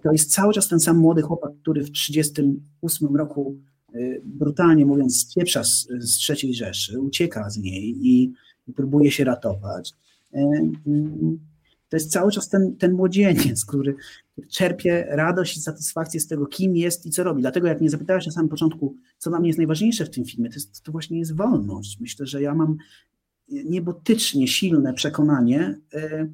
To 0.03 0.11
jest 0.11 0.31
cały 0.31 0.53
czas 0.53 0.67
ten 0.67 0.79
sam 0.79 0.97
młody 0.97 1.21
chłopak, 1.21 1.51
który 1.61 1.81
w 1.81 1.91
1938 1.91 3.15
roku 3.15 3.57
brutalnie 4.23 4.85
mówiąc 4.85 5.19
spieprza 5.19 5.63
z, 5.63 5.87
z 5.99 6.29
III 6.29 6.53
Rzeszy, 6.53 6.99
ucieka 6.99 7.49
z 7.49 7.57
niej 7.57 8.07
i, 8.07 8.33
i 8.67 8.73
próbuje 8.73 9.11
się 9.11 9.23
ratować 9.23 9.93
to 11.89 11.97
jest 11.97 12.11
cały 12.11 12.31
czas 12.31 12.49
ten, 12.49 12.75
ten 12.77 12.93
młodzieniec, 12.93 13.65
który 13.65 13.95
czerpie 14.49 15.07
radość 15.09 15.57
i 15.57 15.61
satysfakcję 15.61 16.19
z 16.19 16.27
tego, 16.27 16.45
kim 16.45 16.75
jest 16.75 17.05
i 17.05 17.09
co 17.09 17.23
robi. 17.23 17.41
Dlatego, 17.41 17.67
jak 17.67 17.79
mnie 17.79 17.89
zapytałeś 17.89 18.25
na 18.25 18.31
samym 18.31 18.49
początku, 18.49 18.95
co 19.17 19.29
dla 19.29 19.39
mnie 19.39 19.49
jest 19.49 19.59
najważniejsze 19.59 20.05
w 20.05 20.09
tym 20.09 20.25
filmie, 20.25 20.49
to, 20.49 20.55
jest, 20.55 20.81
to 20.81 20.91
właśnie 20.91 21.19
jest 21.19 21.35
wolność. 21.35 21.99
Myślę, 21.99 22.25
że 22.25 22.41
ja 22.41 22.55
mam 22.55 22.77
niebotycznie 23.49 24.47
silne 24.47 24.93
przekonanie, 24.93 25.79
e, 25.93 26.27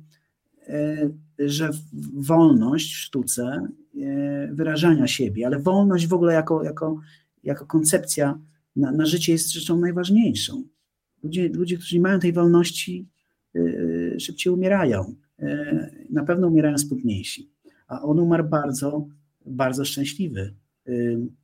e, 0.67 1.09
że 1.39 1.69
wolność 2.13 2.93
w 2.93 2.97
sztuce 2.97 3.67
e, 4.01 4.47
wyrażania 4.53 5.07
siebie, 5.07 5.47
ale 5.47 5.59
wolność 5.59 6.07
w 6.07 6.13
ogóle 6.13 6.33
jako, 6.33 6.63
jako, 6.63 7.01
jako 7.43 7.65
koncepcja 7.65 8.39
na, 8.75 8.91
na 8.91 9.05
życie 9.05 9.31
jest 9.31 9.51
rzeczą 9.51 9.79
najważniejszą. 9.79 10.63
Ludzie, 11.23 11.49
ludzie, 11.49 11.77
którzy 11.77 11.95
nie 11.95 12.01
mają 12.01 12.19
tej 12.19 12.33
wolności, 12.33 13.07
szybciej 14.19 14.53
umierają. 14.53 15.15
E, 15.43 15.89
na 16.09 16.23
pewno 16.23 16.47
umierają 16.47 16.77
smutniejsi. 16.77 17.51
A 17.87 18.01
on 18.01 18.19
umarł 18.19 18.49
bardzo, 18.49 19.07
bardzo 19.45 19.85
szczęśliwy. 19.85 20.55
E, 20.87 20.91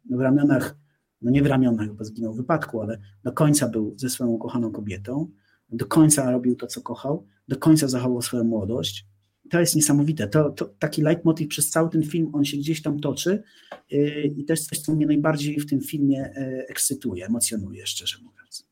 w 0.10 0.20
ramionach, 0.20 0.78
no 1.22 1.32
nie 1.32 1.44
w 1.44 1.46
ramionach, 1.46 1.94
bo 1.94 2.04
zginął 2.04 2.34
w 2.34 2.38
wypadku, 2.38 2.82
ale 2.82 3.00
do 3.24 3.32
końca 3.32 3.70
był 3.70 3.94
ze 3.98 4.10
swoją 4.10 4.30
ukochaną 4.30 4.72
kobietą, 4.72 5.32
do 5.70 5.86
końca 5.86 6.32
robił 6.32 6.56
to, 6.56 6.68
co 6.68 6.82
kochał, 6.82 7.28
do 7.48 7.58
końca 7.58 7.88
zachował 7.88 8.22
swoją 8.22 8.44
młodość. 8.44 9.08
To 9.50 9.60
jest 9.60 9.76
niesamowite. 9.76 10.28
To, 10.28 10.50
to 10.50 10.66
taki 10.80 11.02
leitmotiv 11.02 11.48
przez 11.48 11.70
cały 11.70 11.90
ten 11.90 12.04
film, 12.04 12.30
on 12.34 12.46
się 12.46 12.58
gdzieś 12.58 12.82
tam 12.82 13.00
toczy 13.00 13.44
e, 13.92 14.22
i 14.22 14.46
to 14.46 14.54
jest 14.54 14.70
coś, 14.70 14.80
co 14.80 14.96
mnie 14.96 15.06
najbardziej 15.06 15.60
w 15.60 15.70
tym 15.70 15.82
filmie 15.82 16.34
ekscytuje, 16.68 17.26
emocjonuje, 17.26 17.86
szczerze 17.86 18.18
mówiąc. 18.24 18.69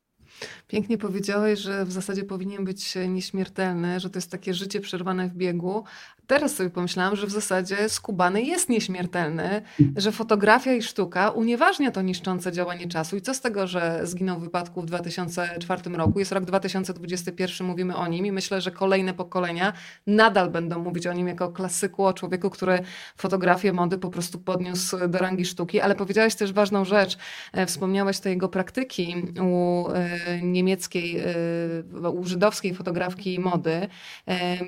Pięknie 0.67 0.97
powiedziałeś, 0.97 1.59
że 1.59 1.85
w 1.85 1.91
zasadzie 1.91 2.23
powinien 2.23 2.65
być 2.65 2.95
nieśmiertelny, 3.07 3.99
że 3.99 4.09
to 4.09 4.17
jest 4.17 4.31
takie 4.31 4.53
życie 4.53 4.81
przerwane 4.81 5.29
w 5.29 5.33
biegu, 5.33 5.83
Teraz 6.27 6.55
sobie 6.55 6.69
pomyślałam, 6.69 7.15
że 7.15 7.27
w 7.27 7.31
zasadzie 7.31 7.89
skubany 7.89 8.41
jest 8.41 8.69
nieśmiertelny, 8.69 9.61
że 9.95 10.11
fotografia 10.11 10.73
i 10.73 10.81
sztuka 10.81 11.29
unieważnia 11.29 11.91
to 11.91 12.01
niszczące 12.01 12.51
działanie 12.51 12.87
czasu. 12.87 13.17
I 13.17 13.21
co 13.21 13.33
z 13.33 13.41
tego, 13.41 13.67
że 13.67 13.99
zginął 14.03 14.39
w 14.39 14.43
wypadku 14.43 14.81
w 14.81 14.85
2004 14.85 15.89
roku? 15.89 16.19
Jest 16.19 16.31
rok 16.31 16.45
2021, 16.45 17.67
mówimy 17.67 17.95
o 17.95 18.07
nim 18.07 18.25
i 18.25 18.31
myślę, 18.31 18.61
że 18.61 18.71
kolejne 18.71 19.13
pokolenia 19.13 19.73
nadal 20.07 20.49
będą 20.49 20.79
mówić 20.79 21.07
o 21.07 21.13
nim 21.13 21.27
jako 21.27 21.49
klasyku, 21.49 22.05
o 22.05 22.13
człowieku, 22.13 22.49
który 22.49 22.79
fotografię 23.17 23.73
mody 23.73 23.97
po 23.97 24.09
prostu 24.09 24.39
podniósł 24.39 25.07
do 25.07 25.17
rangi 25.17 25.45
sztuki. 25.45 25.79
Ale 25.79 25.95
powiedziałeś 25.95 26.35
też 26.35 26.53
ważną 26.53 26.85
rzecz. 26.85 27.17
E, 27.53 27.65
wspomniałeś 27.65 28.19
tej 28.19 28.33
jego 28.33 28.49
praktyki 28.49 29.15
u 29.41 29.87
e, 29.89 30.19
niemieckiej, 30.41 31.21
u 32.13 32.23
żydowskiej 32.23 32.73
fotografki 32.75 33.39
mody. 33.39 33.87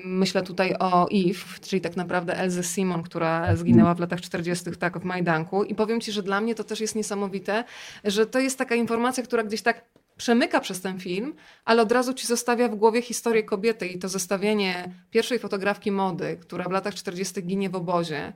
Myślę 0.04 0.42
tutaj 0.42 0.74
o 0.78 1.08
Eve, 1.10 1.44
czyli 1.68 1.80
tak 1.82 1.96
naprawdę 1.96 2.36
Elze 2.38 2.62
Simon, 2.62 3.02
która 3.02 3.56
zginęła 3.56 3.94
w 3.94 4.00
latach 4.00 4.20
40. 4.20 4.64
tak 4.78 4.98
w 4.98 5.04
Majdanku. 5.04 5.64
I 5.64 5.74
powiem 5.74 6.00
ci, 6.00 6.12
że 6.12 6.22
dla 6.22 6.40
mnie 6.40 6.54
to 6.54 6.64
też 6.64 6.80
jest 6.80 6.94
niesamowite, 6.94 7.64
że 8.04 8.26
to 8.26 8.38
jest 8.38 8.58
taka 8.58 8.74
informacja, 8.74 9.22
która 9.22 9.42
gdzieś 9.42 9.62
tak 9.62 9.84
przemyka 10.20 10.60
przez 10.60 10.80
ten 10.80 11.00
film, 11.00 11.34
ale 11.64 11.82
od 11.82 11.92
razu 11.92 12.14
ci 12.14 12.26
zostawia 12.26 12.68
w 12.68 12.74
głowie 12.74 13.02
historię 13.02 13.42
kobiety 13.42 13.86
i 13.86 13.98
to 13.98 14.08
zestawienie 14.08 14.90
pierwszej 15.10 15.38
fotografki 15.38 15.90
mody, 15.92 16.36
która 16.40 16.64
w 16.64 16.70
latach 16.70 16.94
40. 16.94 17.42
ginie 17.42 17.70
w 17.70 17.74
obozie. 17.74 18.32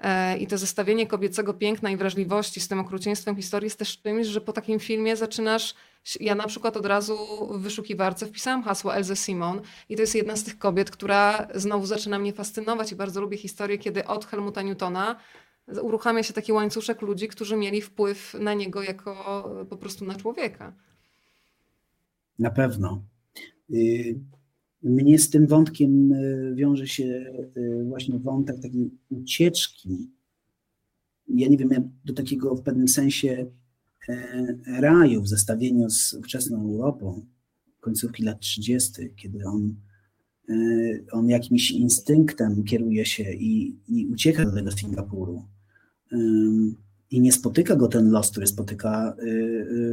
E, 0.00 0.38
I 0.38 0.46
to 0.46 0.58
zestawienie 0.58 1.06
kobiecego 1.06 1.54
piękna 1.54 1.90
i 1.90 1.96
wrażliwości 1.96 2.60
z 2.60 2.68
tym 2.68 2.78
okrucieństwem 2.80 3.36
historii 3.36 3.66
jest 3.66 3.78
też 3.78 4.00
czymś, 4.02 4.26
że 4.26 4.40
po 4.40 4.52
takim 4.52 4.80
filmie 4.80 5.16
zaczynasz 5.16 5.74
ja 6.20 6.34
na 6.34 6.46
przykład 6.46 6.76
od 6.76 6.86
razu 6.86 7.16
w 7.50 7.62
wyszukiwarce 7.62 8.26
wpisałam 8.26 8.62
hasło 8.62 8.94
Elze 8.94 9.16
Simon 9.16 9.60
i 9.88 9.96
to 9.96 10.02
jest 10.02 10.14
jedna 10.14 10.36
z 10.36 10.44
tych 10.44 10.58
kobiet, 10.58 10.90
która 10.90 11.48
znowu 11.54 11.86
zaczyna 11.86 12.18
mnie 12.18 12.32
fascynować 12.32 12.92
i 12.92 12.96
bardzo 12.96 13.20
lubię 13.20 13.36
historię, 13.36 13.78
kiedy 13.78 14.04
od 14.04 14.24
Helmuta 14.24 14.62
Newtona 14.62 15.16
uruchamia 15.82 16.22
się 16.22 16.32
taki 16.32 16.52
łańcuszek 16.52 17.02
ludzi, 17.02 17.28
którzy 17.28 17.56
mieli 17.56 17.82
wpływ 17.82 18.34
na 18.40 18.54
niego 18.54 18.82
jako 18.82 19.44
po 19.70 19.76
prostu 19.76 20.04
na 20.04 20.14
człowieka. 20.14 20.72
Na 22.38 22.50
pewno. 22.50 23.02
Y, 23.74 24.20
mnie 24.82 25.18
z 25.18 25.30
tym 25.30 25.46
wątkiem 25.46 26.12
y, 26.12 26.54
wiąże 26.54 26.86
się 26.86 27.04
y, 27.56 27.84
właśnie 27.88 28.18
wątek 28.18 28.60
takiej 28.60 28.90
ucieczki. 29.10 30.10
Ja 31.28 31.48
nie 31.48 31.56
wiem, 31.56 31.70
ja 31.70 31.80
do 32.04 32.12
takiego 32.12 32.54
w 32.54 32.62
pewnym 32.62 32.88
sensie 32.88 33.46
raju 34.66 35.22
w 35.22 35.28
zestawieniu 35.28 35.90
z 35.90 36.14
ówczesną 36.14 36.62
Europą 36.62 37.26
końcówki 37.80 38.22
lat 38.22 38.40
30., 38.40 38.92
kiedy 39.16 39.44
on, 39.44 39.74
e, 40.48 40.54
on 41.12 41.28
jakimś 41.28 41.70
instynktem 41.70 42.64
kieruje 42.64 43.06
się 43.06 43.32
i, 43.32 43.76
i 43.88 44.06
ucieka 44.06 44.44
do 44.44 44.52
tego 44.52 44.70
Singapuru. 44.70 45.44
I 47.10 47.20
nie 47.20 47.32
spotyka 47.32 47.76
go 47.76 47.88
ten 47.88 48.10
los, 48.10 48.30
który 48.30 48.46
spotyka 48.46 49.16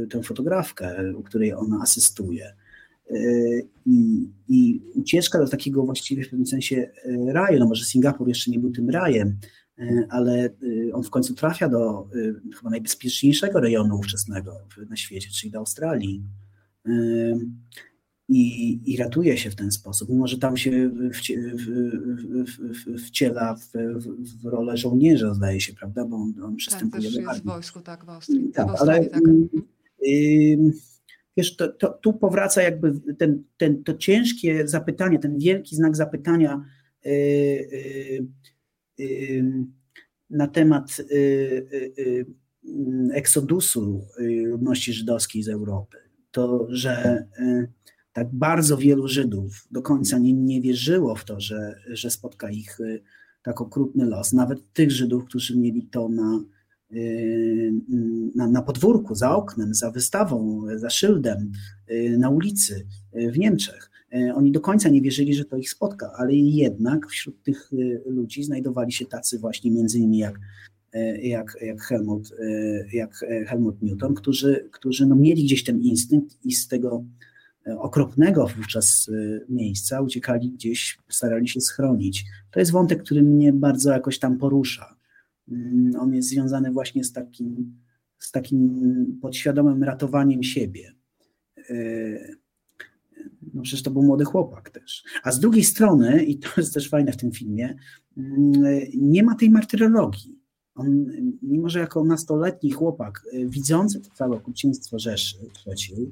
e, 0.04 0.06
tę 0.06 0.22
fotografkę, 0.22 1.16
u 1.16 1.22
której 1.22 1.54
ona 1.54 1.80
asystuje. 1.82 2.54
I, 3.86 4.28
I 4.48 4.82
ucieczka 4.94 5.38
do 5.38 5.48
takiego 5.48 5.84
właściwie 5.84 6.24
w 6.24 6.28
pewnym 6.28 6.46
sensie 6.46 6.90
raju, 7.26 7.58
no 7.58 7.66
może 7.66 7.84
Singapur 7.84 8.28
jeszcze 8.28 8.50
nie 8.50 8.58
był 8.58 8.70
tym 8.70 8.90
rajem, 8.90 9.38
E, 9.38 9.65
ale 10.08 10.50
y, 10.62 10.90
on 10.92 11.02
w 11.02 11.10
końcu 11.10 11.34
trafia 11.34 11.68
do 11.68 12.08
y, 12.14 12.34
chyba 12.56 12.70
najbezpieczniejszego 12.70 13.60
rejonu 13.60 13.98
ówczesnego 13.98 14.52
na 14.90 14.96
świecie, 14.96 15.30
czyli 15.30 15.52
do 15.52 15.58
Australii. 15.58 16.22
E, 16.86 16.90
I, 18.28 18.92
i 18.92 18.96
ratuje 18.96 19.36
się 19.36 19.50
w 19.50 19.56
ten 19.56 19.70
sposób, 19.70 20.08
mimo 20.08 20.26
że 20.26 20.38
tam 20.38 20.56
się 20.56 20.90
wciela 23.06 23.54
w, 23.54 23.72
w, 23.72 24.42
w 24.42 24.44
rolę 24.44 24.76
żołnierza, 24.76 25.34
zdaje 25.34 25.60
się, 25.60 25.74
prawda? 25.74 26.04
Bo 26.04 26.16
on, 26.16 26.34
on 26.42 26.56
przystępuje 26.56 27.12
tak, 27.12 27.22
do 27.22 27.30
armii. 27.30 27.42
w 27.42 27.46
wojsku, 27.46 27.80
tak, 27.80 28.04
w 28.04 28.08
Austrii. 28.08 28.50
Tak, 28.52 28.66
w 28.66 28.70
Australii, 28.70 29.10
ale, 29.12 29.20
tak. 29.20 29.22
Y, 30.08 30.72
wiesz, 31.36 31.56
to, 31.56 31.68
to, 31.68 31.88
tu 31.88 32.12
powraca 32.12 32.62
jakby 32.62 33.00
ten, 33.18 33.42
ten, 33.56 33.84
to 33.84 33.94
ciężkie 33.94 34.68
zapytanie, 34.68 35.18
ten 35.18 35.38
wielki 35.38 35.76
znak 35.76 35.96
zapytania, 35.96 36.64
y, 37.06 37.10
y, 37.10 38.26
na 40.30 40.46
temat 40.46 40.96
y, 40.98 41.14
y, 41.14 41.92
y, 41.98 42.26
eksodusu 43.12 44.06
ludności 44.44 44.92
żydowskiej 44.92 45.42
z 45.42 45.48
Europy. 45.48 45.96
To, 46.30 46.66
że 46.68 47.24
tak 48.12 48.28
bardzo 48.32 48.76
wielu 48.76 49.08
Żydów 49.08 49.68
do 49.70 49.82
końca 49.82 50.18
nie, 50.18 50.32
nie 50.32 50.60
wierzyło 50.60 51.14
w 51.14 51.24
to, 51.24 51.40
że, 51.40 51.80
że 51.86 52.10
spotka 52.10 52.50
ich 52.50 52.78
tak 53.42 53.60
okrutny 53.60 54.04
los. 54.04 54.32
Nawet 54.32 54.72
tych 54.72 54.90
Żydów, 54.90 55.24
którzy 55.24 55.58
mieli 55.58 55.82
to 55.82 56.08
na, 56.08 56.40
na, 58.34 58.48
na 58.48 58.62
podwórku, 58.62 59.14
za 59.14 59.36
oknem, 59.36 59.74
za 59.74 59.90
wystawą, 59.90 60.62
za 60.76 60.90
szyldem, 60.90 61.52
na 62.18 62.30
ulicy 62.30 62.86
w 63.12 63.38
Niemczech. 63.38 63.90
E, 64.14 64.34
oni 64.34 64.52
do 64.52 64.60
końca 64.60 64.88
nie 64.88 65.02
wierzyli, 65.02 65.34
że 65.34 65.44
to 65.44 65.56
ich 65.56 65.70
spotka, 65.70 66.12
ale 66.16 66.34
jednak 66.34 67.06
wśród 67.06 67.42
tych 67.42 67.70
e, 67.72 68.10
ludzi 68.10 68.44
znajdowali 68.44 68.92
się 68.92 69.06
tacy 69.06 69.38
właśnie 69.38 69.70
między 69.70 69.98
innymi 69.98 70.18
jak, 70.18 70.40
e, 70.92 71.20
jak, 71.20 71.58
jak, 71.62 71.82
Helmut, 71.82 72.30
jak 72.92 73.24
Helmut 73.46 73.82
Newton, 73.82 74.14
którzy, 74.14 74.68
którzy 74.72 75.06
no 75.06 75.16
mieli 75.16 75.44
gdzieś 75.44 75.64
ten 75.64 75.80
instynkt 75.80 76.44
i 76.44 76.52
z 76.52 76.68
tego 76.68 77.04
okropnego 77.78 78.46
wówczas 78.56 79.10
miejsca 79.48 80.00
uciekali 80.00 80.50
gdzieś, 80.50 80.98
starali 81.08 81.48
się 81.48 81.60
schronić. 81.60 82.24
To 82.50 82.60
jest 82.60 82.72
wątek, 82.72 83.02
który 83.02 83.22
mnie 83.22 83.52
bardzo 83.52 83.90
jakoś 83.90 84.18
tam 84.18 84.38
porusza. 84.38 84.96
Mm, 85.48 85.92
on 86.00 86.14
jest 86.14 86.28
związany 86.28 86.72
właśnie 86.72 87.04
z 87.04 87.12
takim, 87.12 87.76
z 88.18 88.32
takim 88.32 89.18
podświadomym 89.22 89.84
ratowaniem 89.84 90.42
siebie 90.42 90.92
no 93.56 93.62
przecież 93.62 93.82
to 93.82 93.90
był 93.90 94.02
młody 94.02 94.24
chłopak 94.24 94.70
też. 94.70 95.04
A 95.22 95.32
z 95.32 95.40
drugiej 95.40 95.64
strony, 95.64 96.24
i 96.24 96.38
to 96.38 96.48
jest 96.56 96.74
też 96.74 96.88
fajne 96.88 97.12
w 97.12 97.16
tym 97.16 97.32
filmie, 97.32 97.76
mm, 98.16 98.52
nie 98.94 99.22
ma 99.22 99.34
tej 99.34 99.50
martyrologii. 99.50 100.38
On, 100.74 101.06
mimo 101.42 101.68
że 101.68 101.78
jako 101.78 102.04
nastoletni 102.04 102.70
chłopak, 102.70 103.22
y, 103.34 103.48
widzący 103.48 104.00
to 104.00 104.10
całe 104.14 104.36
okrucieństwo 104.36 104.98
Rzeszy 104.98 105.36
III, 105.66 106.10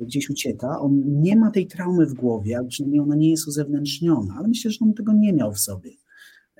gdzieś 0.00 0.30
ucieka, 0.30 0.80
on 0.80 1.02
nie 1.22 1.36
ma 1.36 1.50
tej 1.50 1.66
traumy 1.66 2.06
w 2.06 2.14
głowie, 2.14 2.58
a 2.58 2.64
przynajmniej 2.64 3.00
ona 3.00 3.16
nie 3.16 3.30
jest 3.30 3.48
uzewnętrzniona, 3.48 4.34
ale 4.38 4.48
myślę, 4.48 4.70
że 4.70 4.78
on 4.80 4.94
tego 4.94 5.12
nie 5.12 5.32
miał 5.32 5.52
w 5.52 5.58
sobie. 5.58 5.90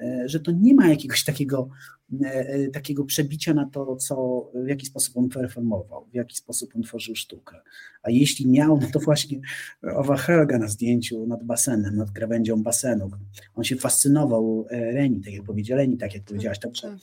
E, 0.00 0.28
że 0.28 0.40
to 0.40 0.52
nie 0.52 0.74
ma 0.74 0.88
jakiegoś 0.88 1.24
takiego, 1.24 1.68
e, 2.22 2.26
e, 2.26 2.68
takiego 2.68 3.04
przebicia 3.04 3.54
na 3.54 3.66
to, 3.66 3.96
co, 3.96 4.46
w 4.64 4.68
jaki 4.68 4.86
sposób 4.86 5.16
on 5.16 5.28
performował, 5.28 6.06
w 6.12 6.14
jaki 6.14 6.36
sposób 6.36 6.76
on 6.76 6.82
tworzył 6.82 7.16
sztukę. 7.16 7.56
A 8.02 8.10
jeśli 8.10 8.48
miał, 8.48 8.78
no 8.80 8.86
to 8.92 9.00
właśnie 9.00 9.40
owa 9.82 10.16
Helga 10.16 10.58
na 10.58 10.68
zdjęciu 10.68 11.26
nad 11.26 11.44
basenem, 11.44 11.96
nad 11.96 12.10
krawędzią 12.10 12.62
basenu. 12.62 13.10
On 13.54 13.64
się 13.64 13.76
fascynował 13.76 14.66
Leni, 14.70 15.20
tak 15.20 15.32
jak 15.32 15.42
powiedział 15.42 15.78
Leni, 15.78 15.98
tak 15.98 16.14
jak 16.14 16.22
powiedziałaś. 16.22 16.58
Także 16.58 16.96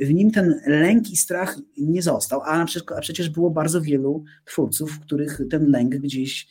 w 0.00 0.14
nim 0.14 0.30
ten 0.30 0.60
lęk 0.66 1.10
i 1.10 1.16
strach 1.16 1.58
nie 1.78 2.02
został, 2.02 2.40
a 2.42 2.66
przecież 3.00 3.28
było 3.28 3.50
bardzo 3.50 3.80
wielu 3.80 4.24
twórców, 4.44 4.92
w 4.92 5.00
których 5.00 5.40
ten 5.50 5.70
lęk 5.70 5.94
gdzieś 5.94 6.48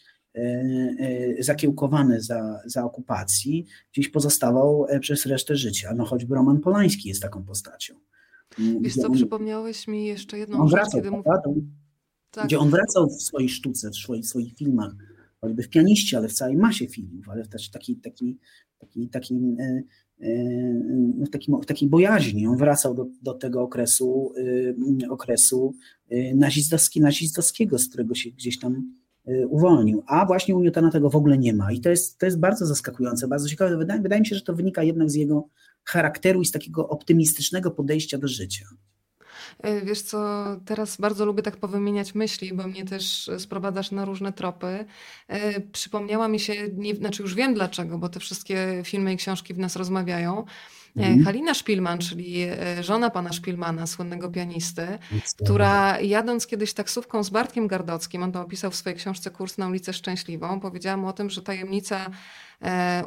zakiełkowany 1.40 2.22
za, 2.22 2.60
za 2.66 2.84
okupacji, 2.84 3.66
gdzieś 3.92 4.10
pozostawał 4.10 4.86
e, 4.90 5.00
przez 5.00 5.26
resztę 5.26 5.56
życia. 5.56 5.94
No 5.96 6.06
choćby 6.06 6.36
Roman 6.36 6.60
Polański 6.60 7.10
jest 7.10 7.22
taką 7.22 7.44
postacią. 7.44 7.96
Mm, 8.60 8.82
Wiesz 8.82 8.96
co, 8.96 9.08
on, 9.08 9.14
przypomniałeś 9.14 9.88
mi 9.88 10.06
jeszcze 10.06 10.38
jedną 10.38 10.68
rzecz, 10.68 10.90
kiedy 10.94 11.12
mówił... 11.12 11.24
Tak. 12.32 12.46
Gdzie 12.46 12.60
on 12.60 12.70
wracał 12.70 13.10
w 13.10 13.22
swojej 13.22 13.50
sztuce, 13.50 13.90
w 13.90 13.96
swoich, 13.96 14.28
swoich 14.28 14.54
filmach, 14.54 14.96
choćby 15.42 15.64
w 15.64 15.70
pianiście, 15.70 16.18
ale 16.18 16.28
w 16.28 16.34
całej 16.34 16.58
masie 16.58 16.88
filmów, 16.88 17.30
ale 17.30 17.48
też 17.48 17.70
taki, 17.70 17.96
taki, 17.96 18.38
taki, 18.80 19.10
taki, 19.10 19.56
w, 21.26 21.30
takim, 21.30 21.62
w 21.62 21.66
takiej 21.66 21.90
bojaźni. 21.90 22.48
On 22.48 22.58
wracał 22.58 22.96
do, 22.96 23.08
do 23.22 23.34
tego 23.34 23.62
okresu, 23.62 24.34
okresu 25.10 25.76
nazistowski, 26.36 27.02
nazistowskiego, 27.02 27.80
z 27.80 27.88
którego 27.88 28.16
się 28.16 28.32
gdzieś 28.32 28.60
tam 28.60 29.01
Y, 29.01 29.01
uwolnił, 29.26 30.04
a 30.08 30.26
właśnie 30.26 30.56
u 30.56 30.60
Newtona 30.60 30.92
tego 30.92 31.10
w 31.10 31.16
ogóle 31.16 31.38
nie 31.38 31.54
ma 31.54 31.72
i 31.72 31.82
to 31.82 31.90
jest, 31.90 32.18
to 32.18 32.26
jest 32.26 32.40
bardzo 32.40 32.66
zaskakujące, 32.66 33.28
bardzo 33.28 33.50
ciekawe. 33.50 33.78
Wydaje, 33.78 34.02
wydaje 34.02 34.22
mi 34.22 34.28
się, 34.28 34.36
że 34.36 34.42
to 34.42 34.54
wynika 34.54 34.84
jednak 34.84 35.10
z 35.10 35.16
jego 35.16 35.48
charakteru 35.84 36.42
i 36.42 36.46
z 36.46 36.52
takiego 36.52 36.90
optymistycznego 36.90 37.72
podejścia 37.72 38.18
do 38.18 38.28
życia. 38.28 38.66
Y, 39.66 39.82
wiesz 39.86 40.02
co, 40.02 40.46
teraz 40.66 40.98
bardzo 40.98 41.26
lubię 41.26 41.44
tak 41.44 41.58
powymieniać 41.58 42.16
myśli, 42.16 42.54
bo 42.54 42.68
mnie 42.68 42.86
też 42.86 43.30
sprowadzasz 43.38 43.92
na 43.92 44.06
różne 44.06 44.34
tropy. 44.34 44.86
Y, 45.58 45.62
przypomniała 45.72 46.28
mi 46.28 46.40
się, 46.40 46.54
nie, 46.74 46.96
znaczy 46.96 47.22
już 47.22 47.36
wiem 47.36 47.54
dlaczego, 47.54 47.98
bo 47.98 48.10
te 48.10 48.20
wszystkie 48.20 48.82
filmy 48.86 49.14
i 49.14 49.18
książki 49.18 49.54
w 49.54 49.60
nas 49.60 49.76
rozmawiają, 49.76 50.46
E, 50.46 50.81
mhm. 50.98 51.26
Halina 51.26 51.54
Szpilman, 51.54 52.00
czyli 52.00 52.42
e, 52.42 52.84
żona 52.84 53.10
pana 53.10 53.34
Szpilmana, 53.34 53.88
słynnego 53.88 54.30
pianisty, 54.30 54.88
która 55.44 56.00
jadąc 56.00 56.48
kiedyś 56.48 56.74
taksówką 56.74 57.24
z 57.24 57.30
Bartkiem 57.30 57.68
Gardockim, 57.68 58.24
on 58.24 58.32
to 58.32 58.42
opisał 58.42 58.72
w 58.72 58.76
swojej 58.76 59.00
książce 59.00 59.32
Kurs 59.32 59.58
na 59.58 59.68
ulicę 59.68 59.94
Szczęśliwą, 59.94 60.60
powiedziałam 60.60 61.06
o 61.06 61.14
tym, 61.14 61.30
że 61.30 61.42
tajemnica 61.42 62.06
e, 62.06 62.12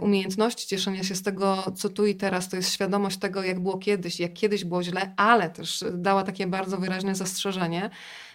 umiejętności 0.00 0.68
cieszenia 0.68 1.04
się 1.04 1.14
z 1.14 1.22
tego, 1.22 1.64
co 1.76 1.88
tu 1.88 2.06
i 2.06 2.14
teraz, 2.14 2.48
to 2.48 2.56
jest 2.56 2.72
świadomość 2.72 3.16
tego, 3.16 3.42
jak 3.42 3.60
było 3.60 3.78
kiedyś, 3.78 4.20
jak 4.20 4.32
kiedyś 4.32 4.64
było 4.64 4.82
źle, 4.82 5.14
ale 5.16 5.50
też 5.50 5.84
dała 5.92 6.22
takie 6.22 6.46
bardzo 6.46 6.76
wyraźne 6.76 7.14
zastrzeżenie, 7.14 7.90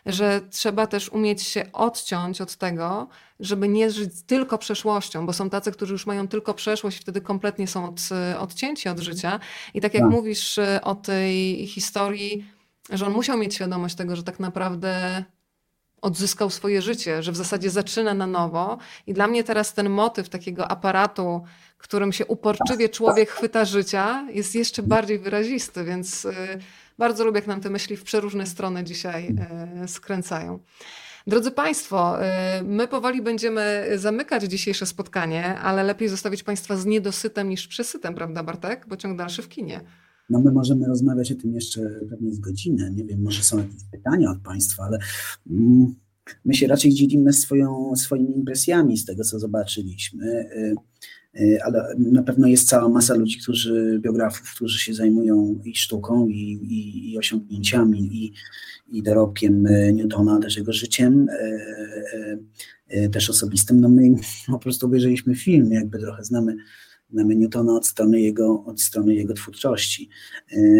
że 0.05 0.41
trzeba 0.49 0.87
też 0.87 1.09
umieć 1.09 1.41
się 1.41 1.71
odciąć 1.73 2.41
od 2.41 2.55
tego, 2.55 3.07
żeby 3.39 3.67
nie 3.67 3.91
żyć 3.91 4.11
tylko 4.27 4.57
przeszłością, 4.57 5.25
bo 5.25 5.33
są 5.33 5.49
tacy, 5.49 5.71
którzy 5.71 5.93
już 5.93 6.05
mają 6.05 6.27
tylko 6.27 6.53
przeszłość 6.53 6.97
i 6.97 7.01
wtedy 7.01 7.21
kompletnie 7.21 7.67
są 7.67 7.85
od, 7.85 7.99
odcięci 8.39 8.89
od 8.89 8.99
życia. 8.99 9.39
I 9.73 9.81
tak 9.81 9.93
jak 9.93 10.03
tak. 10.03 10.11
mówisz 10.11 10.57
y, 10.57 10.79
o 10.83 10.95
tej 10.95 11.67
historii, 11.67 12.45
że 12.89 13.05
on 13.05 13.13
musiał 13.13 13.37
mieć 13.37 13.55
świadomość 13.55 13.95
tego, 13.95 14.15
że 14.15 14.23
tak 14.23 14.39
naprawdę 14.39 15.23
odzyskał 16.01 16.49
swoje 16.49 16.81
życie, 16.81 17.23
że 17.23 17.31
w 17.31 17.35
zasadzie 17.35 17.69
zaczyna 17.69 18.13
na 18.13 18.27
nowo. 18.27 18.77
I 19.07 19.13
dla 19.13 19.27
mnie 19.27 19.43
teraz 19.43 19.73
ten 19.73 19.89
motyw 19.89 20.29
takiego 20.29 20.71
aparatu, 20.71 21.43
którym 21.77 22.13
się 22.13 22.25
uporczywie 22.25 22.89
człowiek 22.89 23.29
chwyta 23.29 23.65
życia, 23.65 24.27
jest 24.33 24.55
jeszcze 24.55 24.83
bardziej 24.83 25.19
wyrazisty, 25.19 25.83
więc 25.83 26.25
y, 26.25 26.33
bardzo 26.97 27.25
lubię, 27.25 27.37
jak 27.37 27.47
nam 27.47 27.61
te 27.61 27.69
myśli 27.69 27.97
w 27.97 28.03
przeróżne 28.03 28.45
strony 28.45 28.83
dzisiaj 28.83 29.35
y, 29.83 29.87
skręcają. 29.87 30.59
Drodzy 31.27 31.51
Państwo, 31.51 32.17
y, 32.59 32.63
my 32.63 32.87
powoli 32.87 33.21
będziemy 33.21 33.89
zamykać 33.95 34.43
dzisiejsze 34.43 34.85
spotkanie, 34.85 35.59
ale 35.59 35.83
lepiej 35.83 36.09
zostawić 36.09 36.43
Państwa 36.43 36.75
z 36.75 36.85
niedosytem 36.85 37.49
niż 37.49 37.67
przesytem, 37.67 38.15
prawda 38.15 38.43
Bartek? 38.43 38.85
Bo 38.87 38.97
ciąg 38.97 39.17
dalszy 39.17 39.41
w 39.41 39.49
kinie. 39.49 39.81
No 40.29 40.39
my 40.39 40.51
możemy 40.51 40.87
rozmawiać 40.87 41.31
o 41.31 41.35
tym 41.35 41.53
jeszcze 41.53 41.99
pewnie 42.09 42.33
z 42.33 42.39
godzinę. 42.39 42.91
Nie 42.91 43.05
wiem, 43.05 43.21
może 43.21 43.43
są 43.43 43.57
jakieś 43.57 43.83
pytania 43.91 44.31
od 44.31 44.39
Państwa, 44.39 44.83
ale 44.83 44.99
mm, 45.49 45.95
my 46.45 46.53
się 46.53 46.67
raczej 46.67 46.93
dzielimy 46.93 47.33
swoją, 47.33 47.95
swoimi 47.95 48.37
impresjami 48.37 48.97
z 48.97 49.05
tego, 49.05 49.23
co 49.23 49.39
zobaczyliśmy. 49.39 50.25
Y, 50.25 50.75
y, 51.41 51.63
ale 51.63 51.95
na 51.97 52.23
pewno 52.23 52.47
jest 52.47 52.67
cała 52.67 52.89
masa 52.89 53.13
ludzi, 53.13 53.39
którzy, 53.39 53.99
biografów, 54.03 54.53
którzy 54.55 54.79
się 54.79 54.93
zajmują 54.93 55.59
i 55.65 55.75
sztuką, 55.75 56.27
i, 56.27 56.41
i, 56.51 57.11
i 57.11 57.17
osiągnięciami, 57.17 57.99
i, 57.99 58.33
i 58.97 59.03
dorobkiem 59.03 59.67
e, 59.67 59.93
Newtona, 59.93 60.39
też 60.39 60.57
jego 60.57 60.73
życiem, 60.73 61.27
też 63.11 63.29
osobistym. 63.29 63.79
No 63.79 63.89
my 63.89 64.15
po 64.47 64.59
prostu 64.59 64.85
obejrzeliśmy 64.85 65.35
film, 65.35 65.71
jakby 65.71 65.99
trochę 65.99 66.23
znamy 66.23 66.55
Newtona 67.13 67.75
od 67.75 67.87
strony, 67.87 68.21
jego, 68.21 68.63
od 68.65 68.81
strony 68.81 69.15
jego 69.15 69.33
twórczości, 69.33 70.09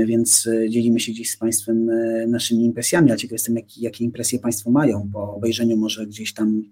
więc 0.06 0.50
dzielimy 0.70 1.00
się 1.00 1.12
gdzieś 1.12 1.32
z 1.32 1.38
Państwem 1.38 1.90
naszymi 2.28 2.66
impresjami, 2.66 3.12
a 3.12 3.16
ciekaw 3.16 3.32
jestem, 3.32 3.56
jak, 3.56 3.78
jakie 3.78 4.04
impresje 4.04 4.40
Państwo 4.40 4.72
mają 4.72 5.10
po 5.14 5.36
obejrzeniu 5.36 5.78
może 5.78 6.08
gdzieś 6.08 6.34
tam, 6.34 6.64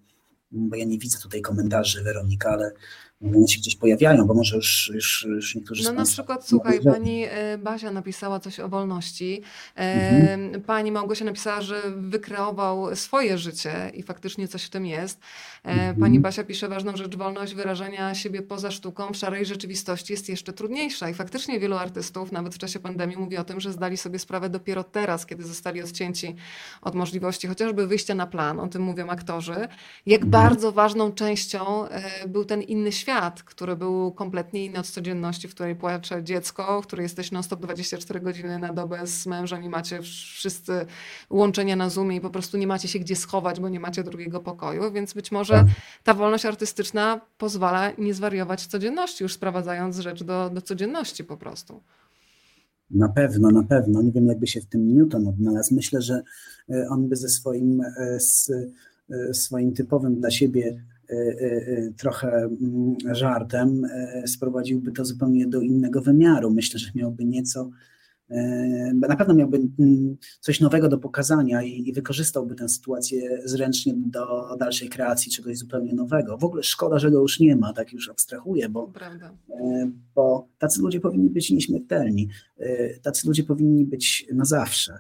bo 0.52 0.76
ja 0.76 0.86
nie 0.86 0.98
widzę 0.98 1.18
tutaj 1.20 1.42
komentarzy 1.42 2.04
Weronika, 2.04 2.50
ale 2.50 2.72
one 3.22 3.48
się 3.48 3.60
gdzieś 3.60 3.76
pojawiają, 3.76 4.26
bo 4.26 4.34
może 4.34 4.56
już, 4.56 4.92
już, 4.94 5.26
już 5.30 5.56
niektórzy 5.56 5.84
No 5.84 5.92
na 5.92 6.06
przykład, 6.06 6.48
słuchaj, 6.48 6.80
pani 6.82 7.24
e, 7.30 7.58
Basia 7.58 7.92
napisała 7.92 8.40
coś 8.40 8.60
o 8.60 8.70
wolności. 8.70 9.42
E, 9.76 9.80
mhm. 9.80 10.62
Pani 10.62 10.92
Małgosia 10.92 11.26
napisała, 11.26 11.62
że 11.62 11.82
wykreował 11.98 12.96
swoje 12.96 13.38
życie 13.38 13.92
i 13.94 14.04
faktycznie 14.04 14.48
coś 14.48 14.64
w 14.64 14.70
tym 14.70 14.86
jest. 14.86 15.20
E, 15.66 15.70
mhm. 15.70 15.96
Pani 15.96 16.20
Basia 16.20 16.44
pisze, 16.44 16.68
ważną 16.68 16.98
rzecz, 16.98 17.16
wolność 17.16 17.54
wyrażania 17.54 18.16
siebie 18.16 18.42
poza 18.42 18.72
sztuką 18.72 19.14
w 19.14 19.18
szarej 19.18 19.46
rzeczywistości 19.46 20.14
jest 20.14 20.30
jeszcze 20.30 20.54
trudniejsza 20.54 21.10
i 21.10 21.14
faktycznie 21.14 21.60
wielu 21.60 21.76
artystów, 21.76 22.32
nawet 22.32 22.56
w 22.56 22.58
czasie 22.58 22.80
pandemii, 22.80 23.18
mówi 23.18 23.38
o 23.38 23.44
tym, 23.44 23.60
że 23.60 23.72
zdali 23.72 23.98
sobie 23.98 24.20
sprawę 24.20 24.50
dopiero 24.50 24.84
teraz, 24.84 25.26
kiedy 25.26 25.44
zostali 25.44 25.82
odcięci 25.82 26.36
od 26.82 26.96
możliwości 26.96 27.48
chociażby 27.48 27.88
wyjścia 27.88 28.16
na 28.16 28.28
plan, 28.28 28.60
o 28.60 28.68
tym 28.68 28.82
mówią 28.82 29.08
aktorzy, 29.08 29.68
jak 30.06 30.24
mhm. 30.24 30.32
bardzo 30.32 30.72
ważną 30.72 31.12
częścią 31.12 31.86
był 32.28 32.46
ten 32.46 32.62
inny 32.62 32.92
świat, 32.92 33.07
świat, 33.08 33.44
który 33.44 33.76
był 33.76 34.12
kompletnie 34.12 34.66
inny 34.66 34.80
od 34.80 34.88
codzienności, 34.88 35.48
w 35.48 35.56
której 35.56 35.76
płacze 35.76 36.24
dziecko, 36.24 36.82
w 36.82 36.88
której 36.88 37.04
jesteś 37.04 37.32
non-stop 37.32 37.62
24 37.62 38.20
godziny 38.20 38.60
na 38.60 38.74
dobę 38.74 39.08
z 39.08 39.26
mężem 39.26 39.64
i 39.64 39.70
macie 39.70 40.02
wszyscy 40.02 40.86
łączenia 41.30 41.76
na 41.76 41.90
Zoomie 41.90 42.18
i 42.18 42.22
po 42.22 42.30
prostu 42.30 42.58
nie 42.58 42.68
macie 42.68 42.88
się 42.88 43.00
gdzie 43.00 43.16
schować, 43.16 43.60
bo 43.60 43.70
nie 43.70 43.80
macie 43.80 44.04
drugiego 44.04 44.40
pokoju, 44.40 44.92
więc 44.92 45.14
być 45.14 45.32
może 45.32 45.54
tak. 45.54 45.68
ta 46.04 46.14
wolność 46.14 46.46
artystyczna 46.46 47.22
pozwala 47.38 47.92
nie 47.98 48.14
zwariować 48.14 48.66
codzienności, 48.66 49.24
już 49.24 49.34
sprowadzając 49.34 49.98
rzecz 49.98 50.24
do, 50.24 50.50
do 50.50 50.62
codzienności 50.62 51.24
po 51.24 51.38
prostu. 51.38 51.82
Na 52.92 53.10
pewno, 53.10 53.52
na 53.52 53.64
pewno. 53.64 54.02
Nie 54.02 54.12
wiem, 54.12 54.28
jakby 54.28 54.48
się 54.48 54.62
w 54.62 54.66
tym 54.66 54.98
Newton 54.98 55.28
odnalazł. 55.28 55.76
Myślę, 55.76 56.02
że 56.02 56.22
e, 56.70 56.88
on 56.90 57.10
by 57.10 57.16
ze 57.16 57.30
swoim, 57.30 57.82
e, 57.82 58.20
z 58.20 58.52
e, 59.10 59.34
swoim 59.34 59.74
typowym 59.74 60.16
dla 60.16 60.32
siebie 60.32 60.84
trochę 61.98 62.32
mm, 62.32 62.96
żartem, 63.12 63.82
sprowadziłby 64.26 64.92
to 64.92 65.06
zupełnie 65.06 65.48
do 65.48 65.62
innego 65.62 66.02
wymiaru. 66.02 66.52
Myślę, 66.52 66.80
że 66.80 66.92
miałby 66.96 67.26
nieco, 67.26 67.70
na 69.10 69.16
pewno 69.16 69.34
miałby 69.34 69.58
mm, 69.80 70.18
coś 70.40 70.60
nowego 70.60 70.90
do 70.90 70.98
pokazania 70.98 71.64
i, 71.64 71.94
wykorzystałby 71.94 72.56
tę 72.56 72.70
sytuację 72.70 73.42
zręcznie 73.46 73.94
do 73.96 74.56
dalszej 74.60 74.90
kreacji 74.90 75.32
czegoś 75.32 75.58
zupełnie 75.58 75.94
nowego. 75.94 76.38
W 76.38 76.44
ogóle 76.44 76.64
szkoda, 76.64 77.00
że 77.00 77.12
go 77.12 77.22
już 77.22 77.40
nie 77.40 77.56
ma, 77.56 77.74
tak 77.74 77.94
już 77.94 78.10
abstrahuję, 78.10 78.70
bo, 78.70 78.92
bo 80.16 80.48
tacy 80.58 80.82
ludzie 80.82 81.00
powinni 81.00 81.30
być 81.30 81.52
nieśmiertelni. 81.52 82.30
Tacy 83.02 83.28
ludzie 83.28 83.44
powinni 83.44 83.86
być 83.86 84.28
na 84.34 84.46
zawsze. 84.46 85.00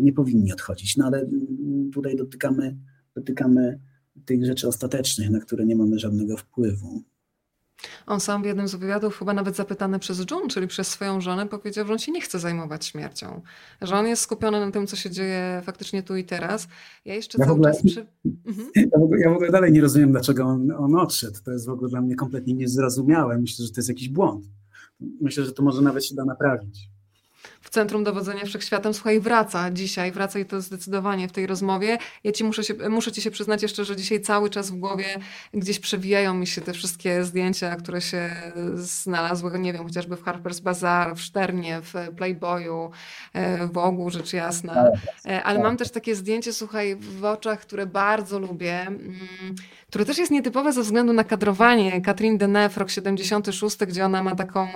Nie 0.00 0.12
powinni 0.12 0.52
odchodzić. 0.52 0.96
No 0.96 1.06
ale 1.06 1.18
mm, 1.18 1.90
tutaj 1.90 2.16
dotykamy, 2.16 2.76
dotykamy 3.14 3.78
tych 4.24 4.44
rzeczy 4.46 4.68
ostatecznych, 4.68 5.30
na 5.30 5.40
które 5.40 5.66
nie 5.66 5.76
mamy 5.76 5.98
żadnego 5.98 6.36
wpływu. 6.36 7.02
On 8.06 8.20
sam 8.20 8.42
w 8.42 8.46
jednym 8.46 8.68
z 8.68 8.74
wywiadów, 8.74 9.18
chyba 9.18 9.32
nawet 9.34 9.56
zapytany 9.56 9.98
przez 9.98 10.18
June, 10.30 10.48
czyli 10.48 10.66
przez 10.68 10.88
swoją 10.88 11.20
żonę, 11.20 11.46
powiedział, 11.46 11.86
że 11.86 11.92
on 11.92 11.98
się 11.98 12.12
nie 12.12 12.20
chce 12.20 12.38
zajmować 12.38 12.86
śmiercią. 12.86 13.42
Że 13.82 13.94
on 13.94 14.06
jest 14.06 14.22
skupiony 14.22 14.60
na 14.66 14.70
tym, 14.72 14.86
co 14.86 14.96
się 14.96 15.10
dzieje 15.10 15.62
faktycznie 15.64 16.02
tu 16.02 16.16
i 16.16 16.24
teraz. 16.24 16.68
Ja 17.04 17.14
jeszcze 17.14 17.38
Ja 17.38 17.44
w 17.44 17.46
cały 17.48 17.58
ogóle- 17.58 17.72
czas 17.72 17.82
przy... 17.82 18.06
Mhm. 18.46 18.70
Ja 18.92 18.98
w, 18.98 19.02
ogóle, 19.02 19.20
ja 19.20 19.30
w 19.30 19.34
ogóle 19.34 19.50
dalej 19.50 19.72
nie 19.72 19.80
rozumiem, 19.80 20.12
dlaczego 20.12 20.44
on, 20.44 20.70
on 20.70 20.94
odszedł. 20.96 21.38
To 21.44 21.50
jest 21.52 21.66
w 21.66 21.70
ogóle 21.70 21.90
dla 21.90 22.00
mnie 22.00 22.14
kompletnie 22.16 22.54
niezrozumiałe. 22.54 23.38
Myślę, 23.38 23.66
że 23.66 23.72
to 23.72 23.78
jest 23.78 23.88
jakiś 23.88 24.08
błąd. 24.08 24.44
Myślę, 25.20 25.44
że 25.44 25.52
to 25.52 25.62
może 25.62 25.82
nawet 25.82 26.04
się 26.06 26.14
da 26.14 26.24
naprawić. 26.24 26.88
W 27.64 27.70
Centrum 27.70 28.04
Dowodzenia 28.04 28.44
Wszechświatem. 28.44 28.94
Słuchaj, 28.94 29.20
wraca 29.20 29.70
dzisiaj, 29.70 30.12
wraca 30.12 30.38
i 30.38 30.44
to 30.44 30.60
zdecydowanie 30.60 31.28
w 31.28 31.32
tej 31.32 31.46
rozmowie. 31.46 31.98
Ja 32.24 32.32
ci 32.32 32.44
muszę, 32.44 32.64
się, 32.64 32.74
muszę 32.90 33.12
ci 33.12 33.22
się 33.22 33.30
przyznać 33.30 33.62
jeszcze, 33.62 33.84
że 33.84 33.96
dzisiaj 33.96 34.20
cały 34.20 34.50
czas 34.50 34.70
w 34.70 34.74
głowie 34.74 35.04
gdzieś 35.54 35.78
przewijają 35.78 36.34
mi 36.34 36.46
się 36.46 36.60
te 36.60 36.72
wszystkie 36.72 37.24
zdjęcia, 37.24 37.76
które 37.76 38.00
się 38.00 38.30
znalazły, 38.74 39.58
nie 39.58 39.72
wiem, 39.72 39.84
chociażby 39.84 40.16
w 40.16 40.24
Harper's 40.24 40.60
Bazaar, 40.60 41.16
w 41.16 41.20
Szternie, 41.20 41.80
w 41.80 41.94
Playboyu, 42.16 42.90
e, 43.32 43.66
w 43.66 43.78
Ogół, 43.78 44.10
rzecz 44.10 44.32
jasna. 44.32 44.90
E, 45.26 45.42
Ale 45.42 45.58
mam 45.58 45.76
też 45.76 45.90
takie 45.90 46.14
zdjęcie, 46.14 46.52
słuchaj, 46.52 46.96
w 46.96 47.24
oczach, 47.24 47.60
które 47.60 47.86
bardzo 47.86 48.38
lubię, 48.38 48.80
mm, 48.80 49.14
które 49.88 50.04
też 50.04 50.18
jest 50.18 50.30
nietypowe 50.30 50.72
ze 50.72 50.82
względu 50.82 51.12
na 51.12 51.24
kadrowanie. 51.24 52.02
Catherine 52.02 52.38
Deneuve, 52.38 52.76
rok 52.76 52.90
76, 52.90 53.86
gdzie 53.86 54.04
ona 54.04 54.22
ma 54.22 54.34
taką, 54.34 54.68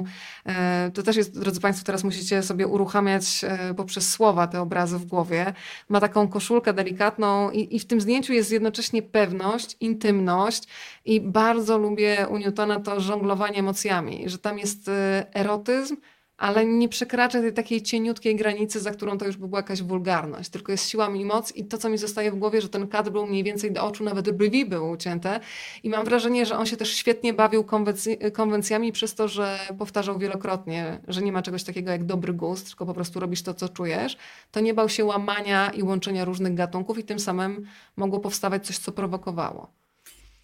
e, 0.47 0.91
to 0.95 1.03
też 1.03 1.17
jest, 1.17 1.41
drodzy 1.41 1.61
Państwo, 1.61 1.85
teraz 1.85 2.05
musicie 2.05 2.43
sobie 2.43 2.67
uruchamiać 2.79 3.45
e, 3.45 3.75
poprzez 3.75 4.11
słowa 4.11 4.47
te 4.47 4.61
obrazy 4.61 4.99
w 4.99 5.05
głowie. 5.05 5.53
Ma 5.89 6.01
taką 6.01 6.29
koszulkę 6.29 6.73
delikatną 6.73 7.51
i, 7.51 7.77
i 7.77 7.81
w 7.81 7.87
tym 7.87 8.01
zdjęciu 8.01 8.33
jest 8.33 8.53
jednocześnie 8.53 9.03
pewność, 9.03 9.77
intymność 9.81 10.63
i 11.05 11.21
bardzo 11.21 11.79
lubię 11.79 12.27
u 12.31 12.37
Newtona 12.37 12.81
to 12.81 13.01
żonglowanie 13.01 13.59
emocjami, 13.59 14.29
że 14.29 14.39
tam 14.39 14.59
jest 14.59 14.89
e, 14.89 15.27
erotyzm, 15.35 15.97
ale 16.39 16.67
nie 16.67 16.89
przekracza 16.89 17.41
tej 17.41 17.53
takiej 17.53 17.83
cieniutkiej 17.83 18.37
granicy, 18.37 18.81
za 18.81 18.91
którą 18.91 19.19
to 19.19 19.27
już 19.27 19.37
by 19.37 19.49
była 19.49 19.59
jakaś 19.59 19.83
wulgarność, 19.83 20.51
tylko 20.51 20.73
jest 20.73 20.89
siła 20.89 21.09
i 21.11 21.25
moc 21.25 21.57
i 21.57 21.65
to, 21.65 21.79
co 21.79 21.89
mi 21.91 21.99
zostaje 21.99 22.33
w 22.33 22.37
głowie, 22.39 22.61
że 22.61 22.69
ten 22.69 22.89
kadr 22.89 23.11
był 23.11 23.27
mniej 23.27 23.45
więcej 23.45 23.73
do 23.73 23.85
oczu, 23.85 24.05
nawet 24.05 24.31
brwi 24.31 24.67
były 24.67 24.91
ucięte 24.91 25.41
i 25.83 25.89
mam 25.91 26.05
wrażenie, 26.05 26.47
że 26.47 26.59
on 26.59 26.67
się 26.67 26.77
też 26.77 26.91
świetnie 26.93 27.33
bawił 27.35 27.63
konwencji- 27.65 28.33
konwencjami 28.33 28.93
przez 28.93 29.15
to, 29.15 29.29
że 29.29 29.59
powtarzał 29.79 30.19
wielokrotnie, 30.19 31.01
że 31.09 31.23
nie 31.23 31.33
ma 31.33 31.43
czegoś 31.43 31.65
takiego 31.65 31.91
jak 31.91 32.05
dobry 32.05 32.33
gust, 32.33 32.67
tylko 32.69 32.87
po 32.87 32.95
prostu 32.95 33.21
robisz 33.21 33.43
to, 33.43 33.55
co 33.55 33.69
czujesz, 33.69 34.17
to 34.53 34.61
nie 34.61 34.75
bał 34.75 34.89
się 34.89 35.05
łamania 35.05 35.71
i 35.71 35.83
łączenia 35.83 36.25
różnych 36.25 36.55
gatunków 36.55 36.99
i 36.99 37.05
tym 37.05 37.19
samym 37.19 37.67
mogło 37.97 38.21
powstawać 38.21 38.67
coś, 38.67 38.79
co 38.79 38.93
prowokowało. 38.93 39.69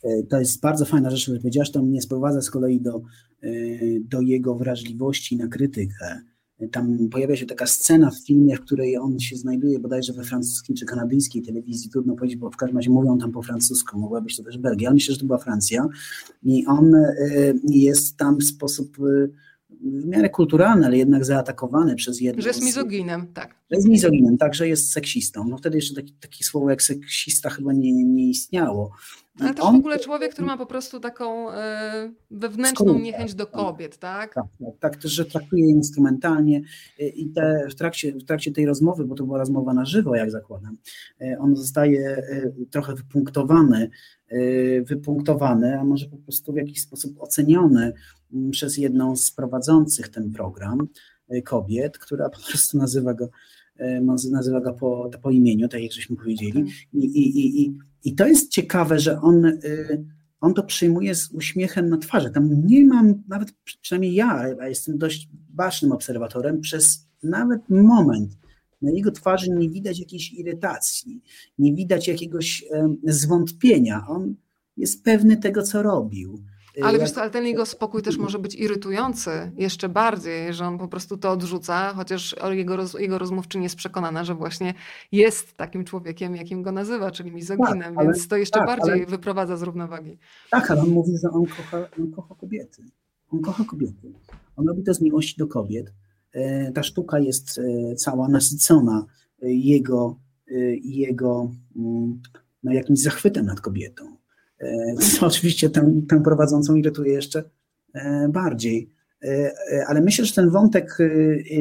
E, 0.04 0.22
To 0.30 0.38
jest 0.38 0.60
bardzo 0.60 0.84
fajna 0.84 1.10
rzecz, 1.10 1.22
którą 1.22 1.38
powiedziałaś. 1.38 1.70
To 1.70 1.82
mnie 1.82 2.02
sprowadza 2.02 2.40
z 2.42 2.50
kolei 2.50 2.80
do, 2.80 3.00
do 4.00 4.20
jego 4.20 4.54
wrażliwości 4.54 5.36
na 5.36 5.48
krytykę. 5.48 6.20
E, 6.58 6.68
Tam 6.68 7.08
pojawia 7.10 7.36
się 7.36 7.46
taka 7.46 7.66
scena 7.66 8.10
w 8.10 8.26
filmie, 8.26 8.56
w 8.56 8.60
której 8.60 8.98
on 8.98 9.18
się 9.20 9.36
znajduje 9.36 9.78
bodajże 9.78 10.12
we 10.12 10.24
francuskiej 10.24 10.76
czy 10.76 10.86
kanadyjskiej 10.86 11.42
telewizji, 11.42 11.90
trudno 11.90 12.14
powiedzieć, 12.16 12.38
bo 12.38 12.50
w 12.50 12.56
każdym 12.56 12.76
razie 12.76 12.90
mówią 12.90 13.18
tam 13.18 13.32
po 13.32 13.42
francusku, 13.42 13.98
mogła 13.98 14.20
być 14.20 14.36
to 14.36 14.42
też 14.42 14.58
Belgia, 14.58 14.88
ale 14.88 14.94
myślę, 14.94 15.14
że 15.14 15.20
to 15.20 15.26
była 15.26 15.38
Francja. 15.38 15.86
I 16.42 16.66
on 16.66 16.94
e, 16.94 17.12
jest 17.64 18.16
tam 18.16 18.38
w 18.38 18.44
sposób 18.44 18.96
e, 18.98 19.28
w 19.80 20.06
miarę 20.06 20.30
kulturalny, 20.30 20.86
ale 20.86 20.96
jednak 20.96 21.24
zaatakowany 21.24 21.94
przez 21.94 22.20
jedną 22.20 22.42
Że 22.42 22.48
jest 22.48 22.64
mizoginem, 22.64 23.26
tak. 23.34 23.50
że 23.70 23.76
jest 23.76 23.88
mizoginem, 23.88 24.38
tak, 24.38 24.54
że 24.54 24.68
jest 24.68 24.92
seksistą. 24.92 25.48
No 25.48 25.58
wtedy 25.58 25.76
jeszcze 25.76 25.94
taki, 25.94 26.12
takie 26.12 26.44
słowo 26.44 26.70
jak 26.70 26.82
seksista 26.82 27.50
chyba 27.50 27.72
nie, 27.72 28.04
nie 28.04 28.28
istniało. 28.28 28.90
Ale 29.40 29.54
też 29.54 29.64
w 29.64 29.68
ogóle 29.68 29.98
człowiek, 29.98 30.32
który 30.32 30.46
ma 30.46 30.56
po 30.56 30.66
prostu 30.66 31.00
taką 31.00 31.50
e, 31.50 32.12
wewnętrzną 32.30 32.98
niechęć 32.98 33.34
do 33.34 33.46
kobiet, 33.46 33.98
tak? 33.98 34.34
Tak, 34.34 34.44
tak, 34.60 34.78
tak 34.80 34.96
też, 34.96 35.12
że 35.12 35.24
traktuje 35.24 35.64
je 35.64 35.70
instrumentalnie 35.70 36.62
y, 37.00 37.08
i 37.08 37.30
te, 37.30 37.66
w, 37.70 37.74
trakcie, 37.74 38.12
w 38.12 38.24
trakcie 38.24 38.52
tej 38.52 38.66
rozmowy, 38.66 39.04
bo 39.04 39.14
to 39.14 39.24
była 39.24 39.38
rozmowa 39.38 39.74
na 39.74 39.84
żywo, 39.84 40.16
jak 40.16 40.30
zakładam, 40.30 40.76
y, 41.22 41.36
on 41.38 41.56
zostaje 41.56 42.22
trochę 42.70 42.94
wypunktowany, 42.94 43.90
wypunktowany, 44.82 45.80
a 45.80 45.84
może 45.84 46.06
po 46.06 46.16
prostu 46.16 46.52
w 46.52 46.56
jakiś 46.56 46.80
sposób 46.82 47.22
oceniony 47.22 47.92
mm, 48.32 48.50
przez 48.50 48.76
jedną 48.76 49.16
z 49.16 49.30
prowadzących 49.30 50.08
ten 50.08 50.32
program 50.32 50.88
kobiet, 51.44 51.98
która 51.98 52.30
po 52.30 52.38
prostu 52.50 52.78
nazywa 52.78 53.14
go, 53.14 53.28
nazywa 54.30 54.60
go 54.60 54.72
po, 54.72 55.10
po 55.22 55.30
imieniu, 55.30 55.68
tak 55.68 55.82
jak 55.82 55.92
żeśmy 55.92 56.16
powiedzieli. 56.16 56.64
I, 56.92 56.98
i, 56.98 57.38
i, 57.38 57.62
i, 57.62 57.78
I 58.04 58.14
to 58.14 58.26
jest 58.26 58.50
ciekawe, 58.50 58.98
że 58.98 59.20
on, 59.20 59.44
y, 59.44 60.04
on 60.40 60.54
to 60.54 60.62
przyjmuje 60.62 61.14
z 61.14 61.30
uśmiechem 61.30 61.88
na 61.88 61.98
twarzy. 61.98 62.30
Tam 62.30 62.66
nie 62.66 62.84
mam, 62.84 63.22
nawet 63.28 63.52
przynajmniej 63.80 64.14
ja, 64.14 64.46
a 64.60 64.68
jestem 64.68 64.98
dość 64.98 65.28
bacznym 65.48 65.92
obserwatorem, 65.92 66.60
przez 66.60 67.08
nawet 67.22 67.68
moment 67.68 68.38
na 68.82 68.90
jego 68.90 69.10
twarzy 69.10 69.50
nie 69.50 69.70
widać 69.70 69.98
jakiejś 69.98 70.32
irytacji, 70.32 71.22
nie 71.58 71.74
widać 71.74 72.08
jakiegoś 72.08 72.64
zwątpienia. 73.04 74.06
On 74.08 74.34
jest 74.76 75.04
pewny 75.04 75.36
tego, 75.36 75.62
co 75.62 75.82
robił. 75.82 76.44
Ale 76.82 76.92
Jak- 76.92 77.00
wiesz 77.00 77.10
co, 77.10 77.20
ale 77.20 77.30
ten 77.30 77.46
jego 77.46 77.66
spokój 77.66 78.02
też 78.02 78.16
może 78.16 78.38
być 78.38 78.54
irytujący 78.54 79.30
jeszcze 79.56 79.88
bardziej, 79.88 80.54
że 80.54 80.66
on 80.66 80.78
po 80.78 80.88
prostu 80.88 81.16
to 81.16 81.30
odrzuca, 81.30 81.92
chociaż 81.94 82.36
jego, 82.50 82.76
roz, 82.76 82.94
jego 82.94 83.18
rozmówczyni 83.18 83.64
jest 83.64 83.76
przekonana, 83.76 84.24
że 84.24 84.34
właśnie 84.34 84.74
jest 85.12 85.56
takim 85.56 85.84
człowiekiem, 85.84 86.36
jakim 86.36 86.62
go 86.62 86.72
nazywa, 86.72 87.10
czyli 87.10 87.32
mizoginem, 87.32 87.94
Tak, 87.94 88.04
więc 88.06 88.28
to 88.28 88.36
jeszcze 88.36 88.58
tak, 88.58 88.66
bardziej 88.66 88.92
ale- 88.92 89.06
wyprowadza 89.06 89.56
z 89.56 89.62
równowagi. 89.62 90.18
Tak, 90.50 90.70
ale 90.70 90.80
on 90.82 90.88
mówi, 90.90 91.12
że 91.22 91.30
on 91.30 91.46
kocha, 91.46 91.78
on 92.00 92.10
kocha 92.12 92.34
kobiety. 92.34 92.82
On 93.30 93.40
kocha 93.40 93.64
kobiety. 93.64 94.12
On 94.56 94.68
robi 94.68 94.82
to 94.82 94.94
z 94.94 95.00
miłości 95.00 95.36
do 95.38 95.46
kobiet. 95.46 95.92
E, 96.32 96.72
Ta 96.72 96.82
sztuka 96.82 97.18
jest 97.18 97.58
e, 97.58 97.94
cała 97.96 98.28
nasycona 98.28 99.06
e, 99.42 99.52
jego, 99.52 100.16
jego 100.82 101.50
mm, 101.76 102.22
no, 102.62 102.72
jakimś 102.72 103.00
zachwytem 103.00 103.46
nad 103.46 103.60
kobietą. 103.60 104.16
Co 105.18 105.26
oczywiście 105.26 105.70
tę, 105.70 105.94
tę 106.08 106.22
prowadzącą 106.22 106.74
irytuje 106.74 107.12
jeszcze 107.12 107.44
e, 107.94 108.28
bardziej. 108.28 108.90
E, 109.22 109.28
e, 109.72 109.86
Ale 109.86 110.00
myślę, 110.00 110.24
że 110.24 110.34
ten 110.34 110.50
wątek 110.50 110.98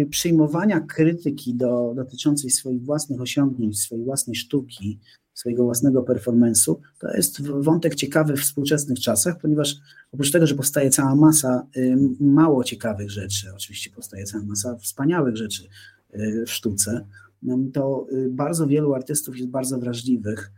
przyjmowania 0.09 0.79
krytyki 0.79 1.55
do, 1.55 1.93
dotyczącej 1.95 2.49
swoich 2.49 2.83
własnych 2.83 3.21
osiągnięć, 3.21 3.79
swojej 3.79 4.05
własnej 4.05 4.35
sztuki, 4.35 4.99
swojego 5.33 5.63
własnego 5.63 6.03
performance'u, 6.03 6.75
to 6.99 7.13
jest 7.13 7.41
wątek 7.41 7.95
ciekawy 7.95 8.33
w 8.37 8.39
współczesnych 8.39 8.99
czasach, 8.99 9.37
ponieważ 9.41 9.75
oprócz 10.11 10.31
tego, 10.31 10.47
że 10.47 10.55
powstaje 10.55 10.89
cała 10.89 11.15
masa 11.15 11.67
y, 11.77 11.97
mało 12.19 12.63
ciekawych 12.63 13.11
rzeczy, 13.11 13.53
oczywiście 13.55 13.89
powstaje 13.89 14.23
cała 14.25 14.43
masa 14.43 14.77
wspaniałych 14.77 15.37
rzeczy 15.37 15.63
y, 16.15 16.43
w 16.47 16.51
sztuce, 16.51 17.05
no, 17.43 17.57
to 17.73 18.07
y, 18.11 18.29
bardzo 18.29 18.67
wielu 18.67 18.93
artystów 18.93 19.37
jest 19.37 19.49
bardzo 19.49 19.79
wrażliwych 19.79 20.51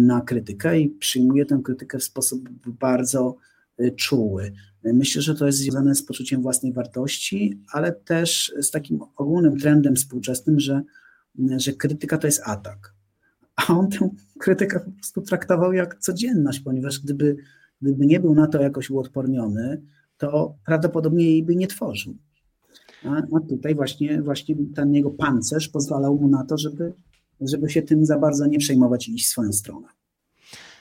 na 0.00 0.20
krytykę 0.20 0.80
i 0.80 0.88
przyjmuje 0.90 1.46
tę 1.46 1.60
krytykę 1.64 1.98
w 1.98 2.04
sposób 2.04 2.48
bardzo 2.66 3.36
y, 3.80 3.90
czuły. 3.90 4.52
Y, 4.86 4.94
Myślę, 4.94 5.22
że 5.22 5.34
to 5.34 5.46
jest 5.46 5.58
związane 5.58 5.94
z 5.94 6.02
poczuciem 6.02 6.42
własnej 6.42 6.72
wartości, 6.72 7.60
ale 7.72 7.92
też 7.92 8.52
z 8.60 8.70
takim 8.70 9.00
ogólnym 9.16 9.58
trendem 9.58 9.96
współczesnym, 9.96 10.60
że, 10.60 10.82
że 11.56 11.72
krytyka 11.72 12.18
to 12.18 12.26
jest 12.26 12.42
atak 12.44 12.98
a 13.58 13.72
on 13.72 13.90
tę 13.90 14.10
krytykę 14.38 14.80
po 14.80 14.90
prostu 14.90 15.22
traktował 15.22 15.72
jak 15.72 15.98
codzienność, 15.98 16.60
ponieważ 16.60 17.00
gdyby, 17.00 17.36
gdyby 17.82 18.06
nie 18.06 18.20
był 18.20 18.34
na 18.34 18.46
to 18.46 18.62
jakoś 18.62 18.90
uodporniony, 18.90 19.82
to 20.18 20.54
prawdopodobnie 20.66 21.30
jej 21.30 21.42
by 21.42 21.56
nie 21.56 21.66
tworzył. 21.66 22.16
A, 23.04 23.16
a 23.36 23.40
tutaj 23.48 23.74
właśnie, 23.74 24.22
właśnie 24.22 24.56
ten 24.74 24.94
jego 24.94 25.10
pancerz 25.10 25.68
pozwalał 25.68 26.16
mu 26.16 26.28
na 26.28 26.44
to, 26.44 26.58
żeby, 26.58 26.92
żeby 27.40 27.70
się 27.70 27.82
tym 27.82 28.06
za 28.06 28.18
bardzo 28.18 28.46
nie 28.46 28.58
przejmować 28.58 29.08
i 29.08 29.14
iść 29.14 29.28
swoją 29.28 29.52
stronę. 29.52 29.88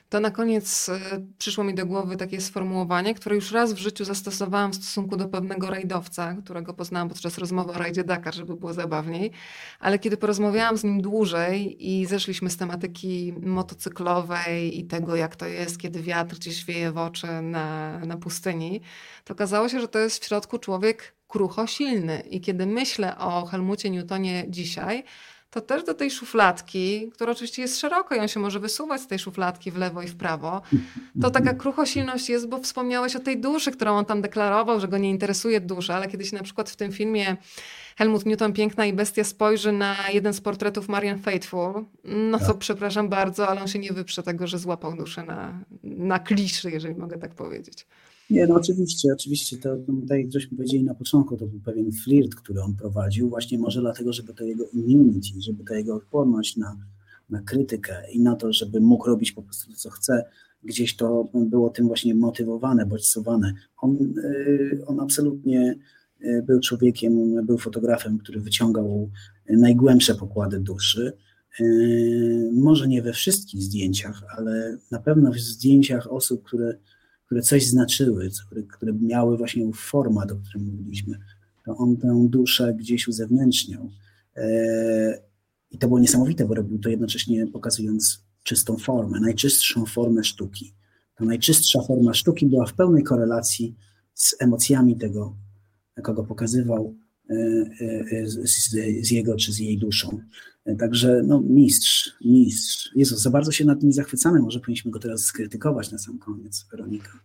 To 0.09 0.19
na 0.19 0.31
koniec 0.31 0.89
e, 0.89 0.99
przyszło 1.37 1.63
mi 1.63 1.75
do 1.75 1.85
głowy 1.85 2.17
takie 2.17 2.41
sformułowanie, 2.41 3.13
które 3.13 3.35
już 3.35 3.51
raz 3.51 3.73
w 3.73 3.77
życiu 3.77 4.05
zastosowałam 4.05 4.71
w 4.71 4.75
stosunku 4.75 5.17
do 5.17 5.27
pewnego 5.27 5.69
rajdowca, 5.69 6.35
którego 6.35 6.73
poznałam 6.73 7.09
podczas 7.09 7.37
rozmowy 7.37 7.71
o 7.71 7.77
rajdzie 7.77 8.03
Dakar, 8.03 8.35
żeby 8.35 8.55
było 8.55 8.73
zabawniej. 8.73 9.31
Ale 9.79 9.99
kiedy 9.99 10.17
porozmawiałam 10.17 10.77
z 10.77 10.83
nim 10.83 11.01
dłużej 11.01 11.87
i 11.89 12.05
zeszliśmy 12.05 12.49
z 12.49 12.57
tematyki 12.57 13.33
motocyklowej 13.41 14.79
i 14.79 14.85
tego, 14.85 15.15
jak 15.15 15.35
to 15.35 15.45
jest, 15.45 15.77
kiedy 15.77 16.01
wiatr 16.01 16.39
ci 16.39 16.53
świeje 16.53 16.91
w 16.91 16.97
oczy 16.97 17.27
na, 17.41 17.99
na 17.99 18.17
pustyni, 18.17 18.81
to 19.23 19.33
okazało 19.33 19.69
się, 19.69 19.79
że 19.79 19.87
to 19.87 19.99
jest 19.99 20.23
w 20.23 20.27
środku 20.27 20.59
człowiek 20.59 21.15
krucho 21.27 21.67
silny. 21.67 22.19
I 22.19 22.41
kiedy 22.41 22.65
myślę 22.65 23.17
o 23.17 23.45
Helmucie 23.45 23.89
Newtonie 23.89 24.45
dzisiaj, 24.49 25.03
to 25.49 25.61
też 25.61 25.83
do 25.83 25.93
tej 25.93 26.11
szufladki, 26.11 27.11
która 27.13 27.31
oczywiście 27.31 27.61
jest 27.61 27.79
szeroko 27.79 28.15
i 28.15 28.19
on 28.19 28.27
się 28.27 28.39
może 28.39 28.59
wysuwać 28.59 29.01
z 29.01 29.07
tej 29.07 29.19
szufladki 29.19 29.71
w 29.71 29.77
lewo 29.77 30.01
i 30.01 30.07
w 30.07 30.15
prawo, 30.15 30.61
to 31.21 31.31
taka 31.31 31.53
kruchosilność 31.53 32.29
jest, 32.29 32.49
bo 32.49 32.59
wspomniałeś 32.59 33.15
o 33.15 33.19
tej 33.19 33.39
duszy, 33.39 33.71
którą 33.71 33.97
on 33.97 34.05
tam 34.05 34.21
deklarował, 34.21 34.79
że 34.79 34.87
go 34.87 34.97
nie 34.97 35.09
interesuje 35.09 35.61
dusza, 35.61 35.95
ale 35.95 36.07
kiedy 36.07 36.25
się 36.25 36.37
na 36.37 36.43
przykład 36.43 36.69
w 36.69 36.75
tym 36.75 36.91
filmie 36.91 37.37
Helmut 37.97 38.25
Newton, 38.25 38.53
Piękna 38.53 38.85
i 38.85 38.93
Bestia 38.93 39.23
spojrzy 39.23 39.71
na 39.71 39.95
jeden 40.13 40.33
z 40.33 40.41
portretów 40.41 40.89
Marian 40.89 41.19
Faithful, 41.19 41.85
no 42.03 42.39
to 42.39 42.53
przepraszam 42.53 43.09
bardzo, 43.09 43.47
ale 43.47 43.61
on 43.61 43.67
się 43.67 43.79
nie 43.79 43.93
wyprze 43.93 44.23
tego, 44.23 44.47
że 44.47 44.59
złapał 44.59 44.95
duszę 44.95 45.23
na, 45.23 45.63
na 45.83 46.19
kliszy, 46.19 46.71
jeżeli 46.71 46.95
mogę 46.95 47.17
tak 47.17 47.35
powiedzieć. 47.35 47.87
Nie, 48.29 48.47
no 48.47 48.55
oczywiście, 48.55 49.13
oczywiście. 49.13 49.57
To, 49.57 49.77
tak 50.09 50.19
jak 50.19 50.31
żeśmy 50.31 50.57
powiedzieli 50.57 50.83
na 50.83 50.95
początku, 50.95 51.37
to 51.37 51.47
był 51.47 51.59
pewien 51.59 51.91
flirt, 51.91 52.35
który 52.35 52.61
on 52.61 52.75
prowadził, 52.75 53.29
właśnie 53.29 53.59
może 53.59 53.81
dlatego, 53.81 54.13
żeby 54.13 54.33
to 54.33 54.43
jego 54.43 54.65
immunity, 54.73 55.41
żeby 55.41 55.63
ta 55.63 55.75
jego 55.75 55.95
odporność 55.95 56.57
na, 56.57 56.77
na 57.29 57.41
krytykę 57.41 58.11
i 58.11 58.19
na 58.19 58.35
to, 58.35 58.53
żeby 58.53 58.79
mógł 58.79 59.07
robić 59.07 59.31
po 59.31 59.41
prostu 59.41 59.71
to, 59.71 59.77
co 59.77 59.89
chce, 59.89 60.25
gdzieś 60.63 60.95
to 60.95 61.29
było 61.33 61.69
tym 61.69 61.87
właśnie 61.87 62.15
motywowane, 62.15 62.85
bodźcowane. 62.85 63.53
On, 63.77 63.97
y, 64.17 64.83
on 64.85 64.99
absolutnie 64.99 65.75
y, 66.21 66.43
był 66.47 66.59
człowiekiem, 66.59 67.45
był 67.45 67.57
fotografem, 67.57 68.17
który 68.17 68.39
wyciągał 68.39 69.09
najgłębsze 69.49 70.15
pokłady 70.15 70.59
duszy. 70.59 71.13
Y, 71.59 72.49
może 72.53 72.87
nie 72.87 73.01
we 73.01 73.13
wszystkich 73.13 73.61
zdjęciach, 73.61 74.23
ale 74.37 74.77
na 74.91 74.99
pewno 74.99 75.31
w 75.31 75.39
zdjęciach 75.39 76.11
osób, 76.11 76.43
które, 76.43 76.77
które 77.27 77.41
coś 77.41 77.65
znaczyły, 77.65 78.29
które, 78.45 78.63
które 78.63 78.93
miały 78.93 79.37
właśnie 79.37 79.71
format, 79.73 80.31
o 80.31 80.35
którym 80.35 80.67
mówiliśmy, 80.67 81.19
to 81.65 81.77
on 81.77 81.97
tę 81.97 82.27
duszę 82.29 82.73
gdzieś 82.73 83.07
uzewnętrzniał. 83.07 83.89
I 85.71 85.77
to 85.77 85.87
było 85.87 85.99
niesamowite, 85.99 86.45
bo 86.45 86.53
robił 86.53 86.79
to 86.79 86.89
jednocześnie 86.89 87.47
pokazując 87.47 88.23
czystą 88.43 88.77
formę, 88.77 89.19
najczystszą 89.19 89.85
formę 89.85 90.23
sztuki. 90.23 90.73
Ta 91.15 91.25
najczystsza 91.25 91.81
forma 91.81 92.13
sztuki 92.13 92.45
była 92.45 92.65
w 92.65 92.73
pełnej 92.73 93.03
korelacji 93.03 93.75
z 94.13 94.35
emocjami 94.39 94.97
tego, 94.97 95.35
kogo 96.03 96.23
pokazywał, 96.23 96.95
e, 97.29 97.35
e, 98.11 98.27
z, 98.27 98.71
z, 99.01 99.11
jego 99.11 99.35
czy 99.35 99.53
z 99.53 99.59
jej 99.59 99.77
duszą. 99.77 100.19
Także 100.75 101.21
no, 101.25 101.41
mistrz, 101.41 102.15
mistrz. 102.25 102.91
Jezus, 102.95 103.21
za 103.21 103.29
bardzo 103.29 103.51
się 103.51 103.65
nad 103.65 103.83
nim 103.83 103.91
zachwycamy, 103.91 104.39
może 104.39 104.59
powinniśmy 104.59 104.91
go 104.91 104.99
teraz 104.99 105.21
skrytykować 105.21 105.91
na 105.91 105.97
sam 105.97 106.19
koniec, 106.19 106.65
Weronika. 106.71 107.19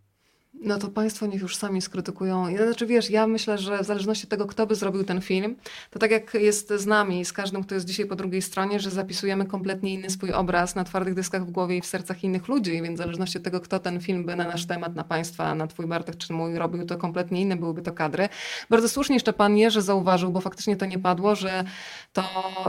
No 0.65 0.79
to 0.79 0.89
Państwo 0.89 1.27
niech 1.27 1.43
już 1.43 1.57
sami 1.57 1.83
skrytykują. 1.83 2.57
Znaczy 2.57 2.87
wiesz, 2.87 3.11
ja 3.11 3.27
myślę, 3.27 3.59
że 3.59 3.79
w 3.79 3.87
zależności 3.87 4.25
od 4.27 4.31
tego, 4.31 4.47
kto 4.47 4.67
by 4.67 4.75
zrobił 4.75 5.05
ten 5.05 5.21
film, 5.21 5.57
to 5.91 5.99
tak 5.99 6.11
jak 6.11 6.35
jest 6.35 6.73
z 6.73 6.87
nami, 6.87 7.25
z 7.25 7.33
każdym, 7.33 7.65
kto 7.65 7.75
jest 7.75 7.87
dzisiaj 7.87 8.07
po 8.07 8.17
drugiej 8.17 8.43
stronie, 8.43 8.81
że 8.81 8.91
zapisujemy 8.91 9.47
kompletnie 9.47 9.95
inny 9.95 10.11
swój 10.11 10.33
obraz 10.33 10.75
na 10.75 10.85
twardych 10.85 11.15
dyskach 11.15 11.47
w 11.47 11.51
głowie 11.51 11.77
i 11.77 11.81
w 11.81 11.87
sercach 11.87 12.25
innych 12.25 12.49
ludzi, 12.49 12.83
więc 12.83 12.95
w 12.95 13.03
zależności 13.03 13.39
od 13.39 13.45
tego, 13.45 13.61
kto 13.61 13.79
ten 13.79 14.01
film 14.01 14.25
by 14.25 14.37
na 14.37 14.45
nasz 14.45 14.67
temat, 14.67 14.95
na 14.95 15.05
Państwa, 15.05 15.55
na 15.55 15.67
Twój 15.67 15.87
Bartek 15.87 16.17
czy 16.17 16.33
mój 16.33 16.59
robił, 16.59 16.87
to 16.87 16.97
kompletnie 16.97 17.41
inne 17.41 17.57
byłyby 17.57 17.83
to 17.83 17.93
kadry. 17.93 18.29
Bardzo 18.71 18.89
słusznie 18.89 19.17
jeszcze 19.17 19.33
Pan 19.33 19.57
Jerzy 19.57 19.83
zauważył, 19.83 20.31
bo 20.31 20.41
faktycznie 20.41 20.77
to 20.77 20.87
nie 20.87 20.99
padło, 20.99 21.35
że 21.35 21.65
to, 22.13 22.23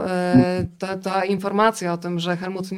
e, 0.08 0.66
ta, 0.80 0.98
ta 0.98 1.26
informacja 1.26 1.94
o 1.94 1.98
tym, 1.98 2.20
że 2.20 2.38
Helmut 2.38 2.70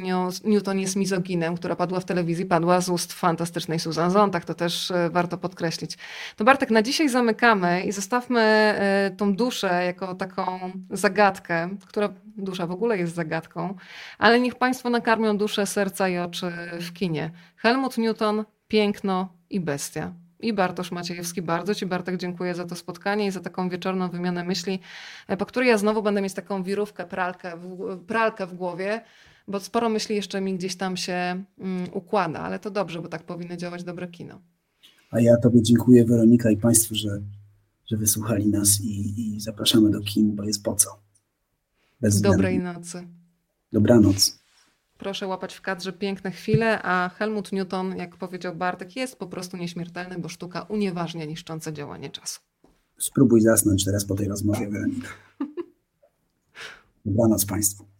Newton 0.44 0.78
jest 0.78 0.96
mizoginem, 0.96 1.56
która 1.56 1.76
padła 1.76 2.00
w 2.00 2.04
telewizji, 2.04 2.44
padła 2.44 2.80
z 2.80 2.88
ust 2.88 3.12
fantastycznej 3.12 3.80
Susan 3.80 4.10
Zontag. 4.10 4.44
To 4.44 4.54
też 4.54 4.90
e, 4.90 5.05
warto 5.10 5.38
podkreślić. 5.38 5.98
To 6.36 6.44
Bartek, 6.44 6.70
na 6.70 6.82
dzisiaj 6.82 7.08
zamykamy 7.08 7.82
i 7.82 7.92
zostawmy 7.92 8.40
e, 8.40 9.10
tą 9.16 9.34
duszę 9.34 9.84
jako 9.84 10.14
taką 10.14 10.72
zagadkę, 10.90 11.68
która 11.86 12.08
dusza 12.36 12.66
w 12.66 12.70
ogóle 12.70 12.98
jest 12.98 13.14
zagadką, 13.14 13.74
ale 14.18 14.40
niech 14.40 14.54
Państwo 14.54 14.90
nakarmią 14.90 15.38
duszę, 15.38 15.66
serca 15.66 16.08
i 16.08 16.18
oczy 16.18 16.52
w 16.80 16.92
kinie. 16.92 17.30
Helmut 17.56 17.98
Newton, 17.98 18.44
piękno 18.68 19.28
i 19.50 19.60
bestia. 19.60 20.12
I 20.40 20.52
Bartosz 20.52 20.90
Maciejewski, 20.90 21.42
bardzo 21.42 21.74
Ci 21.74 21.86
Bartek 21.86 22.16
dziękuję 22.16 22.54
za 22.54 22.64
to 22.64 22.74
spotkanie 22.74 23.26
i 23.26 23.30
za 23.30 23.40
taką 23.40 23.68
wieczorną 23.68 24.08
wymianę 24.08 24.44
myśli, 24.44 24.80
e, 25.28 25.36
po 25.36 25.46
której 25.46 25.68
ja 25.68 25.78
znowu 25.78 26.02
będę 26.02 26.22
mieć 26.22 26.34
taką 26.34 26.62
wirówkę, 26.62 27.04
pralkę 27.04 27.56
w, 27.56 27.98
pralkę 28.06 28.46
w 28.46 28.54
głowie, 28.54 29.00
bo 29.48 29.60
sporo 29.60 29.88
myśli 29.88 30.16
jeszcze 30.16 30.40
mi 30.40 30.54
gdzieś 30.54 30.76
tam 30.76 30.96
się 30.96 31.44
mm, 31.58 31.88
układa, 31.92 32.40
ale 32.40 32.58
to 32.58 32.70
dobrze, 32.70 33.02
bo 33.02 33.08
tak 33.08 33.22
powinno 33.22 33.56
działać 33.56 33.84
dobre 33.84 34.08
kino. 34.08 34.40
A 35.10 35.20
ja 35.20 35.36
Tobie 35.36 35.62
dziękuję, 35.62 36.04
Weronika, 36.04 36.50
i 36.50 36.56
Państwu, 36.56 36.94
że, 36.94 37.22
że 37.86 37.96
wysłuchali 37.96 38.46
nas 38.46 38.80
i, 38.80 39.20
i 39.20 39.40
zapraszamy 39.40 39.90
do 39.90 40.00
kin, 40.00 40.36
bo 40.36 40.44
jest 40.44 40.62
po 40.62 40.74
co. 40.74 40.90
Bez 42.00 42.20
Dobrej 42.20 42.58
nocy. 42.58 43.06
Dobranoc. 43.72 44.38
Proszę 44.98 45.26
łapać 45.26 45.54
w 45.54 45.60
kadrze 45.60 45.92
piękne 45.92 46.30
chwile, 46.30 46.82
a 46.82 47.08
Helmut 47.08 47.52
Newton, 47.52 47.96
jak 47.96 48.16
powiedział 48.16 48.56
Bartek, 48.56 48.96
jest 48.96 49.16
po 49.16 49.26
prostu 49.26 49.56
nieśmiertelny, 49.56 50.18
bo 50.18 50.28
sztuka 50.28 50.62
unieważnia 50.62 51.24
niszczące 51.24 51.72
działanie 51.72 52.10
czasu. 52.10 52.40
Spróbuj 52.98 53.40
zasnąć 53.40 53.84
teraz 53.84 54.04
po 54.04 54.14
tej 54.14 54.28
rozmowie, 54.28 54.70
Weronika. 54.70 55.08
Dobranoc 57.06 57.44
Państwu. 57.44 57.95